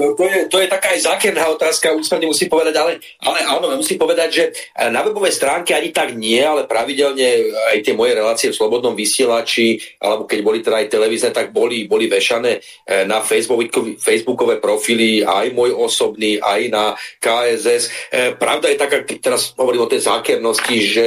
to, 0.00 0.16
to, 0.16 0.24
je, 0.24 0.38
to 0.48 0.56
je 0.64 0.68
taká 0.72 0.96
aj 0.96 1.04
zákerná 1.04 1.44
otázka, 1.52 1.92
úsmerne 1.92 2.32
musím 2.32 2.48
povedať, 2.48 2.74
ale, 2.80 2.92
ale 3.20 3.44
áno, 3.44 3.68
musím 3.76 4.00
povedať, 4.00 4.28
že 4.32 4.44
na 4.88 5.04
webovej 5.04 5.36
stránke 5.36 5.76
ani 5.76 5.92
tak 5.92 6.16
nie, 6.16 6.40
ale 6.40 6.64
pravidelne 6.64 7.52
aj 7.76 7.84
tie 7.84 7.92
moje 7.92 8.16
relácie 8.16 8.48
v 8.48 8.56
Slobodnom 8.56 8.96
vysielači, 8.96 9.76
alebo 10.00 10.24
keď 10.24 10.38
boli 10.40 10.64
teda 10.64 10.80
aj 10.80 10.88
televízne, 10.88 11.30
tak 11.36 11.52
boli, 11.52 11.84
boli 11.84 12.08
vešané 12.08 12.64
eh, 12.64 13.04
na 13.04 13.20
Facebookové, 13.20 14.56
profily, 14.56 15.20
aj 15.20 15.52
môj 15.52 15.76
osobný, 15.76 16.40
aj 16.40 16.60
na 16.72 16.96
KSS. 17.20 17.84
Eh, 18.08 18.32
pravda 18.40 18.72
je 18.72 18.80
taká, 18.80 19.04
keď 19.04 19.18
teraz 19.20 19.52
hovorím 19.52 19.84
o 19.84 19.92
tej 19.92 20.00
zákernosti, 20.00 20.76
že 20.80 21.06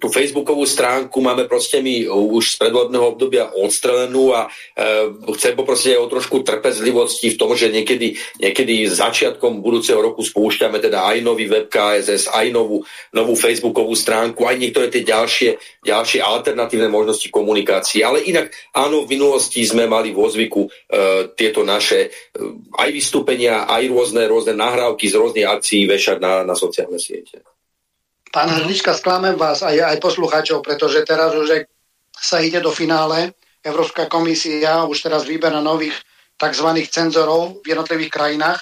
tú 0.00 0.08
Facebookovú 0.08 0.64
stránku 0.64 1.20
máme 1.20 1.44
proste 1.46 1.78
my 1.84 2.08
už 2.08 2.56
z 2.56 2.58
predvodného 2.58 3.04
obdobia 3.14 3.52
odstrelenú 3.52 4.32
a 4.32 4.48
chcem 5.36 5.54
poprosiť 5.54 5.96
aj 5.96 6.00
o 6.00 6.10
trošku 6.10 6.36
trpezlivosti 6.42 7.34
v 7.34 7.38
tom, 7.38 7.52
že 7.60 7.68
niekedy, 7.68 8.16
niekedy 8.40 8.88
začiatkom 8.88 9.60
budúceho 9.60 10.00
roku 10.00 10.24
spúšťame 10.24 10.80
teda 10.80 11.04
aj 11.04 11.20
nový 11.20 11.44
web 11.44 11.68
KSS, 11.68 12.32
aj 12.32 12.48
novú, 12.48 12.80
novú 13.12 13.36
Facebookovú 13.36 13.92
stránku, 13.92 14.48
aj 14.48 14.56
niektoré 14.56 14.88
tie 14.88 15.04
ďalšie, 15.04 15.60
ďalšie 15.84 16.24
alternatívne 16.24 16.88
možnosti 16.88 17.28
komunikácie. 17.28 18.00
Ale 18.00 18.24
inak 18.24 18.48
áno, 18.72 19.04
v 19.04 19.20
minulosti 19.20 19.60
sme 19.62 19.84
mali 19.84 20.16
vo 20.16 20.24
zvyku 20.32 20.64
e, 20.64 20.70
tieto 21.36 21.60
naše 21.60 22.08
e, 22.08 22.08
aj 22.80 22.88
vystúpenia, 22.88 23.68
aj 23.68 23.84
rôzne, 23.92 24.24
rôzne 24.24 24.56
nahrávky 24.56 25.12
z 25.12 25.14
rôznych 25.20 25.46
akcií 25.46 25.84
vešať 25.84 26.18
na, 26.18 26.42
na 26.48 26.56
sociálne 26.56 26.96
siete. 26.96 27.44
Pán 28.30 28.46
Hrlička, 28.46 28.94
sklamem 28.94 29.34
vás 29.34 29.66
aj, 29.66 29.74
aj 29.74 29.98
poslucháčov, 29.98 30.62
pretože 30.62 31.02
teraz 31.02 31.34
už 31.34 31.66
sa 32.14 32.38
ide 32.38 32.62
do 32.62 32.70
finále. 32.70 33.34
Európska 33.60 34.06
komisia 34.06 34.86
už 34.86 35.02
teraz 35.02 35.26
vyberá 35.26 35.58
nových 35.58 35.98
tzv. 36.40 36.68
cenzorov 36.88 37.60
v 37.60 37.76
jednotlivých 37.76 38.10
krajinách. 38.10 38.60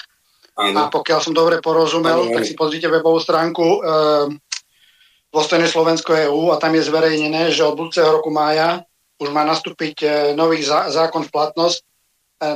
Ano. 0.59 0.74
A 0.74 0.82
pokiaľ 0.90 1.18
som 1.22 1.30
dobre 1.30 1.62
porozumel, 1.62 2.26
ano, 2.26 2.34
tak 2.34 2.42
si 2.42 2.59
pozrite 2.59 2.90
webovú 2.90 3.22
stránku 3.22 3.62
e, 3.62 3.78
Dôstojné 5.30 5.70
Slovensko 5.70 6.18
EU 6.26 6.50
a 6.50 6.59
tam 6.59 6.74
je 6.74 6.82
zverejnené, 6.82 7.55
že 7.55 7.62
od 7.62 7.78
budúceho 7.78 8.10
roku 8.10 8.34
mája 8.34 8.82
už 9.22 9.30
má 9.30 9.46
nastúpiť 9.46 9.96
e, 10.02 10.06
nový 10.34 10.59
zá, 10.66 10.90
zákon 10.90 11.22
v 11.22 11.30
platnosť 11.30 11.78
e, 11.78 11.84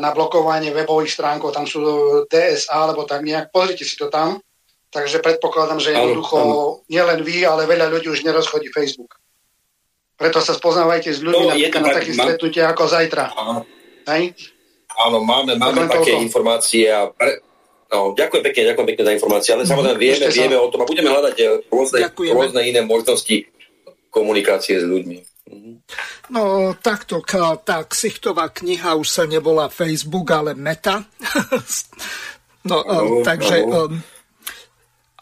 na 0.02 0.10
blokovanie 0.10 0.74
webových 0.74 1.14
stránkov. 1.14 1.54
Tam 1.54 1.62
sú 1.62 1.78
DSA 2.26 2.74
alebo 2.74 3.06
tak 3.06 3.22
nejak. 3.22 3.54
Pozrite 3.54 3.86
si 3.86 3.94
to 3.94 4.10
tam. 4.10 4.42
Takže 4.92 5.22
predpokladám, 5.22 5.80
že 5.80 5.94
jednoducho 5.94 6.38
nielen 6.90 7.22
vy, 7.24 7.46
ale 7.48 7.70
veľa 7.70 7.88
ľudí 7.88 8.12
už 8.12 8.26
nerozchodí 8.26 8.68
Facebook. 8.74 9.16
Preto 10.18 10.42
sa 10.42 10.52
spoznávajte 10.52 11.08
s 11.14 11.22
ľuďmi 11.22 11.46
no, 11.48 11.54
na, 11.54 11.80
na 11.86 11.90
takých 11.96 12.18
stretnutiach 12.18 12.76
ako 12.76 12.84
zajtra. 12.90 13.24
Hej? 14.10 14.36
Áno, 14.98 15.24
máme, 15.24 15.56
máme 15.56 15.88
také 15.88 16.12
toľko. 16.12 16.26
informácie 16.26 16.86
a 16.92 17.08
pre... 17.08 17.40
no, 17.88 18.12
ďakujem 18.12 18.42
pekne, 18.44 18.62
ďakujem 18.72 18.88
pekne 18.92 19.04
za 19.04 19.12
informácie, 19.16 19.50
ale 19.56 19.62
samozrejme 19.64 19.98
mhm, 19.98 20.04
vieme, 20.04 20.26
vieme 20.28 20.56
o 20.58 20.68
tom 20.68 20.84
a 20.84 20.88
budeme 20.88 21.08
hľadať 21.08 21.36
eh, 21.40 21.48
rôzne, 21.72 21.98
rôzne 22.12 22.60
iné 22.66 22.80
možnosti 22.84 23.36
komunikácie 24.12 24.76
s 24.78 24.84
ľuďmi. 24.84 25.18
Mhm. 25.52 25.72
No 26.32 26.72
takto, 26.78 27.20
tá 27.64 27.84
ksichtová 27.88 28.48
kniha 28.52 28.96
už 28.96 29.08
sa 29.08 29.24
nebola 29.28 29.72
Facebook, 29.72 30.28
ale 30.32 30.56
Meta. 30.56 31.04
no, 32.70 32.80
no, 32.84 33.20
takže 33.26 33.66
no. 33.66 33.90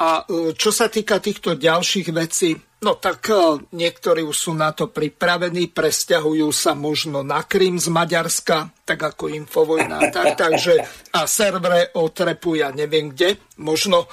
A 0.01 0.25
eh, 0.25 0.57
čo 0.57 0.73
sa 0.73 0.89
týka 0.89 1.21
týchto 1.21 1.55
ďalších 1.61 2.09
vecí, 2.11 2.57
No 2.81 2.97
tak 2.97 3.29
e, 3.29 3.61
niektorí 3.77 4.25
už 4.25 4.37
sú 4.49 4.53
na 4.57 4.73
to 4.73 4.89
pripravení, 4.89 5.69
presťahujú 5.69 6.49
sa 6.49 6.73
možno 6.73 7.21
na 7.21 7.45
Krym 7.45 7.77
z 7.77 7.93
Maďarska, 7.93 8.73
tak 8.89 9.01
ako 9.05 9.29
Infovojna. 9.29 10.09
Tak, 10.09 10.37
takže 10.49 10.81
a 11.13 11.29
servere 11.29 11.93
otrepujú, 11.93 12.65
ja 12.65 12.73
neviem 12.73 13.13
kde, 13.13 13.37
možno 13.61 14.09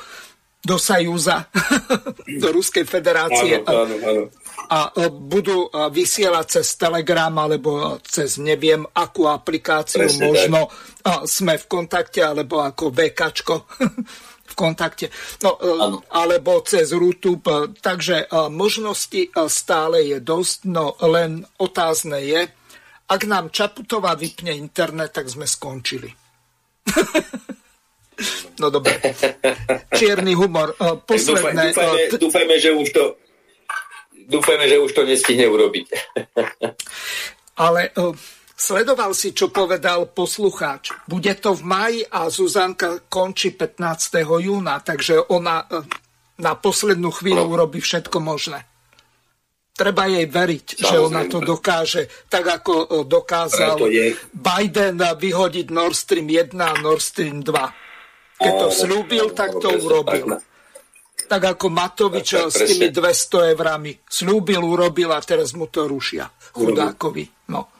do 0.67 0.75
Sajúza, 0.75 1.47
do 2.43 2.47
Ruskej 2.51 2.83
federácie. 2.83 3.63
Áno, 3.63 3.87
áno, 3.87 3.95
áno. 4.03 4.23
A 4.67 4.91
e, 4.91 5.07
budú 5.15 5.71
e, 5.71 5.87
vysielať 5.87 6.59
cez 6.59 6.75
Telegram 6.75 7.31
alebo 7.39 8.03
cez 8.03 8.35
neviem 8.35 8.83
akú 8.99 9.31
aplikáciu, 9.31 10.03
Presne 10.03 10.27
možno 10.27 10.67
tak. 10.99 11.23
sme 11.23 11.55
v 11.55 11.65
kontakte, 11.71 12.19
alebo 12.19 12.59
ako 12.59 12.91
VKčko 12.91 13.55
kontakte, 14.57 15.13
no, 15.45 15.61
e, 15.61 15.69
alebo 16.09 16.65
cez. 16.65 16.89
E, 16.89 16.97
takže 17.77 18.25
e, 18.25 18.49
možnosti 18.49 19.29
stále 19.45 20.01
je 20.01 20.17
dosť, 20.17 20.65
no 20.73 20.97
len 21.05 21.45
otázne 21.61 22.17
je, 22.25 22.41
ak 23.07 23.21
nám 23.29 23.53
Čaputová 23.53 24.17
vypne 24.17 24.57
internet, 24.57 25.13
tak 25.13 25.29
sme 25.29 25.45
skončili. 25.45 26.09
no 28.61 28.67
dobre. 28.73 28.97
Čierny 29.93 30.33
humor. 30.33 30.75
Posledné. 31.05 31.71
Dúfajme, 31.71 32.17
dúfajme, 32.17 32.55
že 32.57 32.71
už 32.73 32.89
to 32.91 33.03
dúfajme, 34.27 34.67
že 34.67 34.77
už 34.83 34.91
to 34.91 35.07
nestihne 35.07 35.47
urobiť. 35.47 35.87
Ale 37.55 37.95
Sledoval 38.57 39.13
si, 39.13 39.37
čo 39.37 39.53
povedal 39.53 40.09
poslucháč. 40.09 40.89
Bude 41.05 41.29
to 41.37 41.53
v 41.53 41.61
maji 41.61 42.01
a 42.09 42.25
Zuzanka 42.33 43.05
končí 43.05 43.53
15. 43.53 44.17
júna, 44.25 44.81
takže 44.81 45.29
ona 45.29 45.61
eh, 45.61 45.85
na 46.41 46.57
poslednú 46.57 47.13
chvíľu 47.13 47.45
no. 47.45 47.53
urobí 47.53 47.77
všetko 47.77 48.17
možné. 48.17 48.65
Treba 49.77 50.09
jej 50.09 50.25
veriť, 50.25 50.65
Samozrejme. 50.73 50.89
že 50.89 50.97
ona 50.97 51.21
to 51.29 51.37
dokáže, 51.37 52.01
tak 52.33 52.49
ako 52.49 52.73
eh, 52.73 52.85
dokázal 53.05 53.77
Biden 54.33 54.97
vyhodiť 55.05 55.67
Nord 55.69 55.93
Stream 55.93 56.25
1 56.25 56.57
a 56.57 56.81
Nord 56.81 57.05
Stream 57.05 57.45
2. 57.45 58.41
Keď 58.41 58.53
to 58.57 58.67
slúbil, 58.73 59.37
tak 59.37 59.53
to 59.61 59.69
urobil. 59.69 60.41
Tak 61.29 61.41
ako 61.45 61.69
Matovič 61.69 62.33
eh, 62.33 62.49
s 62.49 62.57
tými 62.73 62.89
200 62.89 63.53
eurami 63.53 63.93
slúbil, 64.01 64.65
urobil 64.65 65.13
a 65.13 65.21
teraz 65.21 65.53
mu 65.53 65.69
to 65.69 65.85
rušia. 65.85 66.25
Chudákovi. 66.57 67.53
No. 67.53 67.76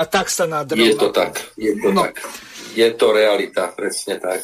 A 0.00 0.08
tak 0.08 0.32
sa 0.32 0.48
nadrel. 0.48 0.80
Je 0.80 0.96
to 0.96 1.12
tak. 1.12 1.52
Je 1.60 1.76
to 1.76 1.92
no. 1.92 2.08
tak. 2.08 2.24
Je 2.72 2.88
to 2.96 3.12
realita, 3.12 3.68
presne 3.76 4.16
tak. 4.16 4.40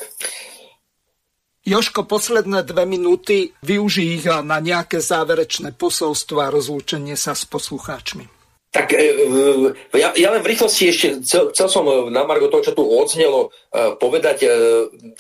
Joško, 1.67 2.05
posledné 2.05 2.63
dve 2.63 2.85
minúty 2.85 3.57
využij 3.65 4.23
ich 4.23 4.27
na 4.29 4.61
nejaké 4.61 5.03
záverečné 5.03 5.75
posolstvo 5.75 6.45
a 6.45 6.53
rozlúčenie 6.53 7.17
sa 7.19 7.35
s 7.35 7.43
poslucháčmi. 7.49 8.36
Tak 8.77 8.93
e, 8.93 9.09
e, 9.97 9.97
ja, 9.97 10.13
ja 10.13 10.29
len 10.29 10.45
v 10.45 10.53
rýchlosti 10.53 10.93
ešte 10.93 11.25
chcel, 11.25 11.49
chcel 11.57 11.69
som 11.73 11.89
e, 11.89 12.13
na 12.13 12.29
Margo 12.29 12.53
toho, 12.53 12.61
čo 12.61 12.77
tu 12.77 12.85
odznelo, 12.85 13.49
povedať, 13.77 14.49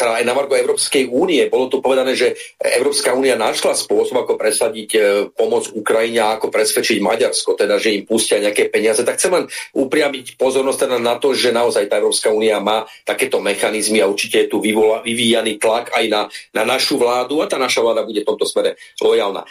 teda 0.00 0.16
aj 0.16 0.24
na 0.24 0.32
Margo 0.32 0.56
Európskej 0.56 1.12
únie. 1.12 1.44
Bolo 1.52 1.68
tu 1.68 1.84
povedané, 1.84 2.16
že 2.16 2.32
Európska 2.56 3.12
únia 3.12 3.36
našla 3.36 3.76
spôsob, 3.76 4.24
ako 4.24 4.40
presadiť 4.40 4.96
pomoc 5.36 5.68
Ukrajine 5.76 6.24
a 6.24 6.40
ako 6.40 6.48
presvedčiť 6.48 6.96
Maďarsko, 7.04 7.52
teda, 7.52 7.76
že 7.76 8.00
im 8.00 8.08
pustia 8.08 8.40
nejaké 8.40 8.72
peniaze. 8.72 9.04
Tak 9.04 9.20
chcem 9.20 9.28
len 9.28 9.44
upriamiť 9.76 10.40
pozornosť 10.40 10.88
teda 10.88 10.96
na 10.96 11.20
to, 11.20 11.36
že 11.36 11.52
naozaj 11.52 11.84
tá 11.84 12.00
Európska 12.00 12.32
únia 12.32 12.56
má 12.64 12.88
takéto 13.04 13.44
mechanizmy 13.44 14.00
a 14.00 14.08
určite 14.08 14.48
je 14.48 14.48
tu 14.48 14.64
vyvolá, 14.64 15.04
vyvíjaný 15.04 15.60
tlak 15.60 15.92
aj 15.92 16.04
na, 16.08 16.20
na 16.56 16.64
našu 16.64 16.96
vládu 16.96 17.44
a 17.44 17.50
tá 17.52 17.60
naša 17.60 17.84
vláda 17.84 18.08
bude 18.08 18.24
v 18.24 18.28
tomto 18.32 18.48
smere 18.48 18.80
lojálna. 19.04 19.44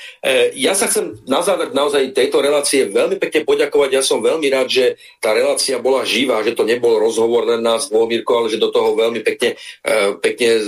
Ja 0.58 0.74
sa 0.74 0.90
chcem 0.90 1.14
na 1.30 1.46
záver 1.46 1.78
naozaj 1.78 2.10
tejto 2.18 2.42
relácie 2.42 2.90
veľmi 2.90 3.22
pekne 3.22 3.46
poďakovať 3.46 3.95
Ja 3.96 4.04
som 4.04 4.20
veľmi 4.20 4.52
rád, 4.52 4.68
že 4.68 4.86
tá 5.24 5.32
relácia 5.32 5.80
bola 5.80 6.04
živá, 6.04 6.44
že 6.44 6.52
to 6.52 6.68
nebol 6.68 7.00
rozhovor 7.00 7.48
len 7.48 7.64
nás 7.64 7.88
dvoch, 7.88 8.12
Mirko, 8.12 8.44
ale 8.44 8.52
že 8.52 8.60
do 8.60 8.68
toho 8.68 8.92
veľmi 8.92 9.24
pekne, 9.24 9.56
uh, 9.56 10.20
pekne 10.20 10.60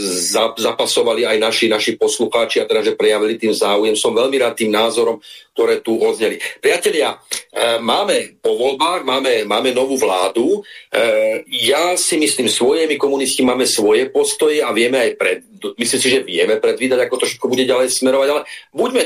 zapasovali 0.56 1.28
aj 1.28 1.38
naši, 1.44 1.68
naši 1.68 1.99
poslucháči 1.99 2.64
a 2.64 2.68
teda, 2.70 2.88
že 2.88 2.95
prejavili 2.95 3.36
tým 3.36 3.52
záujem. 3.52 3.99
Som 3.99 4.16
veľmi 4.16 4.40
rád 4.40 4.56
tým 4.56 4.72
názorom, 4.72 5.20
ktoré 5.52 5.84
tu 5.84 5.99
odzneli. 5.99 6.40
Priatelia, 6.64 7.20
uh, 7.20 7.84
máme 7.84 8.40
po 8.40 8.56
voľbách, 8.56 9.04
máme, 9.04 9.44
máme 9.44 9.76
novú 9.76 9.99
vládu. 9.99 10.64
Uh, 10.64 11.44
ja 11.52 11.99
si 11.99 12.16
myslím 12.16 12.48
svoje, 12.48 12.88
my 12.88 12.95
komunisti 12.95 13.44
máme 13.44 13.68
svoje 13.68 14.08
postoje 14.08 14.64
a 14.64 14.72
vieme 14.72 15.04
aj 15.04 15.12
pred, 15.18 15.38
myslím 15.78 15.99
si, 15.99 16.08
že 16.08 16.24
vieme 16.24 16.62
predvídať, 16.62 17.08
ako 17.08 17.16
to 17.18 17.26
všetko 17.26 17.48
bude 17.49 17.66
ďalej 17.66 17.90
smerovať, 17.90 18.28
ale 18.30 18.41
buďme 18.72 19.04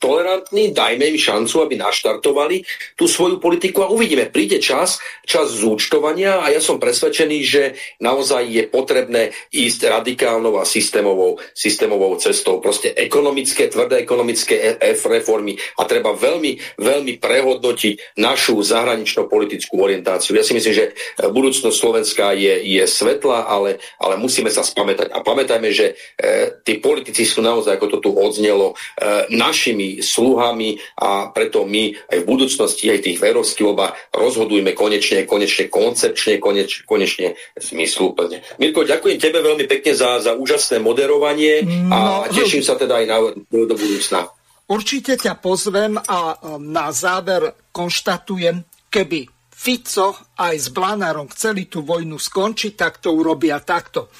tolerantní, 0.00 0.72
dajme 0.72 1.04
im 1.12 1.18
šancu, 1.18 1.66
aby 1.66 1.74
naštartovali 1.76 2.56
tú 2.96 3.04
svoju 3.04 3.25
politiku 3.42 3.82
a 3.82 3.92
uvidíme. 3.92 4.30
Príde 4.30 4.62
čas, 4.62 5.02
čas 5.26 5.50
zúčtovania 5.58 6.40
a 6.42 6.54
ja 6.54 6.62
som 6.62 6.78
presvedčený, 6.78 7.38
že 7.42 7.62
naozaj 7.98 8.46
je 8.46 8.64
potrebné 8.70 9.34
ísť 9.50 9.90
radikálnou 9.90 10.56
a 10.60 10.64
systémovou, 10.64 11.42
systémovou 11.52 12.14
cestou. 12.22 12.62
Proste 12.62 12.94
ekonomické, 12.94 13.66
tvrdé 13.66 14.00
ekonomické 14.00 14.78
F 14.78 15.10
reformy 15.10 15.58
a 15.76 15.84
treba 15.84 16.14
veľmi, 16.14 16.78
veľmi 16.78 17.18
prehodnotiť 17.18 18.16
našu 18.22 18.62
zahranično-politickú 18.62 19.74
orientáciu. 19.76 20.38
Ja 20.38 20.46
si 20.46 20.54
myslím, 20.54 20.74
že 20.74 20.84
budúcnosť 21.18 21.76
Slovenska 21.76 22.32
je, 22.32 22.62
je 22.62 22.84
svetla, 22.86 23.50
ale, 23.50 23.82
ale 23.98 24.14
musíme 24.16 24.48
sa 24.48 24.62
spamätať. 24.62 25.10
A 25.10 25.20
pamätajme, 25.26 25.68
že 25.74 25.98
e, 26.16 26.60
tí 26.62 26.78
politici 26.78 27.26
sú 27.26 27.42
naozaj, 27.42 27.76
ako 27.76 27.86
to 27.96 27.98
tu 28.04 28.10
odznelo, 28.14 28.72
e, 28.72 29.30
našimi 29.32 30.04
sluhami 30.04 30.78
a 31.00 31.32
preto 31.32 31.64
my 31.64 31.96
aj 32.12 32.18
v 32.22 32.28
budúcnosti, 32.28 32.92
aj 32.92 32.98
v 33.02 33.06
tých 33.16 33.24
európskych 33.24 33.64
voľbách 33.64 34.12
rozhodujme 34.12 34.76
konečne, 34.76 35.24
konečne 35.24 35.72
koncepčne, 35.72 36.36
koneč, 36.36 36.84
konečne 36.84 37.32
zmysluplne. 37.56 38.44
Mirko, 38.60 38.84
ďakujem 38.84 39.16
tebe 39.16 39.40
veľmi 39.40 39.64
pekne 39.64 39.96
za, 39.96 40.20
za 40.20 40.36
úžasné 40.36 40.84
moderovanie 40.84 41.64
a 41.88 42.28
no, 42.28 42.28
teším 42.28 42.60
sa 42.60 42.76
teda 42.76 43.00
aj 43.00 43.06
na, 43.08 43.16
do, 43.48 43.64
do 43.64 43.74
budúcna. 43.74 44.28
Určite 44.68 45.16
ťa 45.16 45.40
pozvem 45.40 45.96
a 45.96 46.36
na 46.60 46.92
záver 46.92 47.72
konštatujem, 47.72 48.60
keby 48.92 49.24
Fico 49.56 50.36
aj 50.36 50.52
s 50.52 50.68
Blanárom 50.68 51.32
chceli 51.32 51.64
tú 51.64 51.80
vojnu 51.80 52.20
skončiť, 52.20 52.72
tak 52.76 53.00
to 53.00 53.16
urobia 53.16 53.56
takto. 53.64 54.12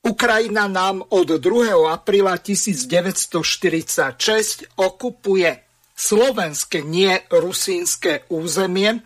Ukrajina 0.00 0.64
nám 0.64 1.04
od 1.12 1.36
2. 1.36 1.92
apríla 1.92 2.40
1946 2.40 4.80
okupuje 4.80 5.67
slovenské, 5.98 6.86
nie 6.86 7.18
rusínske 7.34 8.30
územie 8.30 9.02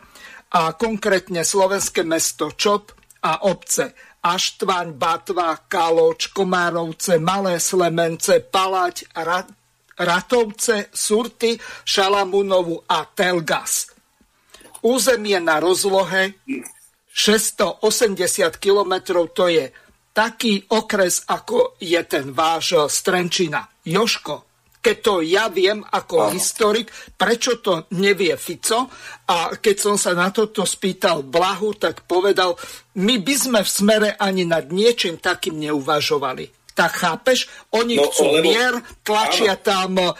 a 0.52 0.77
konkrétne 0.77 1.40
slovenské 1.40 2.05
mesto 2.05 2.52
Čop 2.52 2.93
a 3.24 3.48
obce 3.48 3.97
Aštvaň, 4.23 4.94
Batva, 4.94 5.66
Kaloč, 5.66 6.31
Komárovce, 6.31 7.19
Malé 7.19 7.59
Slemence, 7.59 8.39
Palať, 8.39 9.10
Ratovce, 9.98 10.94
Surty, 10.94 11.59
Šalamunovu 11.82 12.86
a 12.86 13.02
Telgas. 13.10 13.90
Územie 14.86 15.43
na 15.43 15.59
rozlohe 15.59 16.39
680 17.10 18.62
km 18.62 18.94
to 19.35 19.51
je 19.51 19.74
taký 20.12 20.62
okres, 20.70 21.24
ako 21.27 21.74
je 21.81 21.98
ten 22.05 22.31
váš 22.31 22.78
eh, 22.78 22.81
Strenčina. 22.86 23.66
Joško, 23.82 24.51
keď 24.82 24.96
to 24.98 25.14
ja 25.22 25.46
viem 25.46 25.78
ako 25.78 26.26
Aha. 26.26 26.34
historik, 26.34 26.90
prečo 27.14 27.62
to 27.62 27.86
nevie 27.94 28.34
Fico 28.34 28.90
a 29.30 29.54
keď 29.54 29.76
som 29.78 29.94
sa 29.94 30.10
na 30.12 30.34
toto 30.34 30.66
spýtal 30.66 31.22
Blahu, 31.22 31.78
tak 31.78 32.02
povedal, 32.10 32.59
my 32.98 33.22
by 33.22 33.34
sme 33.38 33.60
v 33.62 33.70
smere 33.70 34.10
ani 34.18 34.42
nad 34.42 34.74
niečím 34.74 35.22
takým 35.22 35.62
neuvažovali. 35.62 36.74
Tak 36.74 36.90
chápeš? 36.98 37.46
Oni 37.78 37.94
no, 37.94 38.10
chcú 38.10 38.26
lebo... 38.26 38.42
mier, 38.42 38.74
tlačia 39.06 39.54
áno. 39.54 39.62
tam 39.62 39.90
eh, 40.02 40.10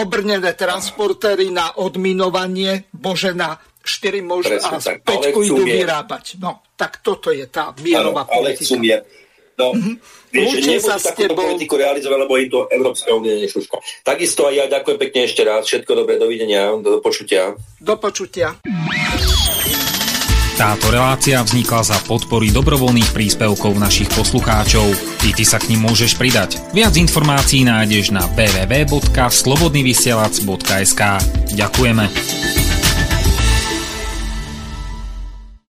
obrnené 0.00 0.56
transportéry 0.56 1.52
na 1.52 1.76
odminovanie, 1.76 2.88
bože 2.90 3.36
na 3.36 3.60
4 3.84 4.24
možno 4.24 4.56
a 4.64 4.80
5 4.80 5.44
idú 5.44 5.60
vyrábať. 5.60 6.40
No, 6.40 6.64
tak 6.72 7.04
toto 7.04 7.28
je 7.28 7.44
tá 7.52 7.76
mierová 7.84 8.24
ano, 8.24 8.32
politika. 8.32 8.64
Ale 8.64 8.64
chcú 8.64 8.74
mier. 8.80 9.00
No, 9.54 9.70
mm-hmm. 9.70 9.94
vieš, 10.34 10.66
že 10.66 10.82
sa 10.82 10.98
s 10.98 11.14
tebou. 11.14 11.46
politiku 11.46 11.78
realizovať, 11.78 12.18
lebo 12.26 12.34
im 12.34 12.50
to 12.50 12.66
Európska 12.66 13.14
únia 13.14 13.38
nešuška. 13.38 13.78
Takisto 14.02 14.50
aj 14.50 14.54
ja 14.54 14.64
ďakujem 14.66 14.98
pekne 14.98 15.20
ešte 15.30 15.46
raz. 15.46 15.62
Všetko 15.70 15.94
dobré, 15.94 16.18
dovidenia, 16.18 16.74
do 16.82 16.98
počutia. 16.98 17.54
Do 17.78 17.94
počutia. 17.94 18.58
Táto 20.54 20.86
relácia 20.86 21.42
vznikla 21.42 21.82
za 21.82 21.98
podpory 22.06 22.54
dobrovoľných 22.54 23.10
príspevkov 23.10 23.74
našich 23.74 24.06
poslucháčov. 24.14 24.86
I 25.26 25.34
ty 25.34 25.42
sa 25.42 25.58
k 25.58 25.74
ním 25.74 25.82
môžeš 25.82 26.14
pridať. 26.14 26.62
Viac 26.70 26.94
informácií 26.94 27.66
nájdeš 27.66 28.14
na 28.14 28.22
www.slobodnyvysielac.sk 28.38 31.02
Ďakujeme. 31.58 32.63